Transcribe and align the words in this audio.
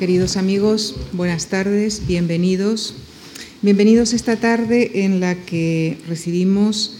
Queridos 0.00 0.38
amigos, 0.38 0.96
buenas 1.12 1.48
tardes, 1.48 2.06
bienvenidos. 2.06 2.94
Bienvenidos 3.60 4.14
esta 4.14 4.36
tarde 4.36 5.04
en 5.04 5.20
la 5.20 5.34
que 5.34 5.98
recibimos 6.08 6.96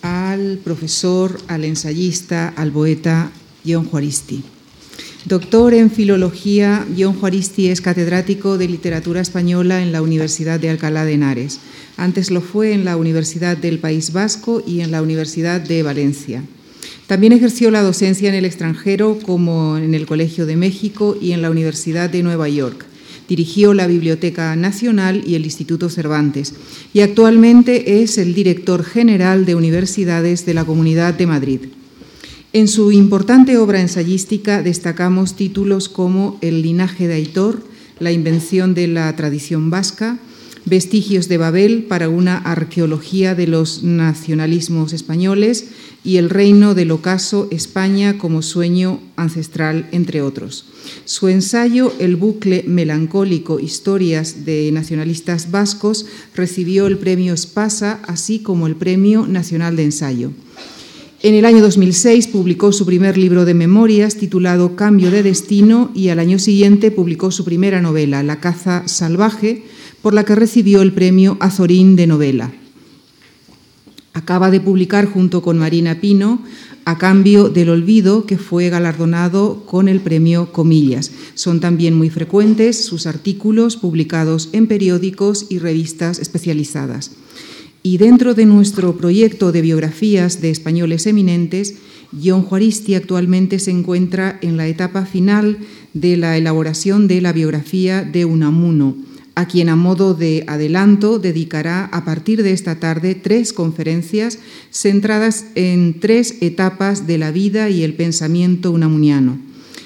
al 0.00 0.60
profesor, 0.62 1.40
al 1.48 1.64
ensayista, 1.64 2.46
al 2.50 2.70
poeta 2.70 3.32
John 3.66 3.86
Juaristi. 3.86 4.44
Doctor 5.24 5.74
en 5.74 5.90
Filología, 5.90 6.86
John 6.96 7.18
Juaristi 7.18 7.66
es 7.66 7.80
catedrático 7.80 8.58
de 8.58 8.68
Literatura 8.68 9.20
Española 9.20 9.82
en 9.82 9.90
la 9.90 10.00
Universidad 10.00 10.60
de 10.60 10.70
Alcalá 10.70 11.04
de 11.04 11.14
Henares. 11.14 11.58
Antes 11.96 12.30
lo 12.30 12.42
fue 12.42 12.74
en 12.74 12.84
la 12.84 12.96
Universidad 12.96 13.56
del 13.56 13.80
País 13.80 14.12
Vasco 14.12 14.62
y 14.64 14.82
en 14.82 14.92
la 14.92 15.02
Universidad 15.02 15.60
de 15.60 15.82
Valencia. 15.82 16.44
También 17.06 17.32
ejerció 17.32 17.70
la 17.70 17.82
docencia 17.82 18.28
en 18.28 18.34
el 18.34 18.44
extranjero, 18.44 19.18
como 19.22 19.76
en 19.78 19.94
el 19.94 20.06
Colegio 20.06 20.44
de 20.44 20.56
México 20.56 21.16
y 21.20 21.32
en 21.32 21.42
la 21.42 21.50
Universidad 21.50 22.10
de 22.10 22.24
Nueva 22.24 22.48
York. 22.48 22.84
Dirigió 23.28 23.74
la 23.74 23.86
Biblioteca 23.86 24.56
Nacional 24.56 25.22
y 25.24 25.36
el 25.36 25.44
Instituto 25.44 25.88
Cervantes 25.88 26.54
y 26.92 27.00
actualmente 27.00 28.02
es 28.02 28.18
el 28.18 28.34
director 28.34 28.84
general 28.84 29.46
de 29.46 29.54
universidades 29.54 30.46
de 30.46 30.54
la 30.54 30.64
Comunidad 30.64 31.14
de 31.14 31.26
Madrid. 31.26 31.60
En 32.52 32.68
su 32.68 32.90
importante 32.90 33.56
obra 33.56 33.80
ensayística 33.80 34.62
destacamos 34.62 35.34
títulos 35.34 35.88
como 35.88 36.38
El 36.40 36.62
linaje 36.62 37.06
de 37.08 37.14
Aitor, 37.14 37.62
La 37.98 38.12
invención 38.12 38.74
de 38.74 38.86
la 38.88 39.14
tradición 39.14 39.70
vasca, 39.70 40.18
Vestigios 40.68 41.28
de 41.28 41.38
Babel 41.38 41.84
para 41.84 42.08
una 42.08 42.38
arqueología 42.38 43.36
de 43.36 43.46
los 43.46 43.84
nacionalismos 43.84 44.92
españoles 44.92 45.68
y 46.02 46.16
El 46.16 46.28
reino 46.28 46.74
del 46.74 46.90
ocaso, 46.90 47.46
España 47.52 48.18
como 48.18 48.42
sueño 48.42 48.98
ancestral, 49.14 49.88
entre 49.92 50.22
otros. 50.22 50.64
Su 51.04 51.28
ensayo 51.28 51.92
El 52.00 52.16
bucle 52.16 52.64
melancólico, 52.66 53.60
historias 53.60 54.44
de 54.44 54.72
nacionalistas 54.72 55.52
vascos, 55.52 56.06
recibió 56.34 56.88
el 56.88 56.98
premio 56.98 57.32
Espasa, 57.32 58.00
así 58.08 58.40
como 58.40 58.66
el 58.66 58.74
Premio 58.74 59.24
Nacional 59.28 59.76
de 59.76 59.84
Ensayo. 59.84 60.32
En 61.22 61.34
el 61.34 61.44
año 61.44 61.62
2006 61.62 62.26
publicó 62.26 62.72
su 62.72 62.84
primer 62.84 63.16
libro 63.16 63.44
de 63.44 63.54
memorias 63.54 64.16
titulado 64.16 64.74
Cambio 64.74 65.12
de 65.12 65.22
Destino 65.22 65.92
y 65.94 66.08
al 66.08 66.18
año 66.18 66.40
siguiente 66.40 66.90
publicó 66.90 67.30
su 67.30 67.44
primera 67.44 67.80
novela, 67.80 68.24
La 68.24 68.40
caza 68.40 68.82
salvaje, 68.86 69.62
por 70.02 70.14
la 70.14 70.24
que 70.24 70.34
recibió 70.34 70.82
el 70.82 70.92
premio 70.92 71.36
Azorín 71.40 71.96
de 71.96 72.06
novela. 72.06 72.52
Acaba 74.12 74.50
de 74.50 74.60
publicar 74.60 75.04
junto 75.04 75.42
con 75.42 75.58
Marina 75.58 76.00
Pino 76.00 76.40
A 76.86 76.96
cambio 76.98 77.48
del 77.48 77.68
olvido, 77.68 78.26
que 78.26 78.38
fue 78.38 78.70
galardonado 78.70 79.66
con 79.66 79.88
el 79.88 80.00
premio 80.00 80.52
Comillas. 80.52 81.10
Son 81.34 81.60
también 81.60 81.94
muy 81.94 82.10
frecuentes 82.10 82.84
sus 82.84 83.06
artículos 83.06 83.76
publicados 83.76 84.48
en 84.52 84.68
periódicos 84.68 85.46
y 85.50 85.58
revistas 85.58 86.18
especializadas. 86.20 87.10
Y 87.82 87.98
dentro 87.98 88.34
de 88.34 88.46
nuestro 88.46 88.96
proyecto 88.96 89.52
de 89.52 89.62
biografías 89.62 90.40
de 90.40 90.50
españoles 90.50 91.06
eminentes, 91.06 91.74
John 92.24 92.42
Juaristi 92.42 92.94
actualmente 92.94 93.58
se 93.58 93.70
encuentra 93.70 94.38
en 94.42 94.56
la 94.56 94.66
etapa 94.66 95.06
final 95.06 95.58
de 95.92 96.16
la 96.16 96.36
elaboración 96.36 97.08
de 97.08 97.20
la 97.20 97.32
biografía 97.32 98.02
de 98.02 98.24
Unamuno, 98.24 98.96
a 99.36 99.46
quien 99.46 99.68
a 99.68 99.76
modo 99.76 100.14
de 100.14 100.44
adelanto 100.48 101.20
dedicará 101.20 101.84
a 101.84 102.04
partir 102.04 102.42
de 102.42 102.52
esta 102.52 102.80
tarde 102.80 103.14
tres 103.14 103.52
conferencias 103.52 104.38
centradas 104.72 105.44
en 105.54 106.00
tres 106.00 106.36
etapas 106.40 107.06
de 107.06 107.18
la 107.18 107.30
vida 107.30 107.70
y 107.70 107.84
el 107.84 107.94
pensamiento 107.94 108.72
unamuniano 108.72 109.38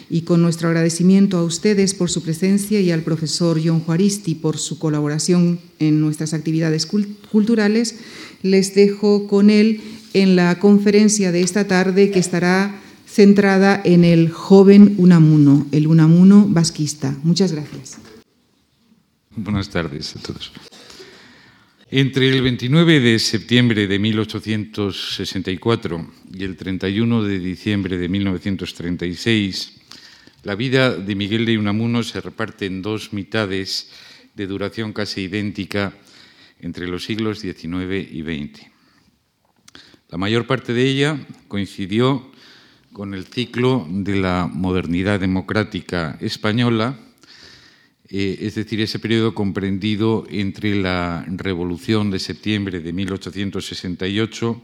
y 0.08 0.22
con 0.22 0.42
nuestro 0.42 0.68
agradecimiento 0.68 1.38
a 1.38 1.44
ustedes 1.44 1.94
por 1.94 2.10
su 2.10 2.22
presencia 2.22 2.80
y 2.80 2.90
al 2.90 3.02
profesor 3.02 3.60
John 3.64 3.80
Juaristi 3.80 4.34
por 4.34 4.58
su 4.58 4.78
colaboración 4.78 5.60
en 5.78 6.00
nuestras 6.00 6.34
actividades 6.34 6.86
culturales, 7.30 7.94
les 8.42 8.74
dejo 8.74 9.28
con 9.28 9.50
él 9.50 9.80
en 10.12 10.34
la 10.34 10.58
conferencia 10.58 11.30
de 11.30 11.42
esta 11.42 11.68
tarde 11.68 12.10
que 12.10 12.18
estará 12.18 12.80
centrada 13.06 13.80
en 13.84 14.04
el 14.04 14.30
joven 14.30 14.96
Unamuno, 14.98 15.66
el 15.70 15.86
Unamuno 15.86 16.46
vasquista. 16.48 17.16
Muchas 17.22 17.52
gracias. 17.52 18.09
Buenas 19.36 19.70
tardes 19.70 20.16
a 20.16 20.20
todos. 20.20 20.50
Entre 21.88 22.28
el 22.28 22.42
29 22.42 22.98
de 22.98 23.16
septiembre 23.20 23.86
de 23.86 24.00
1864 24.00 26.10
y 26.34 26.42
el 26.42 26.56
31 26.56 27.22
de 27.22 27.38
diciembre 27.38 27.96
de 27.96 28.08
1936, 28.08 29.82
la 30.42 30.56
vida 30.56 30.96
de 30.96 31.14
Miguel 31.14 31.46
de 31.46 31.58
Unamuno 31.58 32.02
se 32.02 32.20
reparte 32.20 32.66
en 32.66 32.82
dos 32.82 33.12
mitades 33.12 33.92
de 34.34 34.48
duración 34.48 34.92
casi 34.92 35.20
idéntica 35.22 35.96
entre 36.58 36.88
los 36.88 37.04
siglos 37.04 37.38
XIX 37.38 38.10
y 38.10 38.22
XX. 38.22 38.66
La 40.08 40.18
mayor 40.18 40.48
parte 40.48 40.72
de 40.72 40.84
ella 40.84 41.24
coincidió 41.46 42.32
con 42.92 43.14
el 43.14 43.26
ciclo 43.26 43.86
de 43.88 44.16
la 44.16 44.50
modernidad 44.52 45.20
democrática 45.20 46.18
española, 46.20 46.98
eh, 48.10 48.38
es 48.40 48.56
decir, 48.56 48.80
ese 48.80 48.98
periodo 48.98 49.34
comprendido 49.34 50.26
entre 50.30 50.74
la 50.74 51.24
Revolución 51.28 52.10
de 52.10 52.18
septiembre 52.18 52.80
de 52.80 52.92
1868 52.92 54.60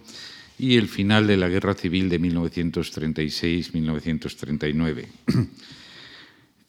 y 0.58 0.76
el 0.76 0.88
final 0.88 1.28
de 1.28 1.36
la 1.36 1.48
Guerra 1.48 1.74
Civil 1.74 2.08
de 2.08 2.20
1936-1939. 2.20 5.06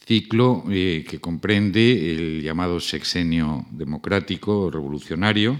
Ciclo 0.05 0.65
eh, 0.69 1.03
que 1.07 1.19
comprende 1.19 2.11
el 2.11 2.43
llamado 2.43 2.79
sexenio 2.79 3.65
democrático 3.71 4.69
revolucionario, 4.69 5.59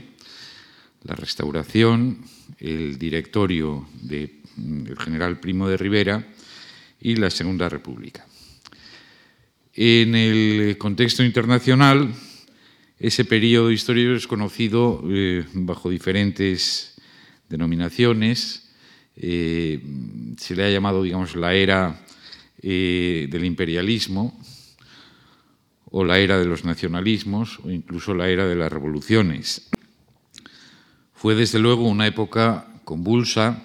la 1.04 1.16
restauración, 1.16 2.20
el 2.60 3.00
directorio 3.00 3.88
del 4.04 4.30
general 5.00 5.40
Primo 5.40 5.68
de 5.68 5.78
Rivera 5.78 6.28
y 7.02 7.16
la 7.16 7.32
Segunda 7.32 7.70
República. 7.70 8.28
En 9.80 10.16
el 10.16 10.76
contexto 10.80 11.24
internacional, 11.24 12.12
ese 12.98 13.26
periodo 13.26 13.70
histórico 13.70 14.14
es 14.14 14.26
conocido 14.26 15.04
eh, 15.08 15.46
bajo 15.54 15.92
diferentes 15.92 16.96
denominaciones. 17.48 18.72
Eh, 19.16 19.80
se 20.36 20.56
le 20.56 20.66
ha 20.66 20.72
llamado, 20.72 21.04
digamos, 21.04 21.36
la 21.36 21.54
era 21.54 22.04
eh, 22.64 23.28
del 23.30 23.46
imperialismo 23.46 24.42
o 25.92 26.04
la 26.04 26.18
era 26.18 26.40
de 26.40 26.46
los 26.46 26.66
nacionalismos 26.66 27.60
o 27.64 27.70
incluso 27.70 28.16
la 28.16 28.30
era 28.30 28.48
de 28.48 28.56
las 28.56 28.74
revoluciones. 28.74 29.70
Fue 31.14 31.36
desde 31.36 31.60
luego 31.60 31.88
una 31.88 32.08
época 32.08 32.66
convulsa, 32.84 33.62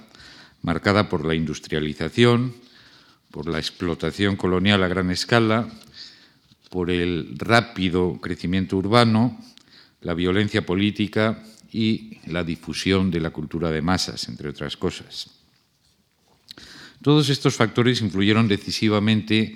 marcada 0.60 1.08
por 1.08 1.24
la 1.24 1.34
industrialización, 1.34 2.52
por 3.30 3.48
la 3.48 3.58
explotación 3.58 4.36
colonial 4.36 4.82
a 4.82 4.88
gran 4.88 5.10
escala, 5.10 5.72
por 6.72 6.90
el 6.90 7.34
rápido 7.36 8.18
crecimiento 8.18 8.78
urbano, 8.78 9.38
la 10.00 10.14
violencia 10.14 10.64
política 10.64 11.44
y 11.70 12.16
la 12.26 12.44
difusión 12.44 13.10
de 13.10 13.20
la 13.20 13.28
cultura 13.28 13.70
de 13.70 13.82
masas, 13.82 14.26
entre 14.30 14.48
otras 14.48 14.78
cosas. 14.78 15.28
Todos 17.02 17.28
estos 17.28 17.56
factores 17.56 18.00
influyeron 18.00 18.48
decisivamente 18.48 19.52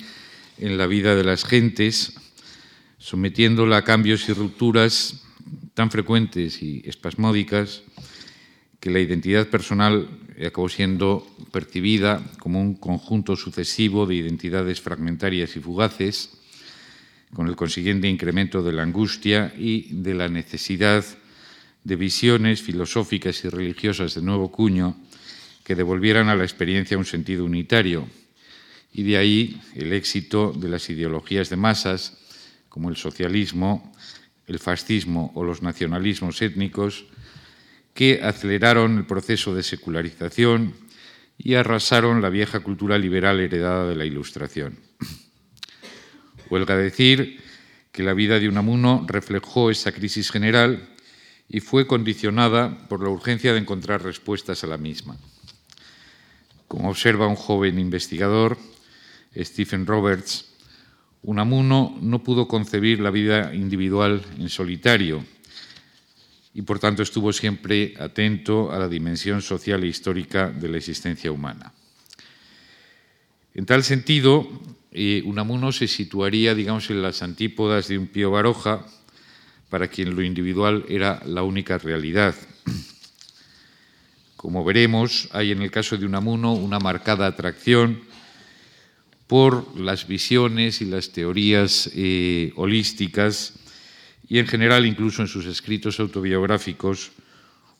en 0.59 0.77
la 0.77 0.85
vida 0.85 1.15
de 1.15 1.23
las 1.23 1.43
gentes, 1.43 2.13
sometiéndola 2.99 3.77
a 3.77 3.83
cambios 3.83 4.29
y 4.29 4.33
rupturas 4.33 5.23
tan 5.73 5.89
frecuentes 5.89 6.61
y 6.61 6.83
espasmódicas 6.85 7.81
que 8.79 8.91
la 8.91 8.99
identidad 8.99 9.47
personal 9.47 10.07
acabó 10.45 10.69
siendo 10.69 11.25
percibida 11.51 12.21
como 12.37 12.61
un 12.61 12.75
conjunto 12.75 13.35
sucesivo 13.35 14.05
de 14.05 14.13
identidades 14.13 14.81
fragmentarias 14.81 15.55
y 15.55 15.59
fugaces, 15.61 16.36
con 17.33 17.47
el 17.47 17.55
consiguiente 17.55 18.07
incremento 18.07 18.63
de 18.63 18.71
la 18.71 18.83
angustia 18.83 19.53
y 19.57 19.89
de 19.91 20.13
la 20.13 20.29
necesidad 20.29 21.03
de 21.83 21.95
visiones 21.95 22.61
filosóficas 22.61 23.43
y 23.43 23.49
religiosas 23.49 24.15
de 24.15 24.21
nuevo 24.21 24.51
cuño 24.51 24.97
que 25.63 25.75
devolvieran 25.75 26.29
a 26.29 26.35
la 26.35 26.43
experiencia 26.43 26.97
un 26.97 27.05
sentido 27.05 27.45
unitario. 27.45 28.07
Y 28.93 29.03
de 29.03 29.17
ahí 29.17 29.61
el 29.75 29.93
éxito 29.93 30.53
de 30.53 30.69
las 30.69 30.89
ideologías 30.89 31.49
de 31.49 31.57
masas, 31.57 32.17
como 32.69 32.89
el 32.89 32.95
socialismo, 32.95 33.93
el 34.47 34.59
fascismo 34.59 35.31
o 35.35 35.43
los 35.43 35.61
nacionalismos 35.61 36.41
étnicos, 36.41 37.05
que 37.93 38.21
aceleraron 38.23 38.97
el 38.97 39.05
proceso 39.05 39.53
de 39.53 39.63
secularización 39.63 40.73
y 41.37 41.55
arrasaron 41.55 42.21
la 42.21 42.29
vieja 42.29 42.61
cultura 42.61 42.97
liberal 42.97 43.39
heredada 43.39 43.87
de 43.87 43.95
la 43.95 44.05
Ilustración. 44.05 44.77
Huelga 46.49 46.75
decir 46.75 47.41
que 47.91 48.03
la 48.03 48.13
vida 48.13 48.39
de 48.39 48.49
Unamuno 48.49 49.05
reflejó 49.07 49.71
esa 49.71 49.91
crisis 49.91 50.31
general 50.31 50.89
y 51.49 51.61
fue 51.61 51.87
condicionada 51.87 52.87
por 52.87 53.01
la 53.01 53.09
urgencia 53.09 53.53
de 53.53 53.59
encontrar 53.59 54.03
respuestas 54.03 54.63
a 54.63 54.67
la 54.67 54.77
misma. 54.77 55.17
Como 56.67 56.89
observa 56.89 57.27
un 57.27 57.35
joven 57.35 57.79
investigador, 57.79 58.57
Stephen 59.35 59.85
Roberts, 59.85 60.45
Unamuno 61.23 61.97
no 62.01 62.23
pudo 62.23 62.47
concebir 62.47 62.99
la 62.99 63.11
vida 63.11 63.53
individual 63.53 64.23
en 64.37 64.49
solitario 64.49 65.25
y 66.53 66.61
por 66.63 66.79
tanto 66.79 67.03
estuvo 67.03 67.31
siempre 67.33 67.93
atento 67.99 68.71
a 68.71 68.79
la 68.79 68.87
dimensión 68.87 69.41
social 69.41 69.83
e 69.83 69.87
histórica 69.87 70.49
de 70.49 70.69
la 70.69 70.77
existencia 70.77 71.31
humana. 71.31 71.73
En 73.53 73.65
tal 73.65 73.83
sentido, 73.83 74.47
Unamuno 75.25 75.71
se 75.71 75.87
situaría, 75.87 76.55
digamos, 76.55 76.89
en 76.89 77.01
las 77.01 77.21
antípodas 77.21 77.87
de 77.87 77.97
un 77.97 78.07
Pío 78.07 78.31
Baroja, 78.31 78.85
para 79.69 79.87
quien 79.87 80.15
lo 80.15 80.23
individual 80.23 80.85
era 80.89 81.21
la 81.25 81.43
única 81.43 81.77
realidad. 81.77 82.35
Como 84.35 84.63
veremos, 84.63 85.29
hay 85.33 85.51
en 85.51 85.61
el 85.61 85.71
caso 85.71 85.97
de 85.97 86.05
Unamuno 86.05 86.53
una 86.53 86.79
marcada 86.79 87.27
atracción 87.27 88.01
por 89.27 89.77
las 89.77 90.07
visiones 90.07 90.81
y 90.81 90.85
las 90.85 91.11
teorías 91.11 91.89
eh, 91.93 92.53
holísticas 92.55 93.53
y 94.29 94.39
en 94.39 94.47
general 94.47 94.85
incluso 94.85 95.21
en 95.21 95.27
sus 95.27 95.45
escritos 95.45 95.99
autobiográficos 95.99 97.11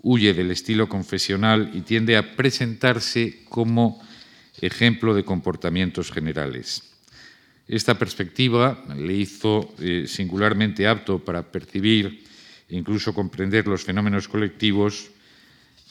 huye 0.02 0.34
del 0.34 0.52
estilo 0.52 0.90
confesional 0.90 1.72
y 1.74 1.82
tiende 1.82 2.18
a 2.18 2.36
presentarse 2.36 3.44
como 3.50 4.02
ejemplo 4.62 5.14
de 5.14 5.24
comportamientos 5.24 6.12
generales. 6.12 6.97
Esta 7.68 8.00
perspectiva 8.00 8.82
le 8.96 9.14
hizo 9.14 9.76
eh, 9.80 10.06
singularmente 10.08 10.88
apto 10.88 11.20
para 11.20 11.44
percibir 11.44 12.24
e 12.70 12.76
incluso 12.76 13.14
comprender 13.14 13.68
los 13.68 13.84
fenómenos 13.84 14.28
colectivos, 14.28 15.12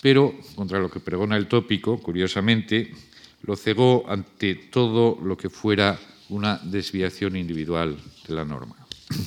pero, 0.00 0.32
contra 0.55 0.81
lo 0.81 0.90
que 0.90 1.00
pregona 1.00 1.37
el 1.37 1.49
tópico, 1.49 1.99
curiosamente, 1.99 2.93
lo 3.43 3.56
cegó 3.56 4.08
ante 4.08 4.55
todo 4.55 5.19
lo 5.23 5.37
que 5.37 5.50
fuera 5.50 5.99
una 6.28 6.58
desviación 6.64 7.37
individual 7.37 7.96
de 8.26 8.34
la 8.34 8.44
norma. 8.44 8.76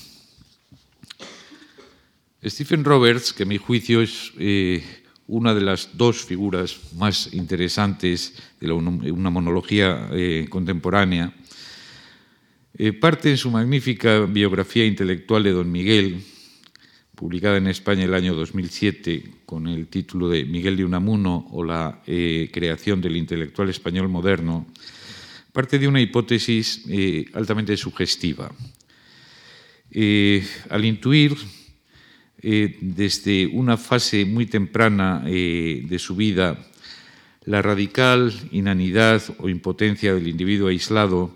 Stephen 2.44 2.84
Roberts, 2.84 3.34
que 3.34 3.44
a 3.44 3.46
mi 3.46 3.58
juicio 3.58 4.02
es 4.02 4.32
eh, 4.38 4.84
una 5.28 5.54
de 5.54 5.62
las 5.62 5.98
dos 5.98 6.26
figuras 6.26 6.78
más 6.96 7.32
interesantes 7.34 8.34
de 8.60 8.72
una 8.72 9.30
monología 9.30 10.10
eh, 10.12 10.48
contemporánea, 10.50 11.34
eh, 12.82 12.94
parte 12.94 13.30
en 13.30 13.36
su 13.36 13.52
magnífica 13.52 14.22
biografía 14.22 14.86
intelectual 14.86 15.44
de 15.44 15.52
Don 15.52 15.70
Miguel, 15.70 16.24
publicada 17.14 17.58
en 17.58 17.68
España 17.68 18.06
el 18.06 18.14
año 18.14 18.34
2007 18.34 19.22
con 19.46 19.68
el 19.68 19.88
título 19.88 20.30
de 20.30 20.46
Miguel 20.46 20.78
de 20.78 20.86
Unamuno 20.86 21.50
o 21.52 21.66
la 21.66 22.02
eh, 22.08 22.50
creación 22.54 23.02
del 23.02 23.18
intelectual 23.18 23.70
español 23.70 24.08
moderno, 24.08 24.66
parte 25.52 25.78
de 25.78 25.90
una 25.90 26.00
hipótesis 26.00 26.86
eh, 26.88 27.26
altamente 27.34 27.76
sugestiva. 27.76 28.50
al 30.70 30.86
intuir 30.86 31.36
desde 32.42 33.46
una 33.48 33.76
fase 33.76 34.24
muy 34.24 34.46
temprana 34.46 35.20
de 35.26 35.98
su 36.00 36.16
vida 36.16 36.58
la 37.44 37.62
radical 37.62 38.32
inanidad 38.52 39.22
o 39.40 39.50
impotencia 39.50 40.14
del 40.14 40.30
individuo 40.30 40.70
aislado, 40.70 41.36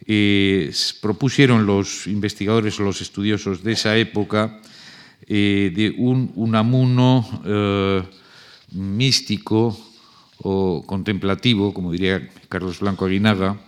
eh, 0.06 0.71
propusieron 1.01 1.66
los 1.66 2.07
investigadores 2.07 2.80
o 2.80 2.83
los 2.83 3.01
estudiosos 3.01 3.63
de 3.63 3.74
esa 3.74 3.98
época 3.98 4.62
eh, 5.27 5.71
de 5.75 5.94
un 5.98 6.31
Unamuno 6.36 7.42
eh, 7.45 8.01
místico 8.71 9.77
o 10.42 10.86
contemplativo, 10.86 11.74
como 11.74 11.92
diría 11.92 12.30
Carlos 12.48 12.80
Blanco 12.80 13.06
Aguinaga, 13.06 13.60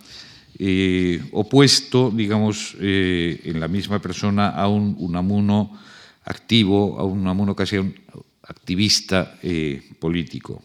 eh, 0.64 1.20
opuesto, 1.32 2.12
digamos, 2.14 2.76
eh, 2.78 3.40
en 3.50 3.58
la 3.58 3.66
misma 3.66 3.98
persona 3.98 4.50
a 4.50 4.68
un 4.68 4.94
Unamuno 4.96 5.76
activo, 6.22 7.00
a 7.00 7.04
un 7.04 7.18
Unamuno 7.18 7.56
casi 7.56 7.78
un 7.78 7.92
activista 8.44 9.40
eh, 9.42 9.82
político. 9.98 10.62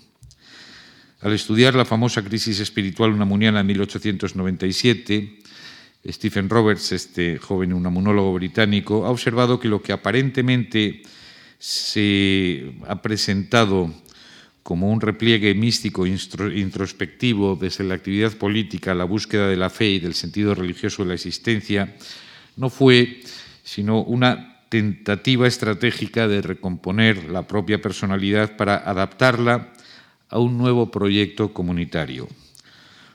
Al 1.22 1.34
estudiar 1.34 1.74
la 1.74 1.84
famosa 1.84 2.22
crisis 2.22 2.60
espiritual 2.60 3.12
unamuniana 3.12 3.62
en 3.62 3.66
1897, 3.66 5.40
Stephen 6.06 6.48
Roberts, 6.48 6.92
este 6.92 7.40
joven 7.40 7.74
unamunólogo 7.74 8.36
británico, 8.36 9.04
ha 9.04 9.10
observado 9.10 9.60
que 9.60 9.68
lo 9.68 9.82
que 9.82 9.94
aparentemente 9.94 11.02
se 11.58 12.72
ha 12.88 13.02
presentado 13.02 13.92
como 14.68 14.92
un 14.92 15.00
repliegue 15.00 15.56
místico 15.56 16.06
introspectivo 16.06 17.56
desde 17.56 17.86
la 17.86 17.96
actividad 17.96 18.34
política 18.34 18.94
la 18.94 19.06
búsqueda 19.06 19.48
de 19.48 19.56
la 19.56 19.70
fe 19.70 19.92
y 19.92 20.00
del 20.00 20.14
sentido 20.14 20.54
religioso 20.54 21.04
de 21.04 21.08
la 21.08 21.14
existencia, 21.14 21.96
no 22.58 22.70
fue 22.70 23.22
sino 23.64 24.04
una 24.04 24.60
tentativa 24.68 25.48
estratégica 25.48 26.28
de 26.28 26.42
recomponer 26.42 27.30
la 27.30 27.48
propia 27.48 27.82
personalidad 27.82 28.58
para 28.58 28.76
adaptarla 28.76 29.72
a 30.28 30.38
un 30.38 30.58
nuevo 30.58 30.92
proyecto 30.92 31.54
comunitario. 31.54 32.28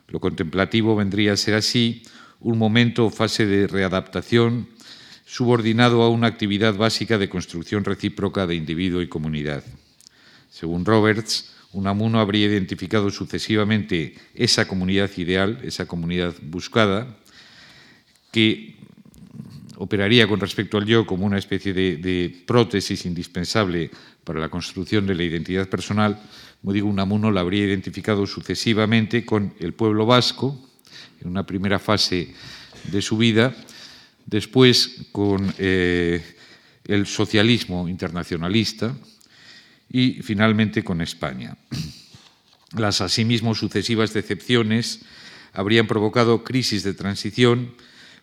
Lo 0.08 0.20
contemplativo 0.20 0.96
vendría 0.96 1.34
a 1.34 1.36
ser 1.36 1.52
así 1.52 2.02
un 2.40 2.56
momento 2.56 3.04
o 3.04 3.10
fase 3.10 3.44
de 3.44 3.66
readaptación 3.66 4.68
subordinado 5.26 6.00
a 6.00 6.08
una 6.08 6.28
actividad 6.28 6.72
básica 6.72 7.18
de 7.18 7.28
construcción 7.28 7.84
recíproca 7.84 8.46
de 8.46 8.54
individuo 8.54 9.02
y 9.02 9.08
comunidad. 9.08 9.62
Según 10.52 10.84
Roberts, 10.84 11.50
Unamuno 11.72 12.20
habría 12.20 12.46
identificado 12.46 13.08
sucesivamente 13.10 14.14
esa 14.34 14.68
comunidad 14.68 15.10
ideal, 15.16 15.58
esa 15.64 15.86
comunidad 15.86 16.34
buscada, 16.42 17.16
que 18.30 18.76
operaría 19.78 20.28
con 20.28 20.40
respecto 20.40 20.76
al 20.76 20.84
yo 20.84 21.06
como 21.06 21.24
una 21.24 21.38
especie 21.38 21.72
de, 21.72 22.44
prótesis 22.46 23.06
indispensable 23.06 23.90
para 24.24 24.40
la 24.40 24.50
construcción 24.50 25.06
de 25.06 25.14
la 25.14 25.24
identidad 25.24 25.70
personal. 25.70 26.20
Como 26.60 26.74
digo, 26.74 26.88
Unamuno 26.88 27.30
la 27.30 27.40
habría 27.40 27.64
identificado 27.64 28.26
sucesivamente 28.26 29.24
con 29.24 29.54
el 29.58 29.72
pueblo 29.72 30.04
vasco, 30.04 30.60
en 31.22 31.28
una 31.28 31.46
primera 31.46 31.78
fase 31.78 32.34
de 32.92 33.00
su 33.00 33.16
vida, 33.16 33.56
después 34.26 35.06
con 35.12 35.54
eh, 35.56 36.22
el 36.84 37.06
socialismo 37.06 37.88
internacionalista, 37.88 38.94
y 39.92 40.22
finalmente 40.22 40.82
con 40.82 41.02
España. 41.02 41.56
Las 42.76 43.02
asimismo 43.02 43.54
sucesivas 43.54 44.14
decepciones 44.14 45.02
habrían 45.52 45.86
provocado 45.86 46.42
crisis 46.42 46.82
de 46.82 46.94
transición 46.94 47.74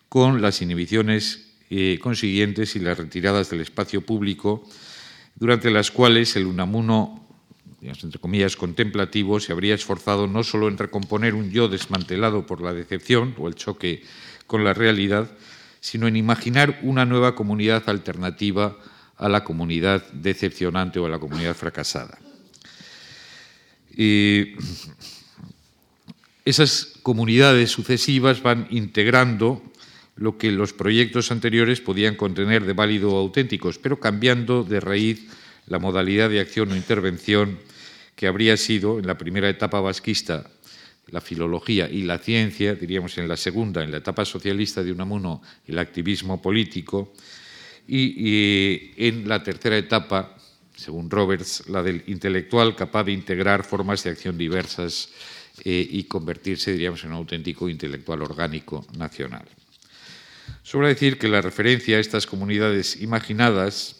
con 0.08 0.42
las 0.42 0.60
inhibiciones 0.60 1.46
eh, 1.70 2.00
consiguientes 2.02 2.74
y 2.74 2.80
las 2.80 2.98
retiradas 2.98 3.48
del 3.48 3.60
espacio 3.60 4.00
público, 4.00 4.68
durante 5.36 5.70
las 5.70 5.92
cuales 5.92 6.34
el 6.34 6.46
Unamuno, 6.46 7.24
entre 7.80 8.18
comillas, 8.18 8.56
contemplativo, 8.56 9.38
se 9.38 9.52
habría 9.52 9.76
esforzado 9.76 10.26
no 10.26 10.42
solo 10.42 10.66
en 10.66 10.76
recomponer 10.76 11.36
un 11.36 11.52
yo 11.52 11.68
desmantelado 11.68 12.44
por 12.44 12.60
la 12.60 12.74
decepción 12.74 13.36
o 13.38 13.46
el 13.46 13.54
choque 13.54 14.02
con 14.48 14.64
la 14.64 14.74
realidad, 14.74 15.30
sino 15.78 16.08
en 16.08 16.16
imaginar 16.16 16.80
una 16.82 17.04
nueva 17.04 17.36
comunidad 17.36 17.88
alternativa 17.88 18.76
a 19.20 19.28
la 19.28 19.44
comunidad 19.44 20.02
decepcionante 20.12 20.98
o 20.98 21.06
a 21.06 21.08
la 21.08 21.18
comunidad 21.18 21.54
fracasada. 21.54 22.18
esas 26.44 26.94
comunidades 27.02 27.70
sucesivas 27.70 28.42
van 28.42 28.66
integrando 28.70 29.62
lo 30.16 30.36
que 30.36 30.50
los 30.50 30.72
proyectos 30.72 31.30
anteriores 31.30 31.80
podían 31.80 32.16
contener 32.16 32.64
de 32.64 32.72
válido 32.72 33.12
o 33.12 33.18
auténticos, 33.18 33.78
pero 33.78 34.00
cambiando 34.00 34.64
de 34.64 34.80
raíz 34.80 35.28
la 35.66 35.78
modalidad 35.78 36.28
de 36.28 36.40
acción 36.40 36.72
o 36.72 36.76
intervención 36.76 37.58
que 38.16 38.26
habría 38.26 38.56
sido 38.56 38.98
en 38.98 39.06
la 39.06 39.16
primera 39.16 39.48
etapa 39.48 39.80
vasquista 39.80 40.50
la 41.10 41.20
filología 41.20 41.88
y 41.88 42.02
la 42.02 42.18
ciencia, 42.18 42.74
diríamos 42.74 43.18
en 43.18 43.28
la 43.28 43.36
segunda, 43.36 43.82
en 43.82 43.90
la 43.90 43.98
etapa 43.98 44.24
socialista 44.24 44.82
de 44.82 44.92
Unamuno, 44.92 45.42
el 45.66 45.78
activismo 45.78 46.40
político, 46.40 47.12
y, 47.90 48.92
en 48.96 49.28
la 49.28 49.42
tercera 49.42 49.76
etapa, 49.76 50.36
según 50.76 51.10
Roberts, 51.10 51.68
la 51.68 51.82
del 51.82 52.04
intelectual 52.06 52.76
capaz 52.76 53.04
de 53.04 53.12
integrar 53.12 53.64
formas 53.64 54.04
de 54.04 54.10
acción 54.10 54.38
diversas 54.38 55.10
eh, 55.64 55.86
y 55.90 56.04
convertirse, 56.04 56.72
diríamos, 56.72 57.02
en 57.04 57.10
un 57.10 57.16
auténtico 57.16 57.68
intelectual 57.68 58.22
orgánico 58.22 58.86
nacional. 58.96 59.44
Sobra 60.62 60.88
decir 60.88 61.18
que 61.18 61.28
la 61.28 61.42
referencia 61.42 61.96
a 61.96 62.00
estas 62.00 62.26
comunidades 62.26 63.00
imaginadas 63.00 63.96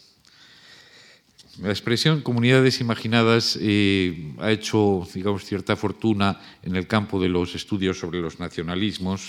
la 1.59 1.69
expresión 1.69 2.21
comunidades 2.21 2.79
imaginadas 2.79 3.57
eh, 3.61 4.33
ha 4.39 4.51
hecho, 4.51 5.05
digamos, 5.13 5.43
cierta 5.43 5.75
fortuna 5.75 6.39
en 6.63 6.75
el 6.75 6.87
campo 6.87 7.21
de 7.21 7.27
los 7.27 7.53
estudios 7.55 7.99
sobre 7.99 8.21
los 8.21 8.39
nacionalismos 8.39 9.27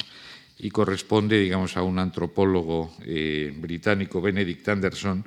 y 0.59 0.71
corresponde, 0.71 1.38
digamos, 1.38 1.76
a 1.76 1.82
un 1.82 1.99
antropólogo 1.99 2.94
eh, 3.04 3.52
británico, 3.56 4.21
Benedict 4.21 4.68
Anderson, 4.68 5.25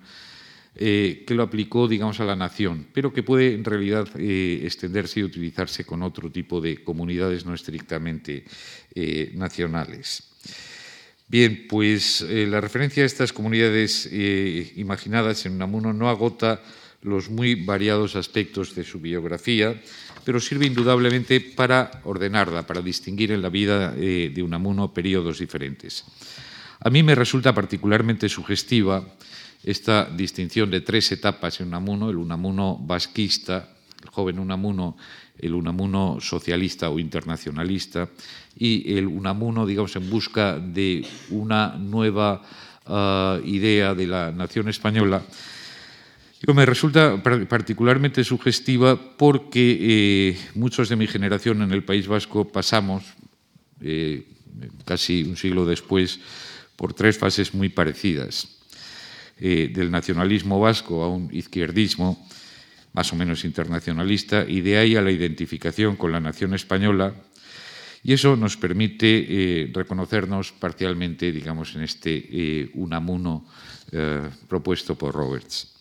eh, 0.77 1.23
que 1.25 1.33
lo 1.33 1.43
aplicó, 1.43 1.87
digamos, 1.87 2.19
a 2.19 2.25
la 2.25 2.35
nación, 2.35 2.87
pero 2.93 3.13
que 3.13 3.23
puede 3.23 3.53
en 3.53 3.63
realidad 3.63 4.07
extenderse 4.19 5.19
y 5.19 5.23
utilizarse 5.23 5.85
con 5.85 6.03
otro 6.03 6.31
tipo 6.31 6.59
de 6.59 6.83
comunidades 6.83 7.45
no 7.45 7.53
estrictamente 7.53 8.43
nacionales. 9.33 10.23
Bien, 11.27 11.65
pues 11.67 12.21
la 12.29 12.61
referencia 12.61 13.03
a 13.03 13.05
estas 13.05 13.31
comunidades 13.31 14.09
imaginadas 14.75 15.45
en 15.45 15.53
Unamuno 15.53 15.93
no 15.93 16.09
agota 16.09 16.61
los 17.05 17.29
muy 17.29 17.53
variados 17.53 18.15
aspectos 18.15 18.73
de 18.73 18.83
su 18.83 18.99
biografía, 18.99 19.79
pero 20.25 20.41
sirve 20.41 20.65
indudablemente 20.65 21.39
para 21.39 22.01
ordenarla, 22.03 22.65
para 22.65 22.81
distinguir 22.81 23.31
en 23.31 23.41
la 23.41 23.49
vida 23.49 23.93
eh, 23.95 24.31
de 24.33 24.41
Unamuno 24.41 24.91
periodos 24.91 25.37
diferentes. 25.37 26.03
A 26.79 26.89
mí 26.89 27.03
me 27.03 27.13
resulta 27.13 27.53
particularmente 27.53 28.27
sugestiva 28.27 29.05
esta 29.63 30.05
distinción 30.05 30.69
de 30.71 30.81
tres 30.81 31.11
etapas 31.11 31.61
en 31.61 31.67
Unamuno, 31.67 32.09
el 32.09 32.17
Unamuno 32.17 32.77
vasquista, 32.81 33.69
el 34.01 34.09
joven 34.09 34.39
Unamuno, 34.39 34.97
el 35.37 35.53
Unamuno 35.53 36.17
socialista 36.19 36.89
o 36.89 36.97
internacionalista 36.97 38.09
y 38.57 38.97
el 38.97 39.05
Unamuno, 39.05 39.65
digamos, 39.65 39.95
en 39.95 40.09
busca 40.09 40.57
de 40.57 41.05
una 41.29 41.75
nueva 41.77 42.41
ah, 42.85 43.39
idea 43.45 43.93
de 43.93 44.07
la 44.07 44.31
nación 44.31 44.69
española 44.69 45.23
me 46.53 46.65
resulta 46.65 47.23
particularmente 47.23 48.23
sugestiva 48.23 49.17
porque 49.17 49.77
eh, 49.79 50.37
muchos 50.53 50.89
de 50.89 50.95
mi 50.95 51.07
generación 51.07 51.61
en 51.63 51.71
el 51.71 51.83
País 51.83 52.07
Vasco 52.07 52.47
pasamos, 52.47 53.03
eh, 53.81 54.27
casi 54.85 55.23
un 55.23 55.37
siglo 55.37 55.65
después, 55.65 56.19
por 56.75 56.93
tres 56.93 57.17
fases 57.17 57.53
muy 57.53 57.69
parecidas. 57.69 58.47
Eh, 59.37 59.69
del 59.73 59.91
nacionalismo 59.91 60.61
vasco 60.61 61.03
a 61.03 61.09
un 61.09 61.29
izquierdismo 61.33 62.25
más 62.93 63.11
o 63.11 63.17
menos 63.17 63.43
internacionalista 63.43 64.45
y 64.47 64.61
de 64.61 64.77
ahí 64.77 64.95
a 64.95 65.01
la 65.01 65.11
identificación 65.11 65.97
con 65.97 66.13
la 66.13 66.21
nación 66.21 66.53
española. 66.53 67.13
Y 68.03 68.13
eso 68.13 68.37
nos 68.37 68.55
permite 68.55 69.71
reconocernos 69.73 70.53
parcialmente, 70.53 71.31
digamos, 71.31 71.75
en 71.75 71.81
este 71.81 72.69
Unamuno 72.75 73.45
propuesto 74.47 74.95
por 74.95 75.13
Roberts. 75.13 75.74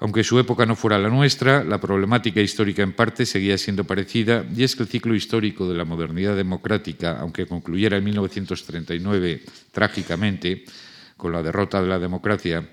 Aunque 0.00 0.24
su 0.24 0.38
época 0.38 0.64
no 0.64 0.76
fuera 0.76 0.98
la 0.98 1.10
nuestra, 1.10 1.62
la 1.62 1.78
problemática 1.78 2.40
histórica 2.40 2.82
en 2.82 2.94
parte 2.94 3.26
seguía 3.26 3.58
siendo 3.58 3.84
parecida, 3.84 4.46
y 4.56 4.64
es 4.64 4.74
que 4.74 4.84
el 4.84 4.88
ciclo 4.88 5.14
histórico 5.14 5.68
de 5.68 5.76
la 5.76 5.84
modernidad 5.84 6.34
democrática, 6.34 7.18
aunque 7.20 7.46
concluyera 7.46 7.98
en 7.98 8.04
1939 8.04 9.42
trágicamente, 9.72 10.64
con 11.18 11.32
la 11.32 11.42
derrota 11.42 11.82
de 11.82 11.88
la 11.88 11.98
democracia, 11.98 12.66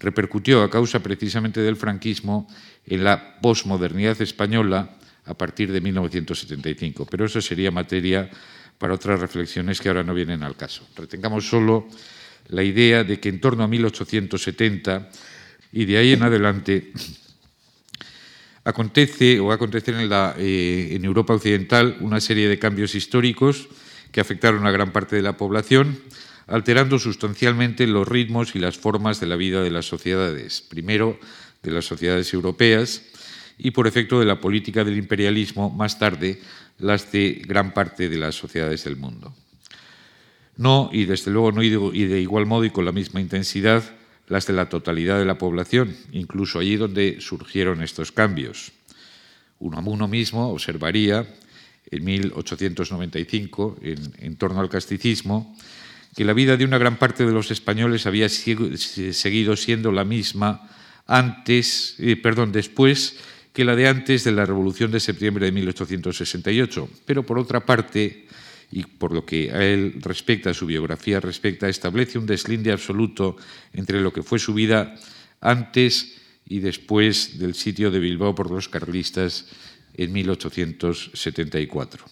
repercutió 0.00 0.64
a 0.64 0.70
causa 0.70 0.98
precisamente 0.98 1.60
del 1.60 1.76
franquismo 1.76 2.48
en 2.84 3.04
la 3.04 3.40
posmodernidad 3.40 4.20
española 4.20 4.90
a 5.24 5.34
partir 5.34 5.70
de 5.70 5.80
1975. 5.80 7.06
Pero 7.06 7.26
eso 7.26 7.40
sería 7.40 7.70
materia 7.70 8.28
para 8.76 8.94
otras 8.94 9.20
reflexiones 9.20 9.80
que 9.80 9.88
ahora 9.88 10.02
no 10.02 10.14
vienen 10.14 10.42
al 10.42 10.56
caso. 10.56 10.84
Retengamos 10.96 11.48
solo 11.48 11.86
la 12.48 12.64
idea 12.64 13.04
de 13.04 13.20
que 13.20 13.28
en 13.28 13.40
torno 13.40 13.62
a 13.62 13.68
1870 13.68 15.10
y 15.76 15.84
de 15.84 15.98
ahí 15.98 16.14
en 16.14 16.22
adelante 16.22 16.90
acontece 18.64 19.38
o 19.40 19.46
va 19.46 19.52
a 19.52 19.56
acontecer 19.56 19.94
en, 19.94 20.08
la, 20.08 20.34
eh, 20.38 20.88
en 20.92 21.04
Europa 21.04 21.34
Occidental 21.34 21.98
una 22.00 22.18
serie 22.18 22.48
de 22.48 22.58
cambios 22.58 22.94
históricos 22.94 23.68
que 24.10 24.22
afectaron 24.22 24.66
a 24.66 24.70
gran 24.70 24.90
parte 24.90 25.16
de 25.16 25.22
la 25.22 25.36
población, 25.36 26.00
alterando 26.46 26.98
sustancialmente 26.98 27.86
los 27.86 28.08
ritmos 28.08 28.56
y 28.56 28.58
las 28.58 28.78
formas 28.78 29.20
de 29.20 29.26
la 29.26 29.36
vida 29.36 29.62
de 29.62 29.70
las 29.70 29.84
sociedades, 29.84 30.62
primero 30.62 31.20
de 31.62 31.72
las 31.72 31.84
sociedades 31.84 32.32
europeas 32.32 33.02
y 33.58 33.72
por 33.72 33.86
efecto 33.86 34.18
de 34.18 34.24
la 34.24 34.40
política 34.40 34.82
del 34.82 34.96
imperialismo, 34.96 35.68
más 35.68 35.98
tarde 35.98 36.40
las 36.78 37.12
de 37.12 37.42
gran 37.46 37.74
parte 37.74 38.08
de 38.08 38.16
las 38.16 38.34
sociedades 38.34 38.84
del 38.84 38.96
mundo. 38.96 39.34
No, 40.56 40.88
y 40.90 41.04
desde 41.04 41.30
luego 41.30 41.52
no 41.52 41.62
y 41.62 41.68
de 42.06 42.20
igual 42.22 42.46
modo 42.46 42.64
y 42.64 42.70
con 42.70 42.86
la 42.86 42.92
misma 42.92 43.20
intensidad, 43.20 43.84
las 44.28 44.46
de 44.46 44.52
la 44.52 44.68
totalidad 44.68 45.18
de 45.18 45.24
la 45.24 45.38
población, 45.38 45.94
incluso 46.12 46.58
allí 46.58 46.76
donde 46.76 47.20
surgieron 47.20 47.82
estos 47.82 48.12
cambios. 48.12 48.72
Unamuno 49.58 50.08
mismo 50.08 50.50
observaría 50.50 51.26
en 51.90 52.04
1895, 52.04 53.78
en, 53.82 54.36
torno 54.36 54.60
al 54.60 54.68
casticismo, 54.68 55.56
que 56.14 56.24
la 56.24 56.32
vida 56.32 56.56
de 56.56 56.64
una 56.64 56.78
gran 56.78 56.98
parte 56.98 57.24
de 57.24 57.32
los 57.32 57.50
españoles 57.50 58.06
había 58.06 58.28
seguido 58.28 59.56
siendo 59.56 59.92
la 59.92 60.04
misma 60.04 60.68
antes, 61.06 61.94
eh, 61.98 62.16
perdón, 62.16 62.52
después 62.52 63.16
que 63.52 63.64
la 63.64 63.76
de 63.76 63.88
antes 63.88 64.24
de 64.24 64.32
la 64.32 64.44
Revolución 64.44 64.90
de 64.90 65.00
septiembre 65.00 65.46
de 65.46 65.52
1868. 65.52 66.90
Pero 67.06 67.22
por 67.22 67.38
otra 67.38 67.64
parte, 67.64 68.26
y 68.70 68.84
por 68.84 69.12
lo 69.12 69.24
que 69.24 69.52
a 69.52 69.64
él 69.64 69.94
respecta, 70.00 70.50
a 70.50 70.54
su 70.54 70.66
biografía 70.66 71.20
respecta, 71.20 71.68
establece 71.68 72.18
un 72.18 72.26
deslinde 72.26 72.72
absoluto 72.72 73.36
entre 73.72 74.00
lo 74.00 74.12
que 74.12 74.22
fue 74.22 74.38
su 74.38 74.54
vida 74.54 74.94
antes 75.40 76.16
y 76.48 76.60
después 76.60 77.38
del 77.38 77.54
sitio 77.54 77.90
de 77.90 77.98
Bilbao 78.00 78.34
por 78.34 78.50
los 78.50 78.68
carlistas 78.68 79.46
en 79.94 80.12
1874. 80.12 82.04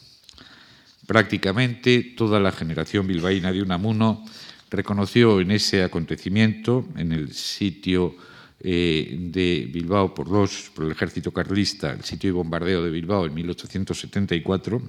Prácticamente 1.07 2.15
toda 2.17 2.41
la 2.41 2.51
generación 2.53 3.07
bilbaína 3.07 3.53
de 3.53 3.63
Unamuno 3.63 4.25
reconoció 4.71 5.41
en 5.41 5.51
ese 5.51 5.83
acontecimiento, 5.83 6.89
en 6.97 7.13
el 7.13 7.33
sitio 7.33 8.17
eh, 8.61 9.17
de 9.19 9.69
Bilbao 9.71 10.15
por, 10.15 10.29
los, 10.29 10.71
por 10.75 10.87
el 10.87 10.93
ejército 10.93 11.31
carlista, 11.31 11.93
el 11.93 12.05
sitio 12.05 12.29
de 12.29 12.33
bombardeo 12.33 12.83
de 12.83 12.91
Bilbao 12.91 13.27
en 13.27 13.35
1874, 13.35 14.83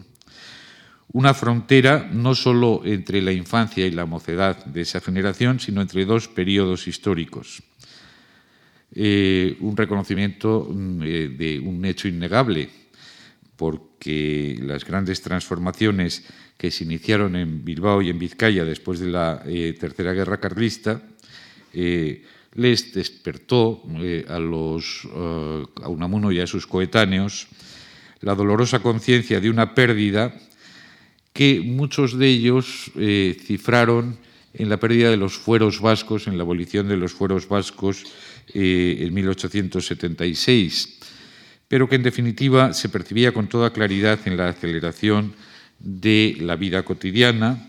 una 1.14 1.34
frontera 1.34 2.10
no 2.12 2.36
solo 2.36 2.82
entre 2.84 3.22
la 3.22 3.32
infancia 3.32 3.86
y 3.86 3.92
la 3.92 4.06
mocedad 4.06 4.66
de 4.66 4.82
esa 4.82 5.00
generación, 5.00 5.60
sino 5.60 5.82
entre 5.82 6.06
dos 6.06 6.28
periodos 6.28 6.88
históricos. 6.88 7.64
Eh, 8.98 9.58
un 9.60 9.76
reconocimiento 9.76 10.70
mm, 10.72 11.02
eh, 11.04 11.28
de 11.28 11.60
un 11.60 11.84
hecho 11.84 12.08
innegable, 12.08 12.70
porque 13.56 14.58
las 14.62 14.86
grandes 14.86 15.22
transformaciones 15.22 16.24
que 16.58 16.72
se 16.72 16.86
iniciaron 16.86 17.36
en 17.36 17.66
Bilbao 17.66 18.02
y 18.02 18.10
en 18.10 18.20
Vizcaya 18.20 18.64
después 18.64 19.00
de 19.00 19.10
la 19.12 19.44
eh, 19.46 19.76
Tercera 19.80 20.14
Guerra 20.14 20.40
Carlista 20.40 21.02
les 22.54 22.94
despertó 22.94 23.84
a, 24.30 24.40
los, 24.40 25.06
a 25.14 25.90
Unamuno 25.90 26.32
y 26.32 26.40
a 26.40 26.48
sus 26.48 26.66
coetáneos 26.66 27.50
la 28.22 28.34
dolorosa 28.34 28.80
conciencia 28.80 29.42
de 29.42 29.50
una 29.50 29.76
pérdida 29.76 30.34
que 31.36 31.60
muchos 31.60 32.18
de 32.18 32.30
ellos 32.30 32.92
eh, 32.96 33.36
cifraron 33.44 34.16
en 34.54 34.70
la 34.70 34.80
pérdida 34.80 35.10
de 35.10 35.18
los 35.18 35.34
fueros 35.34 35.82
vascos, 35.82 36.28
en 36.28 36.38
la 36.38 36.44
abolición 36.44 36.88
de 36.88 36.96
los 36.96 37.12
fueros 37.12 37.50
vascos 37.50 38.06
eh, 38.54 39.00
en 39.02 39.14
1876, 39.14 40.98
pero 41.68 41.90
que 41.90 41.98
en 41.98 42.04
definitiva 42.04 42.72
se 42.72 42.88
percibía 42.88 43.34
con 43.34 43.50
toda 43.50 43.74
claridad 43.74 44.18
en 44.24 44.38
la 44.38 44.48
aceleración 44.48 45.34
de 45.78 46.38
la 46.40 46.56
vida 46.56 46.84
cotidiana, 46.84 47.68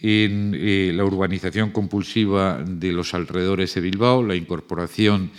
en 0.00 0.54
eh, 0.54 0.92
la 0.94 1.04
urbanización 1.04 1.70
compulsiva 1.70 2.62
de 2.64 2.92
los 2.92 3.14
alrededores 3.14 3.74
de 3.74 3.80
Bilbao, 3.80 4.22
la 4.22 4.36
incorporación, 4.36 5.32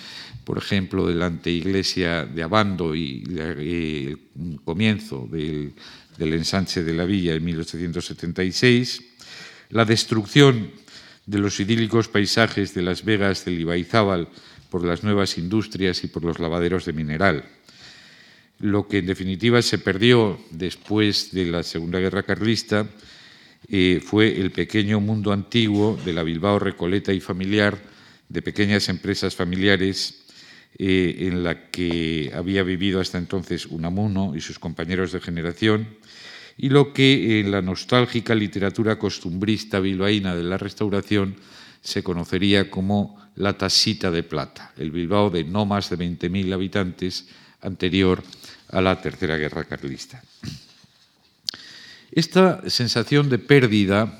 por 0.44 0.58
ejemplo, 0.58 1.08
de 1.08 1.16
la 1.16 1.28
anteiglesia 1.28 2.26
de 2.26 2.44
Abando 2.44 2.94
y 2.94 3.24
el 3.26 4.20
comienzo 4.66 5.30
del, 5.32 5.72
del 6.18 6.34
ensanche 6.34 6.84
de 6.84 6.94
la 6.94 7.06
villa 7.06 7.34
en 7.34 7.44
1876, 7.44 9.02
la 9.70 9.86
destrucción 9.86 10.72
de 11.26 11.40
los 11.40 11.60
idílicos 11.60 12.08
paisajes 12.08 12.74
de 12.74 12.82
las 12.82 13.06
vegas 13.06 13.46
del 13.46 13.62
Ibaizábal 13.62 14.28
por 14.70 14.86
las 14.86 15.04
nuevas 15.04 15.38
industrias 15.38 16.04
y 16.04 16.08
por 16.08 16.24
los 16.24 16.40
lavaderos 16.40 16.86
de 16.86 16.94
mineral. 16.94 17.46
Lo 18.60 18.88
que 18.88 19.00
en 19.00 19.06
definitiva 19.06 19.62
se 19.62 19.78
perdió 19.78 20.40
después 20.52 21.32
de 21.32 21.46
la 21.46 21.64
Segunda 21.64 22.00
Guerra 22.00 22.24
Carlista 22.24 22.88
eh, 23.70 24.02
fue 24.04 24.40
el 24.40 24.52
pequeño 24.52 25.00
mundo 25.00 25.32
antiguo 25.32 26.00
de 26.04 26.14
la 26.14 26.24
Bilbao 26.24 26.60
Recoleta 26.60 27.14
y 27.14 27.20
familiar, 27.20 27.80
de 28.30 28.42
pequeñas 28.42 28.90
empresas 28.90 29.36
familiares 29.36 30.23
eh, 30.80 31.28
en 31.28 31.44
la 31.44 31.70
que 31.70 32.32
había 32.34 32.64
vivido 32.64 33.00
hasta 33.00 33.18
entonces 33.18 33.66
Unamuno 33.68 34.36
y 34.36 34.42
sus 34.42 34.60
compañeros 34.60 35.12
de 35.12 35.22
generación, 35.22 35.88
y 36.58 36.70
lo 36.70 36.94
que 36.94 37.40
en 37.40 37.52
la 37.52 37.62
nostálgica 37.62 38.36
literatura 38.36 38.98
costumbrista 39.00 39.80
bilbaína 39.80 40.36
de 40.36 40.44
la 40.44 40.58
Restauración 40.58 41.36
se 41.82 42.04
conocería 42.04 42.70
como 42.70 43.18
la 43.36 43.58
tasita 43.58 44.12
de 44.12 44.24
plata, 44.24 44.72
el 44.78 44.92
Bilbao 44.92 45.30
de 45.30 45.44
no 45.44 45.66
más 45.66 45.90
de 45.90 45.98
20.000 45.98 46.54
habitantes 46.54 47.28
anterior 47.62 48.24
a 48.70 48.82
la 48.82 49.02
Tercera 49.02 49.38
Guerra 49.38 49.64
Carlista. 49.66 50.24
Esta 52.12 52.70
sensación 52.70 53.30
de 53.30 53.40
pérdida 53.40 54.20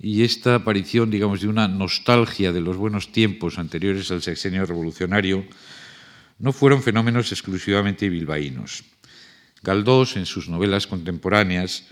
y 0.00 0.22
esta 0.22 0.56
aparición, 0.56 1.10
digamos, 1.10 1.40
de 1.40 1.48
una 1.48 1.66
nostalgia 1.66 2.52
de 2.52 2.60
los 2.60 2.76
buenos 2.76 3.10
tiempos 3.10 3.58
anteriores 3.58 4.10
al 4.10 4.22
sexenio 4.22 4.66
revolucionario 4.66 5.44
no 6.38 6.52
fueron 6.52 6.82
fenómenos 6.82 7.32
exclusivamente 7.32 8.08
bilbaínos. 8.08 8.84
Galdós, 9.62 10.16
en 10.16 10.26
sus 10.26 10.48
novelas 10.48 10.86
contemporáneas, 10.86 11.88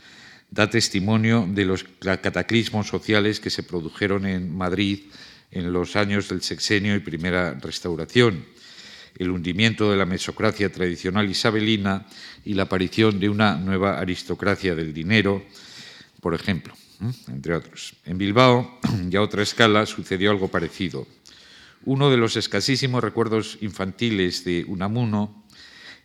da 0.52 0.68
testimonio 0.68 1.49
de 1.49 1.64
los 1.64 1.88
cataclismos 2.00 2.87
sociales 2.87 3.40
que 3.40 3.49
se 3.49 3.64
produjeron 3.64 4.28
en 4.28 4.52
Madrid 4.52 5.08
en 5.50 5.72
los 5.72 5.96
años 5.96 6.28
del 6.28 6.42
sexenio 6.42 6.94
y 6.94 7.00
primera 7.00 7.54
restauración, 7.54 8.44
el 9.16 9.30
hundimiento 9.30 9.90
de 9.90 9.96
la 9.96 10.04
mesocracia 10.04 10.72
tradicional 10.72 11.28
isabelina 11.28 12.06
y 12.44 12.52
la 12.54 12.64
aparición 12.64 13.20
de 13.20 13.28
una 13.28 13.56
nueva 13.56 13.99
aristocracia 13.99 14.75
del 14.75 14.92
dinero, 14.92 15.44
por 16.20 16.34
ejemplo, 16.34 16.75
entre 17.28 17.54
otros. 17.54 17.94
En 18.04 18.18
Bilbao, 18.18 18.80
ya 19.08 19.20
a 19.20 19.22
otra 19.22 19.42
escala, 19.42 19.87
sucedió 19.87 20.30
algo 20.30 20.49
parecido. 20.49 21.06
Uno 21.85 22.11
de 22.11 22.17
los 22.17 22.37
escasísimos 22.37 23.03
recuerdos 23.03 23.59
infantiles 23.61 24.45
de 24.45 24.65
Unamuno 24.69 25.45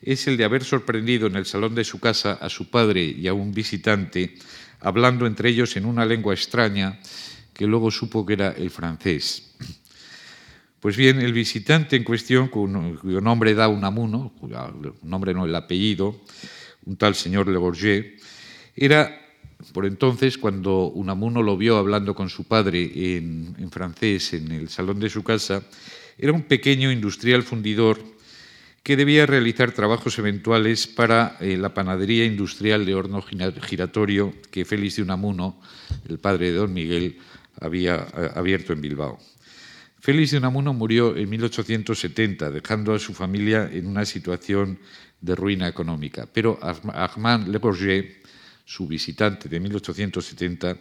es 0.02 0.28
el 0.28 0.38
de 0.38 0.44
haber 0.44 0.64
sorprendido 0.64 1.28
en 1.28 1.36
el 1.36 1.46
salón 1.46 1.76
de 1.76 1.84
su 1.84 2.00
casa 2.00 2.34
a 2.34 2.50
su 2.50 2.70
padre 2.72 3.04
y 3.04 3.28
a 3.28 3.34
un 3.34 3.54
visitante 3.54 4.36
hablando 4.80 5.28
entre 5.28 5.50
ellos 5.50 5.76
en 5.78 5.86
una 5.86 6.06
lengua 6.06 6.34
extraña 6.34 7.00
que 7.54 7.68
luego 7.68 7.92
supo 7.92 8.26
que 8.26 8.34
era 8.34 8.52
el 8.52 8.70
francés. 8.70 9.56
Pues 10.80 10.96
bien, 10.96 11.20
el 11.20 11.34
visitante 11.34 11.96
en 11.96 12.04
cuestión, 12.04 12.48
cuyo 12.50 13.22
nombre 13.22 13.54
da 13.56 13.68
Unamuno, 13.68 14.34
cuyo 14.40 14.74
nombre 15.04 15.34
no 15.34 15.46
el 15.46 15.56
apellido, 15.56 16.22
un 16.86 16.98
tal 16.98 17.16
señor 17.16 17.48
Le 17.48 17.58
Bourget, 17.58 18.22
era 18.76 19.27
por 19.74 19.86
entonces, 19.86 20.38
cuando 20.38 20.88
Unamuno 20.88 21.42
lo 21.42 21.58
vio 21.58 21.78
hablando 21.78 22.14
con 22.14 22.30
su 22.30 22.44
padre 22.44 23.18
en, 23.18 23.70
francés 23.72 24.34
en 24.34 24.52
el 24.52 24.70
salón 24.70 25.00
de 25.00 25.10
su 25.10 25.24
casa, 25.24 25.64
era 26.18 26.32
un 26.32 26.44
pequeño 26.44 26.92
industrial 26.92 27.44
fundidor 27.44 28.00
que 28.84 28.96
debía 28.96 29.26
realizar 29.26 29.72
trabajos 29.72 30.18
eventuales 30.20 30.88
para 30.88 31.38
eh, 31.42 31.58
la 31.58 31.74
panadería 31.74 32.24
industrial 32.24 32.86
de 32.86 32.96
horno 32.96 33.22
giratorio 33.22 34.34
que 34.50 34.64
Félix 34.64 34.96
de 34.96 35.02
Unamuno, 35.02 35.60
el 36.08 36.20
padre 36.20 36.52
de 36.52 36.58
don 36.58 36.74
Miguel, 36.74 37.18
había 37.60 38.08
eh, 38.16 38.30
abierto 38.36 38.74
en 38.74 38.82
Bilbao. 38.82 39.20
Félix 40.00 40.32
de 40.32 40.38
Unamuno 40.38 40.74
murió 40.74 41.18
en 41.18 41.30
1870, 41.30 42.52
dejando 42.52 42.94
a 42.94 43.00
su 43.00 43.14
familia 43.14 43.70
en 43.72 43.88
una 43.88 44.06
situación 44.06 44.80
de 45.20 45.36
ruina 45.36 45.68
económica. 45.68 46.28
Pero 46.32 46.60
Armand 46.62 47.48
Le 47.48 47.58
Bourget, 47.58 48.27
su 48.68 48.86
visitante 48.86 49.48
de 49.48 49.60
1870, 49.62 50.78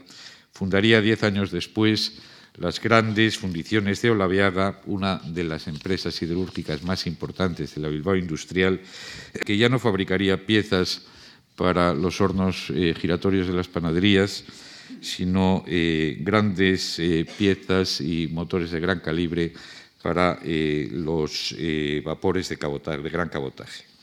fundaría 0.52 1.00
diez 1.00 1.22
años 1.22 1.52
después 1.52 2.18
las 2.58 2.80
grandes 2.80 3.38
fundiciones 3.38 4.02
de 4.02 4.10
Olaviaga, 4.10 4.80
una 4.86 5.20
de 5.24 5.44
las 5.44 5.68
empresas 5.68 6.14
siderúrgicas 6.14 6.82
más 6.82 7.06
importantes 7.06 7.74
de 7.74 7.80
la 7.82 7.88
Bilbao 7.88 8.16
industrial, 8.16 8.80
que 9.44 9.56
ya 9.56 9.68
no 9.68 9.78
fabricaría 9.78 10.46
piezas 10.46 11.02
para 11.54 11.94
los 11.94 12.20
hornos 12.20 12.72
eh, 12.74 12.94
giratorios 12.98 13.46
de 13.46 13.52
las 13.52 13.68
panaderías, 13.68 14.44
sino 15.00 15.64
eh, 15.66 16.16
grandes 16.20 16.98
eh, 16.98 17.26
piezas 17.38 18.00
y 18.00 18.28
motores 18.28 18.70
de 18.70 18.80
gran 18.80 19.00
calibre 19.00 19.52
para 20.02 20.38
los 20.44 21.56
vapores 22.04 22.48
de, 22.48 22.56
de 22.56 23.10
gran 23.10 23.28
cabotaje. 23.28 23.95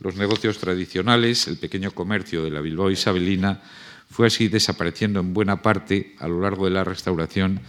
Los 0.00 0.16
negocios 0.16 0.58
tradicionales, 0.58 1.48
el 1.48 1.56
pequeño 1.56 1.90
comercio 1.90 2.44
de 2.44 2.50
la 2.50 2.60
Bilbao 2.60 2.90
isabelina, 2.90 3.62
fue 4.10 4.28
así 4.28 4.48
desapareciendo 4.48 5.20
en 5.20 5.34
buena 5.34 5.60
parte 5.60 6.14
a 6.18 6.28
lo 6.28 6.40
largo 6.40 6.64
de 6.64 6.70
la 6.70 6.84
restauración 6.84 7.60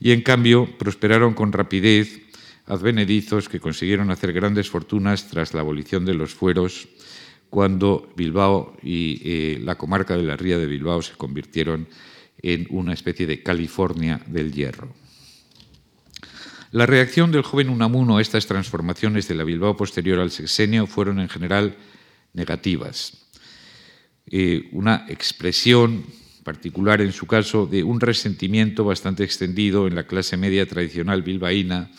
y 0.00 0.12
en 0.12 0.22
cambio 0.22 0.78
prosperaron 0.78 1.34
con 1.34 1.52
rapidez 1.52 2.20
advenedizos 2.66 3.48
que 3.48 3.60
consiguieron 3.60 4.10
hacer 4.10 4.32
grandes 4.32 4.70
fortunas 4.70 5.28
tras 5.28 5.52
la 5.52 5.60
abolición 5.60 6.04
de 6.04 6.14
los 6.14 6.34
fueros 6.34 6.88
cuando 7.50 8.12
Bilbao 8.16 8.76
y 8.82 9.20
eh, 9.24 9.58
la 9.60 9.76
comarca 9.76 10.16
de 10.16 10.22
la 10.22 10.36
Ría 10.36 10.58
de 10.58 10.66
Bilbao 10.66 11.02
se 11.02 11.14
convirtieron 11.14 11.86
en 12.42 12.66
una 12.70 12.92
especie 12.92 13.26
de 13.26 13.42
California 13.42 14.20
del 14.26 14.52
hierro. 14.52 15.03
La 16.74 16.86
reacción 16.86 17.30
del 17.30 17.42
joven 17.42 17.68
Unamuno 17.68 18.16
a 18.16 18.20
estas 18.20 18.48
transformaciones 18.48 19.28
de 19.28 19.36
la 19.36 19.44
Bilbao 19.44 19.76
posterior 19.76 20.18
al 20.18 20.32
sexenio 20.32 20.88
fueron 20.88 21.20
en 21.20 21.28
general 21.28 21.76
negativas. 22.32 23.28
Eh, 24.26 24.70
una 24.72 25.06
expresión 25.08 26.04
particular 26.42 27.00
en 27.00 27.12
su 27.12 27.28
caso 27.28 27.66
de 27.66 27.84
un 27.84 28.00
resentimiento 28.00 28.84
bastante 28.84 29.22
extendido 29.22 29.86
en 29.86 29.94
la 29.94 30.08
clase 30.08 30.36
media 30.36 30.66
tradicional 30.66 31.22
bilbaína, 31.22 31.92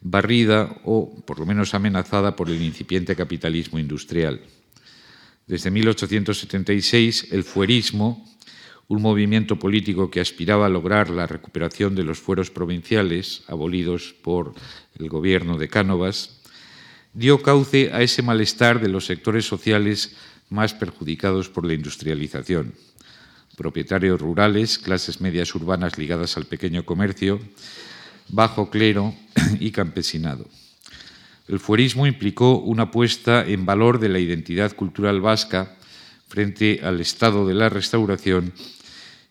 barrida 0.00 0.80
o 0.86 1.22
por 1.26 1.38
lo 1.38 1.44
menos 1.44 1.74
amenazada 1.74 2.36
por 2.36 2.48
el 2.48 2.62
incipiente 2.62 3.14
capitalismo 3.16 3.78
industrial. 3.78 4.40
Desde 5.46 5.70
1876, 5.70 7.32
el 7.32 7.44
fuerismo, 7.44 8.26
un 8.88 9.02
movimiento 9.02 9.58
político 9.58 10.10
que 10.10 10.20
aspiraba 10.20 10.66
a 10.66 10.70
lograr 10.70 11.10
la 11.10 11.26
recuperación 11.26 11.94
de 11.94 12.04
los 12.04 12.18
fueros 12.18 12.50
provinciales 12.50 13.42
abolidos 13.48 14.14
por 14.22 14.54
el 14.98 15.08
gobierno 15.08 15.58
de 15.58 15.68
Cánovas, 15.68 16.40
dio 17.12 17.42
cauce 17.42 17.90
a 17.92 18.02
ese 18.02 18.22
malestar 18.22 18.80
de 18.80 18.88
los 18.88 19.06
sectores 19.06 19.44
sociales 19.46 20.16
más 20.50 20.74
perjudicados 20.74 21.48
por 21.48 21.66
la 21.66 21.74
industrialización 21.74 22.74
propietarios 23.56 24.20
rurales, 24.20 24.78
clases 24.78 25.20
medias 25.20 25.54
urbanas 25.54 25.98
ligadas 25.98 26.36
al 26.36 26.44
pequeño 26.44 26.84
comercio, 26.84 27.40
bajo 28.28 28.70
clero 28.70 29.14
y 29.58 29.70
campesinado. 29.72 30.46
El 31.48 31.58
fuerismo 31.58 32.06
implicó 32.06 32.58
una 32.58 32.90
puesta 32.90 33.44
en 33.44 33.64
valor 33.64 33.98
de 33.98 34.08
la 34.08 34.18
identidad 34.18 34.74
cultural 34.74 35.20
vasca 35.20 35.76
frente 36.28 36.80
al 36.82 37.00
estado 37.00 37.46
de 37.46 37.54
la 37.54 37.68
restauración 37.68 38.52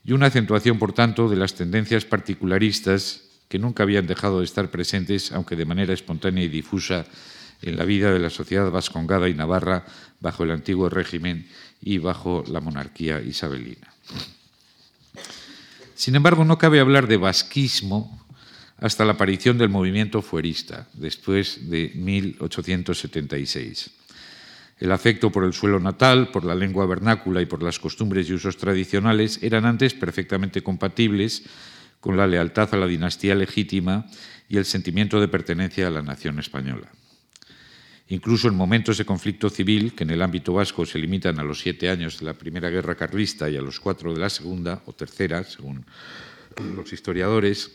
y 0.04 0.14
una 0.14 0.28
acentuación, 0.28 0.78
por 0.80 0.94
tanto, 0.94 1.28
de 1.30 1.36
las 1.36 1.56
tendencias 1.56 2.06
particularistas 2.06 3.22
que 3.50 3.60
nunca 3.60 3.84
habían 3.84 4.08
dejado 4.08 4.40
de 4.40 4.46
estar 4.46 4.70
presentes, 4.72 5.32
aunque 5.32 5.56
de 5.56 5.66
manera 5.66 5.94
espontánea 5.94 6.44
y 6.44 6.50
difusa, 6.50 7.06
en 7.62 7.78
la 7.78 7.86
vida 7.86 8.12
de 8.12 8.20
la 8.20 8.30
sociedad 8.30 8.70
vascongada 8.70 9.30
y 9.30 9.34
navarra 9.34 9.86
bajo 10.20 10.44
el 10.44 10.52
antiguo 10.52 10.90
régimen 10.90 11.48
y 11.82 11.98
bajo 11.98 12.44
la 12.48 12.60
monarquía 12.60 13.22
isabelina. 13.22 13.88
Sin 15.96 16.16
embargo, 16.16 16.44
no 16.46 16.58
cabe 16.58 16.80
hablar 16.80 17.08
de 17.08 17.18
vasquismo 17.18 18.22
hasta 18.78 19.06
la 19.06 19.14
aparición 19.14 19.58
del 19.58 19.70
movimiento 19.70 20.22
fuerista, 20.22 20.88
después 20.94 21.70
de 21.70 21.92
1876. 21.96 23.92
El 24.78 24.92
afecto 24.92 25.32
por 25.32 25.46
el 25.46 25.54
suelo 25.54 25.80
natal, 25.80 26.32
por 26.32 26.44
la 26.44 26.56
lengua 26.56 26.86
vernácula 26.86 27.42
y 27.42 27.46
por 27.46 27.64
las 27.64 27.80
costumbres 27.80 28.30
y 28.30 28.34
usos 28.34 28.58
tradicionales 28.58 29.40
eran 29.42 29.66
antes 29.66 29.94
perfectamente 29.94 30.62
compatibles 30.62 31.44
con 32.02 32.18
la 32.18 32.28
lealtad 32.28 32.74
a 32.74 32.78
la 32.78 32.86
dinastía 32.86 33.36
legítima 33.36 34.06
y 34.50 34.58
el 34.58 34.66
sentimiento 34.66 35.20
de 35.20 35.28
pertenencia 35.28 35.88
a 35.88 35.92
la 35.92 36.02
nación 36.02 36.40
española. 36.40 36.92
Incluso 38.10 38.48
en 38.48 38.56
momentos 38.56 39.00
de 39.00 39.06
conflicto 39.06 39.50
civil, 39.50 39.96
que 39.96 40.04
en 40.04 40.12
el 40.12 40.22
ámbito 40.22 40.54
vasco 40.54 40.86
se 40.86 41.00
limitan 41.00 41.40
a 41.40 41.44
los 41.44 41.62
siete 41.62 41.90
años 41.90 42.20
de 42.20 42.26
la 42.26 42.34
Primera 42.34 42.70
Guerra 42.70 42.96
Carlista 42.96 43.50
y 43.50 43.58
a 43.58 43.62
los 43.62 43.80
cuatro 43.80 44.14
de 44.14 44.20
la 44.20 44.30
Segunda 44.30 44.84
o 44.86 44.94
Tercera, 44.94 45.44
según 45.44 45.86
los 46.76 46.94
historiadores, 46.94 47.72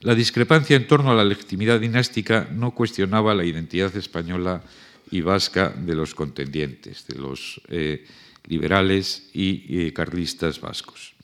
la 0.00 0.14
discrepancia 0.14 0.76
en 0.76 0.86
torno 0.86 1.10
a 1.10 1.14
la 1.14 1.24
legitimidad 1.24 1.80
dinástica 1.80 2.46
no 2.52 2.72
cuestionaba 2.72 3.34
la 3.34 3.44
identidad 3.44 3.96
española 3.96 4.62
y 5.14 5.20
vasca 5.20 5.68
de 5.70 5.94
los 5.94 6.12
contendientes, 6.12 7.06
de 7.06 7.14
los 7.14 7.62
eh, 7.68 8.04
liberales 8.48 9.30
y 9.32 9.62
eh, 9.86 9.92
carlistas 9.92 10.60
vascos. 10.60 11.14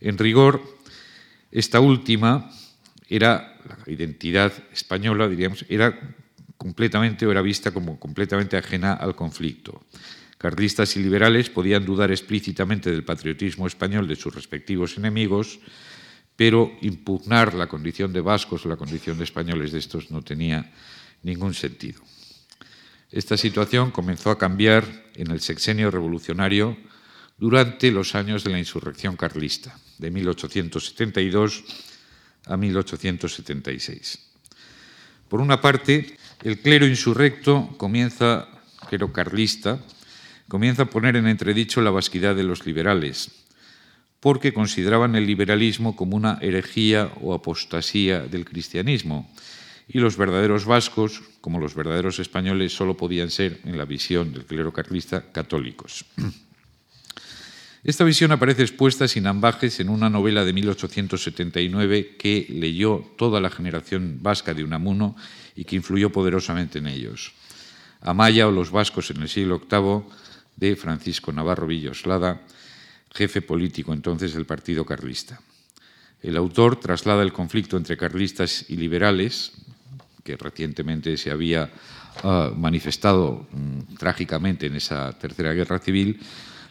En 0.00 0.18
rigor, 0.18 0.60
esta 1.52 1.78
última 1.78 2.50
era 3.08 3.56
la 3.62 3.92
identidad 3.92 4.52
española, 4.72 5.28
diríamos, 5.28 5.64
era 5.68 5.94
completamente 6.56 7.24
o 7.24 7.30
era 7.30 7.40
vista 7.40 7.70
como 7.70 8.00
completamente 8.00 8.56
ajena 8.56 8.94
al 8.94 9.14
conflicto. 9.14 9.86
Carlistas 10.36 10.96
y 10.96 11.02
liberales 11.02 11.50
podían 11.50 11.86
dudar 11.86 12.10
explícitamente 12.10 12.90
del 12.90 13.04
patriotismo 13.04 13.68
español 13.68 14.08
de 14.08 14.16
sus 14.16 14.34
respectivos 14.34 14.98
enemigos, 14.98 15.60
pero 16.34 16.72
impugnar 16.82 17.54
la 17.54 17.68
condición 17.68 18.12
de 18.12 18.22
vascos 18.22 18.66
o 18.66 18.68
la 18.68 18.76
condición 18.76 19.18
de 19.18 19.24
españoles 19.24 19.70
de 19.70 19.78
estos 19.78 20.10
no 20.10 20.20
tenía 20.22 20.72
ningún 21.22 21.54
sentido. 21.54 22.02
Esta 23.12 23.36
situación 23.36 23.90
comenzó 23.90 24.30
a 24.30 24.38
cambiar 24.38 24.84
en 25.14 25.32
el 25.32 25.40
sexenio 25.40 25.90
revolucionario 25.90 26.76
durante 27.38 27.90
los 27.90 28.14
años 28.14 28.44
de 28.44 28.50
la 28.50 28.58
insurrección 28.58 29.16
carlista, 29.16 29.76
de 29.98 30.10
1872 30.10 31.64
a 32.46 32.56
1876. 32.56 34.18
Por 35.28 35.40
una 35.40 35.60
parte, 35.60 36.16
el 36.42 36.60
clero 36.60 36.86
insurrecto 36.86 37.74
comienza, 37.78 38.48
clero 38.88 39.12
carlista, 39.12 39.80
comienza 40.48 40.82
a 40.82 40.90
poner 40.90 41.16
en 41.16 41.26
entredicho 41.26 41.80
la 41.80 41.90
vasquidad 41.90 42.36
de 42.36 42.44
los 42.44 42.66
liberales, 42.66 43.30
porque 44.20 44.52
consideraban 44.52 45.16
el 45.16 45.26
liberalismo 45.26 45.96
como 45.96 46.16
una 46.16 46.38
herejía 46.40 47.10
o 47.20 47.34
apostasía 47.34 48.20
del 48.20 48.44
cristianismo, 48.44 49.30
y 49.92 49.98
los 49.98 50.16
verdaderos 50.16 50.66
vascos, 50.66 51.20
como 51.40 51.58
los 51.58 51.74
verdaderos 51.74 52.20
españoles, 52.20 52.72
solo 52.72 52.96
podían 52.96 53.30
ser, 53.30 53.60
en 53.64 53.76
la 53.76 53.84
visión 53.84 54.32
del 54.32 54.46
clero 54.46 54.72
carlista, 54.72 55.32
católicos. 55.32 56.04
Esta 57.82 58.04
visión 58.04 58.30
aparece 58.30 58.62
expuesta 58.62 59.08
sin 59.08 59.26
ambajes 59.26 59.80
en 59.80 59.88
una 59.88 60.08
novela 60.08 60.44
de 60.44 60.52
1879 60.52 62.16
que 62.18 62.46
leyó 62.50 63.10
toda 63.16 63.40
la 63.40 63.50
generación 63.50 64.18
vasca 64.20 64.54
de 64.54 64.62
Unamuno 64.62 65.16
y 65.56 65.64
que 65.64 65.76
influyó 65.76 66.10
poderosamente 66.10 66.78
en 66.78 66.86
ellos. 66.86 67.32
Amaya 68.02 68.46
o 68.46 68.52
los 68.52 68.70
vascos 68.70 69.10
en 69.10 69.22
el 69.22 69.28
siglo 69.28 69.60
VIII 69.68 70.04
de 70.56 70.76
Francisco 70.76 71.32
Navarro 71.32 71.66
Villoslada, 71.66 72.42
jefe 73.12 73.42
político 73.42 73.92
entonces 73.92 74.34
del 74.34 74.44
Partido 74.44 74.84
Carlista. 74.84 75.40
El 76.22 76.36
autor 76.36 76.78
traslada 76.78 77.22
el 77.22 77.32
conflicto 77.32 77.78
entre 77.78 77.96
carlistas 77.96 78.66
y 78.68 78.76
liberales, 78.76 79.52
que 80.24 80.36
recientemente 80.36 81.16
se 81.16 81.30
había 81.30 81.70
uh, 82.24 82.54
manifestado 82.56 83.48
um, 83.52 83.84
trágicamente 83.96 84.66
en 84.66 84.76
esa 84.76 85.12
tercera 85.18 85.52
guerra 85.52 85.78
civil, 85.78 86.20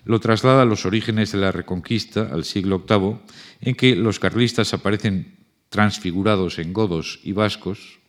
lo 0.05 0.19
traslada 0.19 0.63
a 0.63 0.65
los 0.65 0.85
orígenes 0.85 1.31
de 1.31 1.39
la 1.39 1.51
Reconquista, 1.51 2.29
al 2.31 2.45
siglo 2.45 2.85
VIII, 2.87 3.19
en 3.61 3.75
que 3.75 3.95
los 3.95 4.19
carlistas 4.19 4.73
aparecen 4.73 5.37
transfigurados 5.69 6.57
en 6.59 6.73
godos 6.73 7.19
y 7.23 7.33
vascos 7.33 7.99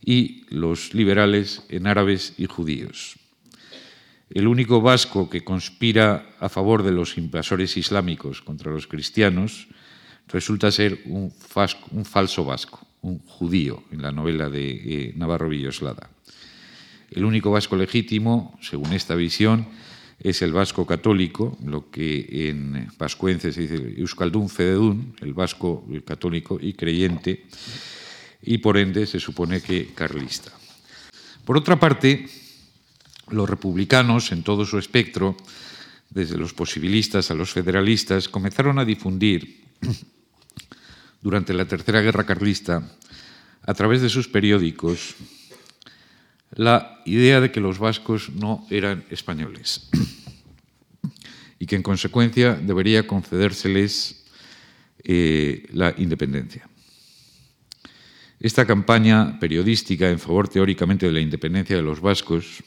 y 0.00 0.46
los 0.54 0.94
liberales 0.94 1.62
en 1.68 1.86
árabes 1.86 2.34
y 2.38 2.46
judíos. 2.46 3.18
El 4.30 4.48
único 4.48 4.80
vasco 4.80 5.30
que 5.30 5.44
conspira 5.44 6.30
a 6.40 6.48
favor 6.48 6.82
de 6.82 6.92
los 6.92 7.16
invasores 7.18 7.76
islámicos 7.76 8.42
contra 8.42 8.72
los 8.72 8.86
cristianos 8.86 9.68
resulta 10.28 10.70
ser 10.70 11.00
un 11.06 11.30
falso 11.30 12.44
vasco, 12.44 12.85
un 13.02 13.18
judío, 13.20 13.82
en 13.92 14.02
la 14.02 14.12
novela 14.12 14.48
de 14.48 14.70
eh, 14.70 15.12
Navarro 15.16 15.48
Villoslada. 15.48 16.10
El 17.10 17.24
único 17.24 17.50
vasco 17.50 17.76
legítimo, 17.76 18.58
según 18.60 18.92
esta 18.92 19.14
visión, 19.14 19.66
es 20.18 20.42
el 20.42 20.52
vasco 20.52 20.86
católico, 20.86 21.56
lo 21.64 21.90
que 21.90 22.48
en 22.48 22.88
vascuence 22.98 23.52
se 23.52 23.60
dice 23.60 23.94
Euskaldun 23.98 24.48
Fededun, 24.48 25.14
el 25.20 25.34
vasco 25.34 25.86
católico 26.04 26.58
y 26.60 26.72
creyente, 26.72 27.46
y 28.42 28.58
por 28.58 28.76
ende 28.76 29.06
se 29.06 29.20
supone 29.20 29.60
que 29.60 29.92
carlista. 29.94 30.52
Por 31.44 31.56
otra 31.56 31.78
parte, 31.78 32.26
los 33.30 33.48
republicanos, 33.48 34.32
en 34.32 34.42
todo 34.42 34.64
su 34.64 34.78
espectro, 34.78 35.36
desde 36.10 36.38
los 36.38 36.54
posibilistas 36.54 37.30
a 37.30 37.34
los 37.34 37.52
federalistas, 37.52 38.28
comenzaron 38.28 38.78
a 38.78 38.84
difundir 38.84 39.64
durante 41.22 41.54
la 41.54 41.66
Tercera 41.66 42.00
Guerra 42.00 42.24
Carlista, 42.24 42.82
a 43.62 43.74
través 43.74 44.00
de 44.02 44.08
sus 44.08 44.28
periódicos, 44.28 45.16
la 46.52 47.02
idea 47.04 47.40
de 47.40 47.50
que 47.50 47.60
los 47.60 47.78
vascos 47.78 48.30
no 48.30 48.66
eran 48.70 49.04
españoles 49.10 49.90
y 51.58 51.66
que 51.66 51.76
en 51.76 51.82
consecuencia 51.82 52.54
debería 52.54 53.06
concedérseles 53.06 54.24
eh, 55.02 55.66
la 55.72 55.94
independencia. 55.98 56.68
Esta 58.38 58.66
campaña 58.66 59.40
periodística 59.40 60.10
en 60.10 60.18
favor 60.18 60.48
teóricamente 60.48 61.06
de 61.06 61.12
la 61.12 61.20
independencia 61.20 61.76
de 61.76 61.82
los 61.82 62.00
vascos 62.00 62.62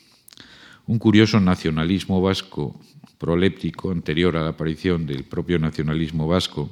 un 0.88 0.98
curioso 0.98 1.40
nacionalismo 1.40 2.20
vasco 2.20 2.80
proléptico 3.20 3.92
anterior 3.92 4.36
a 4.36 4.42
la 4.42 4.50
aparición 4.50 5.06
del 5.06 5.24
propio 5.24 5.60
nacionalismo 5.60 6.28
vasco 6.28 6.70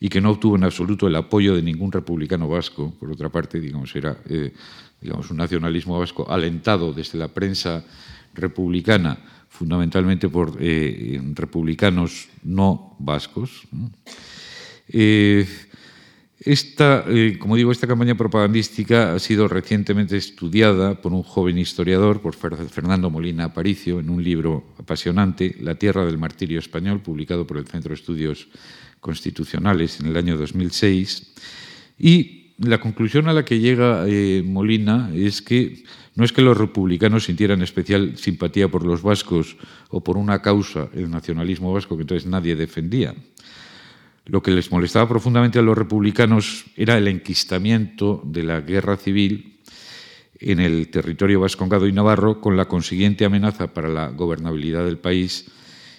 y 0.00 0.08
que 0.08 0.20
no 0.20 0.30
obtuvo 0.30 0.56
en 0.56 0.64
absoluto 0.64 1.06
el 1.06 1.16
apoyo 1.16 1.54
de 1.54 1.62
ningún 1.62 1.92
republicano 1.92 2.48
vasco, 2.48 2.92
por 2.98 3.10
otra 3.10 3.28
parte, 3.28 3.60
digamos, 3.60 3.94
era 3.96 4.16
eh, 4.28 4.52
digamos, 5.00 5.30
un 5.30 5.38
nacionalismo 5.38 5.98
vasco 5.98 6.30
alentado 6.30 6.92
desde 6.92 7.18
la 7.18 7.28
prensa 7.28 7.84
republicana, 8.34 9.18
fundamentalmente 9.48 10.28
por 10.28 10.56
eh, 10.60 11.20
republicanos 11.34 12.28
no 12.42 12.96
vascos. 12.98 13.66
Eh, 14.88 15.46
esta, 16.38 17.04
como 17.40 17.56
digo, 17.56 17.72
esta 17.72 17.86
campaña 17.86 18.14
propagandística 18.14 19.14
ha 19.14 19.18
sido 19.18 19.48
recientemente 19.48 20.18
estudiada 20.18 21.00
por 21.00 21.12
un 21.14 21.22
joven 21.22 21.56
historiador, 21.58 22.20
por 22.20 22.36
Fernando 22.36 23.08
Molina 23.08 23.44
Aparicio, 23.44 23.98
en 23.98 24.10
un 24.10 24.22
libro 24.22 24.62
apasionante, 24.78 25.56
La 25.60 25.76
tierra 25.76 26.04
del 26.04 26.18
martirio 26.18 26.58
español, 26.58 27.00
publicado 27.00 27.46
por 27.46 27.56
el 27.56 27.66
Centro 27.66 27.88
de 27.88 27.94
Estudios 27.94 28.48
Constitucionales 29.06 30.00
en 30.00 30.06
el 30.06 30.16
año 30.16 30.36
2006. 30.36 31.32
Y 31.98 32.54
la 32.58 32.80
conclusión 32.80 33.28
a 33.28 33.32
la 33.32 33.44
que 33.44 33.60
llega 33.60 34.04
eh, 34.08 34.42
Molina 34.44 35.10
es 35.14 35.42
que 35.42 35.84
no 36.16 36.24
es 36.24 36.32
que 36.32 36.42
los 36.42 36.56
republicanos 36.56 37.24
sintieran 37.24 37.62
especial 37.62 38.16
simpatía 38.16 38.68
por 38.68 38.84
los 38.84 39.02
vascos 39.02 39.56
o 39.90 40.02
por 40.02 40.16
una 40.16 40.42
causa, 40.42 40.88
el 40.94 41.08
nacionalismo 41.10 41.72
vasco, 41.72 41.96
que 41.96 42.02
entonces 42.02 42.26
nadie 42.26 42.56
defendía 42.56 43.14
lo 44.26 44.42
que 44.42 44.50
les 44.50 44.70
molestaba 44.72 45.08
profundamente 45.08 45.58
a 45.58 45.62
los 45.62 45.78
republicanos 45.78 46.64
era 46.76 46.98
el 46.98 47.06
enquistamiento 47.06 48.20
de 48.24 48.42
la 48.42 48.60
guerra 48.60 48.96
civil 48.96 49.60
en 50.40 50.60
el 50.60 50.88
territorio 50.88 51.40
vascongado 51.40 51.86
y 51.86 51.92
navarro, 51.92 52.40
con 52.40 52.56
la 52.56 52.66
consiguiente 52.66 53.24
amenaza 53.24 53.72
para 53.72 53.88
la 53.88 54.08
gobernabilidad 54.08 54.84
del 54.84 54.98
país 54.98 55.46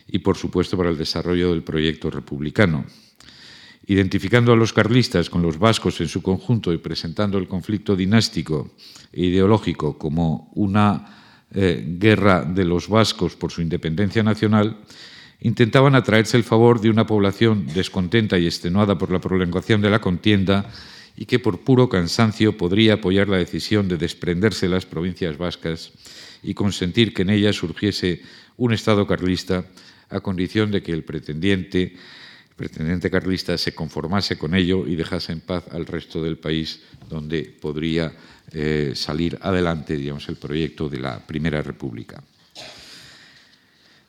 y, 0.08 0.20
por 0.20 0.38
supuesto, 0.38 0.78
para 0.78 0.90
el 0.90 0.98
desarrollo 0.98 1.52
del 1.52 1.64
proyecto 1.64 2.10
republicano. 2.10 2.86
Identificando 3.88 4.52
a 4.52 4.56
los 4.56 4.74
carlistas 4.74 5.30
con 5.30 5.42
los 5.42 5.60
vascos 5.60 6.02
en 6.02 6.08
su 6.08 6.22
conjunto 6.22 6.74
y 6.74 6.78
presentando 6.78 7.38
el 7.38 7.48
conflicto 7.48 7.96
dinástico 7.96 8.72
e 9.14 9.26
ideológico 9.26 9.98
como 9.98 10.52
una 10.56 11.46
eh, 11.54 11.96
guerra 11.98 12.44
de 12.44 12.66
los 12.66 12.90
vascos 12.90 13.36
por 13.36 13.52
su 13.52 13.62
independencia 13.62 14.24
nacional, 14.24 14.78
intentaban 15.40 15.96
atraerse 15.96 16.36
el 16.36 16.44
favor 16.44 16.82
de 16.82 16.90
una 16.90 17.06
población 17.06 17.68
descontenta 17.68 18.38
y 18.38 18.46
extenuada 18.46 18.98
por 18.98 19.12
la 19.12 19.22
prolongación 19.22 19.82
de 19.82 19.90
la 19.90 20.02
contienda 20.02 20.70
y 21.16 21.26
que 21.26 21.40
por 21.40 21.62
puro 21.62 21.90
cansancio 21.90 22.58
podría 22.58 22.96
apoyar 22.96 23.30
la 23.30 23.38
decisión 23.38 23.88
de 23.88 23.98
desprenderse 23.98 24.68
de 24.68 24.74
las 24.74 24.86
provincias 24.86 25.38
vascas 25.38 25.92
y 26.44 26.54
consentir 26.54 27.14
que 27.14 27.24
en 27.24 27.32
ellas 27.32 27.56
surgiese 27.56 28.22
un 28.58 28.74
Estado 28.74 29.08
carlista 29.08 29.66
a 30.10 30.20
condición 30.20 30.72
de 30.72 30.82
que 30.82 30.94
el 30.94 31.04
pretendiente, 31.04 31.94
carlista 33.12 33.58
se 33.58 33.74
conformase 33.74 34.38
con 34.38 34.56
ello 34.56 34.88
y 34.88 34.96
dejase 34.96 35.34
en 35.34 35.42
paz 35.42 35.66
al 35.72 35.86
resto 35.86 36.24
del 36.24 36.38
país 36.38 36.82
donde 37.10 37.44
podría 37.44 38.14
eh, 38.52 38.94
salir 38.96 39.38
adelante 39.42 39.96
digamos, 39.96 40.28
el 40.30 40.38
proyecto 40.38 40.90
de 40.90 41.00
la 41.00 41.20
Primera 41.26 41.62
República. 41.62 42.24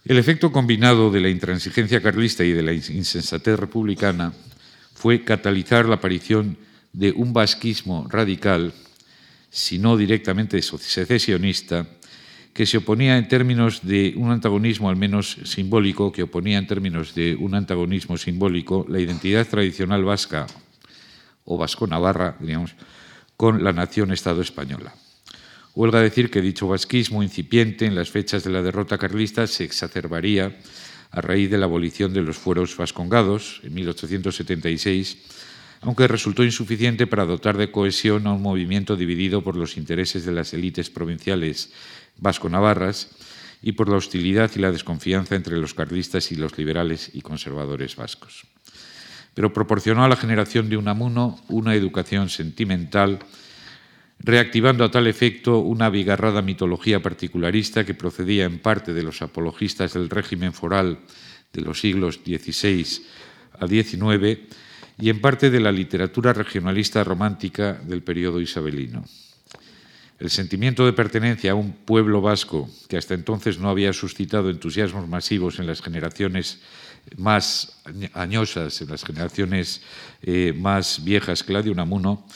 El 0.04 0.16
efecto 0.16 0.50
combinado 0.50 1.10
de 1.10 1.20
la 1.20 1.28
intransigencia 1.28 2.00
carlista 2.00 2.42
y 2.42 2.52
de 2.52 2.62
la 2.62 2.72
insensatez 2.72 3.58
republicana 3.58 4.32
fue 4.94 5.22
catalizar 5.22 5.86
la 5.86 5.96
aparición 5.96 6.56
de 6.92 7.12
un 7.12 7.32
vasquismo 7.32 8.06
radical 8.08 8.72
si 9.50 9.78
no 9.78 9.96
directamente 9.96 10.60
secesionista, 10.62 11.86
que 12.52 12.66
se 12.66 12.78
oponía 12.78 13.18
en 13.18 13.28
términos 13.28 13.86
de 13.86 14.14
un 14.16 14.30
antagonismo 14.30 14.88
al 14.88 14.96
menos 14.96 15.38
simbólico, 15.44 16.12
que 16.12 16.24
oponía 16.24 16.58
en 16.58 16.66
términos 16.66 17.14
de 17.14 17.36
un 17.36 17.54
antagonismo 17.54 18.16
simbólico 18.16 18.84
la 18.88 19.00
identidad 19.00 19.46
tradicional 19.46 20.04
vasca 20.04 20.46
o 21.44 21.56
vasco-navarra, 21.56 22.36
diríamos, 22.40 22.74
con 23.36 23.62
la 23.62 23.72
nación-estado 23.72 24.42
española. 24.42 24.94
Huelga 25.74 26.00
decir 26.00 26.30
que 26.30 26.42
dicho 26.42 26.66
vasquismo 26.66 27.22
incipiente 27.22 27.86
en 27.86 27.94
las 27.94 28.10
fechas 28.10 28.42
de 28.42 28.50
la 28.50 28.62
derrota 28.62 28.98
carlista 28.98 29.46
se 29.46 29.62
exacerbaría 29.62 30.58
a 31.12 31.20
raíz 31.20 31.50
de 31.50 31.58
la 31.58 31.66
abolición 31.66 32.12
de 32.12 32.22
los 32.22 32.36
fueros 32.36 32.76
vascongados 32.76 33.60
en 33.62 33.74
1876, 33.74 35.18
aunque 35.80 36.08
resultó 36.08 36.42
insuficiente 36.42 37.06
para 37.06 37.24
dotar 37.24 37.56
de 37.56 37.70
cohesión 37.70 38.26
a 38.26 38.32
un 38.32 38.42
movimiento 38.42 38.96
dividido 38.96 39.44
por 39.44 39.56
los 39.56 39.76
intereses 39.76 40.24
de 40.24 40.32
las 40.32 40.52
élites 40.52 40.90
provinciales 40.90 41.72
vasco-navarras 42.18 43.10
y 43.62 43.72
por 43.72 43.88
la 43.88 43.96
hostilidad 43.96 44.50
y 44.54 44.60
la 44.60 44.72
desconfianza 44.72 45.34
entre 45.34 45.56
los 45.56 45.74
carlistas 45.74 46.30
y 46.30 46.36
los 46.36 46.56
liberales 46.58 47.10
y 47.12 47.22
conservadores 47.22 47.96
vascos. 47.96 48.44
Pero 49.34 49.52
proporcionó 49.52 50.04
a 50.04 50.08
la 50.08 50.16
generación 50.16 50.68
de 50.68 50.76
Unamuno 50.76 51.40
una 51.48 51.74
educación 51.74 52.28
sentimental 52.28 53.20
reactivando 54.20 54.84
a 54.84 54.90
tal 54.90 55.06
efecto 55.06 55.58
una 55.58 55.86
abigarrada 55.86 56.42
mitología 56.42 57.00
particularista 57.00 57.84
que 57.84 57.94
procedía 57.94 58.44
en 58.44 58.58
parte 58.58 58.92
de 58.92 59.02
los 59.02 59.22
apologistas 59.22 59.94
del 59.94 60.10
régimen 60.10 60.52
foral 60.52 60.98
de 61.52 61.62
los 61.62 61.80
siglos 61.80 62.20
XVI 62.24 62.84
a 63.60 63.66
XIX 63.66 64.38
y 64.98 65.10
en 65.10 65.20
parte 65.20 65.50
de 65.50 65.60
la 65.60 65.70
literatura 65.70 66.32
regionalista 66.32 67.04
romántica 67.04 67.74
del 67.74 68.02
periodo 68.02 68.40
isabelino. 68.40 69.04
El 70.18 70.30
sentimiento 70.30 70.84
de 70.84 70.92
pertenencia 70.92 71.52
a 71.52 71.54
un 71.54 71.72
pueblo 71.72 72.20
vasco 72.20 72.68
que 72.88 72.96
hasta 72.96 73.14
entonces 73.14 73.58
no 73.58 73.70
había 73.70 73.92
suscitado 73.92 74.50
entusiasmos 74.50 75.08
masivos 75.08 75.60
en 75.60 75.66
las 75.66 75.80
generaciones 75.80 76.60
más 77.16 77.80
añosas, 78.14 78.80
en 78.82 78.88
las 78.88 79.04
generaciones 79.04 79.80
eh, 80.22 80.52
más 80.56 81.04
viejas 81.04 81.44
que 81.44 81.52
la 81.52 81.62
de 81.62 81.70
Unamuno, 81.70 82.26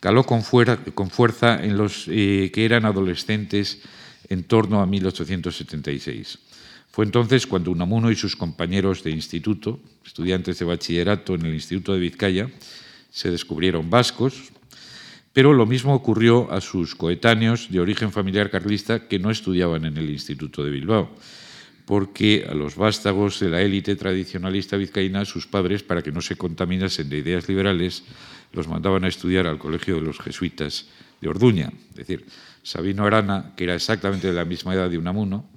caló 0.00 0.24
con, 0.24 0.42
fuerza 0.42 1.62
en 1.62 1.76
los 1.76 2.06
eh, 2.08 2.50
que 2.54 2.64
eran 2.64 2.86
adolescentes 2.86 3.82
en 4.28 4.44
torno 4.44 4.80
a 4.80 4.86
1876. 4.86 6.38
Fue 6.90 7.04
entonces 7.04 7.46
cuando 7.46 7.70
Unamuno 7.70 8.10
y 8.10 8.16
sus 8.16 8.34
compañeros 8.34 9.04
de 9.04 9.10
instituto, 9.10 9.78
estudiantes 10.04 10.58
de 10.58 10.64
bachillerato 10.64 11.34
en 11.34 11.44
el 11.44 11.54
Instituto 11.54 11.92
de 11.92 12.00
Vizcaya, 12.00 12.48
se 13.10 13.30
descubrieron 13.30 13.90
vascos, 13.90 14.52
pero 15.36 15.52
lo 15.52 15.66
mismo 15.66 15.92
ocurrió 15.92 16.50
a 16.50 16.62
sus 16.62 16.94
coetáneos 16.94 17.68
de 17.70 17.78
origen 17.78 18.10
familiar 18.10 18.48
carlista 18.48 19.06
que 19.06 19.18
no 19.18 19.30
estudiaban 19.30 19.84
en 19.84 19.98
el 19.98 20.08
Instituto 20.08 20.64
de 20.64 20.70
Bilbao, 20.70 21.10
porque 21.84 22.46
a 22.48 22.54
los 22.54 22.74
vástagos 22.74 23.38
de 23.40 23.50
la 23.50 23.60
élite 23.60 23.96
tradicionalista 23.96 24.78
vizcaína, 24.78 25.26
sus 25.26 25.46
padres, 25.46 25.82
para 25.82 26.00
que 26.00 26.10
no 26.10 26.22
se 26.22 26.36
contaminasen 26.36 27.10
de 27.10 27.18
ideas 27.18 27.50
liberales, 27.50 28.02
los 28.54 28.66
mandaban 28.66 29.04
a 29.04 29.08
estudiar 29.08 29.46
al 29.46 29.58
colegio 29.58 29.96
de 29.96 30.00
los 30.00 30.18
jesuitas 30.20 30.86
de 31.20 31.28
Orduña. 31.28 31.70
Es 31.90 31.96
decir, 31.96 32.24
Sabino 32.62 33.04
Arana, 33.04 33.52
que 33.58 33.64
era 33.64 33.74
exactamente 33.74 34.28
de 34.28 34.32
la 34.32 34.46
misma 34.46 34.72
edad 34.72 34.88
de 34.88 34.96
Unamuno, 34.96 35.50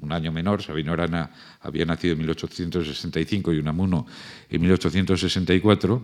un 0.00 0.10
año 0.10 0.32
menor, 0.32 0.62
Sabino 0.62 0.94
Arana 0.94 1.28
había 1.60 1.84
nacido 1.84 2.14
en 2.14 2.20
1865 2.20 3.52
y 3.52 3.58
Unamuno 3.58 4.06
en 4.48 4.58
1864, 4.62 6.02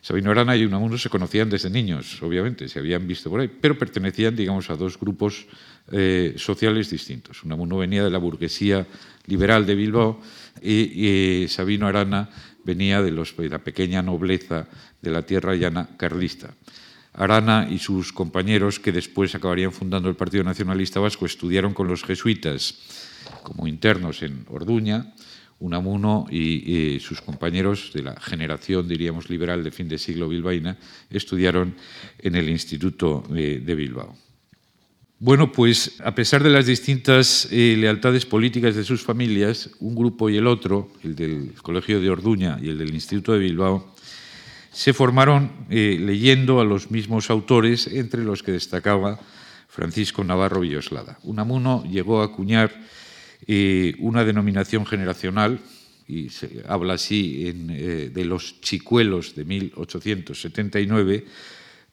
Sabino 0.00 0.30
Arana 0.30 0.56
y 0.56 0.64
Unamuno 0.64 0.96
se 0.96 1.10
conocían 1.10 1.50
desde 1.50 1.70
niños, 1.70 2.22
obviamente, 2.22 2.68
se 2.68 2.78
habían 2.78 3.06
visto 3.06 3.30
por 3.30 3.40
ahí, 3.40 3.48
pero 3.48 3.76
pertenecían, 3.76 4.36
digamos, 4.36 4.70
a 4.70 4.76
dos 4.76 4.98
grupos 4.98 5.46
eh, 5.90 6.34
sociales 6.36 6.90
distintos. 6.90 7.42
Unamuno 7.44 7.78
venía 7.78 8.04
de 8.04 8.10
la 8.10 8.18
burguesía 8.18 8.86
liberal 9.26 9.66
de 9.66 9.74
Bilbao 9.74 10.20
y, 10.62 11.46
Sabino 11.48 11.86
Arana 11.86 12.28
venía 12.64 13.02
de, 13.02 13.10
la 13.10 13.58
pequeña 13.58 14.02
nobleza 14.02 14.68
de 15.00 15.10
la 15.10 15.22
tierra 15.22 15.54
llana 15.54 15.88
carlista. 15.96 16.54
Arana 17.14 17.66
y 17.68 17.78
sus 17.78 18.12
compañeros, 18.12 18.78
que 18.78 18.92
después 18.92 19.34
acabarían 19.34 19.72
fundando 19.72 20.08
el 20.08 20.14
Partido 20.14 20.44
Nacionalista 20.44 21.00
Vasco, 21.00 21.26
estudiaron 21.26 21.74
con 21.74 21.88
los 21.88 22.04
jesuitas 22.04 22.78
como 23.42 23.66
internos 23.66 24.22
en 24.22 24.44
Orduña. 24.48 25.14
Unamuno 25.60 26.26
y, 26.30 26.98
sus 27.00 27.20
compañeros 27.20 27.90
de 27.92 28.02
la 28.02 28.20
generación, 28.20 28.86
diríamos, 28.86 29.28
liberal 29.28 29.64
de 29.64 29.70
fin 29.70 29.88
de 29.88 29.98
siglo 29.98 30.28
bilbaína, 30.28 30.76
estudiaron 31.10 31.74
en 32.18 32.34
el 32.36 32.48
Instituto 32.48 33.24
de 33.30 33.74
Bilbao. 33.74 34.16
Bueno, 35.20 35.50
pues 35.50 35.98
a 36.04 36.14
pesar 36.14 36.44
de 36.44 36.50
las 36.50 36.66
distintas 36.66 37.48
eh, 37.50 37.74
lealtades 37.76 38.24
políticas 38.24 38.76
de 38.76 38.84
sus 38.84 39.02
familias, 39.02 39.68
un 39.80 39.96
grupo 39.96 40.30
y 40.30 40.36
el 40.36 40.46
otro, 40.46 40.92
el 41.02 41.16
del 41.16 41.54
Colegio 41.60 42.00
de 42.00 42.08
Orduña 42.08 42.56
y 42.62 42.68
el 42.68 42.78
del 42.78 42.94
Instituto 42.94 43.32
de 43.32 43.40
Bilbao, 43.40 43.92
se 44.70 44.92
formaron 44.92 45.50
eh, 45.70 45.98
leyendo 45.98 46.60
a 46.60 46.64
los 46.64 46.92
mismos 46.92 47.30
autores, 47.30 47.88
entre 47.88 48.22
los 48.22 48.44
que 48.44 48.52
destacaba 48.52 49.18
Francisco 49.66 50.22
Navarro 50.22 50.60
Villoslada. 50.60 51.18
Unamuno 51.24 51.82
llegó 51.82 52.22
a 52.22 52.26
acuñar 52.26 52.70
eh, 53.46 53.94
una 53.98 54.24
denominación 54.24 54.86
generacional, 54.86 55.60
y 56.06 56.30
se 56.30 56.64
habla 56.66 56.94
así 56.94 57.52
de 57.52 58.24
los 58.24 58.62
chicuelos 58.62 59.34
de 59.34 59.44
1879, 59.44 61.26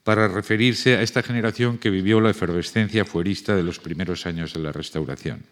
para 0.05 0.27
referirse 0.27 0.95
a 0.95 1.01
esta 1.01 1.23
generación 1.23 1.79
que 1.79 1.89
vivió 1.89 2.21
la 2.21 2.29
efervescencia 2.29 3.05
fuerista 3.05 3.55
de 3.55 3.63
los 3.63 3.79
primeros 3.79 4.27
años 4.27 4.53
de 4.53 4.61
la 4.61 4.71
Restauración. 4.71 5.43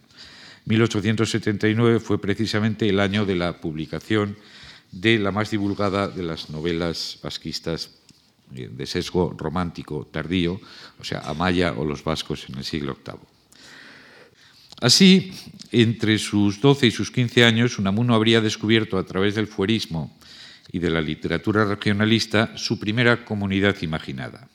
1879 0.65 1.99
fue 1.99 2.21
precisamente 2.21 2.87
el 2.87 2.99
año 2.99 3.25
de 3.25 3.35
la 3.35 3.59
publicación 3.59 4.37
de 4.91 5.17
la 5.17 5.31
más 5.31 5.49
divulgada 5.49 6.07
de 6.07 6.21
las 6.21 6.51
novelas 6.51 7.17
vasquistas 7.23 7.97
eh, 8.53 8.69
de 8.71 8.85
sesgo 8.85 9.33
romántico 9.35 10.07
tardío, 10.11 10.61
o 10.99 11.03
sea, 11.03 11.21
Amaya 11.21 11.73
o 11.73 11.83
los 11.83 12.03
vascos 12.03 12.47
en 12.47 12.59
el 12.59 12.63
siglo 12.63 12.95
VIII. 13.03 13.32
Así, 14.83 15.31
entre 15.71 16.17
sus 16.17 16.59
12 16.59 16.87
y 16.87 16.91
sus 16.91 17.09
15 17.09 17.45
años, 17.45 17.79
Unamuno 17.79 18.15
habría 18.15 18.41
descubierto 18.41 18.97
a 18.97 19.05
través 19.05 19.33
del 19.33 19.47
fuerismo 19.47 20.19
y 20.73 20.79
de 20.79 20.89
la 20.89 20.99
literatura 20.99 21.63
regionalista 21.63 22.51
su 22.57 22.77
primera 22.77 23.23
comunidad 23.23 23.77
imaginada. 23.81 24.49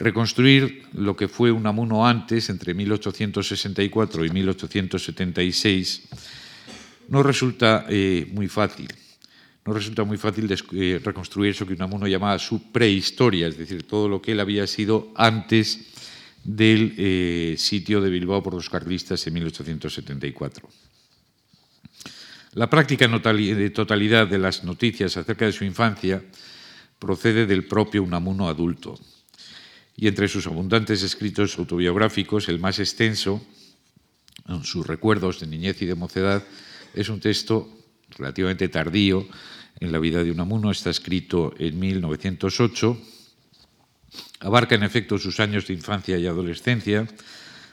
Reconstruir 0.00 0.82
lo 0.94 1.14
que 1.14 1.28
fue 1.28 1.52
Unamuno 1.52 2.08
antes, 2.08 2.50
entre 2.50 2.74
1864 2.74 4.24
y 4.24 4.30
1876, 4.30 6.08
no 7.06 7.22
resulta 7.22 7.86
eh, 7.88 8.26
muy 8.32 8.48
fácil. 8.48 8.88
No 9.64 9.74
resulta 9.74 10.02
muy 10.02 10.18
fácil 10.18 10.52
eh, 10.72 11.00
reconstruir 11.04 11.52
eso 11.52 11.64
que 11.64 11.74
Unamuno 11.74 12.08
llamaba 12.08 12.36
su 12.40 12.72
prehistoria, 12.72 13.46
es 13.46 13.56
decir, 13.56 13.84
todo 13.84 14.08
lo 14.08 14.20
que 14.20 14.32
él 14.32 14.40
había 14.40 14.66
sido 14.66 15.12
antes 15.14 15.94
del 16.44 16.94
eh, 16.96 17.54
sitio 17.58 18.00
de 18.00 18.10
Bilbao 18.10 18.42
por 18.42 18.54
los 18.54 18.70
carlistas 18.70 19.26
en 19.26 19.34
1874. 19.34 20.68
La 22.54 22.70
práctica 22.70 23.08
totalidad 23.72 24.26
de 24.26 24.38
las 24.38 24.64
noticias 24.64 25.16
acerca 25.16 25.44
de 25.44 25.52
su 25.52 25.64
infancia 25.64 26.24
procede 26.98 27.46
del 27.46 27.66
propio 27.66 28.02
Unamuno 28.02 28.48
adulto. 28.48 28.98
Y 29.96 30.08
entre 30.08 30.28
sus 30.28 30.46
abundantes 30.46 31.02
escritos 31.02 31.58
autobiográficos, 31.58 32.48
el 32.48 32.58
más 32.58 32.78
extenso, 32.78 33.44
en 34.48 34.64
sus 34.64 34.86
recuerdos 34.86 35.40
de 35.40 35.46
niñez 35.46 35.82
y 35.82 35.86
de 35.86 35.94
mocedad, 35.94 36.44
es 36.94 37.08
un 37.08 37.20
texto 37.20 37.68
relativamente 38.16 38.68
tardío 38.68 39.28
en 39.80 39.92
la 39.92 39.98
vida 39.98 40.24
de 40.24 40.30
Unamuno, 40.30 40.70
está 40.70 40.90
escrito 40.90 41.54
en 41.58 41.78
1908, 41.78 42.98
abarca 44.40 44.74
en 44.74 44.82
efecto 44.82 45.18
sus 45.18 45.40
años 45.40 45.66
de 45.66 45.74
infancia 45.74 46.18
y 46.18 46.26
adolescencia, 46.26 47.06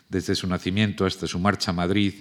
desde 0.09 0.35
su 0.35 0.47
nacimiento 0.47 1.05
hasta 1.05 1.27
su 1.27 1.39
marcha 1.39 1.71
a 1.71 1.73
Madrid, 1.73 2.13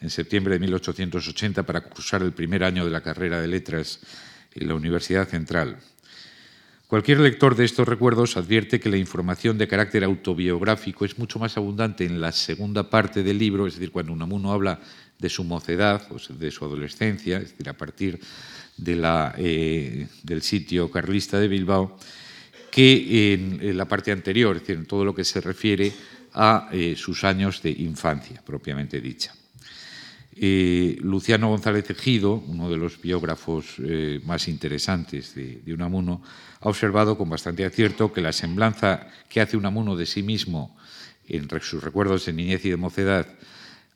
en 0.00 0.10
septiembre 0.10 0.54
de 0.54 0.60
1880 0.60 1.62
para 1.62 1.80
cursar 1.82 2.22
el 2.22 2.32
primer 2.32 2.64
año 2.64 2.84
de 2.84 2.90
la 2.90 3.02
carrera 3.02 3.40
de 3.40 3.48
letras 3.48 4.00
en 4.54 4.68
la 4.68 4.74
Universidad 4.74 5.28
Central. 5.28 5.78
Cualquier 6.86 7.20
lector 7.20 7.56
de 7.56 7.64
estos 7.64 7.88
recuerdos 7.88 8.36
advierte 8.36 8.78
que 8.78 8.90
la 8.90 8.98
información 8.98 9.56
de 9.56 9.66
carácter 9.66 10.04
autobiográfico 10.04 11.04
es 11.04 11.18
mucho 11.18 11.38
más 11.38 11.56
abundante 11.56 12.04
en 12.04 12.20
la 12.20 12.30
segunda 12.30 12.90
parte 12.90 13.22
del 13.22 13.38
libro, 13.38 13.66
es 13.66 13.74
decir, 13.74 13.90
cuando 13.90 14.12
Unamuno 14.12 14.52
habla 14.52 14.80
de 15.18 15.30
su 15.30 15.42
mocedad, 15.44 16.06
o 16.10 16.18
de 16.34 16.50
su 16.50 16.64
adolescencia, 16.64 17.38
es 17.38 17.50
decir, 17.50 17.68
a 17.68 17.76
partir 17.76 18.20
eh, 19.38 20.06
del 20.22 20.42
sitio 20.42 20.90
carlista 20.90 21.40
de 21.40 21.48
Bilbao, 21.48 21.98
que 22.74 23.34
en, 23.34 23.76
la 23.76 23.86
parte 23.86 24.10
anterior, 24.10 24.56
es 24.56 24.62
decir, 24.62 24.76
en 24.76 24.86
todo 24.86 25.04
lo 25.04 25.14
que 25.14 25.22
se 25.22 25.40
refiere 25.40 25.92
a 26.32 26.68
eh, 26.72 26.96
sus 26.96 27.22
años 27.22 27.62
de 27.62 27.70
infancia, 27.70 28.42
propiamente 28.44 29.00
dicha. 29.00 29.32
Eh, 30.34 30.96
Luciano 31.00 31.50
González 31.50 31.88
Ejido, 31.88 32.34
uno 32.34 32.68
de 32.68 32.76
los 32.76 33.00
biógrafos 33.00 33.76
eh, 33.78 34.20
más 34.24 34.48
interesantes 34.48 35.36
de, 35.36 35.60
de, 35.64 35.72
Unamuno, 35.72 36.20
ha 36.60 36.68
observado 36.68 37.16
con 37.16 37.30
bastante 37.30 37.64
acierto 37.64 38.12
que 38.12 38.20
la 38.20 38.32
semblanza 38.32 39.06
que 39.28 39.40
hace 39.40 39.56
Unamuno 39.56 39.94
de 39.94 40.06
sí 40.06 40.24
mismo 40.24 40.76
en 41.28 41.48
sus 41.60 41.80
recuerdos 41.80 42.26
de 42.26 42.32
niñez 42.32 42.64
y 42.64 42.70
de 42.70 42.76
mocedad 42.76 43.28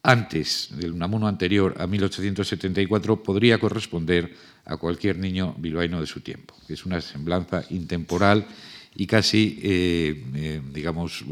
antes 0.02 0.68
del 0.72 0.92
Unamuno 0.92 1.28
anterior 1.28 1.74
a 1.78 1.86
1874 1.86 3.22
podría 3.22 3.58
corresponder 3.58 4.34
a 4.64 4.76
cualquier 4.76 5.18
niño 5.18 5.54
bilbaíno 5.58 6.00
de 6.00 6.06
su 6.06 6.20
tiempo. 6.20 6.54
Es 6.68 6.86
una 6.86 7.00
semblanza 7.00 7.64
intemporal 7.70 8.46
y 8.94 9.06
casi, 9.06 9.60
eh, 9.62 10.60
digamos, 10.72 11.24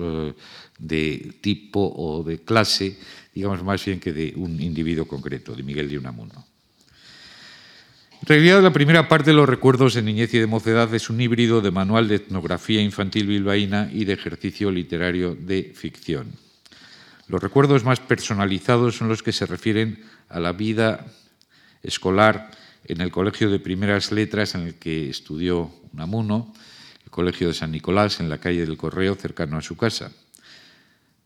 de 0.79 1.35
tipo 1.41 1.93
o 1.97 2.23
de 2.23 2.39
clase 2.41 2.99
digamos 3.37 3.63
más 3.63 3.85
bien 3.85 4.01
que 4.01 4.15
de 4.15 4.33
un 4.37 4.59
individuo 4.63 5.07
concreto, 5.07 5.55
de 5.55 5.63
Miguel 5.63 5.91
de 5.91 5.99
Unamuno. 5.99 6.47
En 8.23 8.27
realidad, 8.27 8.63
la 8.63 8.73
primera 8.73 9.09
parte 9.09 9.31
de 9.31 9.37
los 9.37 9.47
recuerdos 9.47 9.93
de 9.93 10.01
niñez 10.01 10.33
y 10.33 10.39
de 10.39 10.47
mocedad 10.47 10.93
es 10.95 11.11
un 11.11 11.21
híbrido 11.21 11.61
de 11.61 11.71
manual 11.71 12.09
de 12.09 12.17
etnografía 12.17 12.81
infantil 12.81 13.27
bilbaína 13.27 13.91
y 13.93 14.07
de 14.07 14.15
ejercicio 14.15 14.71
literario 14.71 15.37
de 15.39 15.71
ficción. 15.75 16.46
Los 17.29 17.43
recuerdos 17.43 17.83
más 17.85 17.99
personalizados 17.99 18.97
son 18.97 19.09
los 19.09 19.23
que 19.23 19.33
se 19.33 19.47
refieren 19.47 20.05
a 20.29 20.39
la 20.39 20.53
vida 20.53 21.07
escolar 21.83 22.51
en 22.85 23.01
el 23.01 23.11
Colegio 23.11 23.51
de 23.51 23.59
Primeras 23.59 24.12
Letras 24.12 24.55
en 24.55 24.62
el 24.62 24.75
que 24.75 25.11
estudió 25.11 25.73
Unamuno, 25.93 26.55
el 27.05 27.11
Colegio 27.11 27.49
de 27.49 27.55
San 27.55 27.73
Nicolás 27.73 28.21
en 28.21 28.29
la 28.29 28.39
calle 28.39 28.65
del 28.65 28.77
Correo 28.77 29.17
cercano 29.17 29.57
a 29.57 29.62
su 29.62 29.77
casa. 29.77 30.12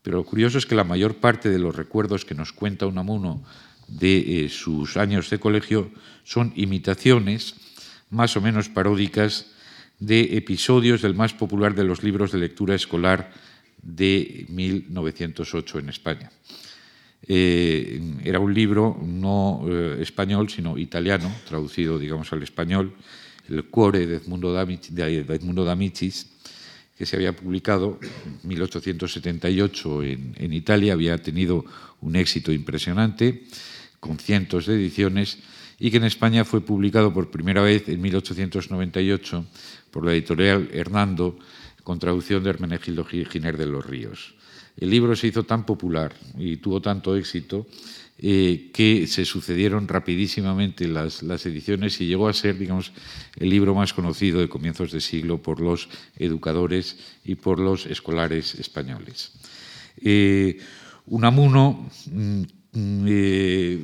Pero 0.01 0.17
lo 0.17 0.25
curioso 0.25 0.57
es 0.57 0.65
que 0.65 0.73
la 0.73 0.83
mayor 0.83 1.17
parte 1.17 1.49
de 1.49 1.59
los 1.59 1.75
recuerdos 1.75 2.25
que 2.25 2.33
nos 2.33 2.51
cuenta 2.51 2.87
Unamuno 2.87 3.43
de 3.87 4.45
eh, 4.45 4.49
sus 4.49 4.97
años 4.97 5.29
de 5.29 5.39
colegio 5.39 5.91
son 6.23 6.51
imitaciones 6.55 7.55
más 8.09 8.35
o 8.35 8.41
menos 8.41 8.69
paródicas 8.69 9.51
de 9.99 10.35
episodios 10.35 11.03
del 11.03 11.13
más 11.13 11.33
popular 11.33 11.75
de 11.75 11.83
los 11.83 12.01
libros 12.01 12.31
de 12.31 12.39
lectura 12.39 12.73
escolar 12.73 13.31
de 13.81 14.45
1908 14.49 15.79
en 15.79 15.89
España. 15.89 16.31
Eh, 17.27 18.01
era 18.23 18.39
un 18.39 18.53
libro 18.53 18.99
no 19.03 19.63
eh, 19.67 19.97
español, 20.01 20.49
sino 20.49 20.77
italiano, 20.77 21.31
traducido, 21.47 21.99
digamos, 21.99 22.31
al 22.33 22.41
español, 22.41 22.93
el 23.47 23.65
Cuore 23.65 24.07
de 24.07 24.15
Edmundo, 24.17 24.53
D'Amicis, 24.53 26.27
que 26.97 27.05
se 27.05 27.15
había 27.15 27.35
publicado 27.35 27.99
en 28.01 28.47
1878 28.47 30.03
en, 30.03 30.53
Italia, 30.53 30.93
había 30.93 31.17
tenido 31.17 31.65
un 32.01 32.15
éxito 32.15 32.51
impresionante, 32.51 33.43
con 33.99 34.17
cientos 34.17 34.65
de 34.65 34.75
ediciones, 34.75 35.39
y 35.79 35.89
que 35.89 35.97
en 35.97 36.03
España 36.03 36.45
fue 36.45 36.61
publicado 36.61 37.11
por 37.13 37.31
primera 37.31 37.61
vez 37.61 37.89
en 37.89 38.01
1898 38.01 39.45
por 39.89 40.05
la 40.05 40.13
editorial 40.13 40.69
Hernando, 40.71 41.37
con 41.83 41.99
traducción 41.99 42.43
de 42.43 42.49
Hermenegildo 42.49 43.05
Giner 43.05 43.57
de 43.57 43.65
los 43.65 43.85
Ríos. 43.85 44.35
El 44.77 44.89
libro 44.89 45.15
se 45.15 45.27
hizo 45.27 45.43
tan 45.43 45.65
popular 45.65 46.13
y 46.37 46.57
tuvo 46.57 46.81
tanto 46.81 47.15
éxito 47.15 47.67
eh, 48.23 48.69
que 48.71 49.07
se 49.07 49.25
sucedieron 49.25 49.87
rapidísimamente 49.87 50.87
las, 50.87 51.23
ediciones 51.45 51.99
y 51.99 52.05
llegó 52.05 52.27
a 52.27 52.33
ser, 52.33 52.57
digamos, 52.57 52.91
el 53.35 53.49
libro 53.49 53.73
más 53.73 53.93
conocido 53.93 54.39
de 54.39 54.47
comienzos 54.47 54.91
de 54.91 55.01
siglo 55.01 55.41
por 55.41 55.59
los 55.59 55.89
educadores 56.17 56.97
y 57.25 57.35
por 57.35 57.59
los 57.59 57.85
escolares 57.87 58.55
españoles. 58.55 59.31
Eh, 59.97 60.59
Unamuno, 61.07 61.89
mm, 62.11 62.43
eh, 62.73 63.83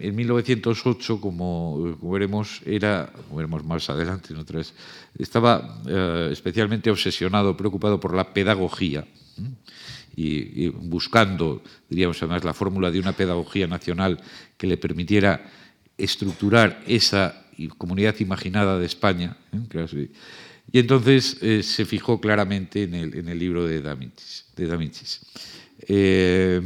en 0.00 0.14
1908, 0.14 1.20
como, 1.20 1.96
veremos, 2.02 2.60
era, 2.64 3.12
como 3.12 3.36
veremos 3.36 3.64
más 3.64 3.90
adelante 3.90 4.32
en 4.32 4.38
otras, 4.38 4.72
estaba 5.18 5.82
especialmente 6.30 6.90
obsesionado, 6.90 7.56
preocupado 7.56 8.00
por 8.00 8.14
la 8.14 8.32
pedagogía 8.32 9.04
y, 10.16 10.68
buscando, 10.68 11.62
diríamos 11.88 12.22
además, 12.22 12.44
la 12.44 12.54
fórmula 12.54 12.90
de 12.90 13.00
una 13.00 13.12
pedagogía 13.12 13.66
nacional 13.66 14.20
que 14.56 14.66
le 14.66 14.76
permitiera 14.76 15.50
estructurar 15.98 16.82
esa 16.86 17.46
comunidad 17.78 18.16
imaginada 18.20 18.78
de 18.78 18.86
España. 18.86 19.36
¿eh? 19.52 20.08
Y 20.72 20.78
entonces 20.78 21.38
eh, 21.40 21.62
se 21.62 21.84
fijó 21.84 22.20
claramente 22.20 22.84
en 22.84 22.94
el, 22.94 23.38
libro 23.38 23.66
de 23.66 23.82
D'Amicis. 23.82 24.46
De 24.56 25.20
eh, 25.88 26.62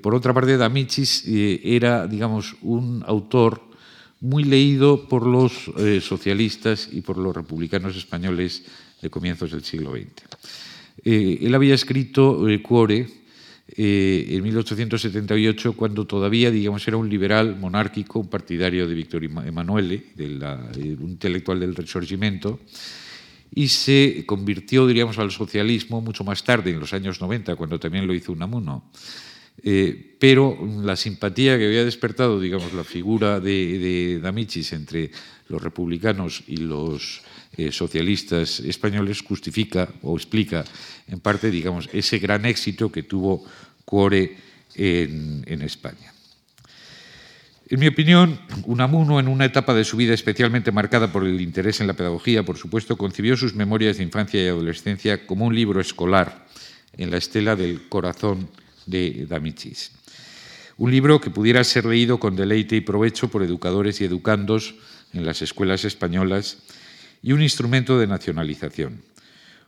por 0.00 0.14
otra 0.14 0.32
parte, 0.32 0.56
D'Amicis 0.56 1.24
era, 1.26 2.06
digamos, 2.06 2.56
un 2.62 3.02
autor 3.06 3.60
muy 4.20 4.44
leído 4.44 5.08
por 5.08 5.26
los 5.26 5.70
socialistas 6.00 6.88
y 6.92 7.00
por 7.00 7.18
los 7.18 7.34
republicanos 7.34 7.96
españoles 7.96 8.62
de 9.02 9.10
comienzos 9.10 9.50
del 9.50 9.64
siglo 9.64 9.92
XX. 9.92 10.22
Eh, 11.04 11.40
él 11.42 11.54
había 11.54 11.74
escrito 11.74 12.48
eh, 12.48 12.62
Cuore 12.62 13.06
eh, 13.76 14.26
en 14.28 14.42
1878 14.42 15.72
cuando 15.72 16.06
todavía, 16.06 16.50
digamos, 16.50 16.86
era 16.86 16.96
un 16.96 17.08
liberal 17.08 17.56
monárquico, 17.58 18.20
un 18.20 18.28
partidario 18.28 18.86
de 18.86 18.94
Víctor 18.94 19.24
Emanuele, 19.24 20.04
un 20.18 21.10
intelectual 21.10 21.60
del 21.60 21.74
Risorgimento, 21.74 22.60
y 23.54 23.68
se 23.68 24.24
convirtió, 24.26 24.86
diríamos, 24.86 25.18
al 25.18 25.30
socialismo 25.30 26.00
mucho 26.00 26.24
más 26.24 26.44
tarde, 26.44 26.70
en 26.70 26.80
los 26.80 26.92
años 26.92 27.20
90, 27.20 27.56
cuando 27.56 27.78
también 27.78 28.06
lo 28.06 28.14
hizo 28.14 28.32
Unamuno. 28.32 28.84
Pero 30.18 30.58
la 30.82 30.96
simpatía 30.96 31.56
que 31.56 31.66
había 31.66 31.84
despertado, 31.84 32.40
digamos, 32.40 32.72
la 32.72 32.84
figura 32.84 33.38
de, 33.38 34.18
D'Amicis 34.20 34.72
entre 34.72 35.10
los 35.48 35.62
republicanos 35.62 36.42
y 36.46 36.56
los 36.56 37.22
eh, 37.56 37.70
socialistas 37.70 38.60
españoles 38.60 39.22
justifica 39.22 39.88
o 40.02 40.16
explica 40.16 40.64
en 41.06 41.20
parte, 41.20 41.50
digamos, 41.50 41.88
ese 41.92 42.18
gran 42.18 42.44
éxito 42.44 42.90
que 42.90 43.04
tuvo 43.04 43.44
Cuore 43.84 44.36
en 44.74 45.62
España. 45.62 46.12
En 47.72 47.80
mi 47.80 47.86
opinión, 47.86 48.38
Unamuno, 48.66 49.18
en 49.18 49.28
una 49.28 49.46
etapa 49.46 49.72
de 49.72 49.84
su 49.84 49.96
vida 49.96 50.12
especialmente 50.12 50.70
marcada 50.70 51.10
por 51.10 51.24
el 51.24 51.40
interés 51.40 51.80
en 51.80 51.86
la 51.86 51.94
pedagogía, 51.94 52.42
por 52.42 52.58
supuesto, 52.58 52.98
concibió 52.98 53.34
sus 53.34 53.54
memorias 53.54 53.96
de 53.96 54.02
infancia 54.02 54.44
y 54.44 54.48
adolescencia 54.48 55.26
como 55.26 55.46
un 55.46 55.54
libro 55.54 55.80
escolar 55.80 56.46
en 56.98 57.10
la 57.10 57.16
estela 57.16 57.56
del 57.56 57.88
corazón 57.88 58.50
de 58.86 59.26
D'Amicis. 59.26 59.92
Un 60.78 60.90
libro 60.90 61.20
que 61.20 61.30
pudiera 61.30 61.62
ser 61.64 61.84
leído 61.84 62.18
con 62.18 62.36
deleite 62.36 62.76
y 62.76 62.80
provecho 62.80 63.28
por 63.28 63.42
educadores 63.42 64.00
y 64.00 64.04
educandos 64.04 64.74
en 65.12 65.24
las 65.26 65.42
escuelas 65.42 65.84
españolas 65.84 66.58
y 67.22 67.32
un 67.32 67.42
instrumento 67.42 67.98
de 67.98 68.06
nacionalización. 68.06 69.02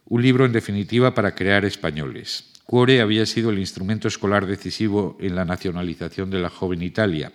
Un 0.07 0.23
libro, 0.23 0.45
en 0.45 0.53
definitiva, 0.53 1.15
para 1.15 1.35
crear 1.35 1.65
españoles. 1.65 2.45
Cuore 2.65 3.01
había 3.01 3.27
sido 3.27 3.51
el 3.51 3.59
instrumento 3.59 4.09
escolar 4.09 4.47
decisivo 4.47 5.17
en 5.21 5.35
la 5.35 5.45
nacionalización 5.45 6.31
de 6.31 6.41
la 6.41 6.51
joven 6.51 6.83
Italia. 6.83 7.33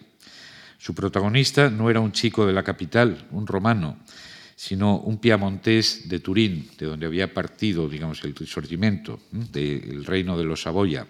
Su 0.78 0.96
protagonista 0.96 1.70
no 1.70 1.90
era 1.90 2.00
un 2.00 2.12
chico 2.12 2.46
de 2.48 2.54
la 2.54 2.64
capital, 2.64 3.28
un 3.32 3.46
romano, 3.46 3.98
sino 4.56 4.98
un 4.98 5.20
piamontés 5.20 6.10
de 6.10 6.20
Turín, 6.20 6.70
de 6.78 6.86
donde 6.86 7.06
había 7.06 7.34
partido, 7.34 7.88
digamos, 7.88 8.24
el 8.24 8.36
risorgimento 8.36 9.20
del 9.32 10.04
reino 10.06 10.38
de 10.38 10.44
los 10.44 10.64
Saboya. 10.64 11.06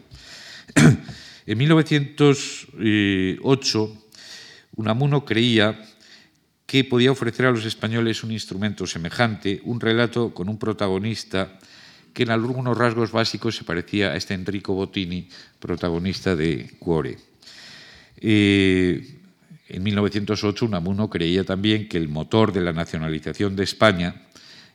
en 1.45 1.57
1908, 1.57 3.97
Unamuno 4.75 5.23
creía 5.25 5.81
que 6.65 6.83
podía 6.83 7.11
ofrecer 7.11 7.45
a 7.47 7.51
los 7.51 7.65
españoles 7.65 8.23
un 8.23 8.31
instrumento 8.31 8.85
semejante, 8.85 9.61
un 9.63 9.79
relato 9.79 10.31
con 10.33 10.49
un 10.49 10.59
protagonista 10.59 11.57
que 12.13 12.23
en 12.23 12.31
algunos 12.31 12.77
rasgos 12.77 13.11
básicos 13.11 13.55
se 13.55 13.63
parecía 13.63 14.11
a 14.11 14.15
este 14.15 14.35
Enrico 14.35 14.73
Bottini, 14.73 15.29
protagonista 15.59 16.35
de 16.35 16.71
Cuore. 16.79 17.17
Eh, 18.17 19.15
en 19.67 19.83
1908 19.83 20.65
Unamuno 20.65 21.07
creía 21.09 21.43
también 21.43 21.87
que 21.87 21.97
el 21.97 22.09
motor 22.09 22.51
de 22.53 22.61
la 22.61 22.73
nacionalización 22.73 23.55
de 23.55 23.63
España, 23.63 24.27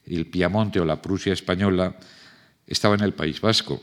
el 0.07 0.27
Piamonte 0.27 0.81
o 0.81 0.85
la 0.85 1.03
Prusia 1.03 1.33
española, 1.33 1.97
estaba 2.67 2.95
en 2.95 3.03
el 3.03 3.15
País 3.15 3.41
Vasco 3.41 3.83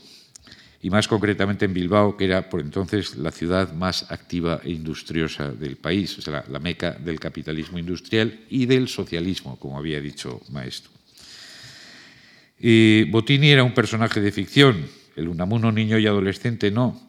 y 0.82 0.90
más 0.90 1.06
concretamente 1.06 1.64
en 1.64 1.72
Bilbao, 1.72 2.16
que 2.16 2.24
era 2.24 2.50
por 2.50 2.60
entonces 2.60 3.16
la 3.16 3.30
ciudad 3.30 3.72
más 3.72 4.10
activa 4.10 4.60
e 4.64 4.70
industriosa 4.70 5.52
del 5.52 5.76
país, 5.76 6.18
o 6.18 6.22
sea, 6.22 6.44
la, 6.48 6.58
meca 6.58 6.90
del 6.90 7.20
capitalismo 7.20 7.78
industrial 7.78 8.40
y 8.50 8.66
del 8.66 8.88
socialismo, 8.88 9.56
como 9.60 9.78
había 9.78 10.00
dicho 10.00 10.40
Maestro. 10.50 10.90
Y 12.58 13.04
Bottini 13.04 13.50
era 13.50 13.62
un 13.62 13.74
personaje 13.74 14.20
de 14.20 14.32
ficción, 14.32 14.84
el 15.14 15.28
Unamuno 15.28 15.70
niño 15.70 15.98
y 15.98 16.06
adolescente 16.08 16.72
no, 16.72 17.00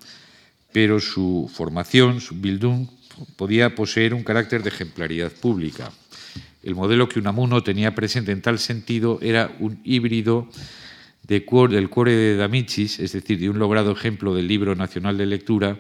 pero 0.72 1.00
su 1.00 1.50
formación, 1.52 2.22
su 2.22 2.36
Bildung, 2.36 2.88
podía 3.36 3.74
poseer 3.74 4.14
un 4.14 4.24
carácter 4.24 4.62
de 4.62 4.70
ejemplaridad 4.70 5.32
pública. 5.32 5.92
El 6.62 6.76
modelo 6.76 7.10
que 7.10 7.20
Unamuno 7.20 7.64
tenía 7.64 7.96
presente 7.96 8.32
en 8.32 8.42
tal 8.42 8.60
sentido 8.60 9.18
era 9.22 9.56
un 9.60 9.82
híbrido 9.84 10.48
del 11.24 11.46
cuore 11.46 12.12
de 12.12 12.36
D'Amicis, 12.36 13.00
es 13.00 13.14
decir, 13.14 13.40
de 13.40 13.50
un 13.50 13.60
logrado 13.60 13.92
ejemplo 13.92 14.36
del 14.36 14.48
libro 14.48 14.76
nacional 14.76 15.18
de 15.18 15.26
lectura, 15.26 15.80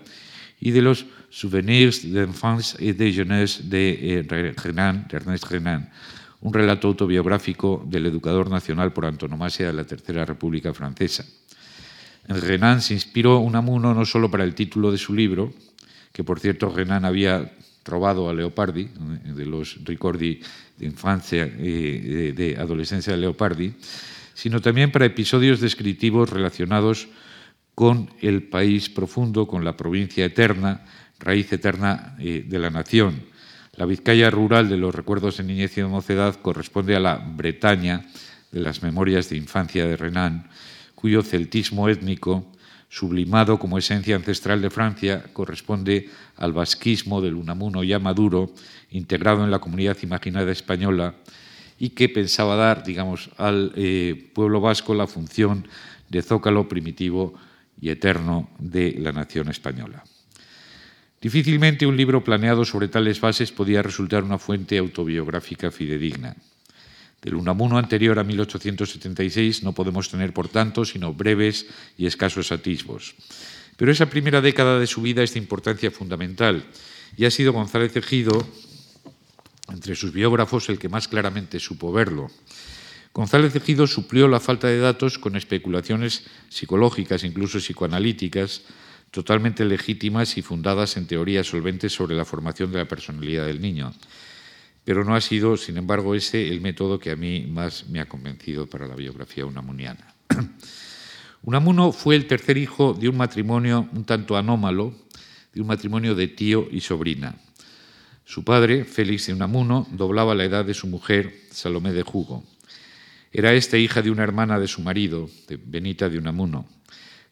y 0.60 0.72
de 0.72 0.82
los 0.82 1.06
Souvenirs 1.30 2.04
d'enfance 2.14 2.78
et 2.80 2.94
de 2.96 3.12
jeunesse 3.12 3.68
de 3.68 4.22
eh, 4.22 4.54
Renan, 4.56 5.08
de 5.10 5.18
Ernest 5.18 5.50
Renan, 5.50 5.90
un 6.40 6.54
relato 6.54 6.88
autobiográfico 6.88 7.84
del 7.90 8.06
educador 8.06 8.50
nacional 8.50 8.94
por 8.94 9.06
antonomasia 9.06 9.68
de 9.68 9.74
la 9.74 9.84
Tercera 9.84 10.24
República 10.24 10.74
Francesa. 10.74 11.26
En 12.30 12.40
Renan 12.40 12.82
se 12.82 12.94
inspiró 12.94 13.40
Unamuno 13.40 13.94
no 13.94 14.06
solo 14.06 14.32
para 14.32 14.46
el 14.46 14.56
título 14.56 14.92
de 14.92 14.98
su 14.98 15.14
libro, 15.14 15.52
que 16.14 16.24
por 16.24 16.40
cierto 16.40 16.70
Renan 16.70 17.04
había 17.04 17.52
robado 17.84 18.30
a 18.30 18.34
Leopardi, 18.34 18.88
de 19.36 19.46
los 19.46 19.84
ricordi 19.84 20.40
de 20.78 20.94
eh, 21.28 22.34
de 22.36 22.58
adolescencia 22.58 23.12
de 23.12 23.20
Leopardi, 23.20 23.74
sino 24.34 24.62
también 24.62 24.92
para 24.92 25.06
episodios 25.06 25.60
descriptivos 25.60 26.30
relacionados 26.30 27.08
con 27.76 28.10
el 28.22 28.44
país 28.44 28.90
profundo, 28.90 29.48
con 29.48 29.64
la 29.64 29.78
provincia 29.78 30.26
eterna, 30.26 30.86
raíz 31.20 31.52
eterna 31.54 32.16
eh, 32.20 32.46
de 32.48 32.60
la 32.60 32.70
nación. 32.70 33.24
La 33.76 33.86
Vizcaya 33.86 34.30
rural 34.30 34.70
de 34.70 34.78
los 34.78 34.94
recuerdos 34.94 35.38
de 35.38 35.44
niñez 35.44 35.78
y 35.78 35.82
de 35.82 35.88
mocedad 35.88 36.36
corresponde 36.36 36.96
a 36.96 37.00
la 37.00 37.16
Bretaña 37.18 38.06
de 38.52 38.60
las 38.60 38.84
memorias 38.84 39.30
de 39.30 39.38
infancia 39.38 39.86
de 39.88 39.98
Renan, 39.98 40.48
cuyo 40.94 41.24
celtismo 41.24 41.90
étnico 41.90 42.52
sublimado 42.90 43.58
como 43.58 43.80
esencia 43.80 44.16
ancestral 44.16 44.62
de 44.62 44.70
Francia, 44.70 45.24
corresponde 45.34 46.12
al 46.38 46.54
vasquismo 46.54 47.22
del 47.22 47.34
Unamuno 47.34 47.84
ya 47.84 47.98
maduro, 47.98 48.54
integrado 48.92 49.44
en 49.44 49.50
la 49.50 49.58
comunidad 49.58 49.98
imaginada 50.04 50.52
española 50.52 51.16
y 51.84 51.90
que 51.90 52.08
pensaba 52.08 52.56
dar, 52.56 52.86
digamos, 52.86 53.30
al 53.36 53.74
eh, 53.76 54.32
pueblo 54.34 54.62
vasco 54.62 54.96
la 54.96 55.06
función 55.06 55.68
de 56.08 56.22
zócalo 56.22 56.70
primitivo 56.70 57.34
y 57.76 57.90
eterno 57.90 58.50
de 58.58 58.96
la 59.00 59.12
nación 59.12 59.50
española. 59.50 60.02
Difícilmente 61.20 61.86
un 61.86 61.98
libro 61.98 62.24
planeado 62.24 62.64
sobre 62.64 62.88
tales 62.88 63.20
bases 63.20 63.52
podía 63.52 63.84
resultar 63.84 64.24
una 64.24 64.40
fuente 64.40 64.78
autobiográfica 64.78 65.72
fidedigna. 65.72 66.38
Del 67.22 67.36
Unamuno 67.36 67.78
anterior 67.78 68.18
a 68.18 68.24
1876 68.24 69.64
no 69.64 69.74
podemos 69.74 70.08
tener, 70.08 70.32
por 70.32 70.48
tanto, 70.48 70.86
sino 70.86 71.14
breves 71.14 71.68
y 71.98 72.06
escasos 72.06 72.54
atisbos. 72.54 73.14
Pero 73.76 73.92
esa 73.92 74.10
primera 74.10 74.40
década 74.40 74.80
de 74.80 74.88
su 74.88 75.02
vida 75.02 75.22
es 75.22 75.34
de 75.34 75.40
importancia 75.40 75.92
fundamental 75.92 76.64
y 77.18 77.26
ha 77.26 77.32
sido 77.32 77.52
González 77.52 77.94
Ejido, 77.98 78.48
entre 79.72 79.96
sus 79.96 80.12
biógrafos, 80.12 80.70
el 80.70 80.80
que 80.80 80.90
más 80.90 81.08
claramente 81.08 81.60
supo 81.60 81.92
verlo. 81.92 82.30
González 83.14 83.56
Ejido 83.56 83.88
suplió 83.88 84.28
la 84.28 84.40
falta 84.40 84.68
de 84.68 84.80
datos 84.80 85.20
con 85.20 85.36
especulaciones 85.36 86.26
psicológicas, 86.50 87.24
incluso 87.24 87.60
psicoanalíticas, 87.60 88.64
totalmente 89.12 89.66
legítimas 89.66 90.38
y 90.38 90.42
fundadas 90.42 90.98
en 90.98 91.06
teorías 91.06 91.48
solventes 91.48 91.94
sobre 91.94 92.16
la 92.16 92.26
formación 92.26 92.72
de 92.72 92.80
la 92.80 92.88
personalidad 92.88 93.46
del 93.46 93.62
niño 93.62 93.94
pero 94.84 95.04
no 95.04 95.16
ha 95.16 95.22
sido, 95.22 95.56
sin 95.58 95.78
embargo, 95.78 96.16
ese 96.16 96.50
el 96.50 96.62
método 96.62 97.00
que 97.00 97.12
a 97.12 97.16
mí 97.16 97.46
más 97.48 97.88
me 97.88 98.00
ha 98.00 98.06
convencido 98.08 98.68
para 98.68 98.88
la 98.88 98.96
biografía 98.96 99.46
unamuniana. 99.46 100.14
Unamuno 101.44 101.92
fue 101.92 102.16
el 102.16 102.28
tercer 102.28 102.58
hijo 102.58 102.94
de 102.94 103.10
un 103.10 103.18
matrimonio 103.18 103.90
un 103.94 104.06
tanto 104.06 104.38
anómalo, 104.38 104.94
de 105.54 105.62
un 105.62 105.68
matrimonio 105.68 106.16
de 106.16 106.28
tío 106.28 106.68
y 106.72 106.82
sobrina. 106.82 107.36
Su 108.26 108.44
padre, 108.44 108.86
Félix 108.86 109.28
de 109.28 109.34
Unamuno, 109.34 109.88
doblaba 109.92 110.34
la 110.34 110.46
edad 110.46 110.64
de 110.64 110.74
su 110.74 110.88
mujer, 110.88 111.34
Salomé 111.52 111.92
de 111.92 112.04
Jugo. 112.04 112.44
Era 113.32 113.54
esta 113.54 113.78
hija 113.78 114.02
de 114.02 114.12
una 114.12 114.24
hermana 114.24 114.60
de 114.60 114.68
su 114.68 114.82
marido, 114.82 115.30
de 115.48 115.58
Benita 115.58 116.08
de 116.08 116.18
Unamuno. 116.18 116.68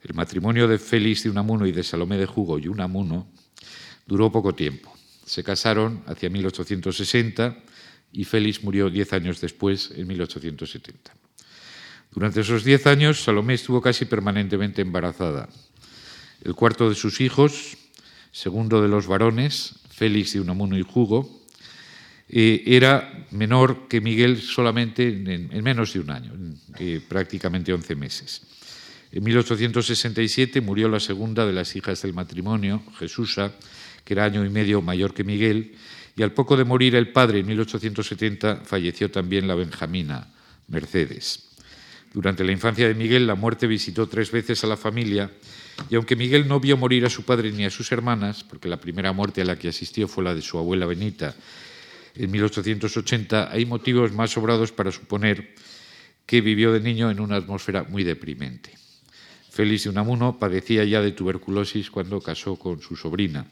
El 0.04 0.14
matrimonio 0.16 0.68
de 0.68 0.80
Félix 0.80 1.24
de 1.24 1.30
Unamuno 1.30 1.66
y 1.66 1.72
de 1.72 1.84
Salomé 1.84 2.18
de 2.18 2.26
Jugo 2.26 2.60
y 2.60 2.68
Unamuno 2.68 3.28
duró 4.06 4.32
poco 4.32 4.54
tiempo. 4.54 4.94
Se 5.26 5.44
casaron 5.44 6.04
hacia 6.08 6.30
1860 6.30 7.56
y 8.12 8.26
Félix 8.26 8.64
murió 8.64 8.90
diez 8.90 9.14
años 9.14 9.40
después, 9.40 9.92
en 9.96 10.08
1870. 10.08 11.14
Durante 12.12 12.42
esos 12.42 12.66
diez 12.66 12.86
años, 12.88 13.24
Salomé 13.24 13.54
estuvo 13.54 13.82
casi 13.82 14.04
permanentemente 14.06 14.82
embarazada. 14.82 15.48
El 16.44 16.56
cuarto 16.56 16.90
de 16.90 16.96
sus 16.96 17.22
hijos, 17.22 17.78
segundo 18.32 18.82
de 18.82 18.90
los 18.90 19.08
varones, 19.08 19.81
Félix 20.02 20.34
de 20.34 20.42
Unamuno 20.42 20.76
y 20.76 20.82
Jugo, 20.82 21.46
eh, 22.28 22.64
era 22.66 23.28
menor 23.30 23.88
que 23.88 24.02
Miguel 24.02 24.42
solamente 24.42 25.08
en, 25.08 25.64
menos 25.64 25.94
de 25.94 26.00
un 26.00 26.10
año, 26.10 26.34
prácticamente 27.08 27.72
once 27.72 27.94
meses. 27.94 28.42
En 29.12 29.24
1867 29.24 30.60
murió 30.60 30.90
la 30.90 31.00
segunda 31.00 31.46
de 31.46 31.54
las 31.54 31.76
hijas 31.76 32.02
del 32.02 32.16
matrimonio, 32.16 32.82
Jesusa, 32.98 33.54
que 34.04 34.16
era 34.16 34.26
año 34.26 34.44
y 34.44 34.50
medio 34.50 34.82
mayor 34.82 35.14
que 35.14 35.24
Miguel, 35.24 35.76
y 36.16 36.24
al 36.24 36.34
poco 36.34 36.58
de 36.58 36.66
morir 36.66 36.96
el 36.96 37.12
padre 37.12 37.42
en 37.42 37.46
1870 37.46 38.64
falleció 38.66 39.12
también 39.12 39.48
la 39.48 39.54
benjamina, 39.54 40.34
Mercedes. 40.68 41.52
Durante 42.12 42.44
la 42.44 42.54
infancia 42.54 42.88
de 42.88 42.96
Miguel 42.96 43.28
la 43.28 43.36
muerte 43.36 43.68
visitó 43.68 44.08
tres 44.08 44.32
veces 44.32 44.64
a 44.64 44.68
la 44.68 44.78
familia 44.78 45.30
y 45.90 45.96
aunque 45.96 46.16
Miguel 46.16 46.48
no 46.48 46.60
vio 46.60 46.78
morir 46.78 47.06
a 47.06 47.10
su 47.10 47.24
padre 47.24 47.52
ni 47.52 47.66
a 47.66 47.70
sus 47.70 47.92
hermanas, 47.92 48.44
porque 48.44 48.68
la 48.70 48.80
primera 48.80 49.12
muerte 49.14 49.42
a 49.42 49.46
la 49.46 49.58
que 49.58 49.70
asistió 49.70 50.08
fue 50.08 50.24
la 50.24 50.36
de 50.36 50.42
su 50.42 50.58
abuela 50.58 50.86
Benita 50.86 51.36
en 52.16 52.32
1880, 52.32 53.52
hay 53.52 53.66
motivos 53.66 54.12
más 54.12 54.32
sobrados 54.32 54.72
para 54.72 54.92
suponer 54.92 55.56
que 56.26 56.42
vivió 56.42 56.72
de 56.72 56.80
niño 56.80 57.10
en 57.10 57.20
una 57.20 57.38
atmósfera 57.38 57.84
muy 57.84 58.04
deprimente. 58.04 58.78
Félix 59.50 59.84
de 59.84 59.90
Unamuno 59.90 60.40
padecía 60.40 60.84
ya 60.86 61.02
de 61.02 61.12
tuberculosis 61.12 61.92
cuando 61.92 62.22
casó 62.22 62.56
con 62.56 62.82
su 62.82 62.96
sobrina. 62.96 63.46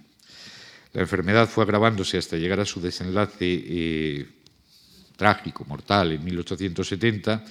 La 0.93 1.01
enfermedad 1.01 1.47
fue 1.47 1.63
agravándose 1.63 2.17
hasta 2.17 2.37
llegar 2.37 2.59
a 2.59 2.65
su 2.65 2.81
desenlace 2.81 3.35
eh, 3.41 4.27
trágico, 5.15 5.65
mortal, 5.65 6.13
en 6.13 6.23
1870, 6.23 7.43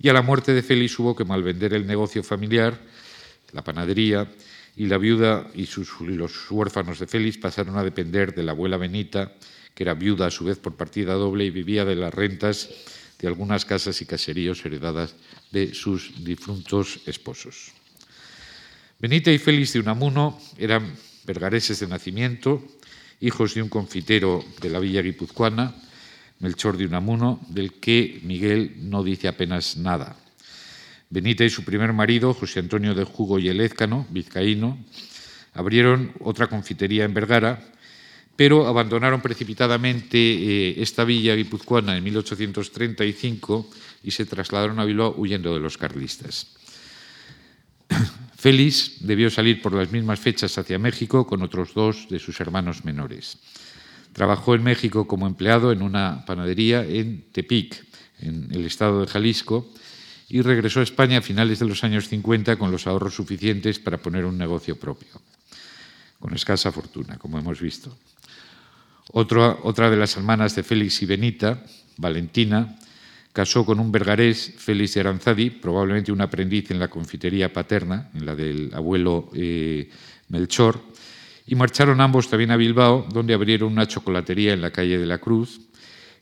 y 0.00 0.08
a 0.08 0.12
la 0.12 0.22
muerte 0.22 0.52
de 0.52 0.62
Félix 0.62 0.98
hubo 0.98 1.14
que 1.14 1.24
malvender 1.24 1.74
el 1.74 1.86
negocio 1.86 2.22
familiar, 2.24 2.78
la 3.52 3.62
panadería, 3.62 4.28
y 4.76 4.86
la 4.86 4.98
viuda 4.98 5.48
y, 5.54 5.68
los 6.16 6.50
huérfanos 6.50 6.98
de 6.98 7.06
Félix 7.06 7.38
pasaron 7.38 7.76
a 7.76 7.84
depender 7.84 8.34
de 8.34 8.42
la 8.42 8.52
abuela 8.52 8.76
Benita, 8.76 9.32
que 9.74 9.84
era 9.84 9.94
viuda 9.94 10.26
a 10.26 10.30
su 10.30 10.44
vez 10.44 10.58
por 10.58 10.76
partida 10.76 11.14
doble 11.14 11.44
y 11.44 11.50
vivía 11.50 11.84
de 11.84 11.96
las 11.96 12.12
rentas 12.12 12.70
de 13.18 13.28
algunas 13.28 13.64
casas 13.64 14.00
y 14.00 14.06
caseríos 14.06 14.64
heredadas 14.64 15.14
de 15.50 15.74
sus 15.74 16.24
difuntos 16.24 17.00
esposos. 17.06 17.72
Benita 18.98 19.30
y 19.30 19.38
Félix 19.38 19.74
de 19.74 19.80
Unamuno 19.80 20.40
eran 20.56 20.94
vergareses 21.24 21.80
de 21.80 21.88
nacimiento, 21.88 22.62
hijos 23.20 23.54
de 23.54 23.62
un 23.62 23.68
confitero 23.68 24.44
de 24.60 24.70
la 24.70 24.78
villa 24.78 25.02
guipuzcoana, 25.02 25.74
Melchor 26.40 26.76
de 26.76 26.86
Unamuno, 26.86 27.40
del 27.48 27.74
que 27.74 28.20
Miguel 28.24 28.74
no 28.90 29.04
dice 29.04 29.28
apenas 29.28 29.76
nada. 29.76 30.16
Benita 31.12 31.44
y 31.44 31.50
su 31.50 31.62
primer 31.62 31.92
marido, 31.92 32.32
José 32.32 32.60
Antonio 32.60 32.94
de 32.94 33.04
Jugo 33.04 33.38
y 33.38 33.50
Elézcano, 33.50 34.06
vizcaíno, 34.08 34.78
abrieron 35.52 36.12
otra 36.20 36.46
confitería 36.46 37.04
en 37.04 37.12
Vergara, 37.12 37.62
pero 38.34 38.66
abandonaron 38.66 39.20
precipitadamente 39.20 40.16
eh, 40.16 40.74
esta 40.78 41.04
villa 41.04 41.36
guipuzcoana 41.36 41.98
en 41.98 42.04
1835 42.04 43.68
y 44.04 44.10
se 44.10 44.24
trasladaron 44.24 44.80
a 44.80 44.86
Bilbao 44.86 45.14
huyendo 45.18 45.52
de 45.52 45.60
los 45.60 45.76
carlistas. 45.76 46.56
Félix 48.38 48.96
debió 49.00 49.28
salir 49.28 49.60
por 49.60 49.74
las 49.74 49.92
mismas 49.92 50.18
fechas 50.18 50.56
hacia 50.56 50.78
México 50.78 51.26
con 51.26 51.42
otros 51.42 51.74
dos 51.74 52.08
de 52.08 52.20
sus 52.20 52.40
hermanos 52.40 52.86
menores. 52.86 53.36
Trabajó 54.14 54.54
en 54.54 54.62
México 54.62 55.06
como 55.06 55.26
empleado 55.26 55.72
en 55.72 55.82
una 55.82 56.24
panadería 56.24 56.82
en 56.86 57.30
Tepic, 57.32 57.84
en 58.18 58.48
el 58.50 58.64
estado 58.64 59.02
de 59.02 59.08
Jalisco, 59.08 59.68
y 60.32 60.40
regresó 60.40 60.80
a 60.80 60.82
España 60.82 61.18
a 61.18 61.22
finales 61.22 61.58
de 61.58 61.66
los 61.66 61.84
años 61.84 62.08
50 62.08 62.56
con 62.56 62.72
los 62.72 62.86
ahorros 62.86 63.14
suficientes 63.14 63.78
para 63.78 63.98
poner 63.98 64.24
un 64.24 64.38
negocio 64.38 64.76
propio, 64.76 65.20
con 66.18 66.32
escasa 66.32 66.72
fortuna, 66.72 67.18
como 67.18 67.38
hemos 67.38 67.60
visto. 67.60 67.94
otra 69.12 69.90
de 69.90 69.96
las 69.98 70.16
hermanas 70.16 70.56
de 70.56 70.62
Félix 70.62 71.02
y 71.02 71.06
Benita, 71.06 71.62
Valentina, 71.98 72.78
Casó 73.32 73.64
con 73.64 73.80
un 73.80 73.90
vergarés, 73.90 74.52
Félix 74.58 74.92
de 74.92 75.00
Aranzadi, 75.00 75.48
probablemente 75.48 76.12
un 76.12 76.20
aprendiz 76.20 76.70
en 76.70 76.78
la 76.78 76.88
confitería 76.88 77.50
paterna, 77.50 78.10
en 78.12 78.26
la 78.26 78.34
del 78.36 78.70
abuelo 78.74 79.30
eh, 79.34 79.88
Melchor, 80.28 80.78
y 81.46 81.54
marcharon 81.54 82.02
ambos 82.02 82.28
también 82.28 82.50
a 82.50 82.58
Bilbao, 82.58 83.06
donde 83.10 83.32
abrieron 83.32 83.72
una 83.72 83.88
chocolatería 83.88 84.52
en 84.52 84.60
la 84.60 84.70
calle 84.70 84.98
de 84.98 85.06
la 85.06 85.16
Cruz, 85.16 85.62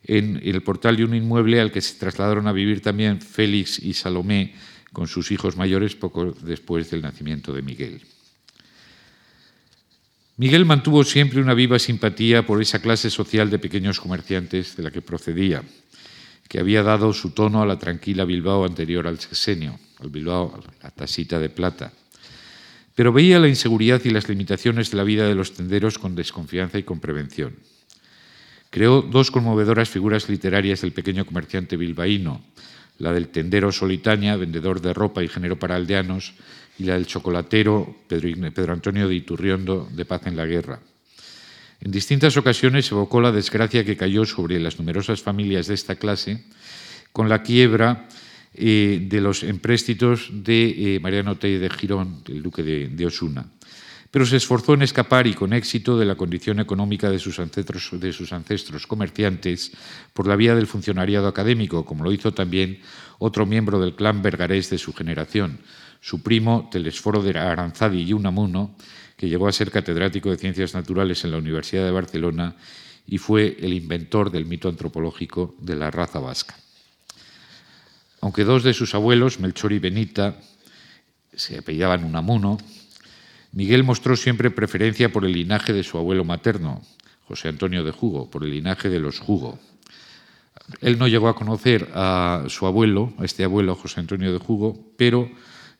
en 0.03 0.41
el 0.43 0.63
portal 0.63 0.97
de 0.97 1.05
un 1.05 1.15
inmueble 1.15 1.61
al 1.61 1.71
que 1.71 1.81
se 1.81 1.99
trasladaron 1.99 2.47
a 2.47 2.51
vivir 2.51 2.81
también 2.81 3.21
Félix 3.21 3.79
y 3.79 3.93
Salomé 3.93 4.55
con 4.93 5.07
sus 5.07 5.31
hijos 5.31 5.57
mayores 5.57 5.95
poco 5.95 6.31
después 6.41 6.89
del 6.89 7.01
nacimiento 7.01 7.53
de 7.53 7.61
Miguel. 7.61 8.01
Miguel 10.37 10.65
mantuvo 10.65 11.03
siempre 11.03 11.39
una 11.39 11.53
viva 11.53 11.77
simpatía 11.77 12.45
por 12.45 12.61
esa 12.61 12.81
clase 12.81 13.09
social 13.09 13.49
de 13.49 13.59
pequeños 13.59 13.99
comerciantes 13.99 14.75
de 14.75 14.83
la 14.83 14.91
que 14.91 15.01
procedía 15.01 15.63
que 16.51 16.59
había 16.59 16.83
dado 16.83 17.13
su 17.13 17.29
tono 17.29 17.61
a 17.61 17.65
la 17.65 17.79
tranquila 17.79 18.25
Bilbao 18.25 18.65
anterior 18.65 19.07
al 19.07 19.21
sexenio, 19.21 19.79
al 19.99 20.09
Bilbao, 20.09 20.61
la 20.83 20.91
tasita 20.91 21.39
de 21.39 21.47
plata. 21.47 21.93
pero 22.93 23.13
veía 23.13 23.39
la 23.39 23.47
inseguridad 23.47 24.01
y 24.03 24.09
las 24.09 24.27
limitaciones 24.27 24.91
de 24.91 24.97
la 24.97 25.05
vida 25.05 25.25
de 25.25 25.33
los 25.33 25.53
tenderos 25.53 25.97
con 25.97 26.13
desconfianza 26.13 26.77
y 26.77 26.83
con 26.83 26.99
prevención. 26.99 27.55
Creó 28.71 29.03
dos 29.03 29.29
conmovedoras 29.29 29.89
figuras 29.89 30.29
literarias 30.29 30.81
del 30.81 30.93
pequeño 30.93 31.25
comerciante 31.25 31.77
bilbaíno, 31.77 32.41
la 32.97 33.11
del 33.11 33.27
tendero 33.27 33.71
Solitaña, 33.71 34.37
vendedor 34.37 34.81
de 34.81 34.93
ropa 34.93 35.23
y 35.23 35.27
género 35.27 35.59
para 35.59 35.75
aldeanos, 35.75 36.33
y 36.79 36.85
la 36.85 36.93
del 36.93 37.05
chocolatero 37.05 37.95
Pedro, 38.07 38.73
Antonio 38.73 39.07
de 39.07 39.15
Iturriondo, 39.15 39.89
de 39.91 40.05
Paz 40.05 40.25
en 40.25 40.37
la 40.37 40.45
Guerra. 40.45 40.79
En 41.81 41.91
distintas 41.91 42.37
ocasiones 42.37 42.89
evocó 42.91 43.21
la 43.21 43.31
desgracia 43.31 43.83
que 43.83 43.97
cayó 43.97 44.23
sobre 44.25 44.59
las 44.59 44.79
numerosas 44.79 45.21
familias 45.21 45.67
de 45.67 45.73
esta 45.73 45.95
clase 45.97 46.43
con 47.11 47.27
la 47.27 47.43
quiebra 47.43 48.07
eh, 48.53 49.05
de 49.09 49.21
los 49.21 49.43
empréstitos 49.43 50.29
de 50.31 50.95
eh, 50.95 50.99
Mariano 50.99 51.37
Tey 51.37 51.57
de 51.57 51.69
Girón, 51.69 52.21
el 52.27 52.41
duque 52.41 52.63
de, 52.63 53.05
Osuna. 53.05 53.45
Pero 54.11 54.25
se 54.25 54.35
esforzó 54.35 54.73
en 54.73 54.81
escapar 54.81 55.25
y 55.25 55.33
con 55.33 55.53
éxito 55.53 55.97
de 55.97 56.05
la 56.05 56.15
condición 56.15 56.59
económica 56.59 57.09
de 57.09 57.17
sus, 57.17 57.39
ancestros, 57.39 58.87
comerciantes 58.87 59.71
por 60.13 60.27
la 60.27 60.35
vía 60.35 60.53
del 60.53 60.67
funcionariado 60.67 61.27
académico, 61.27 61.85
como 61.85 62.03
lo 62.03 62.11
hizo 62.11 62.33
también 62.33 62.81
otro 63.19 63.45
miembro 63.45 63.79
del 63.79 63.95
clan 63.95 64.21
bergarés 64.21 64.69
de 64.69 64.77
su 64.77 64.93
generación, 64.93 65.59
su 66.01 66.21
primo 66.21 66.67
Telesforo 66.69 67.23
de 67.23 67.39
Aranzadi 67.39 68.01
y 68.01 68.11
Unamuno, 68.11 68.75
que 69.15 69.29
llegó 69.29 69.47
a 69.47 69.53
ser 69.53 69.71
catedrático 69.71 70.29
de 70.29 70.37
Ciencias 70.37 70.73
Naturales 70.73 71.23
en 71.23 71.31
la 71.31 71.37
Universidad 71.37 71.85
de 71.85 71.91
Barcelona 71.91 72.55
y 73.07 73.17
fue 73.17 73.55
el 73.61 73.73
inventor 73.73 74.29
del 74.29 74.45
mito 74.45 74.67
antropológico 74.67 75.55
de 75.59 75.75
la 75.75 75.89
raza 75.89 76.19
vasca. 76.19 76.55
Aunque 78.19 78.43
dos 78.43 78.63
de 78.63 78.73
sus 78.73 78.93
abuelos, 78.93 79.39
Melchor 79.39 79.71
y 79.71 79.79
Benita, 79.79 80.37
se 81.33 81.57
apellidaban 81.57 82.03
Unamuno, 82.03 82.57
Miguel 83.53 83.83
mostró 83.83 84.15
siempre 84.15 84.49
preferencia 84.49 85.11
por 85.11 85.25
el 85.25 85.33
linaje 85.33 85.73
de 85.73 85.83
su 85.83 85.97
abuelo 85.97 86.23
materno, 86.23 86.81
José 87.27 87.49
Antonio 87.49 87.83
de 87.83 87.91
Jugo, 87.91 88.29
por 88.29 88.43
el 88.43 88.51
linaje 88.51 88.89
de 88.89 88.99
los 88.99 89.19
Jugo. 89.19 89.59
Él 90.79 90.97
no 90.97 91.07
llegó 91.07 91.27
a 91.27 91.35
conocer 91.35 91.89
a 91.93 92.45
su 92.47 92.65
abuelo, 92.65 93.13
a 93.17 93.25
este 93.25 93.43
abuelo 93.43 93.75
José 93.75 93.99
Antonio 93.99 94.31
de 94.31 94.39
Jugo, 94.39 94.93
pero 94.95 95.29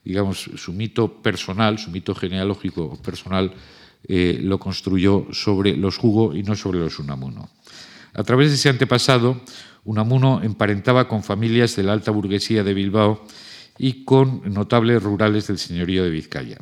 digamos 0.04 0.50
su 0.56 0.74
mito 0.74 1.22
personal, 1.22 1.80
su 1.80 1.92
mito 1.92 2.14
genealógico 2.14 3.02
personal, 3.02 3.54
eh, 4.08 4.40
lo 4.42 4.60
construyó 4.60 5.28
sobre 5.32 5.78
los 5.78 5.98
Jugo 5.98 6.36
y 6.36 6.44
no 6.44 6.56
sobre 6.56 6.80
los 6.80 7.00
Unamuno. 7.00 7.50
A 8.14 8.24
través 8.24 8.50
de 8.50 8.56
ese 8.56 8.70
antepasado, 8.70 9.42
Unamuno 9.86 10.42
emparentaba 10.44 11.08
con 11.08 11.24
familias 11.24 11.76
de 11.76 11.84
la 11.84 11.94
alta 11.94 12.12
burguesía 12.12 12.64
de 12.64 12.74
Bilbao 12.74 13.26
y 13.78 14.04
con 14.04 14.42
notables 14.54 15.02
rurales 15.02 15.48
del 15.48 15.58
señorío 15.58 16.04
de 16.04 16.10
Vizcaya. 16.10 16.58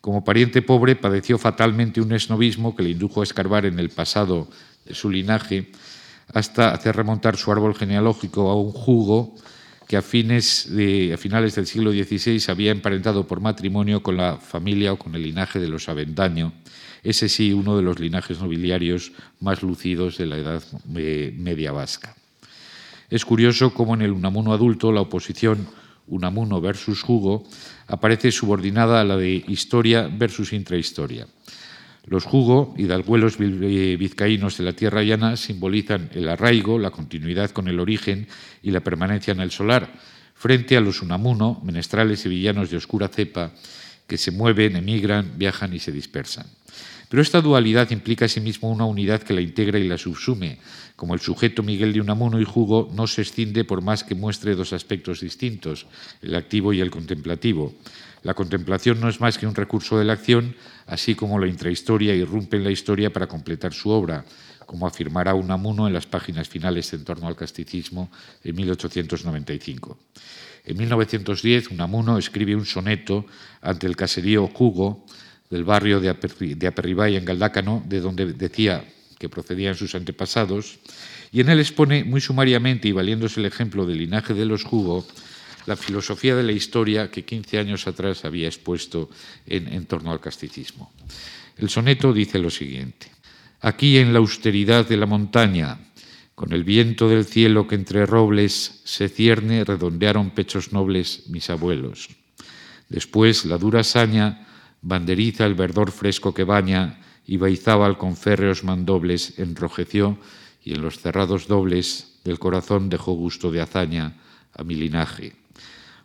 Como 0.00 0.24
pariente 0.24 0.62
pobre, 0.62 0.96
padeció 0.96 1.36
fatalmente 1.36 2.00
un 2.00 2.12
esnovismo 2.12 2.74
que 2.74 2.82
le 2.82 2.90
indujo 2.90 3.20
a 3.20 3.24
escarbar 3.24 3.66
en 3.66 3.78
el 3.78 3.90
pasado 3.90 4.48
de 4.86 4.94
su 4.94 5.10
linaje 5.10 5.70
hasta 6.32 6.70
hacer 6.72 6.96
remontar 6.96 7.36
su 7.36 7.52
árbol 7.52 7.74
genealógico 7.74 8.50
a 8.50 8.56
un 8.56 8.72
jugo 8.72 9.34
que 9.86 9.96
a, 9.96 10.02
finales 10.02 11.54
del 11.54 11.66
siglo 11.66 11.90
XVI 11.90 12.40
había 12.48 12.70
emparentado 12.70 13.26
por 13.26 13.40
matrimonio 13.40 14.02
con 14.02 14.16
la 14.16 14.36
familia 14.36 14.92
o 14.92 14.98
con 14.98 15.16
el 15.16 15.24
linaje 15.24 15.58
de 15.58 15.66
los 15.66 15.88
Avendaño, 15.88 16.52
ese 17.02 17.28
sí 17.28 17.52
uno 17.52 17.76
de 17.76 17.82
los 17.82 17.98
linajes 17.98 18.40
nobiliarios 18.40 19.10
más 19.40 19.62
lucidos 19.62 20.16
de 20.16 20.26
la 20.26 20.38
Edad 20.38 20.62
Media 20.86 21.72
Vasca. 21.72 22.14
Es 23.10 23.24
curioso 23.24 23.74
cómo 23.74 23.94
en 23.94 24.02
el 24.02 24.12
Unamuno 24.12 24.52
adulto 24.52 24.92
la 24.92 25.00
oposición 25.00 25.66
Unamuno 26.06 26.60
versus 26.60 27.02
Jugo 27.02 27.44
aparece 27.90 28.30
subordinada 28.30 29.00
a 29.00 29.04
la 29.04 29.16
de 29.16 29.44
historia 29.48 30.08
versus 30.10 30.52
intrahistoria. 30.52 31.26
Los 32.06 32.24
Jugo, 32.24 32.74
hidalguelos 32.78 33.36
eh, 33.40 33.96
vizcaínos 33.98 34.56
de 34.56 34.64
la 34.64 34.72
tierra 34.72 35.02
llana, 35.02 35.36
simbolizan 35.36 36.08
el 36.14 36.28
arraigo, 36.28 36.78
la 36.78 36.90
continuidad 36.90 37.50
con 37.50 37.68
el 37.68 37.78
origen 37.78 38.26
y 38.62 38.70
la 38.70 38.80
permanencia 38.80 39.32
en 39.32 39.40
el 39.40 39.50
solar, 39.50 39.92
frente 40.34 40.76
a 40.76 40.80
los 40.80 41.02
Unamuno, 41.02 41.60
menestrales 41.62 42.24
y 42.24 42.30
villanos 42.30 42.70
de 42.70 42.78
oscura 42.78 43.08
cepa, 43.08 43.52
que 44.06 44.16
se 44.16 44.30
mueven, 44.30 44.76
emigran, 44.76 45.32
viajan 45.36 45.74
y 45.74 45.78
se 45.78 45.92
dispersan. 45.92 46.46
Pero 47.10 47.22
esta 47.22 47.40
dualidad 47.40 47.90
implica 47.90 48.26
asimismo 48.26 48.70
una 48.70 48.84
unidad 48.84 49.20
que 49.20 49.34
la 49.34 49.40
integra 49.40 49.80
y 49.80 49.88
la 49.88 49.98
subsume, 49.98 50.58
como 50.94 51.12
el 51.12 51.20
sujeto 51.20 51.64
Miguel 51.64 51.92
de 51.92 52.00
Unamuno 52.00 52.40
y 52.40 52.44
Jugo 52.44 52.88
no 52.94 53.08
se 53.08 53.22
escinde 53.22 53.64
por 53.64 53.82
más 53.82 54.04
que 54.04 54.14
muestre 54.14 54.54
dos 54.54 54.72
aspectos 54.72 55.18
distintos, 55.20 55.88
el 56.22 56.36
activo 56.36 56.72
y 56.72 56.80
el 56.80 56.92
contemplativo. 56.92 57.74
La 58.22 58.34
contemplación 58.34 59.00
no 59.00 59.08
es 59.08 59.20
más 59.20 59.38
que 59.38 59.48
un 59.48 59.56
recurso 59.56 59.98
de 59.98 60.04
la 60.04 60.12
acción, 60.12 60.54
así 60.86 61.16
como 61.16 61.40
la 61.40 61.48
intrahistoria 61.48 62.14
irrumpe 62.14 62.58
en 62.58 62.64
la 62.64 62.70
historia 62.70 63.12
para 63.12 63.26
completar 63.26 63.74
su 63.74 63.90
obra, 63.90 64.24
como 64.64 64.86
afirmará 64.86 65.34
Unamuno 65.34 65.88
en 65.88 65.92
las 65.92 66.06
páginas 66.06 66.48
finales 66.48 66.92
en 66.92 67.02
torno 67.02 67.26
al 67.26 67.34
casticismo 67.34 68.08
en 68.44 68.54
1895. 68.54 69.98
En 70.64 70.76
1910, 70.76 71.72
Unamuno 71.72 72.18
escribe 72.18 72.54
un 72.54 72.66
soneto 72.66 73.26
ante 73.62 73.88
el 73.88 73.96
caserío 73.96 74.46
Jugo, 74.46 75.06
del 75.50 75.64
barrio 75.64 76.00
de, 76.00 76.08
Aperribay 76.08 77.16
en 77.16 77.24
Galdácano, 77.24 77.82
de 77.86 78.00
donde 78.00 78.32
decía 78.32 78.84
que 79.18 79.28
procedían 79.28 79.74
sus 79.74 79.94
antepasados, 79.96 80.78
y 81.32 81.40
en 81.40 81.50
él 81.50 81.58
expone 81.58 82.04
muy 82.04 82.20
sumariamente 82.20 82.88
y 82.88 82.92
valiéndose 82.92 83.40
el 83.40 83.46
ejemplo 83.46 83.84
del 83.84 83.98
linaje 83.98 84.32
de 84.32 84.46
los 84.46 84.64
Jugo, 84.64 85.06
la 85.66 85.76
filosofía 85.76 86.34
de 86.36 86.44
la 86.44 86.52
historia 86.52 87.10
que 87.10 87.24
15 87.24 87.58
años 87.58 87.86
atrás 87.86 88.24
había 88.24 88.46
expuesto 88.46 89.10
en, 89.46 89.84
torno 89.86 90.10
al 90.12 90.20
casticismo. 90.20 90.92
El 91.58 91.68
soneto 91.68 92.12
dice 92.12 92.38
lo 92.38 92.50
siguiente. 92.50 93.10
Aquí 93.60 93.98
en 93.98 94.12
la 94.12 94.20
austeridad 94.20 94.88
de 94.88 94.96
la 94.96 95.04
montaña, 95.04 95.78
con 96.34 96.52
el 96.54 96.64
viento 96.64 97.08
del 97.08 97.26
cielo 97.26 97.66
que 97.66 97.74
entre 97.74 98.06
robles 98.06 98.80
se 98.84 99.08
cierne, 99.10 99.64
redondearon 99.64 100.30
pechos 100.30 100.72
nobles 100.72 101.24
mis 101.28 101.50
abuelos. 101.50 102.08
Después 102.88 103.44
la 103.44 103.58
dura 103.58 103.84
saña 103.84 104.46
banderiza 104.82 105.46
el 105.46 105.54
verdor 105.54 105.90
fresco 105.90 106.34
que 106.34 106.44
baña, 106.44 107.00
y 107.26 107.36
Baizábal 107.36 107.96
con 107.96 108.16
férreos 108.16 108.64
mandobles 108.64 109.38
enrojeció, 109.38 110.18
y 110.62 110.74
en 110.74 110.82
los 110.82 110.98
cerrados 110.98 111.46
dobles 111.46 112.18
del 112.24 112.38
corazón 112.38 112.88
dejó 112.88 113.12
gusto 113.12 113.50
de 113.50 113.60
hazaña 113.60 114.16
a 114.52 114.64
mi 114.64 114.74
linaje. 114.74 115.34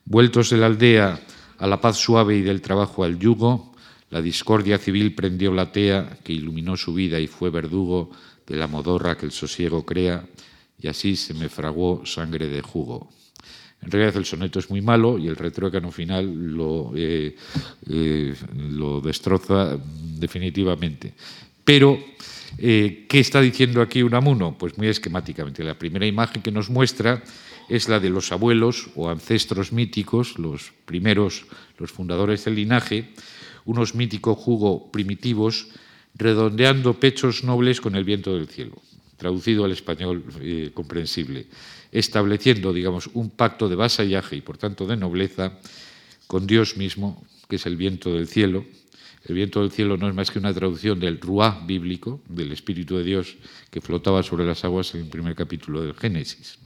Vueltos 0.06 0.50
de 0.50 0.58
la 0.58 0.68
aldea 0.68 1.20
a 1.58 1.68
la 1.68 1.82
paz 1.82 1.98
suave 1.98 2.38
y 2.38 2.42
del 2.42 2.62
trabajo 2.62 3.04
al 3.04 3.18
yugo, 3.18 3.74
la 4.10 4.22
discordia 4.22 4.78
civil 4.78 5.16
prendió 5.16 5.52
la 5.52 5.72
tea 5.72 6.20
que 6.24 6.34
iluminó 6.34 6.78
su 6.78 6.94
vida 6.94 7.20
y 7.20 7.28
fue 7.28 7.50
verdugo 7.50 8.12
de 8.46 8.56
la 8.56 8.68
modorra 8.68 9.18
que 9.18 9.26
el 9.26 9.32
sosiego 9.32 9.86
crea, 9.86 10.26
y 10.80 10.88
así 10.88 11.16
se 11.16 11.34
me 11.34 11.50
fraguó 11.50 12.06
sangre 12.06 12.48
de 12.48 12.62
jugo. 12.62 13.10
En 13.86 13.92
realidad 13.92 14.18
el 14.18 14.26
soneto 14.26 14.58
es 14.58 14.70
muy 14.70 14.82
malo 14.82 15.20
y 15.20 15.28
el 15.28 15.36
retrócano 15.36 15.92
final 15.92 16.26
lo, 16.26 16.92
eh, 16.96 17.36
eh, 17.88 18.34
destroza 19.04 19.78
definitivamente. 20.18 21.14
Pero, 21.64 22.00
eh, 22.58 23.06
¿qué 23.08 23.20
está 23.20 23.42
diciendo 23.42 23.82
aquí 23.82 24.02
Unamuno? 24.02 24.58
Pues 24.58 24.76
muy 24.78 24.88
esquemáticamente. 24.88 25.64
La 25.64 25.78
primera 25.78 26.06
imagen 26.08 26.42
que 26.42 26.52
nos 26.52 26.70
muestra 26.70 27.24
es 27.70 27.88
la 27.88 28.00
de 28.00 28.10
los 28.10 28.32
abuelos 28.32 28.90
o 28.96 29.10
ancestros 29.10 29.72
míticos, 29.72 30.40
los 30.40 30.74
primeros, 30.86 31.46
los 31.78 31.92
fundadores 31.92 32.44
del 32.46 32.56
linaje, 32.56 33.14
unos 33.66 33.94
míticos 33.94 34.38
jugo 34.38 34.92
primitivos, 34.92 35.68
redondeando 36.16 37.00
pechos 37.00 37.44
nobles 37.44 37.82
con 37.82 37.96
el 37.96 38.04
viento 38.04 38.34
del 38.34 38.48
cielo, 38.48 38.82
traducido 39.18 39.66
al 39.66 39.74
español 39.74 40.24
comprensible 40.74 41.48
estableciendo, 41.96 42.74
digamos, 42.74 43.10
un 43.14 43.30
pacto 43.30 43.70
de 43.70 43.76
vasallaje 43.76 44.36
y, 44.36 44.42
por 44.42 44.58
tanto, 44.58 44.86
de 44.86 44.98
nobleza 44.98 45.54
con 46.28 46.46
Dios 46.46 46.76
mismo, 46.76 47.24
que 47.48 47.56
es 47.56 47.66
el 47.66 47.78
viento 47.78 48.14
del 48.14 48.28
cielo. 48.28 48.66
El 49.24 49.36
viento 49.36 49.62
del 49.62 49.72
cielo 49.72 49.96
no 49.96 50.10
es 50.10 50.14
más 50.14 50.30
que 50.30 50.38
una 50.38 50.54
traducción 50.54 51.00
del 51.00 51.22
ruá 51.22 51.64
bíblico, 51.66 52.22
del 52.28 52.52
Espíritu 52.52 52.98
de 52.98 53.04
Dios 53.06 53.38
que 53.72 53.80
flotaba 53.80 54.24
sobre 54.24 54.46
las 54.46 54.66
aguas 54.66 54.94
en 54.94 55.02
el 55.02 55.08
primer 55.08 55.36
capítulo 55.36 55.82
del 55.82 55.96
Génesis. 55.96 56.60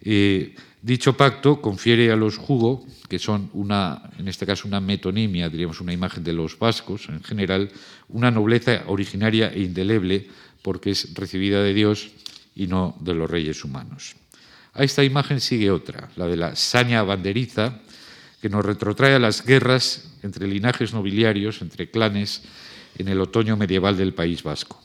Eh, 0.00 0.54
dicho 0.80 1.16
pacto 1.16 1.60
confiere 1.60 2.12
a 2.12 2.16
los 2.16 2.38
Jugo, 2.38 2.86
que 3.08 3.18
son 3.18 3.50
una, 3.52 4.10
en 4.16 4.28
este 4.28 4.46
caso 4.46 4.68
una 4.68 4.80
metonimia, 4.80 5.48
diríamos 5.50 5.80
una 5.80 5.92
imagen 5.92 6.22
de 6.22 6.32
los 6.32 6.56
vascos 6.56 7.08
en 7.08 7.22
general, 7.24 7.70
una 8.08 8.30
nobleza 8.30 8.84
originaria 8.86 9.52
e 9.52 9.62
indeleble 9.62 10.28
porque 10.62 10.92
es 10.92 11.12
recibida 11.14 11.62
de 11.62 11.74
Dios 11.74 12.10
y 12.54 12.68
no 12.68 12.96
de 13.00 13.14
los 13.14 13.28
reyes 13.28 13.64
humanos. 13.64 14.14
A 14.76 14.84
esta 14.84 15.02
imagen 15.02 15.40
sigue 15.40 15.70
otra, 15.70 16.10
la 16.16 16.26
de 16.26 16.36
la 16.36 16.54
saña 16.54 17.02
banderiza, 17.02 17.80
que 18.42 18.50
nos 18.50 18.64
retrotrae 18.64 19.14
a 19.14 19.18
las 19.18 19.44
guerras 19.44 20.12
entre 20.22 20.46
linajes 20.46 20.92
nobiliarios, 20.92 21.62
entre 21.62 21.90
clanes, 21.90 22.42
en 22.98 23.08
el 23.08 23.20
otoño 23.20 23.56
medieval 23.56 23.96
del 23.96 24.12
País 24.12 24.42
Vasco. 24.42 24.82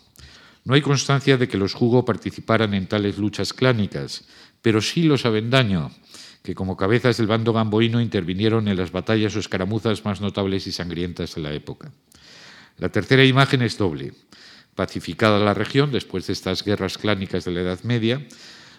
No 0.64 0.76
hay 0.76 0.82
constancia 0.82 1.36
de 1.38 1.50
que 1.50 1.58
los 1.58 1.74
Jugo 1.74 2.06
participaran 2.06 2.74
en 2.74 2.88
tales 2.88 3.18
luchas 3.18 3.52
clánicas, 3.52 4.24
pero 4.62 4.82
sí 4.82 5.04
los 5.04 5.26
Avendaño, 5.26 5.92
que 6.42 6.56
como 6.56 6.78
cabezas 6.78 7.18
del 7.18 7.28
bando 7.28 7.52
gamboíno 7.52 8.00
intervinieron 8.00 8.70
en 8.70 8.78
las 8.78 8.94
batallas 8.94 9.36
o 9.36 9.40
escaramuzas 9.40 10.06
más 10.06 10.22
notables 10.22 10.68
y 10.68 10.72
sangrientas 10.72 11.36
de 11.36 11.42
la 11.42 11.52
época. 11.52 11.92
La 12.78 12.90
tercera 12.90 13.26
imagen 13.26 13.62
es 13.62 13.78
doble. 13.78 14.14
Pacificada 14.74 15.38
la 15.40 15.54
región 15.54 15.92
después 15.92 16.28
de 16.28 16.34
estas 16.34 16.64
guerras 16.64 16.98
clánicas 16.98 17.44
de 17.44 17.52
la 17.52 17.62
Edad 17.62 17.84
Media, 17.84 18.26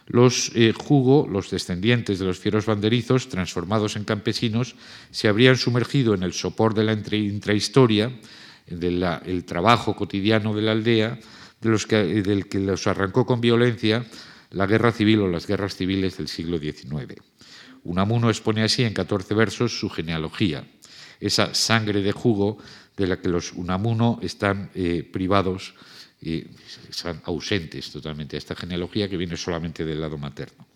los 0.06 0.52
eh, 0.54 0.72
Jugo, 0.76 1.28
los 1.30 1.50
descendientes 1.50 2.18
de 2.18 2.24
los 2.24 2.38
fieros 2.38 2.66
banderizos, 2.66 3.28
transformados 3.28 3.96
en 3.96 4.04
campesinos, 4.04 4.74
se 5.10 5.28
habrían 5.28 5.56
sumergido 5.56 6.14
en 6.14 6.22
el 6.22 6.32
sopor 6.32 6.74
de 6.74 6.84
la 6.84 6.92
intrahistoria, 6.92 8.12
del 8.66 9.44
trabajo 9.44 9.94
cotidiano 9.96 10.54
de 10.54 10.62
la 10.62 10.72
aldea, 10.72 11.18
de 11.60 11.68
los 11.68 11.86
que, 11.86 12.22
del 12.22 12.48
que 12.48 12.58
los 12.58 12.86
arrancó 12.86 13.26
con 13.26 13.40
violencia 13.40 14.04
la 14.50 14.66
guerra 14.66 14.92
civil 14.92 15.20
o 15.20 15.28
las 15.28 15.46
guerras 15.46 15.76
civiles 15.76 16.16
del 16.16 16.28
siglo 16.28 16.58
XIX. 16.58 17.20
Unamuno 17.84 18.28
expone 18.28 18.62
así 18.62 18.84
en 18.84 18.94
14 18.94 19.34
versos 19.34 19.78
su 19.78 19.88
genealogía, 19.88 20.64
esa 21.20 21.54
sangre 21.54 22.02
de 22.02 22.12
jugo 22.12 22.58
de 22.96 23.06
la 23.06 23.20
que 23.20 23.28
los 23.28 23.52
Unamuno 23.52 24.18
están 24.22 24.70
eh, 24.74 25.08
privados 25.10 25.74
y 26.22 26.46
están 26.88 27.20
ausentes 27.24 27.90
totalmente 27.90 28.36
a 28.36 28.38
esta 28.38 28.54
genealogía 28.54 29.08
que 29.08 29.16
viene 29.16 29.36
solamente 29.36 29.84
del 29.84 30.00
lado 30.00 30.16
materno. 30.16 30.66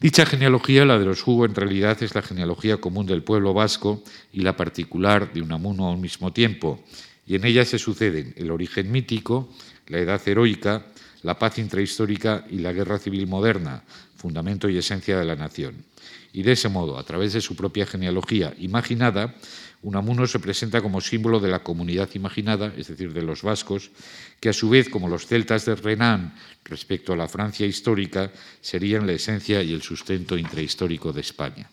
Dicha 0.00 0.24
genealogía, 0.24 0.86
la 0.86 0.98
de 0.98 1.04
los 1.04 1.26
Hugo, 1.26 1.44
en 1.44 1.54
realidad 1.54 2.02
es 2.02 2.14
la 2.14 2.22
genealogía 2.22 2.78
común 2.78 3.04
del 3.04 3.22
pueblo 3.22 3.52
vasco 3.52 4.02
y 4.32 4.40
la 4.40 4.56
particular 4.56 5.30
de 5.34 5.42
Unamuno 5.42 5.90
al 5.90 5.98
mismo 5.98 6.32
tiempo, 6.32 6.82
y 7.26 7.34
en 7.34 7.44
ella 7.44 7.66
se 7.66 7.78
suceden 7.78 8.32
el 8.36 8.50
origen 8.50 8.90
mítico, 8.90 9.52
la 9.88 9.98
edad 9.98 10.26
heroica, 10.26 10.86
la 11.22 11.38
paz 11.38 11.58
intrahistórica 11.58 12.44
y 12.50 12.58
la 12.58 12.72
guerra 12.72 12.98
civil 12.98 13.26
moderna, 13.26 13.82
fundamento 14.16 14.68
y 14.68 14.78
esencia 14.78 15.18
de 15.18 15.24
la 15.24 15.36
nación. 15.36 15.84
Y 16.32 16.42
de 16.42 16.52
ese 16.52 16.68
modo, 16.68 16.98
a 16.98 17.04
través 17.04 17.32
de 17.32 17.40
su 17.40 17.56
propia 17.56 17.86
genealogía 17.86 18.54
imaginada, 18.58 19.34
Unamuno 19.82 20.26
se 20.26 20.38
presenta 20.38 20.82
como 20.82 21.00
símbolo 21.00 21.40
de 21.40 21.48
la 21.48 21.60
comunidad 21.60 22.10
imaginada, 22.14 22.72
es 22.76 22.88
decir, 22.88 23.14
de 23.14 23.22
los 23.22 23.42
vascos, 23.42 23.90
que 24.38 24.50
a 24.50 24.52
su 24.52 24.68
vez, 24.68 24.90
como 24.90 25.08
los 25.08 25.26
celtas 25.26 25.64
de 25.64 25.74
Renan 25.74 26.34
respecto 26.64 27.14
a 27.14 27.16
la 27.16 27.28
Francia 27.28 27.66
histórica, 27.66 28.30
serían 28.60 29.06
la 29.06 29.14
esencia 29.14 29.62
y 29.62 29.72
el 29.72 29.80
sustento 29.82 30.36
intrahistórico 30.36 31.12
de 31.12 31.22
España. 31.22 31.70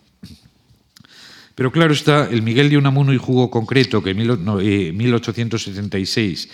Pero 1.53 1.71
claro 1.71 1.91
está, 1.91 2.29
el 2.29 2.43
Miguel 2.43 2.69
de 2.69 2.77
Unamuno 2.77 3.13
y 3.13 3.17
Jugo 3.17 3.51
concreto, 3.51 4.01
que 4.01 4.11
en 4.11 4.97
1876 4.97 6.49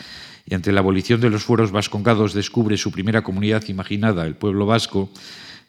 y 0.45 0.55
ante 0.55 0.71
la 0.71 0.81
abolición 0.81 1.21
de 1.21 1.29
los 1.29 1.43
fueros 1.43 1.71
vascongados 1.71 2.33
descubre 2.33 2.77
su 2.77 2.91
primera 2.91 3.23
comunidad 3.23 3.63
imaginada, 3.67 4.25
el 4.25 4.35
pueblo 4.35 4.65
vasco, 4.65 5.09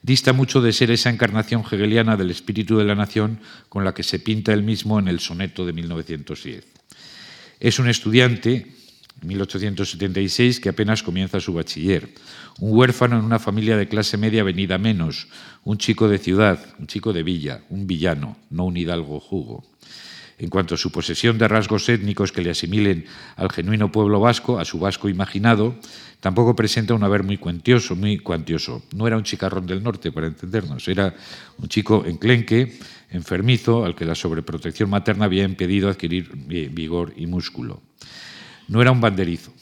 dista 0.03 0.33
mucho 0.33 0.61
de 0.61 0.73
ser 0.73 0.91
esa 0.91 1.11
encarnación 1.11 1.63
hegeliana 1.63 2.17
del 2.17 2.31
espíritu 2.31 2.77
de 2.77 2.85
la 2.85 2.95
nación 2.95 3.41
con 3.69 3.85
la 3.85 3.95
que 3.95 4.03
se 4.03 4.19
pinta 4.19 4.53
él 4.53 4.63
mismo 4.63 4.99
en 4.99 5.09
el 5.09 5.21
soneto 5.21 5.65
de 5.65 5.73
1910. 5.73 6.67
Es 7.61 7.79
un 7.79 7.89
estudiante, 7.89 8.67
en 9.23 9.29
1876, 9.29 10.61
que 10.61 10.69
apenas 10.69 11.03
comienza 11.03 11.41
su 11.41 11.55
bachiller, 11.55 12.11
un 12.59 12.77
huérfano 12.77 13.19
en 13.19 13.25
una 13.25 13.39
familia 13.39 13.77
de 13.77 13.89
clase 13.89 14.19
media 14.19 14.43
venida 14.43 14.77
menos, 14.77 15.29
un 15.63 15.79
chico 15.79 16.09
de 16.09 16.19
ciudad, 16.19 16.59
un 16.79 16.89
chico 16.89 17.13
de 17.13 17.23
villa, 17.23 17.63
un 17.71 17.87
villano, 17.87 18.37
no 18.51 18.65
un 18.65 18.77
hidalgo 18.77 19.21
jugo 19.21 19.65
en 20.39 20.51
cuanto 20.51 20.75
a 20.75 20.79
su 20.79 20.91
posesión 20.91 21.39
de 21.39 21.49
rasgos 21.49 21.89
étnicos 21.89 22.33
que 22.33 22.43
le 22.43 22.51
asimilen 22.51 23.07
al 23.37 23.51
genuino 23.51 23.93
pueblo 23.93 24.21
vasco, 24.21 24.59
a 24.59 24.65
su 24.65 24.79
vasco 24.79 25.09
imaginado, 25.09 25.77
tampoco 26.21 26.57
presenta 26.57 26.95
un 26.95 27.05
haber 27.05 27.23
muy 27.23 27.37
cuantioso, 27.37 27.95
muy 27.95 28.19
cuantioso. 28.19 28.83
No 28.95 29.07
era 29.07 29.17
un 29.17 29.25
chicarrón 29.25 29.67
del 29.67 29.83
norte, 29.83 30.11
para 30.11 30.27
entendernos, 30.27 30.89
era 30.89 31.15
un 31.59 31.69
chico 31.69 32.05
enclenque, 32.05 32.79
enfermizo, 33.11 33.85
al 33.85 33.95
que 33.95 34.05
la 34.05 34.15
sobreprotección 34.15 34.91
materna 34.91 35.27
había 35.27 35.45
impedido 35.45 35.89
adquirir 35.89 36.31
vigor 36.73 37.13
y 37.17 37.27
músculo. 37.27 37.83
No 38.69 38.83
era 38.83 38.91
un 38.91 39.01
banderizo 39.01 39.53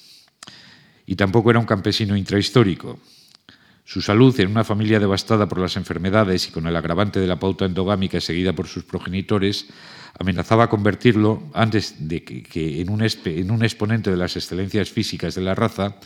y 1.06 1.16
tampoco 1.16 1.50
era 1.50 1.58
un 1.58 1.66
campesino 1.66 2.16
intrahistórico. 2.16 2.98
Su 3.84 4.00
salud, 4.00 4.38
en 4.38 4.50
una 4.50 4.64
familia 4.64 5.00
devastada 5.00 5.48
por 5.48 5.58
las 5.58 5.76
enfermedades 5.76 6.48
y 6.48 6.52
con 6.52 6.66
el 6.66 6.76
agravante 6.76 7.20
de 7.20 7.26
la 7.26 7.38
pauta 7.38 7.64
endogámica 7.64 8.20
seguida 8.20 8.52
por 8.52 8.68
sus 8.68 8.84
progenitores, 8.84 9.66
amenazaba 10.18 10.68
convertirlo, 10.68 11.42
antes 11.54 12.08
de 12.08 12.22
que, 12.22 12.80
en, 12.80 12.90
un 12.90 13.02
en 13.02 13.50
un 13.50 13.62
exponente 13.62 14.10
de 14.10 14.16
las 14.16 14.36
excelencias 14.36 14.90
físicas 14.90 15.34
de 15.34 15.42
la 15.42 15.54
raza, 15.54 15.96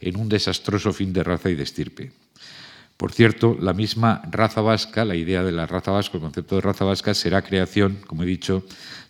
en 0.00 0.16
un 0.16 0.28
desastroso 0.28 0.92
fin 0.92 1.12
de 1.12 1.24
raza 1.24 1.50
y 1.50 1.54
de 1.54 1.62
estirpe. 1.62 2.12
Por 2.96 3.12
cierto, 3.12 3.56
la 3.60 3.72
misma 3.72 4.22
raza 4.30 4.60
vasca, 4.60 5.04
la 5.04 5.16
idea 5.16 5.42
de 5.42 5.50
la 5.50 5.66
raza 5.66 5.90
vasca, 5.90 6.16
el 6.16 6.22
concepto 6.22 6.54
de 6.56 6.60
raza 6.60 6.84
vasca, 6.84 7.14
será 7.14 7.42
creación, 7.42 7.98
como 8.06 8.22
he 8.22 8.26
dicho, 8.26 8.64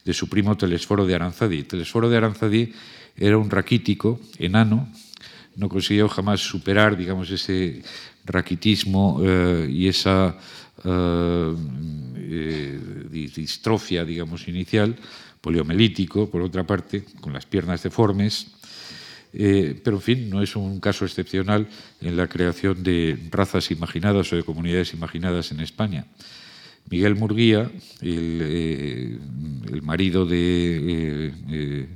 de 0.05 0.15
su 0.15 0.29
primo 0.29 0.57
Telesforo 0.57 1.05
de 1.05 1.15
Aranzadi. 1.15 1.65
Telesforo 1.65 2.09
de 2.09 2.17
Aranzadi 2.17 2.73
era 3.17 3.37
un 3.37 3.51
raquítico, 3.51 4.21
enano, 4.39 4.89
no 5.57 5.69
consiguió 5.69 6.09
jamás 6.09 6.41
superar, 6.41 6.97
digamos, 6.97 7.31
ese 7.31 7.83
raquitismo 8.25 9.21
eh, 9.23 9.69
y 9.71 9.89
esa 9.89 10.37
eh, 10.83 11.55
eh, 12.27 13.29
distrofia, 13.35 14.05
digamos, 14.05 14.49
inicial, 14.49 14.97
poliomelítico, 15.41 16.31
por 16.31 16.43
otra 16.43 16.67
parte, 16.67 17.05
con 17.21 17.33
las 17.33 17.47
piernas 17.47 17.83
deformes, 17.83 18.47
pero 19.33 19.97
en 19.97 20.01
fin, 20.01 20.31
no 20.31 20.41
es 20.43 20.55
un 20.55 20.79
caso 20.79 21.05
excepcional 21.05 21.67
en 22.01 22.17
la 22.17 22.29
creación 22.29 22.85
de 22.85 23.19
razas 23.33 23.73
imaginadas 23.73 24.33
o 24.33 24.37
de 24.37 24.45
comunidades 24.45 24.95
imaginadas 24.95 25.51
en 25.51 25.59
España. 25.59 26.07
Miguel 26.89 27.17
Murguía, 27.17 27.69
el, 28.01 29.19
marido 29.83 30.25
de... 30.25 31.89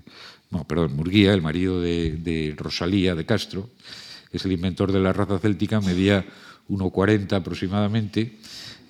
no, 0.50 0.64
perdón, 0.66 0.96
Murguía, 0.96 1.32
el 1.32 1.40
marido 1.40 1.80
de 1.80 2.54
Rosalía 2.58 3.14
de 3.14 3.24
Castro, 3.24 3.70
es 4.32 4.44
el 4.44 4.52
inventor 4.52 4.92
de 4.92 5.00
la 5.00 5.12
raza 5.12 5.38
céltica, 5.38 5.80
medía 5.80 6.24
1,40 6.68 7.32
aproximadamente, 7.32 8.36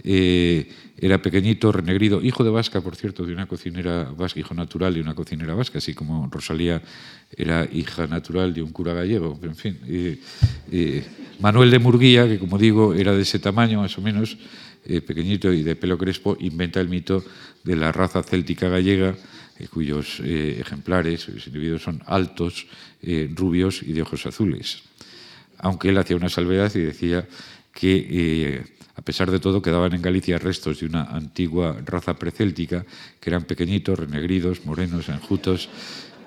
eh, 0.05 0.69
era 0.97 1.23
pequeñito, 1.23 1.71
renegrido, 1.71 2.23
hijo 2.23 2.43
de 2.45 2.51
vasca, 2.51 2.81
por 2.81 2.97
cierto, 2.97 3.25
de 3.25 3.33
una 3.33 3.47
cocinera 3.47 4.05
vasca, 4.17 4.41
hijo 4.41 4.55
natural 4.55 4.95
de 4.95 5.01
una 5.01 5.15
cocinera 5.15 5.55
vasca, 5.55 5.79
así 5.79 5.95
como 5.95 6.29
Rosalía 6.31 6.83
era 7.37 7.69
hija 7.73 8.07
natural 8.07 8.53
de 8.53 8.63
un 8.63 8.73
cura 8.73 8.95
gallego. 8.95 9.39
En 9.43 9.55
fin, 9.55 9.79
Manuel 11.41 11.71
de 11.71 11.79
Murguía, 11.79 12.27
que 12.27 12.39
como 12.39 12.59
digo 12.59 12.95
era 12.95 13.13
de 13.13 13.23
ese 13.23 13.39
tamaño 13.39 13.81
más 13.81 13.97
o 13.97 14.03
menos, 14.03 14.37
eh, 14.87 15.01
pequeñito 15.01 15.53
y 15.53 15.63
de 15.63 15.77
pelo 15.77 15.97
crespo, 15.99 16.37
inventa 16.41 16.81
el 16.81 16.89
mito 16.89 17.25
de 17.63 17.77
la 17.77 17.93
raza 17.93 18.23
céltica 18.23 18.69
gallega, 18.69 19.15
eh, 19.59 19.69
cuyos 19.69 20.21
ejemplares, 20.21 21.29
los 21.29 21.47
individuos 21.47 21.83
son 21.83 22.03
altos, 22.07 22.67
rubios 23.37 23.83
y 23.85 23.93
de 23.93 24.03
ojos 24.03 24.27
azules 24.27 24.83
aunque 25.59 25.89
él 25.89 25.99
hacía 25.99 26.17
una 26.17 26.29
salvedad 26.29 26.73
y 26.75 26.81
decía 26.81 27.27
que, 27.73 28.07
eh, 28.11 28.65
a 28.99 29.03
pesar 29.03 29.31
de 29.31 29.39
todo, 29.39 29.63
quedaban 29.63 29.95
en 29.95 30.03
Galicia 30.03 30.39
restos 30.39 30.81
de 30.81 30.87
una 30.87 31.05
antigua 31.05 31.77
raza 31.87 32.19
precéltica, 32.19 32.85
que 33.21 33.31
eran 33.31 33.45
pequeñitos, 33.45 33.97
renegridos, 33.97 34.67
morenos, 34.67 35.09
enjutos, 35.09 35.69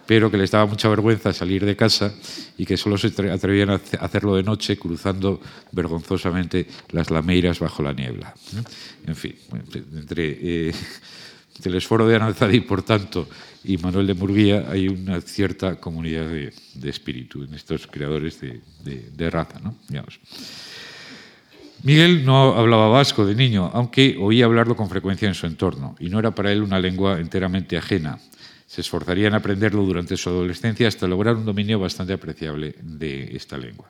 pero 0.08 0.32
que 0.32 0.38
les 0.38 0.52
daba 0.52 0.68
mucha 0.68 0.88
vergüenza 0.88 1.34
salir 1.34 1.66
de 1.66 1.76
casa 1.76 2.14
y 2.58 2.66
que 2.66 2.78
solo 2.78 2.98
se 2.98 3.08
atrevían 3.30 3.72
a 3.72 3.82
hacerlo 4.00 4.36
de 4.36 4.44
noche 4.44 4.78
cruzando 4.78 5.42
vergonzosamente 5.74 6.66
las 6.92 7.12
lameiras 7.12 7.60
bajo 7.60 7.84
la 7.84 7.92
niebla. 7.92 8.34
En 9.06 9.18
fin, 9.18 9.36
entre 9.94 10.70
eh, 10.70 10.74
el 11.66 11.76
esforo 11.76 12.08
de 12.08 12.16
Analzadi, 12.16 12.62
por 12.62 12.84
tanto, 12.84 13.28
y 13.66 13.78
Manuel 13.78 14.08
de 14.08 14.14
Murguía 14.14 14.66
hay 14.70 14.88
una 14.88 15.20
cierta 15.20 15.76
comunidad 15.76 16.30
de, 16.30 16.90
espíritu 16.90 17.44
en 17.44 17.54
estos 17.54 17.86
creadores 17.88 18.40
de, 18.40 19.30
raza. 19.30 19.60
¿no? 19.60 19.76
Miguel 21.84 22.26
no 22.26 22.54
hablaba 22.56 22.90
vasco 22.90 23.26
de 23.26 23.34
niño, 23.34 23.72
aunque 23.74 24.16
oía 24.20 24.46
hablarlo 24.46 24.76
con 24.76 24.88
frecuencia 24.88 25.28
en 25.28 25.34
su 25.34 25.48
entorno, 25.48 25.96
y 26.00 26.10
no 26.10 26.20
era 26.20 26.30
para 26.36 26.52
él 26.52 26.62
una 26.62 26.80
lengua 26.80 27.20
enteramente 27.20 27.76
ajena. 27.76 28.20
Se 28.68 28.82
esforzaría 28.82 29.28
en 29.28 29.34
aprenderlo 29.34 29.84
durante 29.84 30.16
su 30.16 30.30
adolescencia 30.30 30.88
hasta 30.88 31.08
lograr 31.08 31.36
un 31.36 31.46
dominio 31.46 31.80
bastante 31.80 32.14
apreciable 32.14 32.76
de 32.82 33.36
esta 33.36 33.58
lengua. 33.58 33.90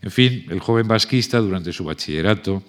En 0.00 0.12
fin, 0.12 0.46
el 0.48 0.60
joven 0.60 0.86
vasquista, 0.86 1.38
durante 1.40 1.72
su 1.72 1.84
bachillerato, 1.84 2.62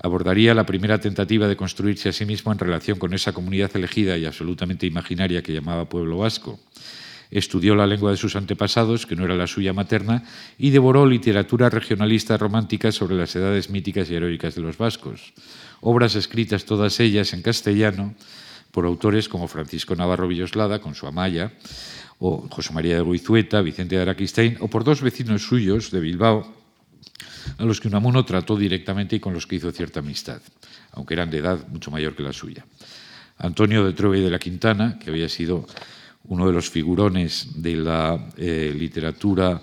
abordaría 0.00 0.54
la 0.54 0.64
primera 0.64 1.00
tentativa 1.00 1.48
de 1.48 1.56
construirse 1.56 2.08
a 2.08 2.12
sí 2.12 2.24
mismo 2.24 2.52
en 2.52 2.58
relación 2.58 3.00
con 3.00 3.12
esa 3.14 3.32
comunidad 3.32 3.70
elegida 3.74 4.16
y 4.16 4.26
absolutamente 4.26 4.86
imaginaria 4.86 5.42
que 5.42 5.52
llamaba 5.52 5.88
pueblo 5.88 6.18
vasco. 6.18 6.60
Estudió 7.30 7.74
la 7.74 7.86
lengua 7.86 8.10
de 8.10 8.16
sus 8.16 8.36
antepasados, 8.36 9.06
que 9.06 9.16
no 9.16 9.24
era 9.24 9.36
la 9.36 9.46
suya 9.46 9.72
materna, 9.72 10.24
y 10.58 10.70
devoró 10.70 11.06
literatura 11.06 11.68
regionalista 11.68 12.36
romántica 12.36 12.90
sobre 12.92 13.16
las 13.16 13.34
edades 13.36 13.70
míticas 13.70 14.10
y 14.10 14.14
heroicas 14.14 14.54
de 14.54 14.62
los 14.62 14.78
vascos. 14.78 15.34
Obras 15.80 16.14
escritas 16.14 16.64
todas 16.64 17.00
ellas 17.00 17.32
en 17.32 17.42
castellano 17.42 18.14
por 18.70 18.84
autores 18.84 19.28
como 19.28 19.48
Francisco 19.48 19.94
Navarro 19.96 20.28
Villoslada, 20.28 20.80
con 20.80 20.94
su 20.94 21.06
Amaya, 21.06 21.52
o 22.18 22.48
José 22.50 22.72
María 22.72 22.96
de 22.96 23.02
Guizueta, 23.02 23.60
Vicente 23.60 23.96
de 23.96 24.02
Araquistain, 24.02 24.56
o 24.60 24.68
por 24.68 24.84
dos 24.84 25.02
vecinos 25.02 25.42
suyos 25.42 25.90
de 25.90 26.00
Bilbao, 26.00 26.46
a 27.56 27.64
los 27.64 27.80
que 27.80 27.88
Unamuno 27.88 28.24
trató 28.24 28.56
directamente 28.56 29.16
y 29.16 29.20
con 29.20 29.32
los 29.32 29.46
que 29.46 29.56
hizo 29.56 29.72
cierta 29.72 30.00
amistad, 30.00 30.40
aunque 30.92 31.14
eran 31.14 31.30
de 31.30 31.38
edad 31.38 31.66
mucho 31.68 31.90
mayor 31.90 32.14
que 32.14 32.22
la 32.22 32.32
suya. 32.32 32.64
Antonio 33.38 33.84
de 33.90 34.18
y 34.18 34.20
de 34.20 34.30
la 34.30 34.38
Quintana, 34.38 34.98
que 34.98 35.10
había 35.10 35.28
sido 35.28 35.66
uno 36.24 36.46
de 36.46 36.52
los 36.52 36.70
figurones 36.70 37.62
de 37.62 37.76
la 37.76 38.30
eh, 38.36 38.74
literatura 38.76 39.60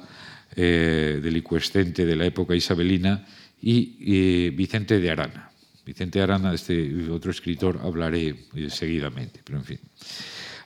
eh, 0.56 1.20
delicuescente 1.22 2.06
de 2.06 2.16
la 2.16 2.26
época 2.26 2.56
isabelina, 2.56 3.26
y 3.62 3.98
eh, 4.00 4.52
Vicente 4.52 5.00
de 5.00 5.12
Arana. 5.12 5.50
Vicente 5.86 6.20
de 6.20 6.24
Arana, 6.24 6.54
este 6.54 7.10
otro 7.10 7.32
escritor, 7.32 7.80
hablaré 7.84 8.36
seguidamente, 8.70 9.42
pero 9.44 9.58
en 9.60 9.66
fin. 9.66 9.80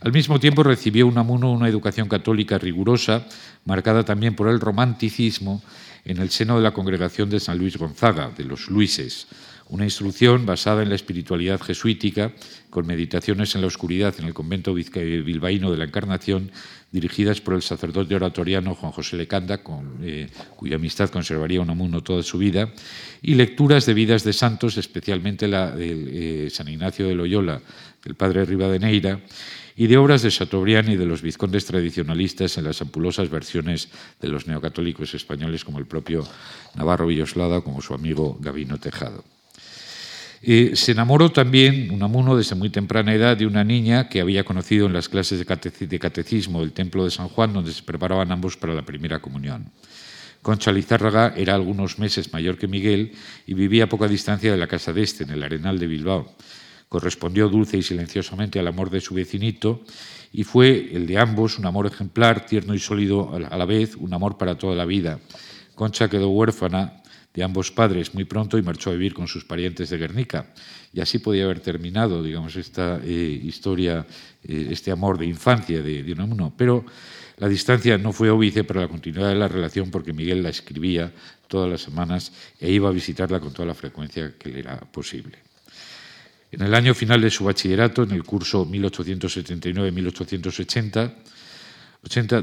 Al 0.01 0.13
mismo 0.13 0.39
tiempo 0.39 0.63
recibió 0.63 1.07
Unamuno 1.07 1.51
una 1.51 1.67
educación 1.67 2.07
católica 2.07 2.57
rigurosa, 2.57 3.25
marcada 3.65 4.03
también 4.03 4.35
por 4.35 4.47
el 4.47 4.59
romanticismo, 4.59 5.61
en 6.05 6.17
el 6.17 6.29
seno 6.29 6.57
de 6.57 6.63
la 6.63 6.73
congregación 6.73 7.29
de 7.29 7.39
San 7.39 7.57
Luis 7.57 7.77
Gonzaga, 7.77 8.31
de 8.35 8.45
los 8.45 8.69
Luises, 8.69 9.27
una 9.69 9.85
instrucción 9.85 10.45
basada 10.45 10.81
en 10.81 10.89
la 10.89 10.95
espiritualidad 10.95 11.61
jesuítica, 11.61 12.33
con 12.69 12.87
meditaciones 12.87 13.53
en 13.55 13.61
la 13.61 13.67
oscuridad 13.67 14.13
en 14.19 14.25
el 14.25 14.33
convento 14.33 14.73
bilbaíno 14.73 15.71
de 15.71 15.77
la 15.77 15.85
Encarnación, 15.85 16.51
dirigidas 16.91 17.39
por 17.39 17.53
el 17.53 17.61
sacerdote 17.61 18.15
oratoriano 18.15 18.73
Juan 18.73 18.91
José 18.91 19.15
Lecanda, 19.15 19.61
eh, 20.01 20.27
cuya 20.55 20.77
amistad 20.77 21.09
conservaría 21.09 21.61
Unamuno 21.61 22.01
toda 22.01 22.23
su 22.23 22.39
vida, 22.39 22.73
y 23.21 23.35
lecturas 23.35 23.85
de 23.85 23.93
vidas 23.93 24.23
de 24.23 24.33
santos, 24.33 24.77
especialmente 24.77 25.47
la 25.47 25.69
de 25.71 26.47
eh, 26.47 26.49
San 26.49 26.67
Ignacio 26.67 27.07
de 27.07 27.13
Loyola, 27.13 27.61
del 28.03 28.15
padre 28.15 28.45
Rivadeneira, 28.45 29.21
y 29.75 29.87
de 29.87 29.97
obras 29.97 30.23
de 30.23 30.31
Chateaubriand 30.31 30.89
y 30.89 30.97
de 30.97 31.05
los 31.05 31.21
vizcondes 31.21 31.65
tradicionalistas 31.65 32.57
en 32.57 32.65
las 32.65 32.81
ampulosas 32.81 33.29
versiones 33.29 33.87
de 34.19 34.27
los 34.27 34.47
neocatólicos 34.47 35.13
españoles 35.13 35.63
como 35.63 35.79
el 35.79 35.85
propio 35.85 36.27
Navarro 36.75 37.07
Villoslada, 37.07 37.61
como 37.61 37.81
su 37.81 37.93
amigo 37.93 38.37
Gavino 38.41 38.77
Tejado. 38.77 39.23
Eh, 40.41 40.71
se 40.75 40.93
enamoró 40.93 41.31
también 41.31 41.91
Unamuno 41.91 42.37
desde 42.37 42.55
muy 42.55 42.69
temprana 42.69 43.13
edad 43.13 43.35
de 43.35 43.45
una 43.45 43.63
niña 43.63 44.07
que 44.07 44.21
había 44.21 44.43
conocido 44.43 44.87
en 44.87 44.93
las 44.93 45.09
clases 45.09 45.39
de, 45.39 45.99
catecismo 45.99 46.61
del 46.61 46.71
Templo 46.71 47.03
de 47.03 47.11
San 47.11 47.27
Juan, 47.27 47.53
donde 47.53 47.73
se 47.73 47.83
preparaban 47.83 48.31
ambos 48.31 48.55
para 48.55 48.73
la 48.73 48.83
primera 48.83 49.19
comunión. 49.19 49.71
Concha 50.41 50.71
Lizárraga 50.71 51.33
era 51.35 51.55
algunos 51.55 51.99
meses 51.99 52.31
mayor 52.31 52.57
que 52.57 52.67
Miguel 52.67 53.11
y 53.45 53.53
vivía 53.53 53.83
a 53.83 53.89
poca 53.89 54.07
distancia 54.07 54.51
de 54.51 54.57
la 54.57 54.67
casa 54.67 54.93
de 54.93 55.03
este, 55.03 55.25
en 55.25 55.31
el 55.31 55.43
Arenal 55.43 55.77
de 55.77 55.87
Bilbao 55.87 56.33
correspondió 56.89 57.47
dulce 57.47 57.77
y 57.77 57.83
silenciosamente 57.83 58.59
al 58.59 58.67
amor 58.67 58.89
de 58.89 58.99
su 58.99 59.13
vecinito 59.13 59.83
y 60.33 60.43
fue 60.43 60.89
el 60.91 61.05
de 61.05 61.19
ambos 61.19 61.57
un 61.59 61.67
amor 61.67 61.85
ejemplar, 61.85 62.45
tierno 62.45 62.73
y 62.73 62.79
sólido 62.79 63.31
a 63.33 63.57
la 63.57 63.65
vez, 63.65 63.95
un 63.95 64.13
amor 64.13 64.37
para 64.37 64.57
toda 64.57 64.75
la 64.75 64.85
vida. 64.85 65.19
Concha 65.75 66.09
quedó 66.09 66.29
huérfana 66.29 67.01
de 67.33 67.43
ambos 67.43 67.71
padres 67.71 68.13
muy 68.13 68.25
pronto 68.25 68.57
y 68.57 68.61
marchó 68.61 68.89
a 68.89 68.93
vivir 68.93 69.13
con 69.13 69.27
sus 69.27 69.45
parientes 69.45 69.89
de 69.89 69.97
Guernica. 69.97 70.53
Y 70.93 71.01
así 71.01 71.19
podía 71.19 71.45
haber 71.45 71.59
terminado, 71.59 72.23
digamos, 72.23 72.55
esta 72.55 72.99
eh, 73.03 73.39
historia, 73.43 74.05
eh, 74.43 74.67
este 74.71 74.91
amor 74.91 75.17
de 75.17 75.25
infancia 75.25 75.81
de, 75.81 76.03
de 76.03 76.13
uno. 76.13 76.53
Pero 76.57 76.85
la 77.37 77.47
distancia 77.47 77.97
no 77.97 78.11
fue 78.11 78.29
óbice 78.29 78.63
para 78.63 78.81
la 78.81 78.87
continuidad 78.87 79.29
de 79.29 79.35
la 79.35 79.47
relación 79.47 79.91
porque 79.91 80.11
Miguel 80.11 80.43
la 80.43 80.49
escribía 80.49 81.11
todas 81.47 81.69
las 81.69 81.81
semanas 81.81 82.31
e 82.59 82.71
iba 82.71 82.89
a 82.89 82.91
visitarla 82.91 83.39
con 83.39 83.53
toda 83.53 83.67
la 83.67 83.75
frecuencia 83.75 84.33
que 84.37 84.49
le 84.49 84.59
era 84.59 84.79
posible. 84.79 85.37
En 86.51 86.63
el 86.63 86.73
año 86.73 86.95
final 86.95 87.21
de 87.21 87.29
su 87.29 87.45
bachillerato, 87.45 88.03
en 88.03 88.11
el 88.11 88.23
curso 88.23 88.65
1879-1880, 88.65 91.13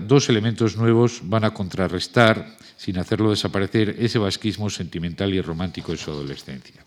dos 0.06 0.28
elementos 0.28 0.76
nuevos 0.76 1.20
van 1.24 1.44
a 1.44 1.54
contrarrestar, 1.54 2.56
sin 2.76 2.98
hacerlo 2.98 3.30
desaparecer, 3.30 3.96
ese 3.98 4.18
vasquismo 4.18 4.70
sentimental 4.70 5.32
y 5.32 5.40
romántico 5.40 5.92
de 5.92 5.98
su 5.98 6.10
adolescencia. 6.10 6.84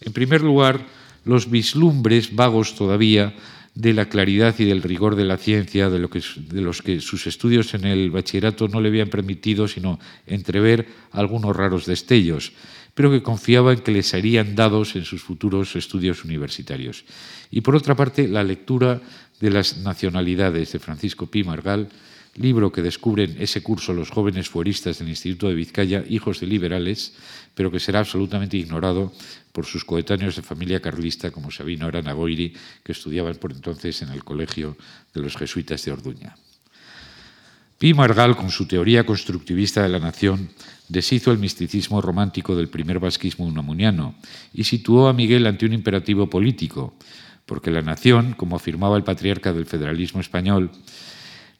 En 0.00 0.12
primer 0.12 0.40
lugar, 0.40 0.80
los 1.24 1.50
vislumbres 1.50 2.34
vagos 2.34 2.74
todavía 2.74 3.34
de 3.74 3.94
la 3.94 4.08
claridad 4.08 4.54
y 4.58 4.64
del 4.64 4.82
rigor 4.82 5.14
de 5.14 5.24
la 5.24 5.36
ciencia, 5.36 5.90
de, 5.90 6.00
de, 6.00 6.60
los 6.60 6.82
que 6.82 7.00
sus 7.00 7.26
estudios 7.26 7.74
en 7.74 7.84
el 7.84 8.10
bachillerato 8.10 8.66
no 8.68 8.80
le 8.80 8.88
habían 8.88 9.08
permitido 9.08 9.68
sino 9.68 10.00
entrever 10.26 10.88
algunos 11.12 11.54
raros 11.54 11.86
destellos, 11.86 12.52
pero 12.94 13.10
que 13.10 13.22
confiaba 13.22 13.72
en 13.72 13.80
que 13.80 13.92
les 13.92 14.08
serían 14.08 14.56
dados 14.56 14.96
en 14.96 15.04
sus 15.04 15.22
futuros 15.22 15.76
estudios 15.76 16.24
universitarios. 16.24 17.04
Y 17.50 17.60
por 17.60 17.76
otra 17.76 17.94
parte, 17.94 18.26
la 18.26 18.42
lectura 18.42 19.00
de 19.40 19.50
las 19.50 19.78
nacionalidades 19.78 20.72
de 20.72 20.78
Francisco 20.78 21.26
Pi 21.26 21.44
Margal, 21.44 21.88
libro 22.36 22.70
que 22.70 22.82
descubren 22.82 23.36
ese 23.40 23.62
curso 23.62 23.92
los 23.92 24.10
jóvenes 24.10 24.48
fueristas 24.48 24.98
del 24.98 25.08
Instituto 25.08 25.48
de 25.48 25.54
Vizcaya, 25.54 26.04
hijos 26.08 26.40
de 26.40 26.46
liberales, 26.46 27.14
pero 27.54 27.70
que 27.70 27.80
será 27.80 28.00
absolutamente 28.00 28.56
ignorado 28.56 29.12
por 29.52 29.66
sus 29.66 29.84
coetáneos 29.84 30.36
de 30.36 30.42
familia 30.42 30.80
carlista 30.80 31.30
como 31.30 31.50
Sabino 31.50 31.86
Aranagoiri, 31.86 32.54
que 32.84 32.92
estudiaban 32.92 33.34
por 33.36 33.52
entonces 33.52 34.02
en 34.02 34.10
el 34.10 34.22
Colegio 34.22 34.76
de 35.12 35.20
los 35.20 35.36
Jesuitas 35.36 35.84
de 35.84 35.92
Orduña. 35.92 36.36
Pi 37.78 37.94
Margal, 37.94 38.36
con 38.36 38.50
su 38.50 38.66
teoría 38.66 39.04
constructivista 39.06 39.82
de 39.82 39.88
la 39.88 39.98
nación, 39.98 40.50
deshizo 40.88 41.32
el 41.32 41.38
misticismo 41.38 42.02
romántico 42.02 42.54
del 42.54 42.68
primer 42.68 43.00
vasquismo 43.00 43.46
unamuniano 43.46 44.14
y 44.52 44.64
situó 44.64 45.08
a 45.08 45.14
Miguel 45.14 45.46
ante 45.46 45.64
un 45.64 45.72
imperativo 45.72 46.28
político, 46.28 46.94
porque 47.50 47.72
la 47.72 47.82
nación, 47.82 48.34
como 48.34 48.54
afirmaba 48.54 48.96
el 48.96 49.02
patriarca 49.02 49.52
del 49.52 49.66
federalismo 49.66 50.20
español, 50.20 50.70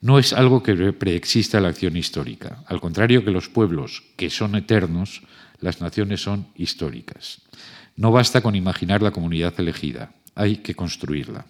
no 0.00 0.20
es 0.20 0.32
algo 0.32 0.62
que 0.62 0.92
preexista 0.92 1.58
a 1.58 1.60
la 1.60 1.70
acción 1.70 1.96
histórica. 1.96 2.62
Al 2.68 2.80
contrario 2.80 3.24
que 3.24 3.32
los 3.32 3.48
pueblos, 3.48 4.04
que 4.14 4.30
son 4.30 4.54
eternos, 4.54 5.22
las 5.58 5.80
naciones 5.80 6.22
son 6.22 6.46
históricas. 6.54 7.42
No 7.96 8.12
basta 8.12 8.40
con 8.40 8.54
imaginar 8.54 9.02
la 9.02 9.10
comunidad 9.10 9.52
elegida, 9.58 10.12
hay 10.36 10.58
que 10.58 10.76
construirla 10.76 11.46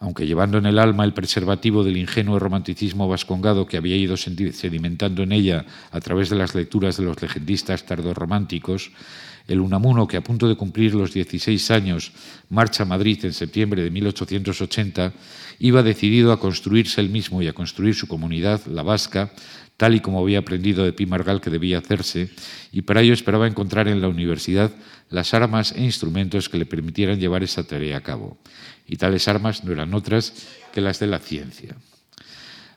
aunque 0.00 0.26
llevando 0.26 0.58
en 0.58 0.66
el 0.66 0.78
alma 0.78 1.04
el 1.04 1.14
preservativo 1.14 1.82
del 1.82 1.96
ingenuo 1.96 2.38
romanticismo 2.38 3.08
vascongado 3.08 3.66
que 3.66 3.78
había 3.78 3.96
ido 3.96 4.18
sedimentando 4.18 5.22
en 5.22 5.32
ella 5.32 5.64
a 5.92 6.00
través 6.00 6.28
de 6.28 6.36
las 6.36 6.54
lecturas 6.54 6.98
de 6.98 7.04
los 7.04 7.22
legendistas 7.22 7.86
tardorrománticos, 7.86 8.90
el 9.46 9.60
Unamuno, 9.60 10.06
que 10.06 10.16
a 10.16 10.24
punto 10.24 10.48
de 10.48 10.56
cumplir 10.56 10.94
los 10.94 11.12
16 11.12 11.70
años 11.70 12.12
marcha 12.48 12.84
a 12.84 12.86
Madrid 12.86 13.24
en 13.24 13.32
septiembre 13.32 13.82
de 13.82 13.90
1880, 13.90 15.12
iba 15.58 15.82
decidido 15.82 16.32
a 16.32 16.40
construirse 16.40 17.00
él 17.00 17.10
mismo 17.10 17.42
y 17.42 17.48
a 17.48 17.52
construir 17.52 17.94
su 17.94 18.08
comunidad, 18.08 18.64
la 18.66 18.82
vasca, 18.82 19.32
tal 19.76 19.94
y 19.94 20.00
como 20.00 20.20
había 20.20 20.38
aprendido 20.38 20.84
de 20.84 20.92
Pi 20.92 21.06
Margal 21.06 21.40
que 21.40 21.50
debía 21.50 21.78
hacerse, 21.78 22.30
y 22.72 22.82
para 22.82 23.02
ello 23.02 23.12
esperaba 23.12 23.46
encontrar 23.46 23.88
en 23.88 24.00
la 24.00 24.08
universidad 24.08 24.72
las 25.10 25.34
armas 25.34 25.72
e 25.72 25.82
instrumentos 25.82 26.48
que 26.48 26.58
le 26.58 26.66
permitieran 26.66 27.20
llevar 27.20 27.42
esa 27.42 27.64
tarea 27.64 27.98
a 27.98 28.02
cabo 28.02 28.38
y 28.86 28.96
tales 28.96 29.28
armas 29.28 29.64
no 29.64 29.72
eran 29.72 29.94
otras 29.94 30.32
que 30.72 30.80
las 30.80 30.98
de 30.98 31.06
la 31.06 31.18
ciencia. 31.18 31.76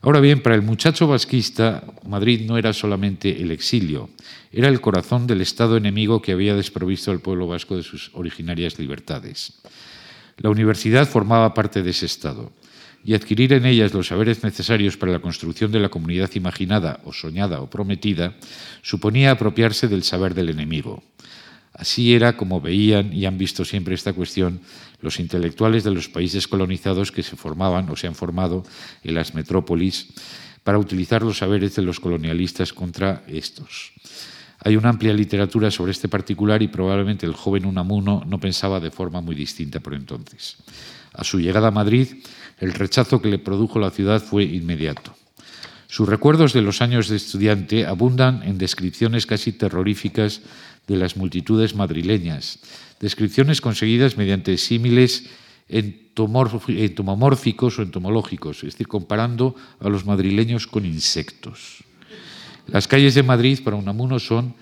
Ahora 0.08 0.22
bien, 0.22 0.41
para 0.41 0.55
el 0.55 0.62
muchacho 0.62 1.05
vasquista, 1.05 1.84
Madrid 2.08 2.47
no 2.47 2.58
era 2.58 2.72
solamente 2.72 3.41
el 3.41 3.51
exilio, 3.51 4.10
era 4.53 4.70
el 4.70 4.80
corazón 4.80 5.28
del 5.28 5.41
Estado 5.41 5.76
enemigo 5.76 6.22
que 6.22 6.32
había 6.32 6.55
desprovisto 6.55 7.12
al 7.12 7.20
pueblo 7.20 7.45
vasco 7.45 7.76
de 7.76 7.84
sus 7.84 8.10
originarias 8.14 8.80
libertades. 8.80 9.60
La 10.38 10.49
universidad 10.49 11.10
formaba 11.10 11.53
parte 11.53 11.84
de 11.84 11.89
ese 11.89 12.05
Estado, 12.05 12.53
y 13.03 13.16
adquirir 13.16 13.51
en 13.51 13.66
ellas 13.66 13.93
los 13.93 14.08
saberes 14.08 14.45
necesarios 14.45 14.95
para 14.95 15.12
la 15.12 15.20
construcción 15.20 15.74
de 15.74 15.82
la 15.82 15.89
comunidad 15.89 16.32
imaginada 16.36 17.01
o 17.03 17.12
soñada 17.12 17.60
o 17.60 17.70
prometida 17.70 18.34
suponía 18.84 19.32
apropiarse 19.32 19.89
del 19.89 20.03
saber 20.03 20.34
del 20.34 20.51
enemigo. 20.51 21.03
Así 21.78 22.13
era 22.13 22.36
como 22.36 22.59
veían 22.59 23.13
y 23.13 23.25
han 23.25 23.38
visto 23.38 23.63
siempre 23.63 23.93
esta 23.93 24.13
cuestión 24.13 24.61
los 24.99 25.19
intelectuales 25.19 25.84
de 25.84 25.91
los 25.91 26.09
países 26.09 26.47
colonizados 26.47 27.11
que 27.11 27.21
se 27.21 27.36
formaban 27.36 27.89
o 27.89 27.95
se 27.95 28.07
han 28.07 28.15
formado 28.15 28.63
en 29.03 29.13
las 29.13 29.36
metrópolis 29.36 30.07
para 30.63 30.80
utilizar 30.80 31.21
los 31.21 31.38
saberes 31.38 31.75
de 31.75 31.84
los 31.84 31.99
colonialistas 31.99 32.73
contra 32.73 33.23
estos. 33.28 33.93
Hay 34.59 34.75
una 34.75 34.89
amplia 34.89 35.13
literatura 35.13 35.69
sobre 35.69 35.91
este 35.91 36.09
particular 36.09 36.63
y 36.63 36.67
probablemente 36.67 37.28
el 37.28 37.34
joven 37.34 37.65
Unamuno 37.65 38.23
no 38.25 38.39
pensaba 38.39 38.80
de 38.80 38.89
forma 38.89 39.21
muy 39.21 39.36
distinta 39.36 39.80
por 39.80 39.93
entonces. 39.93 40.57
A 41.13 41.23
su 41.23 41.39
llegada 41.39 41.67
a 41.67 41.71
Madrid, 41.71 42.07
el 42.59 42.73
rechazo 42.73 43.21
que 43.21 43.30
le 43.30 43.38
produjo 43.38 43.80
la 43.80 43.91
ciudad 43.91 44.21
fue 44.21 44.43
inmediato. 44.43 45.15
Sus 45.88 46.09
recuerdos 46.09 46.51
de 46.51 46.61
los 46.61 46.82
años 46.82 47.07
de 47.07 47.15
estudiante 47.15 47.86
abundan 47.86 48.43
en 48.43 48.57
descripciones 48.57 49.25
casi 49.25 49.53
terroríficas 49.53 50.41
de 50.88 50.97
las 50.97 51.17
multitudes 51.17 51.75
madrileñas, 51.75 52.59
descripciones 52.99 53.61
conseguidas 53.61 54.17
mediante 54.17 54.57
símiles 54.57 55.29
entomomórficos 55.69 57.77
o 57.77 57.83
entomológicos, 57.83 58.63
es 58.63 58.73
decir, 58.73 58.88
comparando 58.88 59.55
a 59.79 59.89
los 59.89 60.05
madrileños 60.05 60.65
con 60.65 60.85
insectos. 60.85 61.83
Las 62.67 62.88
calles 62.88 63.15
de 63.15 63.23
Madrid 63.23 63.59
para 63.63 63.75
Unamuno 63.75 64.19
son 64.19 64.55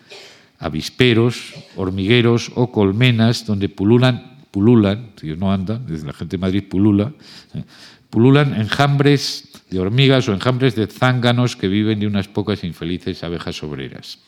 avisperos, 0.60 1.54
hormigueros 1.76 2.52
o 2.56 2.72
colmenas 2.72 3.46
donde 3.46 3.70
pululan, 3.70 4.38
pululan, 4.52 5.12
si 5.20 5.36
no 5.36 5.52
andan, 5.52 5.86
la 5.88 6.14
gente 6.14 6.38
de 6.38 6.42
Madrid 6.42 6.64
pulula, 6.70 7.14
eh, 7.54 7.64
pululan 8.10 8.60
enjambres 8.60 9.50
de 9.70 9.80
hormigas 9.80 10.28
o 10.30 10.34
enjambres 10.34 10.76
de 10.76 10.88
zánganos 10.88 11.56
que 11.56 11.68
viven 11.68 12.00
de 12.00 12.08
unas 12.08 12.28
pocas 12.28 12.64
infelices 12.64 13.24
abejas 13.24 13.62
obreras. 13.64 14.20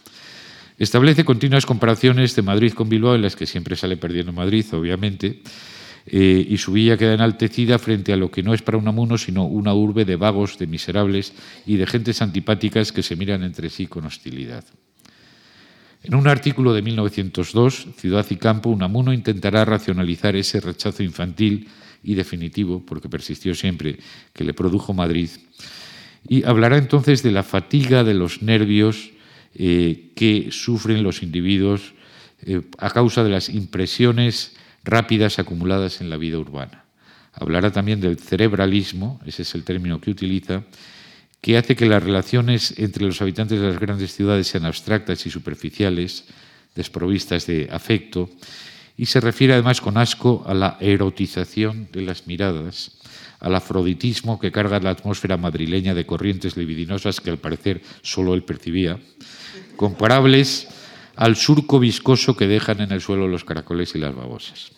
Establece 0.77 1.25
continuas 1.25 1.65
comparaciones 1.65 2.35
de 2.35 2.43
Madrid 2.43 2.73
con 2.73 2.87
Bilbao, 2.87 3.15
en 3.15 3.23
las 3.23 3.35
que 3.35 3.47
siempre 3.47 3.75
sale 3.75 3.97
perdiendo 3.97 4.31
Madrid, 4.31 4.63
obviamente, 4.73 5.41
eh, 6.05 6.45
y 6.47 6.57
su 6.57 6.71
villa 6.71 6.97
queda 6.97 7.15
enaltecida 7.15 7.79
frente 7.79 8.13
a 8.13 8.15
lo 8.15 8.29
que 8.29 8.43
no 8.43 8.53
es 8.53 8.61
para 8.61 8.77
un 8.77 8.87
amuno, 8.87 9.17
sino 9.17 9.45
una 9.45 9.73
urbe 9.73 10.05
de 10.05 10.15
vagos, 10.15 10.59
de 10.59 10.67
miserables 10.67 11.33
y 11.65 11.77
de 11.77 11.87
gentes 11.87 12.21
antipáticas 12.21 12.91
que 12.91 13.01
se 13.01 13.15
miran 13.15 13.43
entre 13.43 13.71
sí 13.71 13.87
con 13.87 14.05
hostilidad. 14.05 14.63
En 16.03 16.13
un 16.13 16.27
artículo 16.27 16.73
de 16.73 16.83
1902, 16.83 17.87
Ciudad 17.97 18.25
y 18.29 18.35
Campo, 18.35 18.69
Unamuno 18.69 19.13
intentará 19.13 19.65
racionalizar 19.65 20.35
ese 20.35 20.59
rechazo 20.59 21.01
infantil 21.01 21.69
y 22.03 22.13
definitivo, 22.13 22.85
porque 22.85 23.09
persistió 23.09 23.55
siempre, 23.55 23.97
que 24.31 24.43
le 24.43 24.53
produjo 24.53 24.93
Madrid, 24.93 25.31
y 26.29 26.43
hablará 26.43 26.77
entonces 26.77 27.23
de 27.23 27.31
la 27.31 27.41
fatiga 27.41 28.03
de 28.03 28.13
los 28.13 28.43
nervios 28.43 29.16
eh, 29.59 30.11
que 30.15 30.49
sufren 30.51 31.01
los 31.01 31.23
individuos 31.23 31.93
eh, 32.45 32.61
a 32.77 32.91
causa 32.91 33.23
de 33.23 33.31
las 33.31 33.49
impresiones 33.49 34.55
rápidas 34.83 35.39
acumuladas 35.39 35.99
en 35.99 36.11
la 36.11 36.17
vida 36.17 36.37
urbana. 36.37 36.85
Hablará 37.33 37.71
también 37.71 37.99
del 37.99 38.19
cerebralismo, 38.19 39.19
ese 39.25 39.41
es 39.41 39.55
el 39.55 39.63
término 39.63 39.99
que 39.99 40.11
utiliza, 40.11 40.63
que 41.41 41.57
hace 41.57 41.75
que 41.75 41.87
las 41.87 42.03
relaciones 42.03 42.77
entre 42.77 43.05
los 43.05 43.19
habitantes 43.19 43.59
de 43.59 43.67
las 43.67 43.79
grandes 43.79 44.13
ciudades 44.13 44.47
sean 44.47 44.65
abstractas 44.65 45.25
y 45.25 45.31
superficiales, 45.31 46.25
desprovistas 46.75 47.47
de 47.47 47.67
afecto, 47.71 48.29
y 48.95 49.07
se 49.07 49.21
refiere 49.21 49.53
además 49.53 49.81
con 49.81 49.97
asco 49.97 50.43
a 50.45 50.53
la 50.53 50.77
erotización 50.79 51.89
de 51.91 52.01
las 52.01 52.27
miradas, 52.27 52.97
al 53.39 53.55
afroditismo 53.55 54.39
que 54.39 54.51
carga 54.51 54.79
la 54.79 54.91
atmósfera 54.91 55.37
madrileña 55.37 55.95
de 55.95 56.05
corrientes 56.05 56.57
libidinosas 56.57 57.21
que 57.21 57.29
al 57.29 57.37
parecer 57.37 57.81
solo 58.01 58.33
él 58.33 58.43
percibía, 58.43 58.99
comparables 59.77 60.67
al 61.15 61.35
surco 61.35 61.79
viscoso 61.79 62.35
que 62.35 62.47
dejan 62.47 62.81
en 62.81 62.91
el 62.91 63.01
suelo 63.01 63.27
los 63.27 63.45
caracoles 63.45 63.95
y 63.95 63.99
las 63.99 64.13
babosas. 64.13 64.71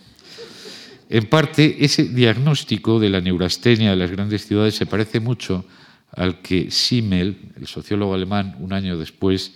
En 1.09 1.25
parte, 1.25 1.83
ese 1.83 2.03
diagnóstico 2.03 2.99
de 2.99 3.09
la 3.09 3.19
neurastenia 3.19 3.89
de 3.89 3.95
las 3.95 4.11
grandes 4.11 4.45
ciudades 4.45 4.75
se 4.75 4.85
parece 4.85 5.19
mucho 5.19 5.65
al 6.11 6.41
que 6.41 6.69
Simmel, 6.69 7.51
el 7.59 7.65
sociólogo 7.65 8.13
alemán, 8.13 8.55
un 8.59 8.73
año 8.73 8.97
después, 8.97 9.53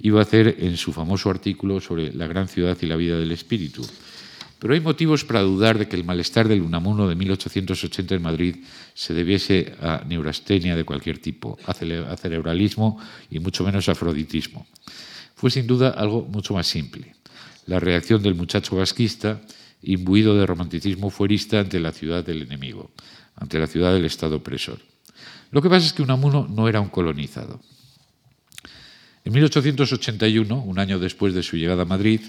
iba 0.00 0.20
a 0.20 0.22
hacer 0.22 0.56
en 0.60 0.76
su 0.76 0.92
famoso 0.92 1.30
artículo 1.30 1.80
sobre 1.80 2.12
la 2.12 2.26
gran 2.26 2.48
ciudad 2.48 2.76
y 2.80 2.86
la 2.86 2.96
vida 2.96 3.18
del 3.18 3.32
espíritu. 3.32 3.86
Pero 4.60 4.74
hay 4.74 4.80
motivos 4.80 5.24
para 5.24 5.40
dudar 5.40 5.78
de 5.78 5.88
que 5.88 5.96
el 5.96 6.04
malestar 6.04 6.46
del 6.46 6.60
Unamuno 6.60 7.08
de 7.08 7.14
1880 7.14 8.14
en 8.14 8.22
Madrid 8.22 8.56
se 8.92 9.14
debiese 9.14 9.74
a 9.80 10.04
neurastenia 10.06 10.76
de 10.76 10.84
cualquier 10.84 11.18
tipo, 11.18 11.58
a 11.64 11.72
cerebralismo 11.72 13.00
y 13.30 13.38
mucho 13.38 13.64
menos 13.64 13.88
a 13.88 13.92
afroditismo. 13.92 14.66
Fue 15.34 15.50
sin 15.50 15.66
duda 15.66 15.88
algo 15.88 16.26
mucho 16.26 16.52
más 16.52 16.66
simple. 16.66 17.16
La 17.64 17.80
reacción 17.80 18.22
del 18.22 18.34
muchacho 18.34 18.76
vasquista, 18.76 19.40
imbuido 19.82 20.36
de 20.36 20.44
romanticismo 20.44 21.08
fuerista 21.08 21.60
ante 21.60 21.80
la 21.80 21.92
ciudad 21.92 22.22
del 22.22 22.42
enemigo, 22.42 22.90
ante 23.36 23.58
la 23.58 23.66
ciudad 23.66 23.94
del 23.94 24.04
Estado 24.04 24.36
opresor. 24.36 24.78
Lo 25.52 25.62
que 25.62 25.70
pasa 25.70 25.86
es 25.86 25.94
que 25.94 26.02
Unamuno 26.02 26.46
no 26.46 26.68
era 26.68 26.82
un 26.82 26.90
colonizado. 26.90 27.62
En 29.24 29.32
1881, 29.32 30.54
un 30.54 30.78
año 30.78 30.98
después 30.98 31.32
de 31.32 31.42
su 31.42 31.56
llegada 31.56 31.82
a 31.82 31.86
Madrid, 31.86 32.20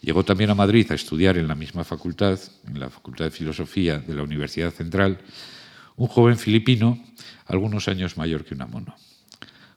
llegó 0.00 0.24
también 0.24 0.50
a 0.50 0.54
Madrid 0.54 0.86
a 0.90 0.94
estudiar 0.94 1.36
en 1.36 1.48
la 1.48 1.54
misma 1.54 1.84
facultad, 1.84 2.38
en 2.66 2.80
la 2.80 2.90
Facultad 2.90 3.26
de 3.26 3.30
Filosofía 3.30 3.98
de 3.98 4.14
la 4.14 4.22
Universidad 4.22 4.72
Central, 4.72 5.20
un 5.96 6.08
joven 6.08 6.38
filipino, 6.38 7.02
algunos 7.46 7.88
años 7.88 8.16
mayor 8.16 8.44
que 8.44 8.54
Unamuno. 8.54 8.94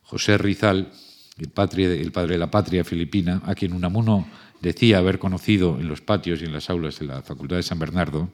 José 0.03 0.37
Rizal, 0.37 0.91
el, 1.37 1.45
el 1.45 2.11
padre 2.11 2.33
de 2.33 2.37
la 2.37 2.51
patria 2.51 2.83
filipina, 2.83 3.41
a 3.45 3.55
quien 3.55 3.73
Unamuno 3.73 4.27
decía 4.61 4.97
haber 4.97 5.19
conocido 5.19 5.79
en 5.79 5.87
los 5.87 6.01
patios 6.01 6.41
y 6.41 6.45
en 6.45 6.53
las 6.53 6.69
aulas 6.69 6.99
de 6.99 7.05
la 7.05 7.21
Facultad 7.21 7.57
de 7.57 7.63
San 7.63 7.79
Bernardo, 7.79 8.29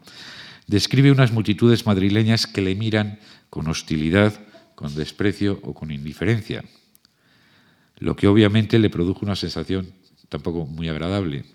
describe 0.68 1.12
unas 1.12 1.32
multitudes 1.32 1.86
madrileñas 1.86 2.48
que 2.48 2.62
le 2.62 2.76
miran 2.76 3.20
con 3.50 3.68
hostilidad, 3.68 4.34
con 4.74 4.96
desprecio 4.96 5.60
o 5.64 5.74
con 5.74 5.92
indiferencia, 5.92 6.64
lo 7.98 8.16
que 8.16 8.28
obviamente 8.28 8.80
le 8.80 8.90
produjo 8.90 9.22
una 9.24 9.36
sensación 9.36 9.94
tampoco 10.30 10.66
muy 10.66 10.90
agradable. 10.90 11.46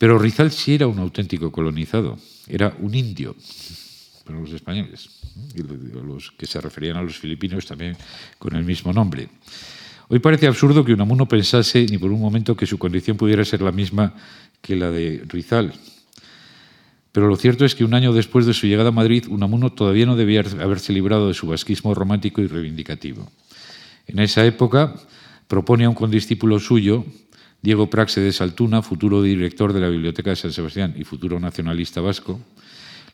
Pero 0.00 0.18
Rizal 0.18 0.50
sí 0.50 0.80
era 0.80 0.86
un 0.88 0.98
auténtico 0.98 1.52
colonizado, 1.52 2.16
era 2.48 2.72
un 2.80 2.94
indio 2.94 3.36
para 4.24 4.40
los 4.40 4.50
españoles, 4.50 5.10
y 5.54 5.60
los 5.60 6.32
que 6.32 6.46
se 6.46 6.58
referían 6.58 6.96
a 6.96 7.02
los 7.02 7.18
filipinos 7.18 7.66
también 7.66 7.98
con 8.38 8.56
el 8.56 8.64
mismo 8.64 8.94
nombre. 8.94 9.28
Hoy 10.08 10.18
parece 10.18 10.46
absurdo 10.46 10.86
que 10.86 10.94
Unamuno 10.94 11.28
pensase 11.28 11.84
ni 11.84 11.98
por 11.98 12.10
un 12.10 12.18
momento 12.18 12.56
que 12.56 12.64
su 12.64 12.78
condición 12.78 13.18
pudiera 13.18 13.44
ser 13.44 13.60
la 13.60 13.72
misma 13.72 14.14
que 14.62 14.74
la 14.74 14.90
de 14.90 15.22
Rizal, 15.28 15.74
pero 17.12 17.28
lo 17.28 17.36
cierto 17.36 17.66
es 17.66 17.74
que 17.74 17.84
un 17.84 17.92
año 17.92 18.14
después 18.14 18.46
de 18.46 18.54
su 18.54 18.66
llegada 18.66 18.88
a 18.88 18.92
Madrid, 18.92 19.26
Unamuno 19.28 19.70
todavía 19.70 20.06
no 20.06 20.16
debía 20.16 20.40
haberse 20.62 20.94
librado 20.94 21.28
de 21.28 21.34
su 21.34 21.46
basquismo 21.46 21.92
romántico 21.92 22.40
y 22.40 22.46
reivindicativo. 22.46 23.30
En 24.06 24.18
esa 24.20 24.46
época 24.46 24.94
propone 25.46 25.84
a 25.84 25.90
un 25.90 25.94
condiscípulo 25.94 26.58
suyo, 26.58 27.04
Diego 27.62 27.90
Praxe 27.90 28.20
de 28.20 28.32
Saltuna, 28.32 28.82
futuro 28.82 29.22
director 29.22 29.72
de 29.72 29.80
la 29.80 29.88
Biblioteca 29.88 30.30
de 30.30 30.36
San 30.36 30.52
Sebastián 30.52 30.94
y 30.96 31.04
futuro 31.04 31.38
nacionalista 31.38 32.00
vasco, 32.00 32.40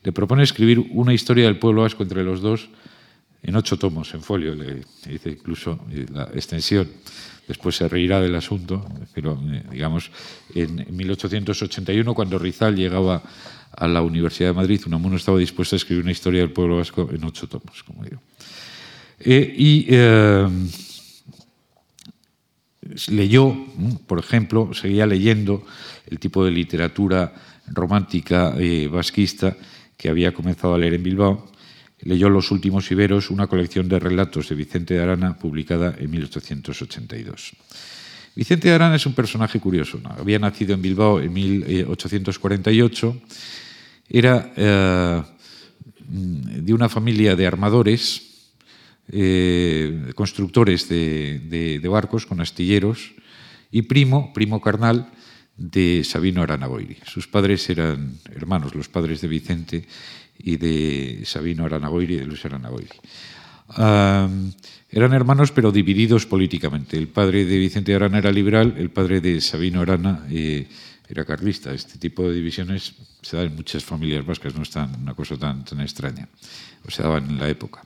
le 0.02 0.12
propone 0.12 0.44
escribir 0.44 0.78
una 0.92 1.12
historia 1.12 1.46
del 1.46 1.58
pueblo 1.58 1.82
vasco 1.82 2.02
entre 2.02 2.22
los 2.22 2.40
dos 2.40 2.68
en 3.42 3.54
ocho 3.54 3.78
tomos, 3.78 4.12
en 4.14 4.22
folio, 4.22 4.54
le 4.54 4.82
dice 5.06 5.30
incluso 5.30 5.78
la 6.12 6.24
extensión. 6.34 6.88
Después 7.46 7.76
se 7.76 7.88
reirá 7.88 8.20
del 8.20 8.34
asunto, 8.34 8.84
pero 9.14 9.40
eh, 9.52 9.62
digamos, 9.70 10.10
en 10.52 10.84
1881, 10.90 12.14
cuando 12.14 12.38
Rizal 12.40 12.74
llegaba 12.74 13.22
a 13.70 13.86
la 13.86 14.02
Universidad 14.02 14.50
de 14.50 14.54
Madrid, 14.54 14.82
Unamuno 14.86 15.16
estaba 15.16 15.38
dispuesto 15.38 15.76
a 15.76 15.78
escribir 15.78 16.02
una 16.02 16.12
historia 16.12 16.40
del 16.40 16.50
pueblo 16.50 16.78
vasco 16.78 17.08
en 17.12 17.22
ocho 17.22 17.46
tomos, 17.46 17.84
como 17.84 18.02
digo. 18.02 18.20
Eh, 19.20 19.54
y 19.56 19.86
eh, 19.90 20.48
leyó, 23.08 23.54
por 24.06 24.18
ejemplo, 24.18 24.72
seguía 24.74 25.06
leyendo 25.06 25.64
el 26.06 26.18
tipo 26.18 26.44
de 26.44 26.50
literatura 26.50 27.34
romántica 27.68 28.54
eh, 28.58 28.88
vasquista 28.88 29.56
que 29.96 30.08
había 30.08 30.32
comenzado 30.32 30.74
a 30.74 30.78
leer 30.78 30.94
en 30.94 31.02
Bilbao. 31.02 31.50
Leyó 32.00 32.28
Los 32.28 32.50
últimos 32.50 32.90
iberos, 32.90 33.30
una 33.30 33.46
colección 33.46 33.88
de 33.88 33.98
relatos 33.98 34.48
de 34.48 34.54
Vicente 34.54 34.94
de 34.94 35.02
Arana 35.02 35.36
publicada 35.36 35.94
en 35.98 36.10
1882. 36.10 37.52
Vicente 38.34 38.68
de 38.68 38.74
Arana 38.74 38.96
es 38.96 39.06
un 39.06 39.14
personaje 39.14 39.58
curioso. 39.58 39.98
Había 40.18 40.38
nacido 40.38 40.74
en 40.74 40.82
Bilbao 40.82 41.20
en 41.20 41.32
1848 41.32 43.16
era 44.08 44.52
eh, 44.56 45.22
de 46.08 46.74
una 46.74 46.88
familia 46.88 47.34
de 47.34 47.46
armadores, 47.46 48.35
eh, 49.12 50.12
constructores 50.14 50.88
de, 50.88 51.80
barcos 51.88 52.26
con 52.26 52.40
astilleros 52.40 53.14
y 53.70 53.82
primo, 53.82 54.32
primo 54.32 54.60
carnal 54.60 55.12
de 55.56 56.02
Sabino 56.04 56.42
Aranagoiri. 56.42 56.98
Sus 57.06 57.28
padres 57.28 57.68
eran 57.70 58.18
hermanos, 58.34 58.74
los 58.74 58.88
padres 58.88 59.20
de 59.20 59.28
Vicente 59.28 59.86
y 60.38 60.56
de 60.56 61.22
Sabino 61.24 61.64
Aranagoiri 61.64 62.14
y 62.14 62.18
de 62.18 62.26
Luis 62.26 62.44
Aranagoiri. 62.44 62.88
eran 64.90 65.12
hermanos 65.12 65.52
pero 65.52 65.72
divididos 65.72 66.26
políticamente. 66.26 66.98
El 66.98 67.08
padre 67.08 67.44
de 67.44 67.58
Vicente 67.58 67.94
Arana 67.94 68.18
era 68.18 68.32
liberal, 68.32 68.74
el 68.76 68.90
padre 68.90 69.20
de 69.20 69.40
Sabino 69.40 69.80
Arana 69.80 70.26
eh, 70.30 70.68
era 71.08 71.24
carlista. 71.24 71.72
Este 71.72 71.98
tipo 71.98 72.28
de 72.28 72.34
divisiones 72.34 72.94
se 73.22 73.36
dan 73.36 73.46
en 73.46 73.56
muchas 73.56 73.84
familias 73.84 74.26
vascas, 74.26 74.54
no 74.54 74.62
es 74.62 74.74
una 74.74 75.14
cosa 75.14 75.36
tan, 75.36 75.64
tan 75.64 75.80
extraña, 75.80 76.28
o 76.84 76.90
se 76.90 77.02
daban 77.02 77.30
en 77.30 77.38
la 77.38 77.48
época. 77.48 77.82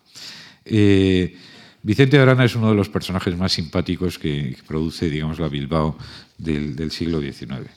Eh, 0.65 1.37
Vicente 1.83 2.19
Arana 2.19 2.45
es 2.45 2.55
uno 2.55 2.69
de 2.69 2.75
los 2.75 2.89
personajes 2.89 3.37
más 3.37 3.53
simpáticos 3.53 4.19
que, 4.19 4.57
produce, 4.67 5.09
digamos, 5.09 5.39
la 5.39 5.49
Bilbao 5.49 5.97
del, 6.37 6.91
siglo 6.91 7.21
XIX. 7.21 7.71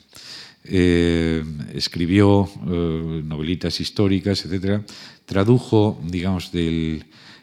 Eh, 0.64 1.42
escribió 1.74 2.48
eh, 2.66 3.22
novelitas 3.24 3.80
históricas, 3.80 4.44
etc. 4.44 4.82
Tradujo, 5.24 6.00
digamos, 6.04 6.50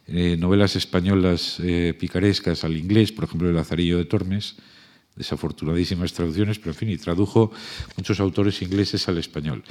novelas 0.08 0.76
españolas 0.76 1.60
picarescas 2.00 2.64
al 2.64 2.78
inglés, 2.78 3.12
por 3.12 3.26
ejemplo, 3.26 3.50
El 3.50 3.56
Lazarillo 3.56 3.98
de 3.98 4.06
Tormes, 4.06 4.56
desafortunadísimas 5.16 6.14
traducciones, 6.14 6.60
pero 6.60 6.72
en 6.72 6.78
fin, 6.78 6.90
y 6.90 6.98
tradujo 6.98 7.52
muchos 7.98 8.20
autores 8.20 8.62
ingleses 8.62 9.08
al 9.08 9.18
español. 9.18 9.64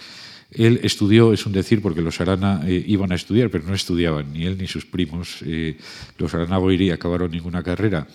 Él 0.50 0.80
estudió, 0.82 1.32
es 1.32 1.46
un 1.46 1.52
decir, 1.52 1.80
porque 1.80 2.02
los 2.02 2.20
Arana 2.20 2.62
eh, 2.66 2.84
iban 2.86 3.12
a 3.12 3.14
estudiar, 3.14 3.50
pero 3.50 3.64
no 3.64 3.74
estudiaban, 3.74 4.32
ni 4.32 4.46
él 4.46 4.58
ni 4.58 4.66
sus 4.66 4.84
primos. 4.84 5.38
Eh, 5.42 5.76
los 6.18 6.34
Arana 6.34 6.58
Goiri 6.58 6.90
acabaron 6.90 7.30
ninguna 7.30 7.62
carrera, 7.62 8.06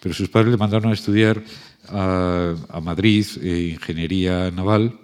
pero 0.00 0.14
sus 0.14 0.28
padres 0.28 0.52
le 0.52 0.56
mandaron 0.56 0.90
a 0.90 0.94
estudiar 0.94 1.42
a, 1.88 2.80
Madrid 2.82 3.26
eh, 3.42 3.72
ingeniería 3.74 4.50
naval 4.50 4.98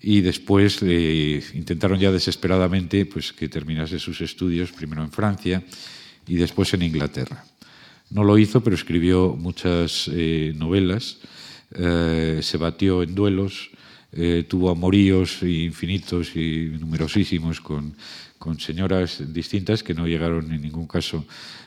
y 0.00 0.20
después 0.20 0.80
intentaron 0.80 1.98
ya 1.98 2.12
desesperadamente 2.12 3.04
pues, 3.04 3.32
que 3.32 3.48
terminase 3.48 3.98
sus 3.98 4.20
estudios, 4.20 4.70
primero 4.70 5.02
en 5.02 5.10
Francia 5.10 5.62
y 6.26 6.36
después 6.36 6.72
en 6.74 6.82
Inglaterra. 6.82 7.44
No 8.10 8.24
lo 8.24 8.38
hizo, 8.38 8.62
pero 8.62 8.74
escribió 8.74 9.36
muchas 9.38 10.10
novelas 10.54 11.18
eh, 11.74 12.40
se 12.42 12.56
batió 12.56 13.02
en 13.02 13.14
duelos, 13.14 13.70
eh, 14.12 14.46
tuvo 14.48 14.70
amoríos 14.70 15.42
infinitos 15.42 16.34
y 16.34 16.72
numerosísimos 16.80 17.60
con, 17.60 17.94
con, 18.38 18.58
señoras 18.58 19.22
distintas 19.34 19.82
que 19.82 19.92
no 19.92 20.06
llegaron 20.06 20.50
en 20.50 20.62
ningún 20.62 20.86
caso, 20.86 21.26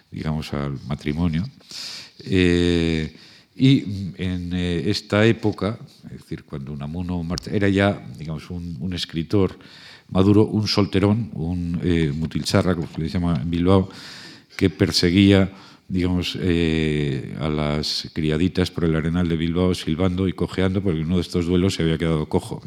digamos, 0.10 0.54
al 0.54 0.80
matrimonio. 0.88 1.48
Eh, 2.20 3.16
y 3.56 3.84
en 4.18 4.54
esta 4.54 5.24
época, 5.26 5.78
es 6.06 6.22
decir, 6.22 6.46
cuando 6.46 6.72
Unamuno 6.72 7.24
era 7.52 7.70
ya, 7.70 8.04
digamos, 8.18 8.50
un, 8.50 8.92
escritor 8.94 9.60
maduro, 10.10 10.46
un 10.46 10.68
solterón, 10.68 11.30
un 11.34 11.80
mutilcharra, 12.18 12.74
como 12.74 12.88
se 12.88 13.02
le 13.02 13.10
llama 13.10 13.40
en 13.40 13.52
Bilbao, 13.52 13.90
que 14.58 14.70
perseguía 14.70 15.52
digamos, 15.92 16.38
eh, 16.40 17.36
a 17.42 17.50
las 17.50 18.10
criaditas 18.14 18.72
por 18.72 18.86
el 18.86 18.96
arenal 18.96 19.28
de 19.28 19.36
Bilbao 19.36 19.76
silbando 19.76 20.26
y 20.30 20.32
cojeando, 20.34 20.82
porque 20.82 21.02
uno 21.02 21.16
de 21.16 21.22
estos 21.22 21.48
duelos 21.48 21.76
se 21.76 21.84
había 21.84 21.98
quedado 21.98 22.28
cojo. 22.28 22.62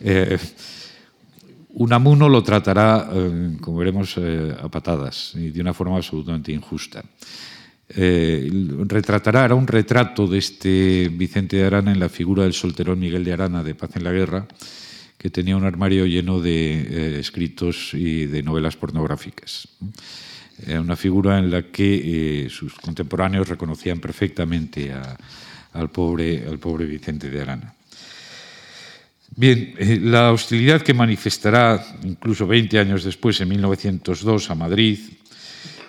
Eh, 0.00 0.36
Unamuno 1.74 2.28
lo 2.28 2.42
tratará, 2.42 3.08
eh, 3.12 3.56
como 3.60 3.78
veremos, 3.78 4.18
a 4.18 4.68
patadas 4.68 5.34
y 5.36 5.50
de 5.50 5.60
una 5.60 5.72
forma 5.72 5.98
absolutamente 5.98 6.50
injusta. 6.50 7.04
retratará, 7.88 9.44
hará 9.44 9.54
un 9.54 9.68
retrato 9.68 10.26
de 10.26 10.38
este 10.38 11.08
Vicente 11.12 11.58
de 11.58 11.64
Arana 11.64 11.92
en 11.92 12.00
la 12.00 12.08
figura 12.08 12.42
del 12.42 12.54
solterón 12.54 12.98
Miguel 12.98 13.22
de 13.22 13.34
Arana 13.34 13.62
de 13.62 13.76
Paz 13.76 13.94
en 13.94 14.02
la 14.02 14.10
Guerra, 14.10 14.48
que 15.16 15.30
tenía 15.30 15.56
un 15.56 15.64
armario 15.64 16.06
lleno 16.06 16.40
de 16.40 17.20
escritos 17.20 17.94
y 17.94 18.26
de 18.26 18.42
novelas 18.42 18.74
pornográficas. 18.76 19.68
Era 20.66 20.80
una 20.80 20.96
figura 20.96 21.38
en 21.38 21.50
la 21.50 21.62
que 21.62 22.44
eh, 22.44 22.50
sus 22.50 22.74
contemporáneos 22.74 23.48
reconocían 23.48 24.00
perfectamente 24.00 24.92
al, 25.72 25.90
pobre, 25.90 26.46
al 26.46 26.58
pobre 26.58 26.86
Vicente 26.86 27.30
de 27.30 27.40
Arana. 27.40 27.74
Bien, 29.36 29.74
eh, 29.78 29.98
la 30.02 30.32
hostilidad 30.32 30.82
que 30.82 30.92
manifestará 30.92 31.82
incluso 32.04 32.46
20 32.46 32.78
años 32.78 33.04
después, 33.04 33.40
en 33.40 33.48
1902, 33.48 34.50
a 34.50 34.54
Madrid, 34.54 34.98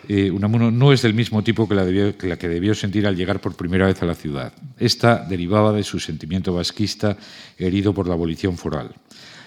eh, 0.08 0.32
Unamuno 0.32 0.72
no 0.72 0.92
es 0.94 1.02
del 1.02 1.14
mismo 1.14 1.44
tipo 1.44 1.68
que 1.68 1.76
la, 1.76 1.86
que 1.86 2.28
la, 2.28 2.38
que 2.38 2.48
debió 2.48 2.74
sentir 2.74 3.06
al 3.08 3.16
llegar 3.16 3.40
por 3.40 3.56
primera 3.56 3.86
vez 3.86 4.02
a 4.02 4.06
la 4.06 4.16
ciudad. 4.16 4.54
Esta 4.78 5.24
derivaba 5.24 5.72
de 5.72 5.84
su 5.84 6.00
sentimiento 6.00 6.54
vasquista 6.54 7.18
herido 7.58 7.94
por 7.94 8.08
la 8.08 8.14
abolición 8.14 8.58
foral. 8.58 8.96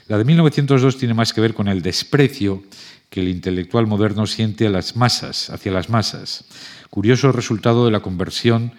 La 0.07 0.18
de 0.18 0.25
1902 0.25 0.99
tiene 0.99 1.14
más 1.14 1.33
que 1.33 1.41
ver 1.41 1.55
con 1.55 1.68
el 1.68 1.83
desprecio 1.83 2.62
que 3.15 3.21
el 3.21 3.29
intelectual 3.29 3.87
moderno 3.87 4.27
siente 4.27 4.67
a 4.67 4.71
las 4.71 4.97
masas, 4.97 5.49
hacia 5.49 5.71
las 5.71 5.89
masas. 5.89 6.47
Curioso 6.91 7.31
resultado 7.31 7.85
de 7.85 7.93
la 7.93 8.01
conversión 8.01 8.73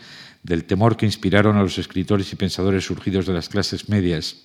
del 0.43 0.65
temor 0.65 0.97
que 0.97 1.05
inspiraron 1.05 1.55
a 1.55 1.63
los 1.63 1.77
escritores 1.77 2.33
y 2.33 2.35
pensadores 2.35 2.83
surgidos 2.83 3.27
de 3.27 3.33
las 3.33 3.47
clases 3.47 3.87
medias, 3.87 4.35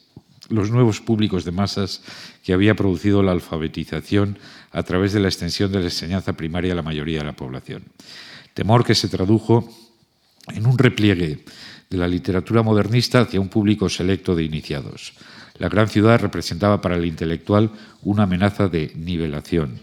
los 0.48 0.70
nuevos 0.70 1.00
públicos 1.00 1.44
de 1.44 1.50
masas 1.50 2.02
que 2.44 2.52
había 2.52 2.76
producido 2.76 3.24
la 3.24 3.32
alfabetización 3.32 4.38
a 4.70 4.84
través 4.84 5.12
de 5.12 5.18
la 5.18 5.26
extensión 5.26 5.72
de 5.72 5.80
la 5.80 5.86
enseñanza 5.86 6.34
primaria 6.34 6.70
a 6.72 6.76
la 6.76 6.82
mayoría 6.82 7.18
de 7.18 7.24
la 7.24 7.34
población. 7.34 7.82
Temor 8.54 8.84
que 8.84 8.94
se 8.94 9.08
tradujo 9.08 9.68
en 10.54 10.66
un 10.66 10.78
repliegue 10.78 11.44
de 11.90 11.98
la 11.98 12.06
literatura 12.06 12.62
modernista 12.62 13.22
hacia 13.22 13.40
un 13.40 13.48
público 13.48 13.88
selecto 13.88 14.36
de 14.36 14.44
iniciados. 14.44 15.14
La 15.60 15.68
gran 15.68 15.88
ciudad 15.88 16.18
representaba 16.18 16.80
para 16.80 16.96
el 16.96 17.04
intelectual 17.04 17.70
una 18.02 18.22
amenaza 18.22 18.68
de 18.68 18.92
nivelación 18.96 19.78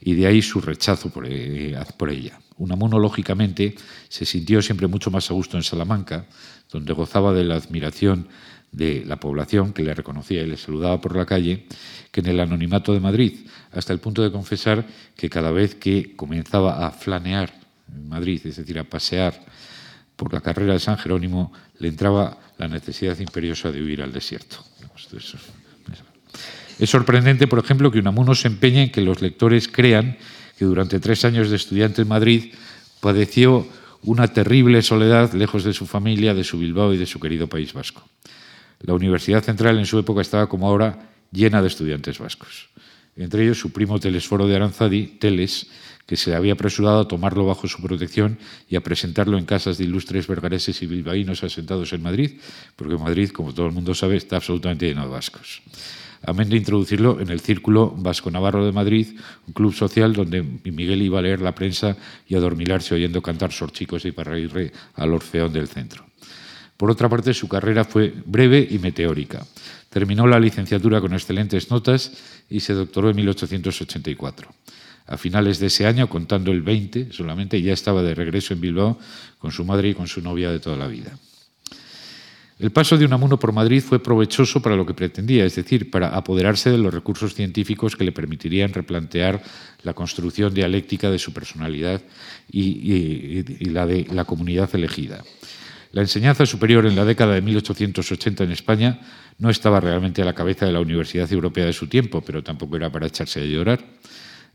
y 0.00 0.14
de 0.14 0.28
ahí 0.28 0.40
su 0.42 0.60
rechazo 0.60 1.10
por, 1.10 1.26
eh, 1.26 1.76
ella. 2.10 2.38
Unamuno, 2.56 3.00
lógicamente, 3.00 3.74
se 4.08 4.24
sintió 4.24 4.62
siempre 4.62 4.86
mucho 4.86 5.10
más 5.10 5.28
a 5.28 5.34
gusto 5.34 5.56
en 5.56 5.64
Salamanca, 5.64 6.26
donde 6.70 6.92
gozaba 6.92 7.32
de 7.32 7.42
la 7.42 7.56
admiración 7.56 8.28
de 8.70 9.02
la 9.04 9.18
población 9.18 9.72
que 9.72 9.82
le 9.82 9.92
reconocía 9.92 10.42
y 10.42 10.46
le 10.46 10.56
saludaba 10.56 11.00
por 11.00 11.16
la 11.16 11.26
calle, 11.26 11.66
que 12.12 12.20
en 12.20 12.26
el 12.26 12.38
anonimato 12.38 12.92
de 12.92 13.00
Madrid, 13.00 13.40
hasta 13.72 13.92
el 13.92 13.98
punto 13.98 14.22
de 14.22 14.30
confesar 14.30 14.86
que 15.16 15.28
cada 15.28 15.50
vez 15.50 15.74
que 15.74 16.14
comenzaba 16.14 16.86
a 16.86 16.92
flanear 16.92 17.52
en 17.92 18.08
Madrid, 18.08 18.40
es 18.44 18.54
decir, 18.54 18.78
a 18.78 18.84
pasear 18.84 19.34
por 20.14 20.32
la 20.32 20.40
carrera 20.40 20.74
de 20.74 20.78
San 20.78 20.96
Jerónimo, 20.96 21.52
le 21.80 21.88
entraba 21.88 22.38
la 22.56 22.68
necesidad 22.68 23.18
imperiosa 23.18 23.72
de 23.72 23.82
huir 23.82 24.00
al 24.00 24.12
desierto. 24.12 24.58
Es 26.78 26.90
sorprendente, 26.90 27.46
por 27.46 27.58
ejemplo, 27.58 27.90
que 27.90 27.98
Unamuno 27.98 28.34
se 28.34 28.48
empeñe 28.48 28.84
en 28.84 28.92
que 28.92 29.00
los 29.00 29.20
lectores 29.20 29.68
crean 29.68 30.16
que 30.58 30.64
durante 30.64 31.00
tres 31.00 31.24
años 31.24 31.50
de 31.50 31.56
estudiante 31.56 32.02
en 32.02 32.08
Madrid 32.08 32.54
padeció 33.00 33.66
una 34.02 34.28
terrible 34.28 34.82
soledad 34.82 35.32
lejos 35.32 35.64
de 35.64 35.72
su 35.72 35.86
familia, 35.86 36.34
de 36.34 36.44
su 36.44 36.58
Bilbao 36.58 36.94
y 36.94 36.98
de 36.98 37.06
su 37.06 37.18
querido 37.20 37.48
País 37.48 37.72
Vasco. 37.72 38.08
La 38.80 38.94
Universidad 38.94 39.42
Central 39.42 39.78
en 39.78 39.86
su 39.86 39.98
época 39.98 40.20
estaba 40.20 40.48
como 40.48 40.68
ahora 40.68 41.10
llena 41.32 41.60
de 41.60 41.68
estudiantes 41.68 42.18
vascos. 42.18 42.68
Entre 43.16 43.42
ellos 43.42 43.58
su 43.58 43.72
primo 43.72 43.98
Telesforo 43.98 44.46
de 44.46 44.54
Aranzadi, 44.54 45.18
Teles, 45.18 45.66
que 46.08 46.16
se 46.16 46.34
había 46.34 46.54
apresurado 46.54 47.00
a 47.00 47.06
tomarlo 47.06 47.44
bajo 47.44 47.68
su 47.68 47.82
protección 47.82 48.38
y 48.66 48.76
a 48.76 48.80
presentarlo 48.80 49.36
en 49.36 49.44
casas 49.44 49.76
de 49.76 49.84
ilustres 49.84 50.26
vergareses 50.26 50.80
y 50.80 50.86
bilbaínos 50.86 51.44
asentados 51.44 51.92
en 51.92 52.02
Madrid, 52.02 52.40
porque 52.76 52.96
Madrid, 52.96 53.28
como 53.28 53.52
todo 53.52 53.66
el 53.66 53.72
mundo 53.72 53.94
sabe, 53.94 54.16
está 54.16 54.36
absolutamente 54.36 54.88
lleno 54.88 55.02
de 55.02 55.12
vascos. 55.12 55.60
Amén 56.24 56.48
de 56.48 56.56
introducirlo 56.56 57.20
en 57.20 57.28
el 57.28 57.40
Círculo 57.40 57.92
Vasco 57.94 58.30
Navarro 58.30 58.64
de 58.64 58.72
Madrid, 58.72 59.20
un 59.46 59.52
club 59.52 59.74
social 59.74 60.14
donde 60.14 60.42
Miguel 60.42 61.02
iba 61.02 61.18
a 61.18 61.22
leer 61.22 61.42
la 61.42 61.54
prensa 61.54 61.94
y 62.26 62.34
a 62.34 62.40
dormilarse 62.40 62.94
oyendo 62.94 63.20
cantar 63.20 63.52
sorchicos 63.52 64.06
y 64.06 64.12
parrairre 64.12 64.72
al 64.94 65.12
Orfeón 65.12 65.52
del 65.52 65.68
centro. 65.68 66.06
Por 66.78 66.90
otra 66.90 67.10
parte, 67.10 67.34
su 67.34 67.48
carrera 67.48 67.84
fue 67.84 68.14
breve 68.24 68.66
y 68.68 68.78
meteórica. 68.78 69.44
Terminó 69.90 70.26
la 70.26 70.40
licenciatura 70.40 71.02
con 71.02 71.12
excelentes 71.12 71.70
notas 71.70 72.12
y 72.48 72.60
se 72.60 72.72
doctoró 72.72 73.10
en 73.10 73.16
1884. 73.16 74.48
A 75.08 75.16
finales 75.16 75.58
de 75.58 75.66
ese 75.68 75.86
año, 75.86 76.08
contando 76.08 76.52
el 76.52 76.60
20 76.60 77.12
solamente, 77.12 77.60
ya 77.62 77.72
estaba 77.72 78.02
de 78.02 78.14
regreso 78.14 78.52
en 78.52 78.60
Bilbao 78.60 78.98
con 79.38 79.50
su 79.50 79.64
madre 79.64 79.88
y 79.88 79.94
con 79.94 80.06
su 80.06 80.20
novia 80.20 80.52
de 80.52 80.60
toda 80.60 80.76
la 80.76 80.86
vida. 80.86 81.18
El 82.58 82.72
paso 82.72 82.98
de 82.98 83.04
Unamuno 83.04 83.38
por 83.38 83.52
Madrid 83.52 83.80
fue 83.80 84.02
provechoso 84.02 84.60
para 84.60 84.74
lo 84.74 84.84
que 84.84 84.92
pretendía, 84.92 85.44
es 85.44 85.54
decir, 85.54 85.90
para 85.90 86.08
apoderarse 86.08 86.70
de 86.70 86.78
los 86.78 86.92
recursos 86.92 87.34
científicos 87.34 87.94
que 87.94 88.04
le 88.04 88.10
permitirían 88.10 88.74
replantear 88.74 89.40
la 89.84 89.94
construcción 89.94 90.52
dialéctica 90.52 91.08
de 91.08 91.20
su 91.20 91.32
personalidad 91.32 92.02
y, 92.50 93.44
la 93.70 93.86
de 93.86 94.08
la 94.12 94.24
comunidad 94.24 94.68
elegida. 94.74 95.22
La 95.92 96.02
enseñanza 96.02 96.44
superior 96.46 96.84
en 96.84 96.96
la 96.96 97.04
década 97.04 97.34
de 97.34 97.42
1880 97.42 98.44
en 98.44 98.50
España 98.50 99.00
no 99.38 99.48
estaba 99.48 99.80
realmente 99.80 100.20
a 100.20 100.24
la 100.24 100.34
cabeza 100.34 100.66
de 100.66 100.72
la 100.72 100.80
Universidad 100.80 101.32
Europea 101.32 101.64
de 101.64 101.72
su 101.72 101.86
tiempo, 101.86 102.20
pero 102.20 102.42
tampoco 102.42 102.76
era 102.76 102.90
para 102.90 103.06
echarse 103.06 103.40
a 103.40 103.44
llorar. 103.44 103.80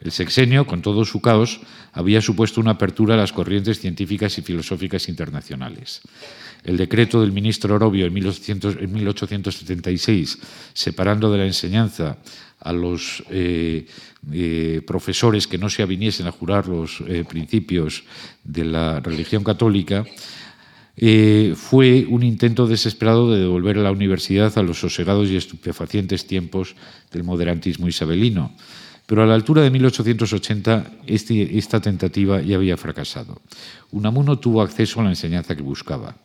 El 0.03 0.11
sexenio, 0.11 0.67
con 0.67 0.81
todo 0.81 1.05
su 1.05 1.21
caos, 1.21 1.61
había 1.93 2.21
supuesto 2.21 2.59
una 2.59 2.71
apertura 2.71 3.13
a 3.13 3.17
las 3.17 3.31
corrientes 3.31 3.79
científicas 3.79 4.37
y 4.37 4.41
filosóficas 4.41 5.07
internacionales. 5.07 6.01
El 6.65 6.75
decreto 6.75 7.21
del 7.21 7.31
ministro 7.31 7.75
Orobio 7.75 8.05
en, 8.05 8.13
1876, 8.13 10.39
separando 10.73 11.31
de 11.31 11.37
la 11.37 11.45
enseñanza 11.45 12.17
a 12.59 12.73
los 12.73 13.23
eh, 13.29 13.85
eh, 14.31 14.81
profesores 14.85 15.47
que 15.47 15.57
no 15.57 15.69
se 15.69 15.83
aviniesen 15.83 16.27
a 16.27 16.31
jurar 16.31 16.67
los 16.67 17.01
eh, 17.07 17.23
principios 17.23 18.03
de 18.43 18.65
la 18.65 18.99
religión 18.99 19.43
católica, 19.43 20.05
fue 21.55 22.05
un 22.07 22.21
intento 22.21 22.67
desesperado 22.67 23.33
de 23.33 23.39
devolver 23.39 23.79
a 23.79 23.81
la 23.81 23.91
universidad 23.91 24.55
a 24.59 24.61
los 24.61 24.79
sosegados 24.79 25.27
y 25.27 25.35
estupefacientes 25.35 26.27
tiempos 26.27 26.75
del 27.11 27.23
moderantismo 27.23 27.87
isabelino. 27.87 28.55
Pero 29.13 29.21
a 29.21 29.27
la 29.27 29.35
altura 29.35 29.61
de 29.61 29.69
1880 29.69 31.03
este, 31.05 31.59
esta 31.59 31.79
tentativa 31.79 32.41
ya 32.41 32.55
había 32.55 32.77
fracasado. 32.77 33.43
Unamuno 33.91 34.39
tuvo 34.39 34.63
acceso 34.63 34.99
a 34.99 35.03
la 35.03 35.11
enseñanza 35.11 35.55
que 35.55 35.61
buscaba. 35.61 36.15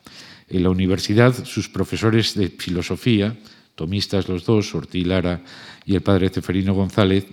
En 0.49 0.63
la 0.63 0.71
universidad, 0.71 1.35
sus 1.45 1.69
profesores 1.69 2.35
de 2.35 2.49
filosofía, 2.49 3.37
tomistas 3.75 4.27
los 4.27 4.47
dos, 4.47 4.75
Ortiz 4.75 5.07
Lara 5.07 5.43
y 5.85 5.97
el 5.97 6.01
padre 6.01 6.31
Ceferino 6.31 6.73
González, 6.73 7.27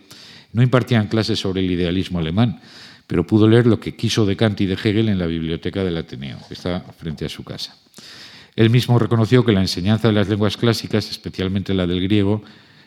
no 0.51 0.61
impartían 0.61 1.07
clases 1.07 1.39
sobre 1.39 1.61
el 1.61 1.71
idealismo 1.71 2.19
alemán, 2.19 2.59
pero 3.07 3.25
pudo 3.25 3.47
leer 3.47 3.65
lo 3.65 3.79
que 3.79 3.95
quiso 3.95 4.25
de 4.25 4.35
Kant 4.35 4.59
y 4.59 4.65
de 4.65 4.73
Hegel 4.73 5.07
en 5.07 5.19
la 5.19 5.25
biblioteca 5.25 5.85
del 5.85 5.95
Ateneo, 5.95 6.37
que 6.49 6.55
está 6.55 6.81
frente 6.99 7.23
a 7.23 7.29
su 7.29 7.45
casa. 7.45 7.77
Él 8.57 8.69
mismo 8.69 8.99
reconoció 8.99 9.45
que 9.45 9.53
la 9.53 9.61
enseñanza 9.61 10.09
de 10.09 10.15
las 10.15 10.27
lenguas 10.27 10.57
clásicas, 10.57 11.09
especialmente 11.09 11.73
la 11.73 11.87
del 11.87 12.01
griego, 12.01 12.43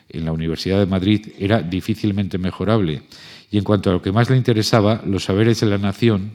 en 0.09 0.25
la 0.25 0.31
Universidad 0.31 0.79
de 0.79 0.85
Madrid 0.85 1.27
era 1.37 1.61
difícilmente 1.61 2.37
mejorable 2.37 3.03
y 3.51 3.57
en 3.57 3.63
cuanto 3.63 3.89
a 3.89 3.93
lo 3.93 4.01
que 4.01 4.11
más 4.11 4.29
le 4.29 4.37
interesaba, 4.37 5.01
los 5.05 5.23
saberes 5.23 5.59
de 5.59 5.67
la 5.67 5.77
nación, 5.77 6.31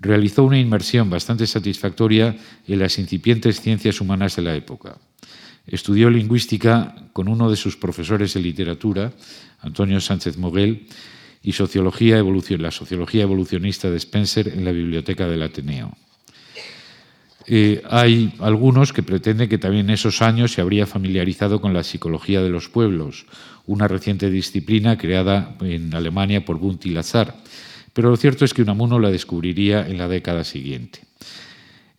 realizó 0.00 0.44
una 0.44 0.58
inmersión 0.58 1.10
bastante 1.10 1.46
satisfactoria 1.46 2.36
en 2.66 2.78
las 2.78 2.98
incipientes 2.98 3.60
ciencias 3.60 4.00
humanas 4.00 4.36
de 4.36 4.42
la 4.42 4.54
época. 4.54 4.98
Estudió 5.66 6.08
lingüística 6.08 6.94
con 7.12 7.28
uno 7.28 7.50
de 7.50 7.56
sus 7.56 7.76
profesores 7.76 8.34
de 8.34 8.40
literatura, 8.40 9.12
Antonio 9.60 10.00
Sánchez 10.00 10.38
Moguel, 10.38 10.86
y 11.42 11.52
sociología 11.52 12.22
la 12.58 12.70
sociología 12.70 13.22
evolucionista 13.22 13.90
de 13.90 13.96
Spencer 13.96 14.48
en 14.48 14.64
la 14.64 14.72
biblioteca 14.72 15.26
del 15.26 15.42
Ateneo. 15.42 15.96
Eh, 17.52 17.82
hay 17.90 18.32
algunos 18.38 18.92
que 18.92 19.02
pretenden 19.02 19.48
que 19.48 19.58
también 19.58 19.86
en 19.86 19.94
esos 19.94 20.22
años 20.22 20.52
se 20.52 20.60
habría 20.60 20.86
familiarizado 20.86 21.60
con 21.60 21.74
la 21.74 21.82
psicología 21.82 22.40
de 22.42 22.48
los 22.48 22.68
pueblos, 22.68 23.26
una 23.66 23.88
reciente 23.88 24.30
disciplina 24.30 24.96
creada 24.96 25.56
en 25.60 25.92
Alemania 25.92 26.44
por 26.44 26.60
Bunt 26.60 26.86
y 26.86 26.90
Lazar. 26.90 27.34
Pero 27.92 28.08
lo 28.08 28.16
cierto 28.16 28.44
es 28.44 28.54
que 28.54 28.62
Unamuno 28.62 29.00
la 29.00 29.10
descubriría 29.10 29.84
en 29.84 29.98
la 29.98 30.06
década 30.06 30.44
siguiente. 30.44 31.00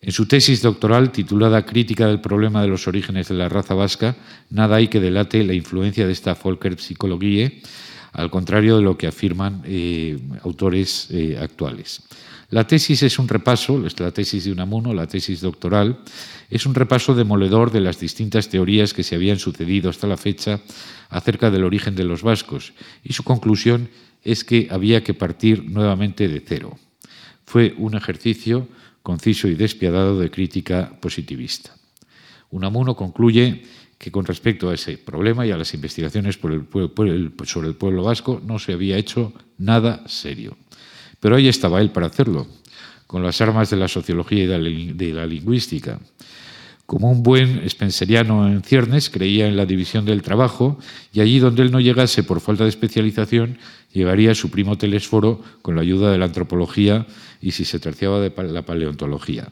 En 0.00 0.12
su 0.12 0.24
tesis 0.24 0.62
doctoral, 0.62 1.12
titulada 1.12 1.66
Crítica 1.66 2.06
del 2.06 2.22
problema 2.22 2.62
de 2.62 2.68
los 2.68 2.88
orígenes 2.88 3.28
de 3.28 3.34
la 3.34 3.50
raza 3.50 3.74
vasca, 3.74 4.16
nada 4.48 4.76
hay 4.76 4.88
que 4.88 5.00
delate 5.00 5.44
la 5.44 5.52
influencia 5.52 6.06
de 6.06 6.12
esta 6.12 6.32
Volkerpsychologie, 6.32 7.60
al 8.12 8.30
contrario 8.30 8.78
de 8.78 8.82
lo 8.84 8.96
que 8.96 9.06
afirman 9.06 9.60
eh, 9.66 10.18
autores 10.44 11.08
eh, 11.10 11.38
actuales. 11.38 12.04
La 12.52 12.66
tesis 12.66 13.02
es 13.02 13.18
un 13.18 13.28
repaso, 13.28 13.78
la 13.78 14.10
tesis 14.12 14.44
de 14.44 14.52
Unamuno, 14.52 14.92
la 14.92 15.06
tesis 15.06 15.40
doctoral, 15.40 16.00
es 16.50 16.66
un 16.66 16.74
repaso 16.74 17.14
demoledor 17.14 17.72
de 17.72 17.80
las 17.80 17.98
distintas 17.98 18.50
teorías 18.50 18.92
que 18.92 19.02
se 19.02 19.14
habían 19.14 19.38
sucedido 19.38 19.88
hasta 19.88 20.06
la 20.06 20.18
fecha 20.18 20.60
acerca 21.08 21.50
del 21.50 21.64
origen 21.64 21.96
de 21.96 22.04
los 22.04 22.22
vascos, 22.22 22.74
y 23.02 23.14
su 23.14 23.24
conclusión 23.24 23.88
es 24.22 24.44
que 24.44 24.68
había 24.70 25.02
que 25.02 25.14
partir 25.14 25.64
nuevamente 25.64 26.28
de 26.28 26.40
cero. 26.46 26.78
Fue 27.46 27.74
un 27.78 27.96
ejercicio 27.96 28.68
conciso 29.02 29.48
y 29.48 29.54
despiadado 29.54 30.20
de 30.20 30.30
crítica 30.30 30.92
positivista. 31.00 31.74
Unamuno 32.50 32.94
concluye 32.94 33.62
que 33.96 34.12
con 34.12 34.26
respecto 34.26 34.68
a 34.68 34.74
ese 34.74 34.98
problema 34.98 35.46
y 35.46 35.52
a 35.52 35.56
las 35.56 35.72
investigaciones 35.72 36.34
sobre 36.34 36.56
el 36.56 37.76
pueblo 37.76 38.02
vasco 38.02 38.42
no 38.44 38.58
se 38.58 38.74
había 38.74 38.98
hecho 38.98 39.32
nada 39.56 40.06
serio. 40.06 40.54
Pero 41.22 41.36
ahí 41.36 41.46
estaba 41.46 41.80
él 41.80 41.92
para 41.92 42.08
hacerlo, 42.08 42.48
con 43.06 43.22
las 43.22 43.40
armas 43.40 43.70
de 43.70 43.76
la 43.76 43.86
sociología 43.86 44.42
y 44.42 44.46
de 44.48 45.12
la 45.14 45.24
lingüística. 45.24 46.00
Como 46.84 47.12
un 47.12 47.22
buen 47.22 47.62
spenceriano 47.70 48.48
en 48.48 48.64
ciernes, 48.64 49.08
creía 49.08 49.46
en 49.46 49.56
la 49.56 49.64
división 49.64 50.04
del 50.04 50.20
trabajo 50.20 50.80
y 51.12 51.20
allí 51.20 51.38
donde 51.38 51.62
él 51.62 51.70
no 51.70 51.78
llegase 51.78 52.24
por 52.24 52.40
falta 52.40 52.64
de 52.64 52.70
especialización, 52.70 53.58
llegaría 53.92 54.34
su 54.34 54.50
primo 54.50 54.76
Telesforo 54.76 55.40
con 55.62 55.76
la 55.76 55.82
ayuda 55.82 56.10
de 56.10 56.18
la 56.18 56.24
antropología 56.24 57.06
y 57.40 57.52
si 57.52 57.64
se 57.64 57.78
terciaba 57.78 58.18
de 58.18 58.32
la 58.52 58.62
paleontología. 58.66 59.48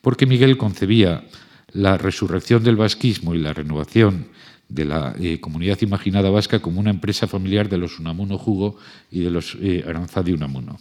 Porque 0.00 0.24
Miguel 0.24 0.56
concebía 0.56 1.24
la 1.72 1.98
resurrección 1.98 2.64
del 2.64 2.76
vasquismo 2.76 3.34
y 3.34 3.38
la 3.40 3.52
renovación 3.52 4.28
de 4.70 4.86
la 4.86 5.14
eh, 5.20 5.38
comunidad 5.38 5.82
imaginada 5.82 6.30
vasca 6.30 6.60
como 6.60 6.80
una 6.80 6.90
empresa 6.90 7.26
familiar 7.26 7.68
de 7.68 7.76
los 7.76 7.98
Unamuno 7.98 8.38
Jugo 8.38 8.78
y 9.10 9.20
de 9.20 9.30
los 9.30 9.58
eh, 9.60 9.84
Aranzadi 9.86 10.32
Unamuno. 10.32 10.78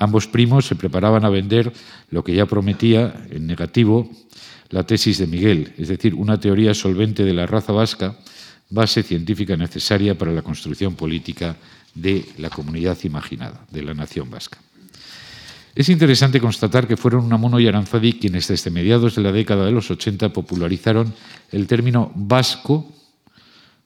Ambos 0.00 0.26
primos 0.26 0.66
se 0.66 0.76
preparaban 0.76 1.26
a 1.26 1.28
vender 1.28 1.72
lo 2.08 2.24
que 2.24 2.34
ya 2.34 2.46
prometía, 2.46 3.12
en 3.30 3.46
negativo, 3.46 4.10
la 4.70 4.84
tesis 4.84 5.18
de 5.18 5.26
Miguel, 5.26 5.74
es 5.76 5.88
decir, 5.88 6.14
una 6.14 6.40
teoría 6.40 6.72
solvente 6.72 7.22
de 7.22 7.34
la 7.34 7.44
raza 7.44 7.72
vasca, 7.72 8.16
base 8.70 9.02
científica 9.02 9.58
necesaria 9.58 10.16
para 10.16 10.32
la 10.32 10.40
construcción 10.40 10.94
política 10.94 11.56
de 11.94 12.24
la 12.38 12.48
comunidad 12.48 12.96
imaginada, 13.04 13.66
de 13.70 13.82
la 13.82 13.92
nación 13.92 14.30
vasca. 14.30 14.58
Es 15.74 15.90
interesante 15.90 16.40
constatar 16.40 16.88
que 16.88 16.96
fueron 16.96 17.26
Unamuno 17.26 17.60
y 17.60 17.68
Aranzadi 17.68 18.14
quienes 18.14 18.48
desde 18.48 18.70
mediados 18.70 19.14
de 19.16 19.22
la 19.22 19.32
década 19.32 19.66
de 19.66 19.72
los 19.72 19.90
80 19.90 20.32
popularizaron 20.32 21.12
el 21.52 21.66
término 21.66 22.10
vasco 22.14 22.90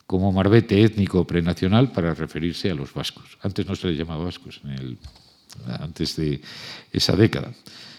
como 0.07 0.31
marbete 0.31 0.85
étnico 0.85 1.27
prenacional 1.27 1.91
para 1.91 2.15
referirse 2.15 2.71
a 2.71 2.75
los 2.75 2.95
vascos. 2.95 3.37
Antes 3.43 3.67
no 3.67 3.75
se 3.75 3.89
les 3.89 3.99
llamaba 3.99 4.25
vascos, 4.25 4.61
antes 5.81 6.17
de 6.17 6.41
esa 6.93 7.17
década. 7.17 7.53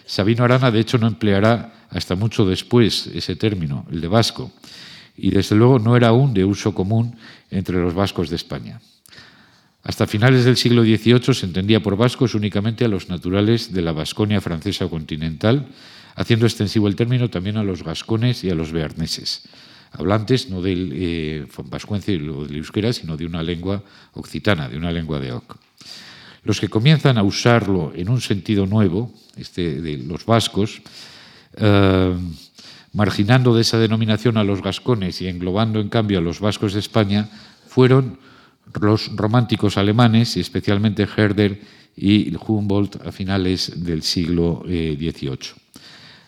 Sabino 0.06 0.44
Arana, 0.44 0.70
de 0.70 0.80
hecho, 0.80 0.98
no 0.98 1.06
empleará 1.06 1.86
hasta 1.90 2.14
mucho 2.14 2.46
después 2.46 3.08
ese 3.08 3.36
término, 3.36 3.86
el 3.90 4.00
de 4.00 4.08
vasco, 4.08 4.52
y 5.16 5.30
desde 5.30 5.56
luego 5.56 5.78
no 5.78 5.96
era 5.96 6.08
aún 6.08 6.34
de 6.34 6.44
uso 6.44 6.74
común 6.74 7.16
entre 7.50 7.80
los 7.80 7.94
vascos 7.94 8.30
de 8.30 8.36
España. 8.36 8.80
Hasta 9.82 10.06
finales 10.06 10.44
del 10.44 10.56
siglo 10.56 10.82
XVIII 10.82 11.32
se 11.32 11.46
entendía 11.46 11.80
por 11.82 11.96
vascos 11.96 12.34
únicamente 12.34 12.84
a 12.84 12.88
los 12.88 13.08
naturales 13.08 13.72
de 13.72 13.82
la 13.82 13.92
Vasconia 13.92 14.40
francesa 14.40 14.88
continental, 14.88 15.68
haciendo 16.16 16.46
extensivo 16.46 16.88
el 16.88 16.96
término 16.96 17.30
también 17.30 17.56
a 17.56 17.62
los 17.62 17.84
gascones 17.84 18.42
y 18.42 18.50
a 18.50 18.54
los 18.54 18.72
bearneses, 18.72 19.48
hablantes 19.92 20.50
no 20.50 20.62
del 20.62 20.90
eh, 20.94 21.46
vascuence 21.64 22.16
o 22.28 22.44
del 22.44 22.56
euskera, 22.56 22.92
sino 22.92 23.16
de 23.16 23.26
una 23.26 23.42
lengua 23.42 23.82
occitana, 24.14 24.68
de 24.68 24.76
una 24.76 24.92
lengua 24.92 25.20
de 25.20 25.32
Oc. 25.32 25.56
Los 26.46 26.60
que 26.60 26.68
comienzan 26.68 27.18
a 27.18 27.24
usarlo 27.24 27.92
en 27.96 28.08
un 28.08 28.20
sentido 28.20 28.66
nuevo, 28.66 29.12
este 29.36 29.82
de 29.82 29.98
los 29.98 30.24
vascos, 30.24 30.80
eh, 31.56 32.14
marginando 32.92 33.52
de 33.52 33.62
esa 33.62 33.78
denominación 33.78 34.36
a 34.36 34.44
los 34.44 34.62
gascones 34.62 35.20
y 35.20 35.26
englobando 35.26 35.80
en 35.80 35.88
cambio 35.88 36.18
a 36.18 36.22
los 36.22 36.38
vascos 36.38 36.72
de 36.74 36.78
España, 36.78 37.28
fueron 37.66 38.20
los 38.80 39.10
románticos 39.16 39.76
alemanes, 39.76 40.36
y 40.36 40.40
especialmente 40.40 41.08
Herder 41.16 41.60
y 41.96 42.32
Humboldt 42.36 43.04
a 43.04 43.10
finales 43.10 43.82
del 43.84 44.02
siglo 44.02 44.62
XVIII. 44.64 45.18
Eh, 45.26 45.54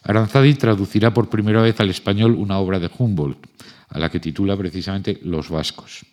Aranzadi 0.03 0.55
traducirá 0.55 1.15
por 1.15 1.29
primera 1.31 1.63
vez 1.63 1.79
al 1.79 1.91
español 1.91 2.35
una 2.35 2.59
obra 2.59 2.81
de 2.81 2.91
Humboldt, 2.91 3.47
a 3.89 4.01
la 4.01 4.11
que 4.11 4.19
titula 4.19 4.57
precisamente 4.57 5.21
Los 5.23 5.49
vascos. 5.49 6.05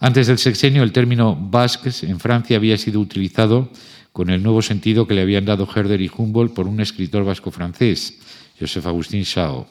Antes 0.00 0.26
del 0.26 0.38
sexenio, 0.38 0.82
el 0.82 0.92
término 0.92 1.36
vasques 1.36 2.02
en 2.02 2.18
Francia 2.18 2.56
había 2.56 2.76
sido 2.76 3.00
utilizado 3.00 3.70
con 4.12 4.30
el 4.30 4.42
nuevo 4.42 4.62
sentido 4.62 5.06
que 5.06 5.14
le 5.14 5.22
habían 5.22 5.44
dado 5.44 5.68
Herder 5.72 6.00
y 6.00 6.10
Humboldt 6.14 6.54
por 6.54 6.66
un 6.66 6.80
escritor 6.80 7.24
vasco-francés, 7.24 8.18
Joseph 8.58 8.86
Agustín 8.86 9.24
Chao. 9.24 9.66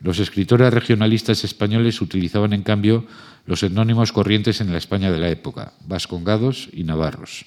Los 0.00 0.18
escritores 0.18 0.72
regionalistas 0.72 1.44
españoles 1.44 2.00
utilizaban, 2.00 2.52
en 2.52 2.62
cambio, 2.62 3.06
los 3.46 3.62
etnónimos 3.62 4.12
corrientes 4.12 4.60
en 4.60 4.70
la 4.72 4.78
España 4.78 5.10
de 5.10 5.18
la 5.18 5.28
época, 5.28 5.72
vascongados 5.86 6.68
y 6.72 6.84
navarros. 6.84 7.46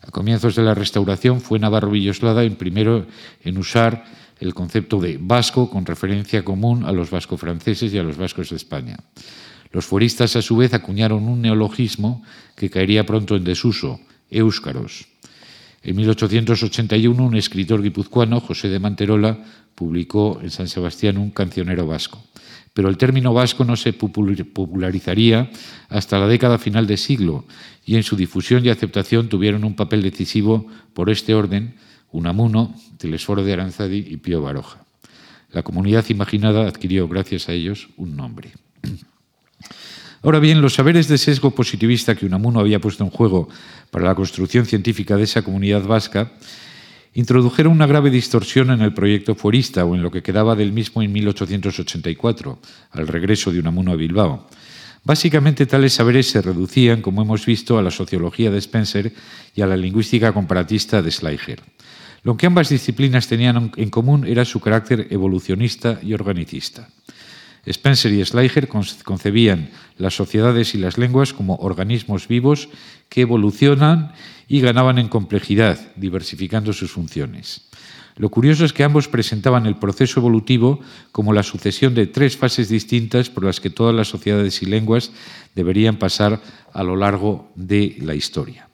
A 0.00 0.10
comienzos 0.10 0.56
de 0.56 0.62
la 0.62 0.74
Restauración 0.74 1.40
fue 1.40 1.58
Navarro 1.58 1.90
Villoslada 1.90 2.42
el 2.42 2.56
primero 2.56 3.06
en 3.44 3.58
usar 3.58 4.04
el 4.38 4.54
concepto 4.54 4.98
de 4.98 5.18
vasco 5.20 5.68
con 5.68 5.84
referencia 5.84 6.44
común 6.44 6.84
a 6.84 6.92
los 6.92 7.10
vasco-franceses 7.10 7.92
y 7.92 7.98
a 7.98 8.02
los 8.02 8.16
vascos 8.16 8.50
de 8.50 8.56
España. 8.56 8.96
Los 9.72 9.86
fueristas, 9.86 10.36
a 10.36 10.42
su 10.42 10.56
vez, 10.56 10.74
acuñaron 10.74 11.28
un 11.28 11.42
neologismo 11.42 12.22
que 12.56 12.70
caería 12.70 13.06
pronto 13.06 13.36
en 13.36 13.44
desuso, 13.44 14.00
éuskaros. 14.30 15.06
En 15.82 15.96
1881, 15.96 17.24
un 17.24 17.36
escritor 17.36 17.82
guipuzcoano, 17.82 18.40
José 18.40 18.68
de 18.68 18.78
Manterola, 18.78 19.38
publicó 19.74 20.40
en 20.42 20.50
San 20.50 20.68
Sebastián 20.68 21.16
un 21.16 21.30
cancionero 21.30 21.86
vasco. 21.86 22.22
Pero 22.74 22.88
el 22.88 22.98
término 22.98 23.32
vasco 23.32 23.64
no 23.64 23.76
se 23.76 23.92
popularizaría 23.92 25.50
hasta 25.88 26.18
la 26.18 26.28
década 26.28 26.58
final 26.58 26.86
de 26.86 26.96
siglo 26.96 27.46
y 27.84 27.96
en 27.96 28.02
su 28.02 28.14
difusión 28.14 28.64
y 28.64 28.68
aceptación 28.68 29.28
tuvieron 29.28 29.64
un 29.64 29.74
papel 29.74 30.02
decisivo 30.02 30.66
por 30.92 31.10
este 31.10 31.34
orden 31.34 31.76
Unamuno, 32.12 32.74
Telesforo 32.98 33.42
de 33.42 33.52
Aranzadi 33.52 34.04
y 34.08 34.16
Pío 34.18 34.42
Baroja. 34.42 34.84
La 35.50 35.62
comunidad 35.62 36.04
imaginada 36.08 36.66
adquirió, 36.66 37.08
gracias 37.08 37.48
a 37.48 37.52
ellos, 37.52 37.88
un 37.96 38.16
nombre. 38.16 38.52
Ahora 40.22 40.38
bien, 40.38 40.60
los 40.60 40.74
saberes 40.74 41.08
de 41.08 41.16
sesgo 41.16 41.52
positivista 41.52 42.14
que 42.14 42.26
Unamuno 42.26 42.60
había 42.60 42.78
puesto 42.78 43.02
en 43.04 43.10
juego 43.10 43.48
para 43.90 44.04
la 44.04 44.14
construcción 44.14 44.66
científica 44.66 45.16
de 45.16 45.24
esa 45.24 45.42
comunidad 45.42 45.82
vasca 45.84 46.32
introdujeron 47.14 47.72
una 47.72 47.86
grave 47.86 48.10
distorsión 48.10 48.70
en 48.70 48.82
el 48.82 48.92
proyecto 48.92 49.34
fuerista 49.34 49.84
o 49.84 49.94
en 49.94 50.02
lo 50.02 50.10
que 50.10 50.22
quedaba 50.22 50.54
del 50.54 50.72
mismo 50.72 51.02
en 51.02 51.10
1884, 51.12 52.58
al 52.92 53.08
regreso 53.08 53.50
de 53.50 53.60
Unamuno 53.60 53.92
a 53.92 53.96
Bilbao. 53.96 54.46
Básicamente 55.04 55.64
tales 55.64 55.94
saberes 55.94 56.28
se 56.28 56.42
reducían, 56.42 57.00
como 57.00 57.22
hemos 57.22 57.46
visto, 57.46 57.78
a 57.78 57.82
la 57.82 57.90
sociología 57.90 58.50
de 58.50 58.58
Spencer 58.58 59.12
y 59.54 59.62
a 59.62 59.66
la 59.66 59.76
lingüística 59.76 60.32
comparatista 60.32 61.00
de 61.00 61.10
Schleicher. 61.10 61.62
Lo 62.22 62.36
que 62.36 62.46
ambas 62.46 62.68
disciplinas 62.68 63.26
tenían 63.26 63.72
en 63.74 63.88
común 63.88 64.26
era 64.26 64.44
su 64.44 64.60
carácter 64.60 65.06
evolucionista 65.10 65.98
y 66.02 66.12
organicista. 66.12 66.88
Spencer 67.66 68.12
y 68.12 68.24
Schleicher 68.24 68.68
concebían 68.68 69.70
las 69.98 70.14
sociedades 70.14 70.74
y 70.74 70.78
las 70.78 70.98
lenguas 70.98 71.32
como 71.32 71.56
organismos 71.56 72.26
vivos 72.26 72.68
que 73.08 73.22
evolucionan 73.22 74.12
y 74.48 74.60
ganaban 74.60 74.98
en 74.98 75.08
complejidad, 75.08 75.78
diversificando 75.96 76.72
sus 76.72 76.90
funciones. 76.90 77.68
Lo 78.16 78.28
curioso 78.28 78.64
es 78.64 78.72
que 78.72 78.84
ambos 78.84 79.08
presentaban 79.08 79.66
el 79.66 79.76
proceso 79.76 80.20
evolutivo 80.20 80.80
como 81.12 81.32
la 81.32 81.42
sucesión 81.42 81.94
de 81.94 82.06
tres 82.06 82.36
fases 82.36 82.68
distintas 82.68 83.30
por 83.30 83.44
las 83.44 83.60
que 83.60 83.70
todas 83.70 83.94
las 83.94 84.08
sociedades 84.08 84.62
y 84.62 84.66
lenguas 84.66 85.10
deberían 85.54 85.96
pasar 85.96 86.40
a 86.72 86.82
lo 86.82 86.96
largo 86.96 87.50
de 87.54 87.96
la 88.00 88.14
historia. 88.14 88.68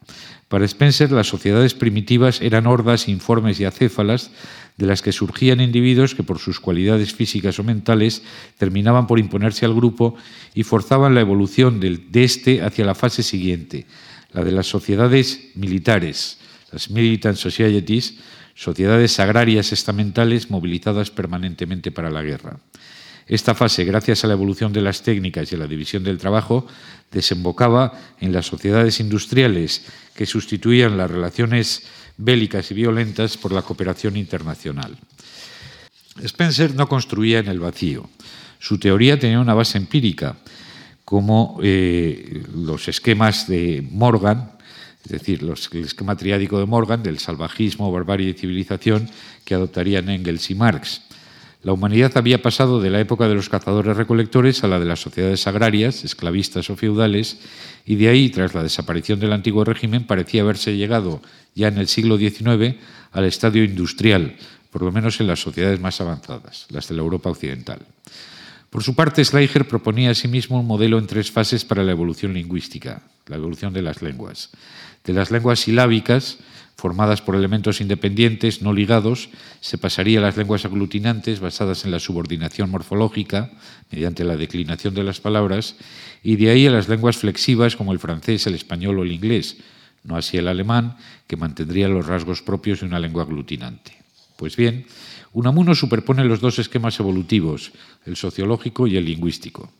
Para 0.48 0.64
Spencer, 0.64 1.10
las 1.10 1.26
sociedades 1.26 1.74
primitivas 1.74 2.40
eran 2.40 2.68
hordas 2.68 3.08
informes 3.08 3.58
y 3.58 3.64
acéfalas 3.64 4.30
de 4.76 4.86
las 4.86 5.02
que 5.02 5.10
surgían 5.10 5.60
individuos 5.60 6.14
que 6.14 6.22
por 6.22 6.38
sus 6.38 6.60
cualidades 6.60 7.14
físicas 7.14 7.58
o 7.58 7.64
mentales 7.64 8.22
terminaban 8.56 9.08
por 9.08 9.18
imponerse 9.18 9.66
al 9.66 9.74
grupo 9.74 10.14
y 10.54 10.62
forzaban 10.62 11.14
la 11.14 11.20
evolución 11.20 11.80
de 11.80 12.24
este 12.24 12.62
hacia 12.62 12.84
la 12.84 12.94
fase 12.94 13.24
siguiente, 13.24 13.86
la 14.32 14.44
de 14.44 14.52
las 14.52 14.68
sociedades 14.68 15.50
militares, 15.56 16.38
las 16.70 16.90
militant 16.90 17.36
societies, 17.36 18.14
sociedades 18.54 19.18
agrarias 19.18 19.72
estamentales 19.72 20.50
movilizadas 20.50 21.10
permanentemente 21.10 21.90
para 21.90 22.10
la 22.10 22.22
guerra. 22.22 22.58
Esta 23.26 23.54
fase, 23.54 23.84
gracias 23.84 24.22
a 24.22 24.28
la 24.28 24.34
evolución 24.34 24.72
de 24.72 24.82
las 24.82 25.02
técnicas 25.02 25.50
y 25.50 25.56
a 25.56 25.58
la 25.58 25.66
división 25.66 26.04
del 26.04 26.18
trabajo, 26.18 26.66
desembocaba 27.10 27.92
en 28.20 28.32
las 28.32 28.46
sociedades 28.46 29.00
industriales 29.00 29.84
que 30.14 30.26
sustituían 30.26 30.96
las 30.96 31.10
relaciones 31.10 31.82
bélicas 32.16 32.70
y 32.70 32.74
violentas 32.74 33.36
por 33.36 33.52
la 33.52 33.62
cooperación 33.62 34.16
internacional. 34.16 34.96
Spencer 36.22 36.74
no 36.74 36.88
construía 36.88 37.40
en 37.40 37.48
el 37.48 37.58
vacío. 37.60 38.08
Su 38.58 38.78
teoría 38.78 39.18
tenía 39.18 39.40
una 39.40 39.54
base 39.54 39.76
empírica, 39.76 40.36
como 41.04 41.58
eh, 41.62 42.42
los 42.54 42.88
esquemas 42.88 43.48
de 43.48 43.86
Morgan, 43.90 44.52
es 45.04 45.12
decir, 45.12 45.42
el 45.42 45.84
esquema 45.84 46.16
triádico 46.16 46.58
de 46.58 46.66
Morgan 46.66 47.02
del 47.02 47.18
salvajismo, 47.18 47.92
barbarie 47.92 48.30
y 48.30 48.34
civilización 48.34 49.08
que 49.44 49.54
adoptarían 49.54 50.08
Engels 50.08 50.50
y 50.50 50.54
Marx. 50.54 51.05
La 51.66 51.72
humanidad 51.72 52.12
había 52.14 52.42
pasado 52.42 52.80
de 52.80 52.90
la 52.90 53.00
época 53.00 53.26
de 53.26 53.34
los 53.34 53.48
cazadores-recolectores 53.48 54.62
a 54.62 54.68
la 54.68 54.78
de 54.78 54.84
las 54.84 55.00
sociedades 55.00 55.48
agrarias, 55.48 56.04
esclavistas 56.04 56.70
o 56.70 56.76
feudales, 56.76 57.40
y 57.84 57.96
de 57.96 58.06
ahí, 58.06 58.30
tras 58.30 58.54
la 58.54 58.62
desaparición 58.62 59.18
del 59.18 59.32
antiguo 59.32 59.64
régimen, 59.64 60.06
parecía 60.06 60.42
haberse 60.42 60.76
llegado 60.76 61.22
ya 61.56 61.66
en 61.66 61.78
el 61.78 61.88
siglo 61.88 62.18
XIX 62.18 62.76
al 63.10 63.24
estadio 63.24 63.64
industrial, 63.64 64.36
por 64.70 64.82
lo 64.82 64.92
menos 64.92 65.18
en 65.18 65.26
las 65.26 65.40
sociedades 65.40 65.80
más 65.80 66.00
avanzadas, 66.00 66.66
las 66.70 66.86
de 66.86 66.94
la 66.94 67.02
Europa 67.02 67.30
occidental. 67.30 67.80
Por 68.70 68.84
su 68.84 68.94
parte, 68.94 69.24
Schleicher 69.24 69.66
proponía 69.66 70.12
asimismo 70.12 70.60
un 70.60 70.68
modelo 70.68 71.00
en 71.00 71.08
tres 71.08 71.32
fases 71.32 71.64
para 71.64 71.82
la 71.82 71.90
evolución 71.90 72.32
lingüística, 72.32 73.02
la 73.26 73.38
evolución 73.38 73.72
de 73.72 73.82
las 73.82 74.02
lenguas. 74.02 74.50
De 75.02 75.12
las 75.12 75.32
lenguas 75.32 75.58
silábicas, 75.58 76.38
formadas 76.76 77.22
por 77.22 77.34
elementos 77.34 77.80
independientes, 77.80 78.60
no 78.60 78.72
ligados, 78.72 79.30
se 79.60 79.78
pasaría 79.78 80.18
a 80.18 80.22
las 80.22 80.36
lenguas 80.36 80.64
aglutinantes 80.64 81.40
basadas 81.40 81.84
en 81.84 81.90
la 81.90 82.00
subordinación 82.00 82.70
morfológica, 82.70 83.50
mediante 83.90 84.24
la 84.24 84.36
declinación 84.36 84.94
de 84.94 85.04
las 85.04 85.20
palabras, 85.20 85.76
y 86.22 86.36
de 86.36 86.50
ahí 86.50 86.66
a 86.66 86.70
las 86.70 86.88
lenguas 86.88 87.16
flexivas 87.16 87.76
como 87.76 87.92
el 87.92 87.98
francés, 87.98 88.46
el 88.46 88.54
español 88.54 88.98
o 88.98 89.04
el 89.04 89.12
inglés, 89.12 89.56
no 90.04 90.16
así 90.16 90.36
el 90.36 90.48
alemán, 90.48 90.96
que 91.26 91.36
mantendría 91.36 91.88
los 91.88 92.06
rasgos 92.06 92.42
propios 92.42 92.80
de 92.80 92.86
una 92.86 93.00
lengua 93.00 93.22
aglutinante. 93.22 93.92
Pues 94.36 94.54
bien, 94.54 94.86
Unamuno 95.32 95.74
superpone 95.74 96.24
los 96.24 96.40
dos 96.40 96.58
esquemas 96.58 97.00
evolutivos, 97.00 97.72
el 98.04 98.16
sociológico 98.16 98.86
y 98.86 98.96
el 98.96 99.06
lingüístico. 99.06 99.72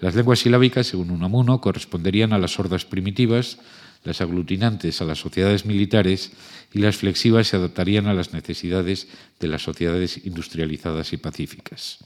Las 0.00 0.14
lenguas 0.14 0.40
silábicas, 0.40 0.86
según 0.86 1.10
Unamuno, 1.10 1.60
corresponderían 1.60 2.32
a 2.32 2.38
las 2.38 2.52
sordas 2.52 2.84
primitivas, 2.84 3.58
las 4.04 4.20
aglutinantes 4.20 5.00
a 5.00 5.04
las 5.04 5.18
sociedades 5.18 5.64
militares 5.64 6.32
y 6.72 6.80
las 6.80 6.96
flexivas 6.96 7.48
se 7.48 7.56
adaptarían 7.56 8.06
a 8.06 8.14
las 8.14 8.32
necesidades 8.32 9.08
de 9.38 9.48
las 9.48 9.62
sociedades 9.62 10.24
industrializadas 10.24 11.12
y 11.12 11.18
pacíficas. 11.18 11.98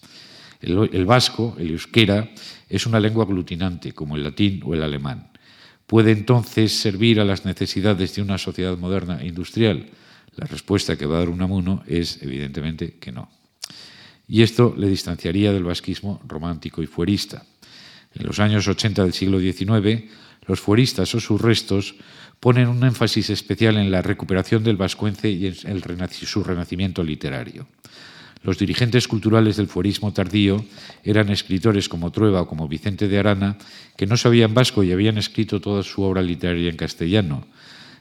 El, 0.61 1.05
vasco, 1.05 1.57
el 1.59 1.71
euskera, 1.71 2.31
es 2.69 2.87
una 2.87 3.01
lengua 3.01 3.25
aglutinante, 3.25 3.93
como 3.93 4.17
el 4.17 4.25
latín 4.25 4.63
o 4.65 4.75
el 4.75 4.83
alemán. 4.83 5.31
¿Puede 5.87 6.11
entonces 6.11 6.73
servir 6.73 7.21
a 7.21 7.25
las 7.25 7.45
necesidades 7.45 8.15
de 8.15 8.23
una 8.23 8.39
sociedad 8.39 8.77
moderna 8.77 9.21
e 9.21 9.29
industrial? 9.29 9.87
La 10.35 10.47
respuesta 10.47 10.97
que 10.97 11.07
va 11.07 11.17
a 11.17 11.19
dar 11.21 11.29
Unamuno 11.29 11.83
es, 11.87 12.23
evidentemente, 12.23 12.97
que 12.99 13.13
no. 13.13 13.31
Y 14.29 14.43
esto 14.43 14.75
le 14.77 14.89
distanciaría 14.89 15.53
del 15.53 15.65
vasquismo 15.65 16.21
romántico 16.27 16.83
y 16.83 16.87
fuerista. 16.87 17.47
En 18.15 18.27
los 18.27 18.41
años 18.41 18.67
80 18.67 19.05
del 19.05 19.13
siglo 19.13 19.39
XIX, 19.39 20.11
los 20.47 20.61
fueristas 20.61 21.15
o 21.15 21.21
sus 21.21 21.41
restos 21.41 21.97
ponen 22.41 22.69
un 22.69 22.85
énfasis 22.85 23.31
especial 23.31 23.77
en 23.77 23.91
la 23.91 24.03
recuperación 24.03 24.63
del 24.63 24.77
vascuence 24.77 25.29
y 25.31 25.47
en 25.47 26.09
su 26.11 26.45
renacimiento 26.45 27.03
literario. 27.03 27.67
Los 28.43 28.59
dirigentes 28.59 29.09
culturales 29.09 29.57
del 29.57 29.67
fuerismo 29.67 30.13
tardío 30.13 30.65
eran 31.03 31.31
escritores 31.31 31.89
como 31.89 32.13
Trueba 32.13 32.43
o 32.43 32.47
como 32.47 32.69
Vicente 32.69 33.09
de 33.09 33.19
Arana, 33.19 33.59
que 33.97 34.07
no 34.07 34.17
sabían 34.17 34.55
vasco 34.55 34.85
y 34.85 34.93
habían 34.93 35.19
escrito 35.19 35.61
toda 35.61 35.83
su 35.83 36.03
obra 36.03 36.23
literaria 36.23 36.71
en 36.71 36.77
castellano. 36.77 37.47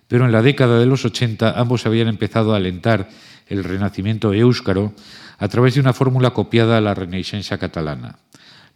Pero 0.08 0.26
en 0.26 0.32
la 0.32 0.44
década 0.44 0.78
de 0.80 0.86
los 0.86 1.04
80 1.04 1.60
ambos 1.60 1.88
habían 1.88 2.08
empezado 2.08 2.54
a 2.54 2.58
alentar 2.58 3.10
el 3.48 3.64
renacimiento 3.64 4.34
éuscaro 4.34 4.94
a 5.40 5.48
través 5.48 5.74
de 5.74 5.80
una 5.80 5.94
fórmula 5.94 6.32
copiada 6.32 6.78
a 6.78 6.82
la 6.82 6.94
Renaissance 6.94 7.58
catalana. 7.58 8.20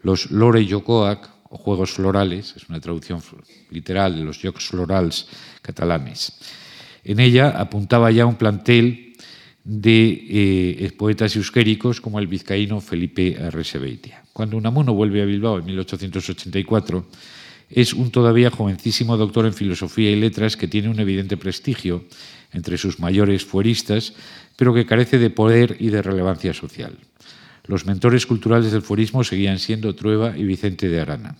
Los 0.01 0.31
Lore 0.31 0.65
Jocoac, 0.67 1.29
o 1.49 1.57
Juegos 1.57 1.91
Florales, 1.91 2.53
es 2.55 2.69
una 2.69 2.79
traducción 2.79 3.21
literal 3.71 4.15
de 4.15 4.23
los 4.23 4.39
Jocs 4.41 4.67
Florals 4.67 5.27
catalanes. 5.61 6.33
En 7.03 7.19
ella 7.19 7.49
apuntaba 7.49 8.11
ya 8.11 8.25
un 8.25 8.35
plantel 8.35 9.13
de 9.63 10.25
eh, 10.29 10.91
poetas 10.97 11.35
euskéricos 11.35 12.01
como 12.01 12.19
el 12.19 12.27
vizcaíno 12.27 12.81
Felipe 12.81 13.37
Arresebeitia. 13.37 14.23
Cuando 14.33 14.57
Unamuno 14.57 14.93
vuelve 14.93 15.21
a 15.21 15.25
Bilbao 15.25 15.59
en 15.59 15.65
1884, 15.65 17.05
es 17.69 17.93
un 17.93 18.09
todavía 18.09 18.49
jovencísimo 18.49 19.15
doctor 19.17 19.45
en 19.45 19.53
filosofía 19.53 20.09
y 20.09 20.15
letras 20.15 20.57
que 20.57 20.67
tiene 20.67 20.89
un 20.89 20.99
evidente 20.99 21.37
prestigio 21.37 22.05
entre 22.51 22.77
sus 22.77 22.99
mayores 22.99 23.45
fueristas, 23.45 24.13
pero 24.55 24.73
que 24.73 24.85
carece 24.85 25.19
de 25.19 25.29
poder 25.29 25.77
y 25.79 25.89
de 25.89 26.01
relevancia 26.01 26.53
social. 26.53 26.97
Los 27.69 27.85
mentores 27.85 28.25
culturales 28.25 28.71
del 28.71 28.81
fuerismo 28.81 29.23
seguían 29.23 29.59
siendo 29.59 29.93
Trueba 29.93 30.35
y 30.35 30.43
Vicente 30.43 30.89
de 30.89 31.01
Arana. 31.01 31.35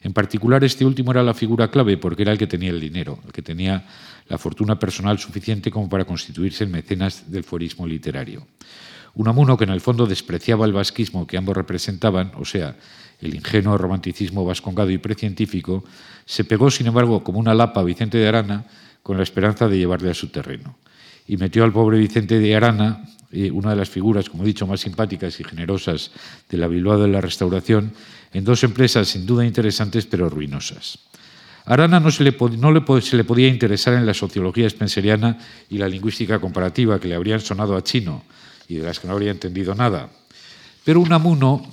En 0.00 0.14
particular, 0.14 0.64
este 0.64 0.86
último 0.86 1.10
era 1.10 1.22
la 1.22 1.34
figura 1.34 1.70
clave 1.70 1.98
porque 1.98 2.22
era 2.22 2.32
el 2.32 2.38
que 2.38 2.46
tenía 2.46 2.70
el 2.70 2.80
dinero, 2.80 3.18
el 3.26 3.32
que 3.32 3.42
tenía 3.42 3.86
la 4.28 4.38
fortuna 4.38 4.78
personal 4.78 5.18
suficiente 5.18 5.70
como 5.70 5.86
para 5.90 6.06
constituirse 6.06 6.64
en 6.64 6.70
mecenas 6.70 7.30
del 7.30 7.44
fuerismo 7.44 7.86
literario. 7.86 8.46
Unamuno, 9.14 9.58
que 9.58 9.64
en 9.64 9.70
el 9.70 9.82
fondo 9.82 10.06
despreciaba 10.06 10.64
el 10.64 10.72
vasquismo 10.72 11.26
que 11.26 11.36
ambos 11.36 11.54
representaban, 11.54 12.32
o 12.38 12.46
sea, 12.46 12.74
el 13.20 13.34
ingenuo 13.34 13.76
romanticismo 13.76 14.46
vascongado 14.46 14.90
y 14.90 14.96
precientífico, 14.96 15.84
se 16.24 16.44
pegó, 16.44 16.70
sin 16.70 16.86
embargo, 16.86 17.22
como 17.22 17.40
una 17.40 17.52
lapa 17.52 17.80
a 17.80 17.84
Vicente 17.84 18.16
de 18.16 18.26
Arana 18.26 18.64
con 19.02 19.18
la 19.18 19.22
esperanza 19.22 19.68
de 19.68 19.76
llevarle 19.76 20.12
a 20.12 20.14
su 20.14 20.28
terreno. 20.28 20.78
Y 21.26 21.36
metió 21.36 21.62
al 21.62 21.74
pobre 21.74 21.98
Vicente 21.98 22.38
de 22.38 22.56
Arana 22.56 23.04
eh, 23.30 23.50
una 23.50 23.70
de 23.70 23.76
las 23.76 23.90
figuras, 23.90 24.28
como 24.28 24.42
he 24.42 24.46
dicho, 24.46 24.66
más 24.66 24.80
simpáticas 24.80 25.38
y 25.40 25.44
generosas 25.44 26.10
de 26.48 26.58
la 26.58 26.68
Bilbao 26.68 26.98
de 26.98 27.08
la 27.08 27.20
Restauración, 27.20 27.92
en 28.32 28.44
dos 28.44 28.64
empresas 28.64 29.08
sin 29.08 29.26
duda 29.26 29.44
interesantes 29.44 30.06
pero 30.06 30.28
ruinosas. 30.28 30.98
Arana 31.68 32.00
no, 32.00 32.10
se 32.10 32.24
le, 32.24 32.32
podía 32.32 33.48
interesar 33.48 33.92
en 33.92 34.06
la 34.06 34.14
sociología 34.14 34.70
spenceriana 34.70 35.38
y 35.68 35.76
la 35.76 35.86
lingüística 35.86 36.38
comparativa, 36.38 36.98
que 36.98 37.08
le 37.08 37.14
habrían 37.14 37.40
sonado 37.40 37.76
a 37.76 37.84
chino 37.84 38.24
y 38.68 38.76
de 38.76 38.84
las 38.84 38.98
que 38.98 39.06
no 39.06 39.12
habría 39.12 39.30
entendido 39.30 39.74
nada. 39.74 40.08
Pero 40.82 41.00
Unamuno 41.00 41.70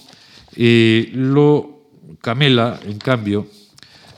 eh, 0.57 1.09
lo 1.13 1.87
camela, 2.19 2.77
en 2.85 2.97
cambio, 2.97 3.47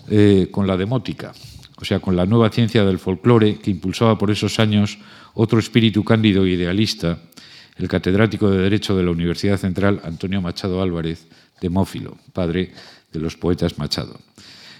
eh, 0.09 0.47
con 0.49 0.65
la 0.65 0.77
demótica, 0.77 1.34
o 1.76 1.85
sea, 1.85 1.99
con 1.99 2.15
la 2.15 2.26
nueva 2.26 2.49
ciencia 2.49 2.84
del 2.84 2.97
folclore 2.97 3.59
que 3.59 3.69
impulsaba 3.69 4.18
por 4.18 4.31
esos 4.31 4.59
años 4.59 4.97
otro 5.38 5.59
espíritu 5.59 6.03
cándido 6.03 6.45
e 6.45 6.57
idealista, 6.57 7.22
el 7.77 7.88
catedrático 7.88 8.49
de 8.49 8.57
Derecho 8.57 8.97
de 8.97 9.03
la 9.03 9.11
Universidad 9.11 9.57
Central, 9.57 10.01
Antonio 10.03 10.41
Machado 10.41 10.81
Álvarez, 10.81 11.27
Demófilo, 11.61 12.18
padre 12.34 12.73
de 13.14 13.19
los 13.19 13.38
poetas 13.38 13.77
Machado. 13.77 14.19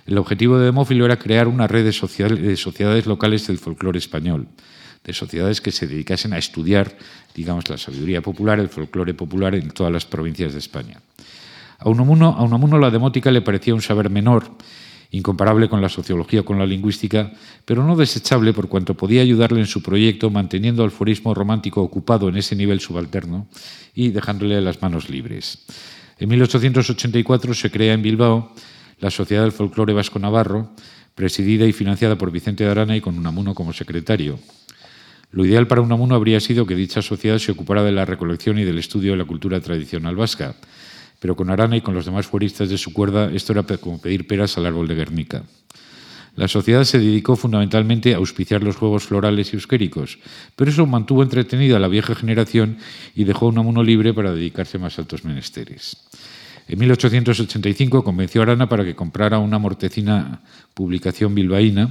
El 0.08 0.18
objetivo 0.18 0.58
de 0.58 0.66
Demófilo 0.66 1.06
era 1.06 1.20
crear 1.20 1.48
una 1.48 1.68
red 1.68 1.86
de, 1.86 1.94
sociedades 1.94 3.06
locales 3.06 3.46
del 3.46 3.60
folclore 3.60 4.00
español, 4.00 4.48
de 5.04 5.14
sociedades 5.14 5.62
que 5.62 5.72
se 5.72 5.86
dedicasen 5.86 6.34
a 6.34 6.40
estudiar, 6.40 6.98
digamos, 7.36 7.70
la 7.70 7.78
sabiduría 7.78 8.22
popular, 8.22 8.60
el 8.60 8.70
folclore 8.70 9.14
popular 9.14 9.54
en 9.54 9.70
todas 9.70 9.94
las 9.94 10.06
provincias 10.06 10.54
de 10.54 10.60
España. 10.60 11.00
A 11.78 11.88
Unamuno, 11.88 12.30
a 12.36 12.42
Unamuno 12.44 12.80
la 12.80 12.90
demótica 12.90 13.30
le 13.30 13.44
parecía 13.44 13.76
un 13.76 13.84
saber 13.84 14.10
menor 14.10 14.58
incomparable 15.12 15.70
con 15.70 15.82
la 15.82 15.90
sociología 15.90 16.42
o 16.42 16.46
con 16.46 16.60
la 16.60 16.66
lingüística, 16.66 17.32
pero 17.66 17.84
no 17.84 17.96
desechable 17.96 18.54
por 18.54 18.68
cuanto 18.68 18.96
podía 18.96 19.22
ayudarle 19.22 19.60
en 19.60 19.68
su 19.68 19.82
proyecto 19.82 20.30
manteniendo 20.30 20.84
al 20.84 20.92
forismo 20.92 21.34
romántico 21.34 21.82
ocupado 21.82 22.30
en 22.30 22.38
ese 22.38 22.56
nivel 22.56 22.80
subalterno 22.80 23.48
y 23.94 24.10
dejándole 24.10 24.60
las 24.62 24.82
manos 24.82 25.10
libres. 25.10 25.66
En 26.20 26.30
1884 26.30 27.54
se 27.54 27.72
crea 27.72 27.94
en 27.94 28.02
Bilbao 28.02 28.52
la 29.00 29.12
Sociedad 29.12 29.44
del 29.44 29.52
Folclore 29.52 29.94
Vasco 29.94 30.20
Navarro, 30.20 30.72
presidida 31.14 31.66
y 31.66 31.74
financiada 31.74 32.18
por 32.18 32.32
Vicente 32.32 32.64
de 32.64 32.72
Arana 32.72 32.96
y 32.96 33.02
con 33.02 33.18
Unamuno 33.18 33.54
como 33.54 33.74
secretario. 33.74 34.40
Lo 35.32 35.46
ideal 35.46 35.68
para 35.68 35.82
Unamuno 35.82 36.16
habría 36.16 36.40
sido 36.40 36.66
que 36.66 36.76
dicha 36.76 37.02
sociedad 37.02 37.38
se 37.38 37.52
ocupara 37.52 37.84
de 37.84 37.92
la 37.92 38.06
recolección 38.06 38.58
y 38.60 38.64
del 38.64 38.80
estudio 38.80 39.12
de 39.12 39.18
la 39.18 39.26
cultura 39.26 39.60
tradicional 39.60 40.16
vasca, 40.16 40.56
pero 41.20 41.36
con 41.36 41.50
Arana 41.50 41.78
y 41.78 41.82
con 41.82 41.94
los 41.94 42.06
demás 42.06 42.28
fueristas 42.28 42.70
de 42.70 42.78
su 42.78 42.94
cuerda 42.94 43.32
esto 43.32 43.54
era 43.54 43.64
como 43.64 44.00
pedir 44.00 44.28
peras 44.28 44.58
al 44.58 44.66
árbol 44.66 44.88
de 44.88 44.96
Guernica. 44.96 45.44
La 46.36 46.48
sociedad 46.48 46.84
se 46.84 47.00
dedicó 47.00 47.36
fundamentalmente 47.36 48.14
a 48.14 48.18
auspiciar 48.18 48.62
los 48.62 48.76
juegos 48.76 49.06
florales 49.06 49.52
y 49.52 49.56
euskéricos, 49.56 50.20
pero 50.56 50.70
eso 50.70 50.86
mantuvo 50.86 51.24
entretenida 51.24 51.78
a 51.78 51.80
la 51.80 51.88
vieja 51.88 52.14
generación 52.14 52.78
y 53.16 53.24
dejó 53.24 53.48
un 53.48 53.58
amuno 53.58 53.82
libre 53.82 54.14
para 54.14 54.32
dedicarse 54.32 54.78
a 54.78 54.82
más 54.82 55.00
altos 55.00 55.26
menesteres. 55.26 55.98
En 56.68 56.78
1885 56.78 58.04
convenció 58.04 58.42
a 58.42 58.44
Arana 58.44 58.70
para 58.70 58.86
que 58.86 58.96
comprara 58.96 59.40
una 59.40 59.58
mortecina 59.58 60.42
publicación 60.76 61.34
bilbaína 61.34 61.90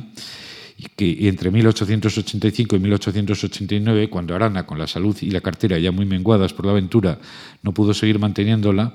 que 0.96 1.28
entre 1.28 1.50
1885 1.50 2.76
y 2.76 2.78
1889, 2.78 4.10
cuando 4.10 4.34
Arana, 4.34 4.66
con 4.66 4.78
la 4.78 4.86
salud 4.86 5.16
y 5.20 5.30
la 5.30 5.40
cartera 5.40 5.78
ya 5.78 5.92
muy 5.92 6.06
menguadas 6.06 6.52
por 6.52 6.66
la 6.66 6.72
aventura, 6.72 7.18
no 7.62 7.72
pudo 7.72 7.94
seguir 7.94 8.18
manteniéndola, 8.18 8.94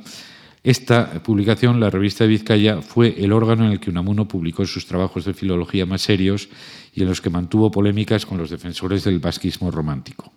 esta 0.63 1.23
publicación, 1.23 1.79
la 1.79 1.89
revista 1.89 2.23
de 2.23 2.29
Vizcaya, 2.29 2.83
fue 2.83 3.15
el 3.17 3.33
órgano 3.33 3.65
en 3.65 3.71
el 3.71 3.79
que 3.79 3.89
Unamuno 3.89 4.27
publicó 4.27 4.63
sus 4.65 4.85
trabajos 4.85 5.25
de 5.25 5.33
filología 5.33 5.87
más 5.87 6.03
serios 6.03 6.49
y 6.93 7.01
en 7.01 7.09
los 7.09 7.19
que 7.19 7.31
mantuvo 7.31 7.71
polémicas 7.71 8.27
con 8.27 8.37
los 8.37 8.51
defensores 8.51 9.03
del 9.03 9.17
basquismo 9.17 9.71
romántico. 9.71 10.31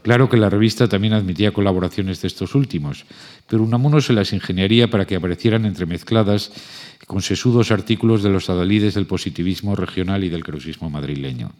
Claro 0.00 0.30
que 0.30 0.38
la 0.38 0.48
revista 0.48 0.88
también 0.88 1.12
admitía 1.12 1.52
colaboraciones 1.52 2.22
de 2.22 2.28
estos 2.28 2.54
últimos, 2.54 3.04
pero 3.46 3.64
Unamuno 3.64 4.00
se 4.00 4.14
las 4.14 4.32
ingeniaría 4.32 4.88
para 4.88 5.04
que 5.04 5.16
aparecieran 5.16 5.66
entremezcladas 5.66 6.52
con 7.06 7.22
sesudos 7.22 7.70
artículos 7.70 8.22
de 8.22 8.30
los 8.30 8.50
adalides 8.50 8.94
del 8.94 9.06
positivismo 9.06 9.76
regional 9.76 10.24
y 10.24 10.28
del 10.28 10.44
crucismo 10.44 10.90
madrileño. 10.90 11.52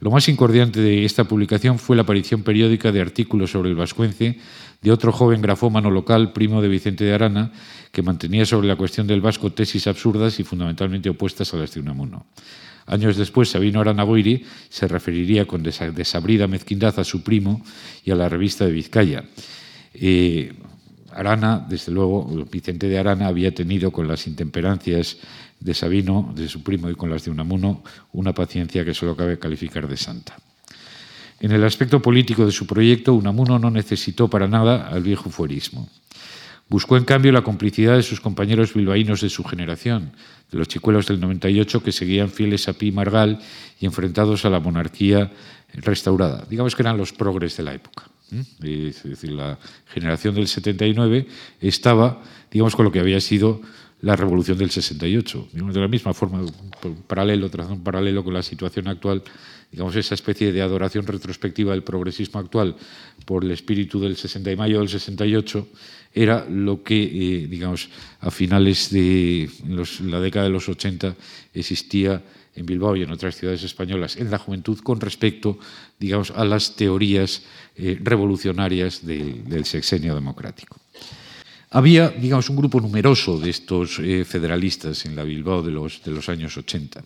Lo 0.00 0.10
más 0.10 0.28
incordiante 0.28 0.80
de 0.80 1.04
esta 1.04 1.24
publicación 1.24 1.78
fue 1.78 1.96
la 1.96 2.02
aparición 2.02 2.42
periódica 2.42 2.92
de 2.92 3.00
artículos 3.00 3.52
sobre 3.52 3.70
el 3.70 3.76
vascuence 3.76 4.38
de 4.82 4.92
otro 4.92 5.12
joven 5.12 5.40
grafómano 5.40 5.90
local, 5.90 6.32
primo 6.32 6.60
de 6.60 6.68
Vicente 6.68 7.04
de 7.04 7.14
Arana, 7.14 7.52
que 7.90 8.02
mantenía 8.02 8.44
sobre 8.44 8.68
la 8.68 8.76
cuestión 8.76 9.06
del 9.06 9.20
vasco 9.20 9.52
tesis 9.52 9.86
absurdas 9.86 10.38
y 10.40 10.44
fundamentalmente 10.44 11.08
opuestas 11.08 11.54
a 11.54 11.56
las 11.56 11.72
de 11.72 11.80
Unamuno. 11.80 12.26
Años 12.86 13.16
después, 13.16 13.48
Sabino 13.48 13.80
Aranagoiri 13.80 14.44
se 14.68 14.88
referiría 14.88 15.46
con 15.46 15.62
desabrida 15.62 16.46
mezquindad 16.48 16.98
a 16.98 17.04
su 17.04 17.22
primo 17.22 17.64
y 18.04 18.10
a 18.10 18.14
la 18.14 18.28
revista 18.28 18.66
de 18.66 18.72
Vizcaya. 18.72 19.24
Eh, 19.94 20.52
Arana, 21.14 21.64
desde 21.68 21.92
luego, 21.92 22.26
Vicente 22.50 22.88
de 22.88 22.98
Arana 22.98 23.28
había 23.28 23.54
tenido 23.54 23.90
con 23.90 24.08
las 24.08 24.26
intemperancias 24.26 25.18
de 25.60 25.74
Sabino, 25.74 26.32
de 26.34 26.48
su 26.48 26.62
primo, 26.62 26.90
y 26.90 26.94
con 26.94 27.10
las 27.10 27.24
de 27.24 27.30
Unamuno, 27.30 27.82
una 28.12 28.34
paciencia 28.34 28.84
que 28.84 28.94
solo 28.94 29.16
cabe 29.16 29.38
calificar 29.38 29.88
de 29.88 29.96
santa. 29.96 30.36
En 31.40 31.52
el 31.52 31.64
aspecto 31.64 32.00
político 32.00 32.46
de 32.46 32.52
su 32.52 32.66
proyecto, 32.66 33.14
Unamuno 33.14 33.58
no 33.58 33.70
necesitó 33.70 34.28
para 34.28 34.48
nada 34.48 34.88
al 34.88 35.02
viejo 35.02 35.30
fuerismo. 35.30 35.88
Buscó, 36.68 36.96
en 36.96 37.04
cambio, 37.04 37.32
la 37.32 37.44
complicidad 37.44 37.96
de 37.96 38.02
sus 38.02 38.20
compañeros 38.20 38.72
bilbaínos 38.72 39.20
de 39.20 39.28
su 39.28 39.44
generación, 39.44 40.12
de 40.50 40.58
los 40.58 40.68
chicuelos 40.68 41.06
del 41.06 41.20
98 41.20 41.82
que 41.82 41.92
seguían 41.92 42.30
fieles 42.30 42.68
a 42.68 42.72
Pi 42.72 42.92
Margal 42.92 43.40
y 43.78 43.86
enfrentados 43.86 44.44
a 44.44 44.50
la 44.50 44.60
monarquía 44.60 45.30
restaurada. 45.74 46.46
Digamos 46.48 46.74
que 46.74 46.82
eran 46.82 46.96
los 46.96 47.12
progres 47.12 47.56
de 47.56 47.62
la 47.64 47.74
época. 47.74 48.04
Es 48.30 49.02
decir, 49.02 49.32
la 49.32 49.58
generación 49.86 50.34
del 50.34 50.48
79 50.48 51.26
estaba, 51.60 52.22
digamos, 52.50 52.74
con 52.74 52.84
lo 52.84 52.92
que 52.92 53.00
había 53.00 53.20
sido 53.20 53.60
la 54.04 54.16
revolución 54.16 54.58
del 54.58 54.70
68. 54.70 55.48
de 55.52 55.80
la 55.80 55.88
misma 55.88 56.12
forma, 56.12 56.44
paralelo, 57.06 57.50
un 57.70 57.82
paralelo 57.82 58.22
con 58.22 58.34
la 58.34 58.42
situación 58.42 58.88
actual, 58.88 59.22
digamos, 59.72 59.96
esa 59.96 60.14
especie 60.14 60.52
de 60.52 60.60
adoración 60.60 61.06
retrospectiva 61.06 61.72
del 61.72 61.82
progresismo 61.82 62.38
actual 62.38 62.76
por 63.24 63.44
el 63.44 63.50
espíritu 63.50 64.00
del 64.00 64.16
60 64.16 64.50
de 64.50 64.56
mayo 64.56 64.80
del 64.80 64.90
68 64.90 65.68
era 66.12 66.46
lo 66.48 66.82
que, 66.82 67.02
eh, 67.02 67.46
digamos, 67.48 67.88
a 68.20 68.30
finales 68.30 68.90
de 68.90 69.50
la 70.02 70.20
década 70.20 70.44
de 70.44 70.52
los 70.52 70.68
80 70.68 71.16
existía 71.54 72.22
en 72.54 72.66
Bilbao 72.66 72.96
y 72.96 73.02
en 73.02 73.10
otras 73.10 73.36
ciudades 73.36 73.62
españolas 73.62 74.16
en 74.16 74.30
la 74.30 74.38
juventud 74.38 74.78
con 74.78 75.00
respecto, 75.00 75.58
digamos, 75.98 76.30
a 76.30 76.44
las 76.44 76.76
teorías 76.76 77.42
eh, 77.76 77.98
revolucionarias 78.02 79.04
del, 79.04 79.44
del, 79.48 79.64
sexenio 79.64 80.14
democrático. 80.14 80.76
Había, 81.70 82.08
digamos, 82.08 82.48
un 82.50 82.56
grupo 82.56 82.80
numeroso 82.80 83.38
de 83.38 83.50
estos 83.50 83.98
eh, 83.98 84.24
federalistas 84.24 85.04
en 85.06 85.16
la 85.16 85.24
Bilbao 85.24 85.62
de 85.62 85.72
los, 85.72 86.02
de 86.04 86.12
los 86.12 86.28
años 86.28 86.56
80. 86.56 87.02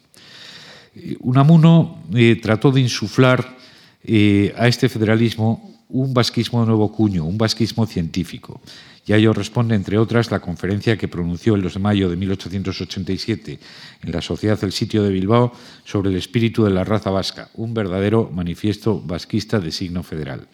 Eh, 0.94 1.16
Unamuno 1.20 2.02
eh, 2.14 2.36
trató 2.40 2.70
de 2.70 2.80
insuflar 2.80 3.56
eh, 4.04 4.54
a 4.56 4.68
este 4.68 4.88
federalismo 4.88 5.84
un 5.88 6.12
vasquismo 6.12 6.60
de 6.60 6.66
nuevo 6.66 6.92
cuño, 6.92 7.24
un 7.24 7.38
vasquismo 7.38 7.86
científico. 7.86 8.60
Y 9.08 9.14
a 9.14 9.16
ello 9.16 9.32
responde, 9.32 9.74
entre 9.74 9.96
otras, 9.96 10.30
la 10.30 10.40
conferencia 10.40 10.98
que 10.98 11.08
pronunció 11.08 11.54
el 11.54 11.62
2 11.62 11.72
de 11.72 11.80
mayo 11.80 12.10
de 12.10 12.16
1887 12.16 13.58
en 14.02 14.12
la 14.12 14.20
Sociedad 14.20 14.60
del 14.60 14.70
Sitio 14.70 15.02
de 15.02 15.08
Bilbao 15.08 15.50
sobre 15.86 16.10
el 16.10 16.16
espíritu 16.16 16.62
de 16.64 16.70
la 16.72 16.84
raza 16.84 17.08
vasca, 17.08 17.48
un 17.54 17.72
verdadero 17.72 18.30
manifiesto 18.30 19.00
vasquista 19.00 19.60
de 19.60 19.72
signo 19.72 20.02
federal. 20.02 20.46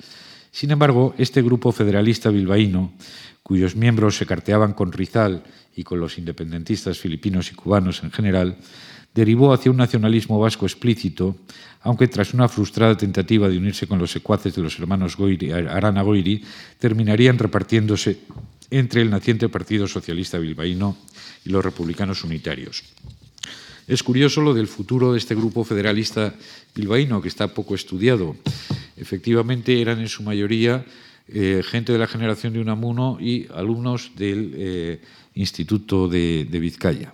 Sin 0.52 0.70
embargo, 0.70 1.16
este 1.18 1.42
grupo 1.42 1.72
federalista 1.72 2.30
bilbaíno, 2.30 2.92
cuyos 3.42 3.74
miembros 3.74 4.16
se 4.16 4.24
carteaban 4.24 4.72
con 4.72 4.92
Rizal 4.92 5.42
y 5.74 5.82
con 5.82 5.98
los 5.98 6.16
independentistas 6.16 7.00
filipinos 7.00 7.50
y 7.50 7.56
cubanos 7.56 8.04
en 8.04 8.12
general, 8.12 8.58
derivó 9.14 9.52
hacia 9.52 9.70
un 9.70 9.76
nacionalismo 9.76 10.38
vasco 10.38 10.66
explícito, 10.66 11.36
aunque 11.82 12.08
tras 12.08 12.34
una 12.34 12.48
frustrada 12.48 12.96
tentativa 12.96 13.48
de 13.48 13.58
unirse 13.58 13.86
con 13.86 13.98
los 13.98 14.10
secuaces 14.10 14.54
de 14.54 14.62
los 14.62 14.78
hermanos 14.78 15.16
Goiri, 15.16 15.52
Arana 15.52 16.02
Goiri, 16.02 16.42
terminarían 16.78 17.38
repartiéndose 17.38 18.18
entre 18.70 19.02
el 19.02 19.10
naciente 19.10 19.48
Partido 19.48 19.86
Socialista 19.86 20.38
Bilbaíno 20.38 20.96
y 21.44 21.50
los 21.50 21.64
republicanos 21.64 22.24
unitarios. 22.24 22.82
Es 23.86 24.02
curioso 24.02 24.40
lo 24.40 24.54
del 24.54 24.66
futuro 24.66 25.12
de 25.12 25.18
este 25.18 25.34
grupo 25.34 25.62
federalista 25.62 26.34
bilbaíno, 26.74 27.20
que 27.20 27.28
está 27.28 27.52
poco 27.52 27.74
estudiado. 27.74 28.34
Efectivamente, 28.96 29.80
eran 29.80 30.00
en 30.00 30.08
su 30.08 30.22
mayoría 30.22 30.84
eh, 31.28 31.62
gente 31.62 31.92
de 31.92 31.98
la 31.98 32.06
generación 32.06 32.54
de 32.54 32.60
Unamuno 32.60 33.18
y 33.20 33.46
alumnos 33.54 34.12
del 34.16 34.52
eh, 34.56 35.00
Instituto 35.34 36.08
de, 36.08 36.46
Vizcaya. 36.50 37.12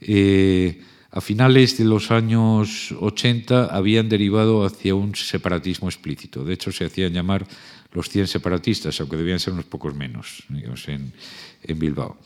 Eh, 0.00 0.82
a 1.14 1.20
finales 1.20 1.78
de 1.78 1.84
los 1.84 2.10
años 2.10 2.90
80 2.90 3.66
habían 3.66 4.08
derivado 4.08 4.64
hacia 4.64 4.96
un 4.96 5.14
separatismo 5.14 5.88
explícito. 5.88 6.44
De 6.44 6.54
hecho, 6.54 6.72
se 6.72 6.86
hacían 6.86 7.12
llamar 7.12 7.46
los 7.92 8.08
100 8.08 8.26
separatistas, 8.26 8.98
aunque 8.98 9.16
debían 9.16 9.38
ser 9.38 9.52
unos 9.52 9.66
pocos 9.66 9.94
menos 9.94 10.42
en, 10.88 11.12
Bilbao. 11.78 12.18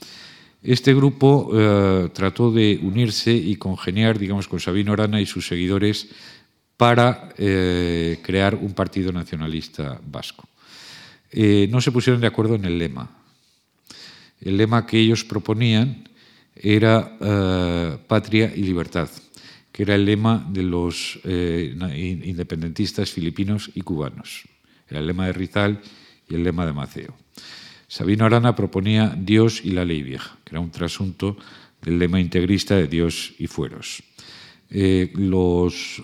Este 0.62 0.94
grupo 0.94 1.50
eh, 1.52 2.08
trató 2.14 2.50
de 2.50 2.80
unirse 2.82 3.30
y 3.30 3.56
congeniar, 3.56 4.18
digamos, 4.18 4.48
con 4.48 4.58
Sabino 4.58 4.94
Arana 4.94 5.20
y 5.20 5.26
sus 5.26 5.46
seguidores 5.46 6.08
para 6.78 7.34
eh, 7.36 8.20
crear 8.22 8.54
un 8.54 8.72
partido 8.72 9.12
nacionalista 9.12 10.00
vasco. 10.02 10.48
Eh, 11.30 11.68
no 11.70 11.82
se 11.82 11.92
pusieron 11.92 12.22
de 12.22 12.26
acuerdo 12.26 12.54
en 12.54 12.64
el 12.64 12.78
lema. 12.78 13.10
El 14.40 14.56
lema 14.56 14.86
que 14.86 14.98
ellos 14.98 15.24
proponían 15.24 16.08
era 16.62 17.16
eh, 17.20 17.98
patria 18.06 18.52
y 18.54 18.62
libertad, 18.62 19.08
que 19.72 19.82
era 19.82 19.94
el 19.94 20.04
lema 20.04 20.46
de 20.50 20.62
los 20.62 21.18
eh, 21.24 21.74
independentistas 22.24 23.10
filipinos 23.10 23.70
y 23.74 23.82
cubanos. 23.82 24.44
Era 24.88 25.00
el 25.00 25.06
lema 25.06 25.26
de 25.26 25.32
Rizal 25.32 25.80
y 26.28 26.34
el 26.34 26.44
lema 26.44 26.66
de 26.66 26.72
Maceo. 26.72 27.14
Sabino 27.86 28.24
Arana 28.24 28.54
proponía 28.54 29.14
Dios 29.16 29.60
y 29.64 29.70
la 29.70 29.84
ley 29.84 30.02
vieja, 30.02 30.36
que 30.44 30.50
era 30.50 30.60
un 30.60 30.70
trasunto 30.70 31.36
del 31.80 31.98
lema 31.98 32.20
integrista 32.20 32.74
de 32.76 32.86
Dios 32.86 33.34
y 33.38 33.46
fueros. 33.46 34.02
Eh, 34.70 35.12
los 35.14 36.02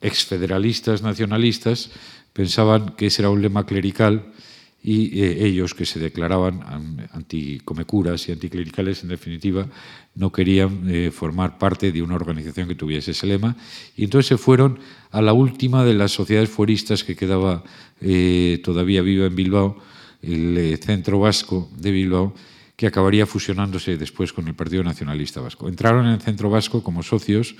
exfederalistas 0.00 1.02
nacionalistas 1.02 1.90
pensaban 2.32 2.90
que 2.96 3.06
ese 3.06 3.22
era 3.22 3.30
un 3.30 3.42
lema 3.42 3.66
clerical 3.66 4.32
y 4.82 5.20
eh, 5.20 5.44
ellos 5.46 5.74
que 5.74 5.84
se 5.84 5.98
declaraban 5.98 7.08
anticomecuras 7.12 8.28
y 8.28 8.32
anticlericales, 8.32 9.02
en 9.02 9.08
definitiva, 9.08 9.66
no 10.14 10.30
querían 10.30 10.88
eh, 10.88 11.10
formar 11.10 11.58
parte 11.58 11.90
de 11.90 12.02
una 12.02 12.14
organización 12.14 12.68
que 12.68 12.76
tuviese 12.76 13.10
ese 13.10 13.26
lema. 13.26 13.56
Y 13.96 14.04
entonces 14.04 14.28
se 14.28 14.38
fueron 14.38 14.78
a 15.10 15.20
la 15.22 15.32
última 15.32 15.84
de 15.84 15.94
las 15.94 16.12
sociedades 16.12 16.50
fueristas 16.50 17.02
que 17.02 17.16
quedaba 17.16 17.64
eh, 18.00 18.60
todavía 18.62 19.02
viva 19.02 19.26
en 19.26 19.34
Bilbao, 19.34 19.78
el 20.22 20.78
Centro 20.82 21.18
Vasco 21.18 21.68
de 21.76 21.90
Bilbao, 21.90 22.34
que 22.76 22.86
acabaría 22.86 23.26
fusionándose 23.26 23.96
después 23.96 24.32
con 24.32 24.46
el 24.48 24.54
Partido 24.54 24.84
Nacionalista 24.84 25.40
Vasco. 25.40 25.68
Entraron 25.68 26.06
en 26.06 26.12
el 26.12 26.20
Centro 26.20 26.50
Vasco 26.50 26.82
como 26.82 27.02
socios 27.02 27.56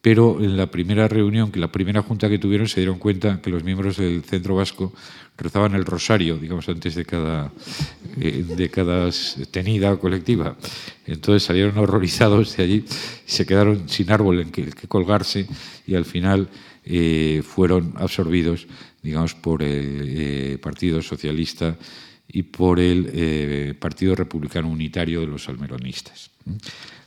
pero 0.00 0.40
en 0.40 0.56
la 0.56 0.70
primera 0.70 1.08
reunión, 1.08 1.50
que 1.50 1.58
la 1.58 1.72
primera 1.72 2.02
junta 2.02 2.28
que 2.28 2.38
tuvieron, 2.38 2.68
se 2.68 2.80
dieron 2.80 2.98
cuenta 2.98 3.40
que 3.42 3.50
los 3.50 3.64
miembros 3.64 3.96
del 3.96 4.22
Centro 4.22 4.54
Vasco 4.54 4.92
rezaban 5.36 5.74
el 5.74 5.84
rosario, 5.84 6.38
digamos, 6.38 6.68
antes 6.68 6.94
de 6.94 7.04
cada, 7.04 7.52
eh, 8.20 8.44
de 8.46 8.70
cada 8.70 9.10
tenida 9.50 9.96
colectiva. 9.96 10.56
Entonces 11.06 11.42
salieron 11.42 11.76
horrorizados 11.78 12.56
de 12.56 12.62
allí 12.62 12.84
se 13.24 13.44
quedaron 13.44 13.88
sin 13.88 14.10
árbol 14.10 14.40
en 14.40 14.50
que, 14.50 14.70
que 14.70 14.86
colgarse 14.86 15.46
y 15.86 15.94
al 15.94 16.04
final 16.04 16.48
eh, 16.84 17.42
fueron 17.44 17.94
absorbidos, 17.96 18.66
digamos, 19.02 19.34
por 19.34 19.62
el 19.62 20.04
eh, 20.06 20.58
Partido 20.62 21.02
Socialista 21.02 21.76
y 22.28 22.42
por 22.44 22.80
el 22.80 23.76
Partido 23.76 24.14
Republicano 24.14 24.68
Unitario 24.68 25.20
de 25.20 25.26
los 25.26 25.48
almeronistas. 25.48 26.30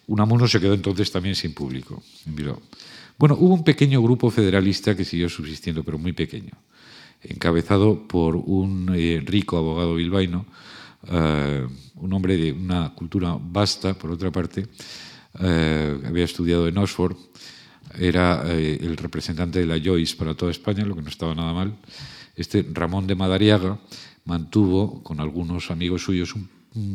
Unamuno 0.09 0.47
se 0.47 0.59
quedó 0.59 0.73
entonces 0.73 1.11
también 1.11 1.35
sin 1.35 1.53
público 1.53 2.01
en. 2.25 2.59
Bueno, 3.19 3.37
hubo 3.39 3.53
un 3.53 3.63
pequeño 3.63 4.01
grupo 4.01 4.31
federalista 4.31 4.95
que 4.95 5.05
siguió 5.05 5.29
subsistiendo, 5.29 5.83
pero 5.83 5.99
muy 5.99 6.13
pequeño, 6.13 6.53
encabezado 7.21 8.07
por 8.07 8.35
un 8.35 8.91
eh, 8.95 9.21
rico 9.23 9.57
abogado 9.57 9.95
bilbaíno, 9.95 10.47
eh, 11.11 11.67
un 11.95 12.13
hombre 12.13 12.37
de 12.37 12.51
una 12.51 12.89
cultura 12.95 13.37
vasta, 13.39 13.93
por 13.93 14.09
otra 14.09 14.31
parte, 14.31 14.65
eh, 15.41 16.01
había 16.03 16.25
estudiado 16.25 16.67
en 16.67 16.79
Oxford, 16.79 17.15
era 17.99 18.43
el 18.51 18.97
representante 18.97 19.59
de 19.59 19.65
la 19.65 19.79
Joyce 19.83 20.15
para 20.15 20.33
toda 20.33 20.51
España, 20.51 20.85
lo 20.85 20.95
que 20.95 21.01
no 21.01 21.09
estaba 21.09 21.35
nada 21.35 21.53
mal. 21.53 21.75
Este 22.35 22.65
Ramón 22.71 23.05
de 23.05 23.15
Madariaga 23.15 23.79
mantuvo 24.25 25.03
con 25.03 25.19
algunos 25.19 25.71
amigos 25.71 26.03
suyos 26.03 26.35
un 26.35 26.47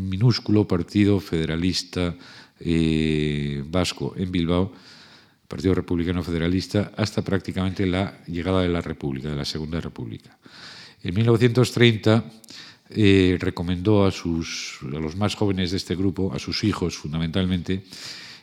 minúsculo 0.08 0.66
partido 0.68 1.20
federalista 1.20 2.14
vasco 3.66 4.14
en 4.16 4.30
Bilbao, 4.30 4.72
Partido 5.48 5.74
Republicano 5.74 6.22
Federalista, 6.22 6.92
hasta 6.96 7.22
prácticamente 7.22 7.86
la 7.86 8.24
llegada 8.26 8.62
de 8.62 8.68
la 8.68 8.80
República, 8.80 9.28
de 9.28 9.36
la 9.36 9.44
Segunda 9.44 9.80
República. 9.80 10.36
En 11.02 11.14
1930 11.14 12.24
eh, 12.90 13.36
recomendó 13.40 14.04
a, 14.06 14.10
sus, 14.10 14.78
a 14.82 14.98
los 14.98 15.16
más 15.16 15.34
jóvenes 15.34 15.70
de 15.70 15.76
este 15.76 15.94
grupo, 15.94 16.32
a 16.32 16.38
sus 16.38 16.64
hijos 16.64 16.96
fundamentalmente, 16.96 17.82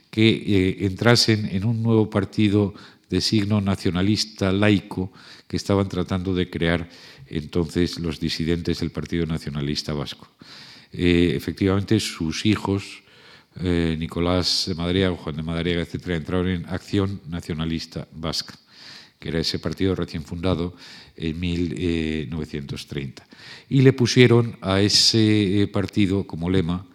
que 0.09 0.29
eh, 0.29 0.85
entrasen 0.85 1.45
en 1.45 1.65
un 1.65 1.81
nuevo 1.81 2.09
partido 2.09 2.73
de 3.09 3.21
signo 3.21 3.61
nacionalista 3.61 4.51
laico 4.51 5.11
que 5.47 5.57
estaban 5.57 5.89
tratando 5.89 6.33
de 6.33 6.49
crear 6.49 6.89
entonces 7.27 7.99
los 7.99 8.19
disidentes 8.19 8.79
del 8.79 8.91
Partido 8.91 9.25
Nacionalista 9.25 9.93
Vasco. 9.93 10.27
Eh, 10.91 11.33
efectivamente, 11.35 11.99
sus 11.99 12.45
hijos, 12.45 13.00
eh, 13.59 13.95
Nicolás 13.99 14.65
de 14.67 14.75
Madariaga, 14.75 15.15
Juan 15.17 15.35
de 15.35 15.43
Madariaga, 15.43 15.81
etc., 15.81 16.09
entraron 16.09 16.47
en 16.47 16.65
Acción 16.67 17.21
Nacionalista 17.27 18.07
Vasca, 18.13 18.55
que 19.19 19.29
era 19.29 19.39
ese 19.39 19.59
partido 19.59 19.93
recién 19.95 20.23
fundado 20.23 20.75
en 21.15 21.39
1930. 21.39 23.27
Y 23.69 23.81
le 23.81 23.93
pusieron 23.93 24.57
a 24.61 24.81
ese 24.81 25.69
partido 25.71 26.25
como 26.25 26.49
lema 26.49 26.85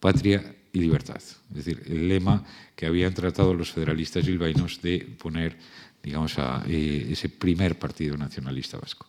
Patria 0.00 0.56
y 0.72 0.80
libertad. 0.80 1.20
Es 1.50 1.56
decir, 1.56 1.82
el 1.86 2.08
lema 2.08 2.44
que 2.74 2.86
habían 2.86 3.14
tratado 3.14 3.54
los 3.54 3.70
federalistas 3.70 4.26
bilbaínos 4.26 4.80
de 4.80 5.00
poner, 5.18 5.56
digamos, 6.02 6.38
a 6.38 6.64
eh, 6.66 7.08
ese 7.10 7.28
primer 7.28 7.78
partido 7.78 8.16
nacionalista 8.16 8.78
vasco. 8.78 9.06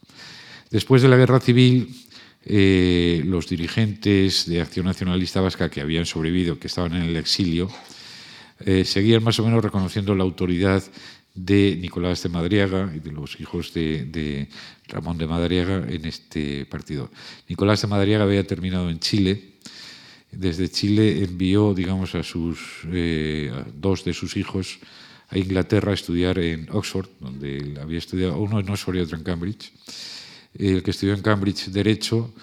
Después 0.69 1.01
de 1.01 1.09
la 1.09 1.17
guerra 1.17 1.39
civil, 1.39 1.93
eh, 2.45 3.21
los 3.25 3.47
dirigentes 3.47 4.47
de 4.47 4.61
Acción 4.61 4.85
Nacionalista 4.85 5.41
Vasca 5.41 5.69
que 5.69 5.81
habían 5.81 6.05
sobrevivido, 6.05 6.59
que 6.59 6.67
estaban 6.67 6.95
en 6.95 7.03
el 7.03 7.15
exilio, 7.17 7.69
eh, 8.59 8.85
seguían 8.85 9.23
más 9.23 9.39
o 9.39 9.45
menos 9.45 9.63
reconociendo 9.63 10.15
la 10.15 10.23
autoridad 10.23 10.83
de 11.33 11.77
Nicolás 11.79 12.21
de 12.23 12.29
Madriaga 12.29 12.91
y 12.95 12.99
de 12.99 13.11
los 13.11 13.39
hijos 13.39 13.73
de, 13.73 14.05
de, 14.05 14.49
Ramón 14.87 15.17
de 15.17 15.27
Madriaga 15.27 15.85
en 15.87 16.05
este 16.05 16.65
partido. 16.65 17.09
Nicolás 17.47 17.81
de 17.81 17.87
Madriaga 17.87 18.25
había 18.25 18.45
terminado 18.45 18.89
en 18.89 18.99
Chile 18.99 19.51
desde 20.31 20.69
Chile 20.69 21.23
envió, 21.23 21.73
digamos, 21.73 22.15
a 22.15 22.23
sus 22.23 22.83
eh, 22.87 23.51
dos 23.75 24.05
de 24.05 24.13
sus 24.13 24.37
hijos 24.37 24.79
a 25.29 25.37
Inglaterra 25.37 25.91
a 25.91 25.95
estudiar 25.95 26.39
en 26.39 26.67
Oxford, 26.71 27.07
donde 27.19 27.77
había 27.81 27.97
estudiado 27.97 28.37
uno 28.37 28.59
en 28.59 28.69
Oxford 28.69 28.95
y 28.95 28.99
otro 28.99 29.17
en 29.17 29.23
Cambridge. 29.23 29.71
El 30.53 30.83
que 30.83 30.91
estudió 30.91 31.13
en 31.13 31.21
Cambridge 31.21 31.67
Derecho 31.67 32.33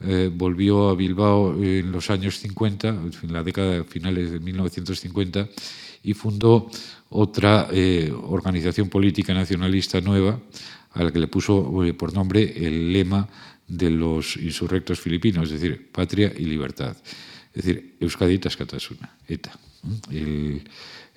eh, 0.00 0.30
volvió 0.32 0.90
a 0.90 0.94
Bilbao 0.94 1.54
en 1.62 1.90
los 1.90 2.10
años 2.10 2.38
50, 2.38 2.88
en 2.88 3.32
la 3.32 3.42
década 3.42 3.84
finales 3.84 4.30
de 4.30 4.38
1950, 4.38 5.48
y 6.04 6.14
fundó 6.14 6.70
otra 7.10 7.68
eh, 7.72 8.12
organización 8.12 8.88
política 8.88 9.34
nacionalista 9.34 10.00
nueva, 10.00 10.40
a 10.92 11.02
la 11.02 11.12
que 11.12 11.18
le 11.18 11.28
puso 11.28 11.72
por 11.96 12.14
nombre 12.14 12.66
el 12.66 12.92
lema 12.92 13.28
de 13.66 13.90
los 13.90 14.36
insurrectos 14.36 15.00
filipinos, 15.00 15.50
es 15.50 15.60
decir, 15.60 15.90
patria 15.92 16.32
y 16.36 16.44
libertad. 16.44 16.96
Es 17.52 17.64
decir, 17.64 17.96
Euskadi 18.00 18.38
Tascatasuna, 18.38 19.16
ETA. 19.26 19.52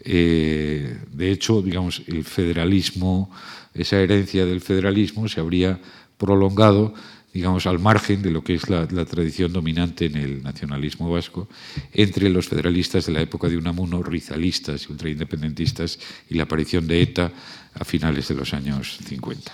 Eh, 0.04 0.98
de 1.12 1.32
hecho, 1.32 1.62
digamos, 1.62 2.02
el 2.08 2.24
federalismo, 2.24 3.32
esa 3.74 4.00
herencia 4.00 4.46
del 4.46 4.62
federalismo 4.62 5.28
se 5.28 5.40
habría 5.40 5.80
prolongado, 6.22 6.94
digamos, 7.34 7.66
al 7.66 7.80
margen 7.80 8.22
de 8.22 8.30
lo 8.30 8.44
que 8.44 8.54
es 8.54 8.70
la, 8.70 8.86
tradición 8.86 9.52
dominante 9.52 10.06
en 10.06 10.16
el 10.16 10.44
nacionalismo 10.44 11.10
vasco, 11.10 11.50
entre 11.92 12.30
los 12.30 12.48
federalistas 12.48 13.08
de 13.08 13.14
la 13.14 13.22
época 13.22 13.50
de 13.50 13.58
Unamuno, 13.58 14.04
rizalistas 14.04 14.86
y 14.86 14.92
ultraindependentistas, 14.92 15.98
y 16.30 16.36
la 16.36 16.44
aparición 16.44 16.86
de 16.86 17.02
ETA 17.02 17.32
a 17.74 17.84
finales 17.84 18.28
de 18.28 18.36
los 18.36 18.54
años 18.54 19.00
50. 19.04 19.52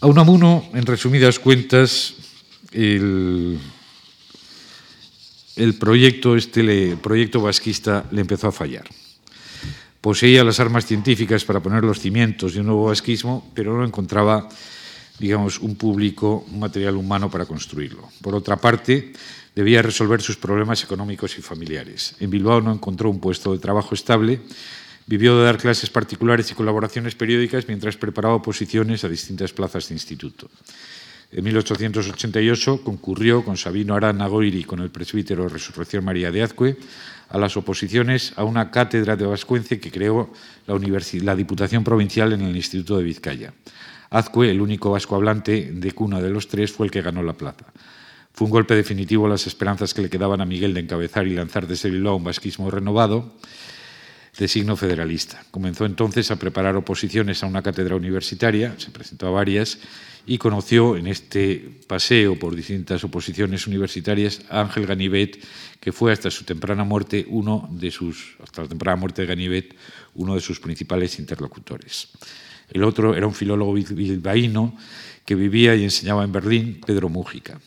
A 0.00 0.06
Unamuno, 0.06 0.68
en 0.74 0.84
resumidas 0.84 1.38
cuentas, 1.38 2.14
el, 2.72 3.58
el 5.56 5.74
proyecto, 5.76 6.36
este 6.36 6.96
proyecto 6.96 7.40
vasquista 7.40 8.04
le 8.10 8.20
empezó 8.20 8.48
a 8.48 8.52
fallar. 8.52 8.84
Poseía 10.06 10.44
las 10.44 10.60
armas 10.60 10.86
científicas 10.86 11.44
para 11.44 11.60
poner 11.60 11.82
los 11.82 11.98
cimientos 11.98 12.54
de 12.54 12.60
un 12.60 12.66
nuevo 12.66 12.84
vasquismo, 12.84 13.50
pero 13.54 13.76
no 13.76 13.84
encontraba, 13.84 14.48
digamos, 15.18 15.58
un 15.60 15.76
público, 15.76 16.46
un 16.50 16.60
material 16.60 16.96
humano 16.96 17.30
para 17.30 17.46
construirlo. 17.46 18.08
Por 18.20 18.34
otra 18.34 18.56
parte, 18.56 19.12
debía 19.54 19.82
resolver 19.82 20.20
sus 20.20 20.36
problemas 20.36 20.84
económicos 20.84 21.38
y 21.38 21.42
familiares. 21.42 22.14
En 22.20 22.30
Bilbao 22.30 22.60
no 22.60 22.72
encontró 22.72 23.10
un 23.10 23.20
puesto 23.20 23.52
de 23.52 23.58
trabajo 23.58 23.94
estable, 23.94 24.40
vivió 25.06 25.38
de 25.38 25.44
dar 25.44 25.56
clases 25.56 25.88
particulares 25.88 26.50
y 26.50 26.54
colaboraciones 26.54 27.14
periódicas 27.14 27.66
mientras 27.68 27.96
preparaba 27.96 28.34
oposiciones 28.34 29.04
a 29.04 29.08
distintas 29.08 29.52
plazas 29.52 29.88
de 29.88 29.94
instituto. 29.94 30.50
En 31.32 31.42
1888 31.42 32.82
concurrió 32.84 33.44
con 33.44 33.56
Sabino 33.56 33.94
Arana 33.94 34.28
Goiri 34.28 34.60
y 34.60 34.64
con 34.64 34.80
el 34.80 34.90
presbítero 34.90 35.48
Resurrección 35.48 36.04
María 36.04 36.30
de 36.30 36.42
Azcue 36.42 36.76
a 37.28 37.38
las 37.38 37.56
oposiciones 37.56 38.32
a 38.36 38.44
una 38.44 38.70
cátedra 38.70 39.16
de 39.16 39.26
Vascuence 39.26 39.80
que 39.80 39.90
creó 39.90 40.32
la, 40.66 40.78
la 40.78 41.36
Diputación 41.36 41.82
Provincial 41.82 42.32
en 42.32 42.42
el 42.42 42.54
Instituto 42.54 42.98
de 42.98 43.04
Vizcaya. 43.04 43.52
Azcue, 44.10 44.50
el 44.50 44.60
único 44.60 44.90
vasco 44.90 45.16
hablante 45.16 45.70
de 45.72 45.92
cuna 45.92 46.20
de 46.20 46.30
los 46.30 46.48
tres, 46.48 46.72
fue 46.72 46.86
el 46.86 46.92
que 46.92 47.02
ganó 47.02 47.22
la 47.22 47.34
plaza. 47.34 47.66
Fue 48.32 48.44
un 48.44 48.50
golpe 48.50 48.74
definitivo 48.74 49.26
a 49.26 49.30
las 49.30 49.46
esperanzas 49.46 49.94
que 49.94 50.02
le 50.02 50.10
quedaban 50.10 50.40
a 50.40 50.46
Miguel 50.46 50.74
de 50.74 50.80
encabezar 50.80 51.26
y 51.26 51.34
lanzar 51.34 51.66
desde 51.66 51.90
Bilbao 51.90 52.16
un 52.16 52.24
vasquismo 52.24 52.70
renovado 52.70 53.32
de 54.38 54.48
signo 54.48 54.76
federalista. 54.76 55.42
Comenzó 55.50 55.86
entonces 55.86 56.30
a 56.30 56.36
preparar 56.36 56.76
oposiciones 56.76 57.42
a 57.42 57.46
una 57.46 57.62
cátedra 57.62 57.96
universitaria, 57.96 58.74
se 58.78 58.90
presentó 58.90 59.28
a 59.28 59.30
varias 59.30 59.78
y 60.26 60.38
conoció 60.38 60.96
en 60.96 61.06
este 61.06 61.80
paseo 61.86 62.38
por 62.38 62.54
distintas 62.54 63.02
oposiciones 63.04 63.66
universitarias 63.66 64.42
a 64.50 64.60
Ángel 64.60 64.86
Ganivet, 64.86 65.42
que 65.80 65.92
fue 65.92 66.12
hasta 66.12 66.30
su 66.30 66.44
temprana 66.44 66.84
muerte 66.84 67.24
uno 67.28 67.68
de 67.72 67.90
sus 67.90 68.36
hasta 68.42 68.62
la 68.62 68.68
temprana 68.68 68.96
muerte 68.96 69.22
de 69.22 69.28
Ganivet 69.28 69.74
uno 70.14 70.34
de 70.34 70.40
sus 70.40 70.60
principales 70.60 71.18
interlocutores. 71.18 72.08
El 72.70 72.84
otro 72.84 73.14
era 73.14 73.26
un 73.26 73.34
filólogo 73.34 73.72
bilbaíno 73.72 74.76
que 75.24 75.34
vivía 75.34 75.74
y 75.74 75.84
enseñaba 75.84 76.24
en 76.24 76.32
Berlín, 76.32 76.80
Pedro 76.86 77.08
Mújica. 77.08 77.60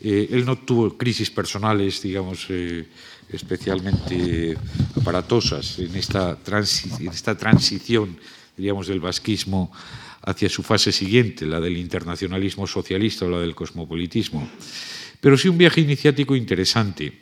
eh, 0.00 0.28
él 0.30 0.44
no 0.44 0.58
tuvo 0.58 0.98
crisis 0.98 1.30
personales, 1.30 2.02
digamos, 2.02 2.46
eh, 2.50 2.86
especialmente 3.30 4.58
aparatosas 5.00 5.78
en 5.78 5.96
esta, 5.96 6.36
en 6.98 7.08
esta 7.08 7.34
transición, 7.36 8.18
diríamos, 8.56 8.88
del 8.88 9.00
vasquismo 9.00 9.72
hacia 10.22 10.48
su 10.48 10.62
fase 10.62 10.92
siguiente, 10.92 11.46
la 11.46 11.60
del 11.60 11.76
internacionalismo 11.76 12.66
socialista 12.66 13.24
o 13.26 13.30
la 13.30 13.40
del 13.40 13.54
cosmopolitismo. 13.54 14.48
Pero 15.20 15.36
sí 15.36 15.48
un 15.48 15.58
viaje 15.58 15.80
iniciático 15.80 16.36
interesante 16.36 17.20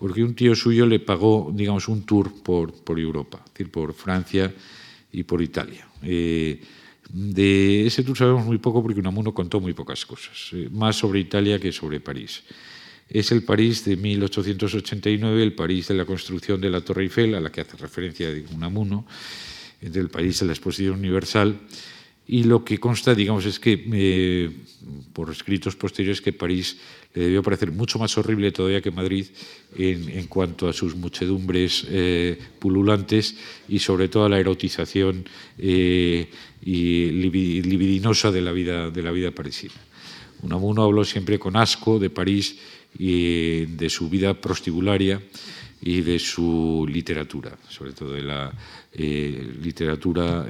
porque 0.00 0.24
un 0.24 0.34
tío 0.34 0.54
suyo 0.54 0.86
le 0.86 0.98
pagó, 0.98 1.52
digamos, 1.54 1.86
un 1.88 2.06
tour 2.06 2.32
por, 2.42 2.72
por 2.72 2.98
Europa, 2.98 3.42
es 3.44 3.52
decir, 3.52 3.70
por 3.70 3.92
Francia 3.92 4.50
y 5.12 5.24
por 5.24 5.42
Italia. 5.42 5.86
Eh, 6.02 6.58
de 7.12 7.86
ese 7.86 8.02
tour 8.02 8.16
sabemos 8.16 8.46
muy 8.46 8.56
poco 8.56 8.82
porque 8.82 8.98
Unamuno 8.98 9.34
contó 9.34 9.60
muy 9.60 9.74
pocas 9.74 10.06
cosas, 10.06 10.52
eh, 10.52 10.70
más 10.72 10.96
sobre 10.96 11.20
Italia 11.20 11.58
que 11.58 11.70
sobre 11.70 12.00
París. 12.00 12.42
Es 13.10 13.30
el 13.30 13.42
París 13.42 13.84
de 13.84 13.96
1889, 13.96 15.42
el 15.42 15.52
París 15.52 15.88
de 15.88 15.94
la 15.94 16.06
construcción 16.06 16.62
de 16.62 16.70
la 16.70 16.80
Torre 16.80 17.02
Eiffel, 17.02 17.34
a 17.34 17.40
la 17.40 17.52
que 17.52 17.60
hace 17.60 17.76
referencia 17.76 18.30
Unamuno, 18.54 19.04
del 19.82 20.08
París 20.08 20.40
de 20.40 20.46
la 20.46 20.52
Exposición 20.52 20.98
Universal, 20.98 21.60
y 22.30 22.44
lo 22.44 22.64
que 22.64 22.78
consta, 22.78 23.12
digamos, 23.12 23.44
es 23.44 23.58
que 23.58 23.88
eh, 23.92 24.50
por 25.12 25.32
escritos 25.32 25.74
posteriores 25.74 26.20
que 26.20 26.32
París 26.32 26.76
le 27.12 27.24
debió 27.24 27.42
parecer 27.42 27.72
mucho 27.72 27.98
más 27.98 28.16
horrible 28.18 28.52
todavía 28.52 28.80
que 28.80 28.92
Madrid 28.92 29.26
en, 29.76 30.28
cuanto 30.28 30.68
a 30.68 30.72
sus 30.72 30.94
muchedumbres 30.94 31.84
eh, 31.90 32.38
pululantes 32.60 33.34
y 33.68 33.80
sobre 33.80 34.06
todo 34.06 34.26
a 34.26 34.28
la 34.28 34.38
erotización 34.38 35.28
eh, 35.58 36.30
y 36.62 37.10
libidinosa 37.10 38.30
de 38.30 38.42
la 38.42 38.52
vida, 38.52 38.90
de 38.90 39.02
la 39.02 39.10
vida 39.10 39.32
parisina. 39.32 39.74
Unamuno 40.42 40.84
habló 40.84 41.02
siempre 41.02 41.36
con 41.40 41.56
asco 41.56 41.98
de 41.98 42.10
París 42.10 42.60
y 42.96 43.66
de 43.66 43.90
su 43.90 44.08
vida 44.08 44.34
prostibularia 44.34 45.20
y 45.82 46.02
de 46.02 46.20
su 46.20 46.86
literatura, 46.88 47.58
sobre 47.68 47.92
todo 47.92 48.12
de 48.12 48.22
la 48.22 48.52
literatura 48.94 50.46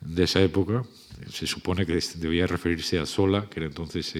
de 0.00 0.24
esa 0.24 0.40
época. 0.40 0.84
Se 1.30 1.46
supone 1.46 1.86
que 1.86 1.98
debía 2.16 2.46
referirse 2.46 2.98
a 2.98 3.06
Sola, 3.06 3.48
que 3.48 3.60
era 3.60 3.66
entonces 3.66 4.14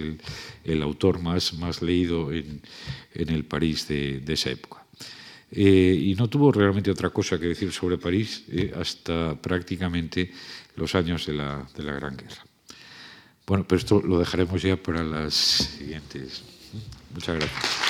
el, 0.64 0.82
autor 0.82 1.20
más, 1.20 1.52
más 1.54 1.82
leído 1.82 2.32
en, 2.32 2.62
el 3.12 3.44
París 3.44 3.86
de, 3.88 4.22
esa 4.26 4.50
época. 4.50 4.84
Eh, 5.50 5.96
y 6.00 6.14
no 6.14 6.28
tuvo 6.28 6.50
realmente 6.50 6.90
otra 6.90 7.10
cosa 7.10 7.38
que 7.38 7.46
decir 7.46 7.70
sobre 7.70 7.98
París 7.98 8.44
eh, 8.48 8.72
hasta 8.74 9.40
prácticamente 9.40 10.32
los 10.74 10.94
años 10.94 11.26
de 11.26 11.34
la, 11.34 11.66
de 11.76 11.82
la 11.82 11.92
Gran 11.92 12.16
Guerra. 12.16 12.44
Bueno, 13.46 13.64
pero 13.66 13.78
esto 13.78 14.02
lo 14.02 14.18
dejaremos 14.18 14.60
ya 14.60 14.76
para 14.76 15.04
las 15.04 15.34
siguientes. 15.34 16.42
Muchas 17.14 17.36
gracias. 17.36 17.85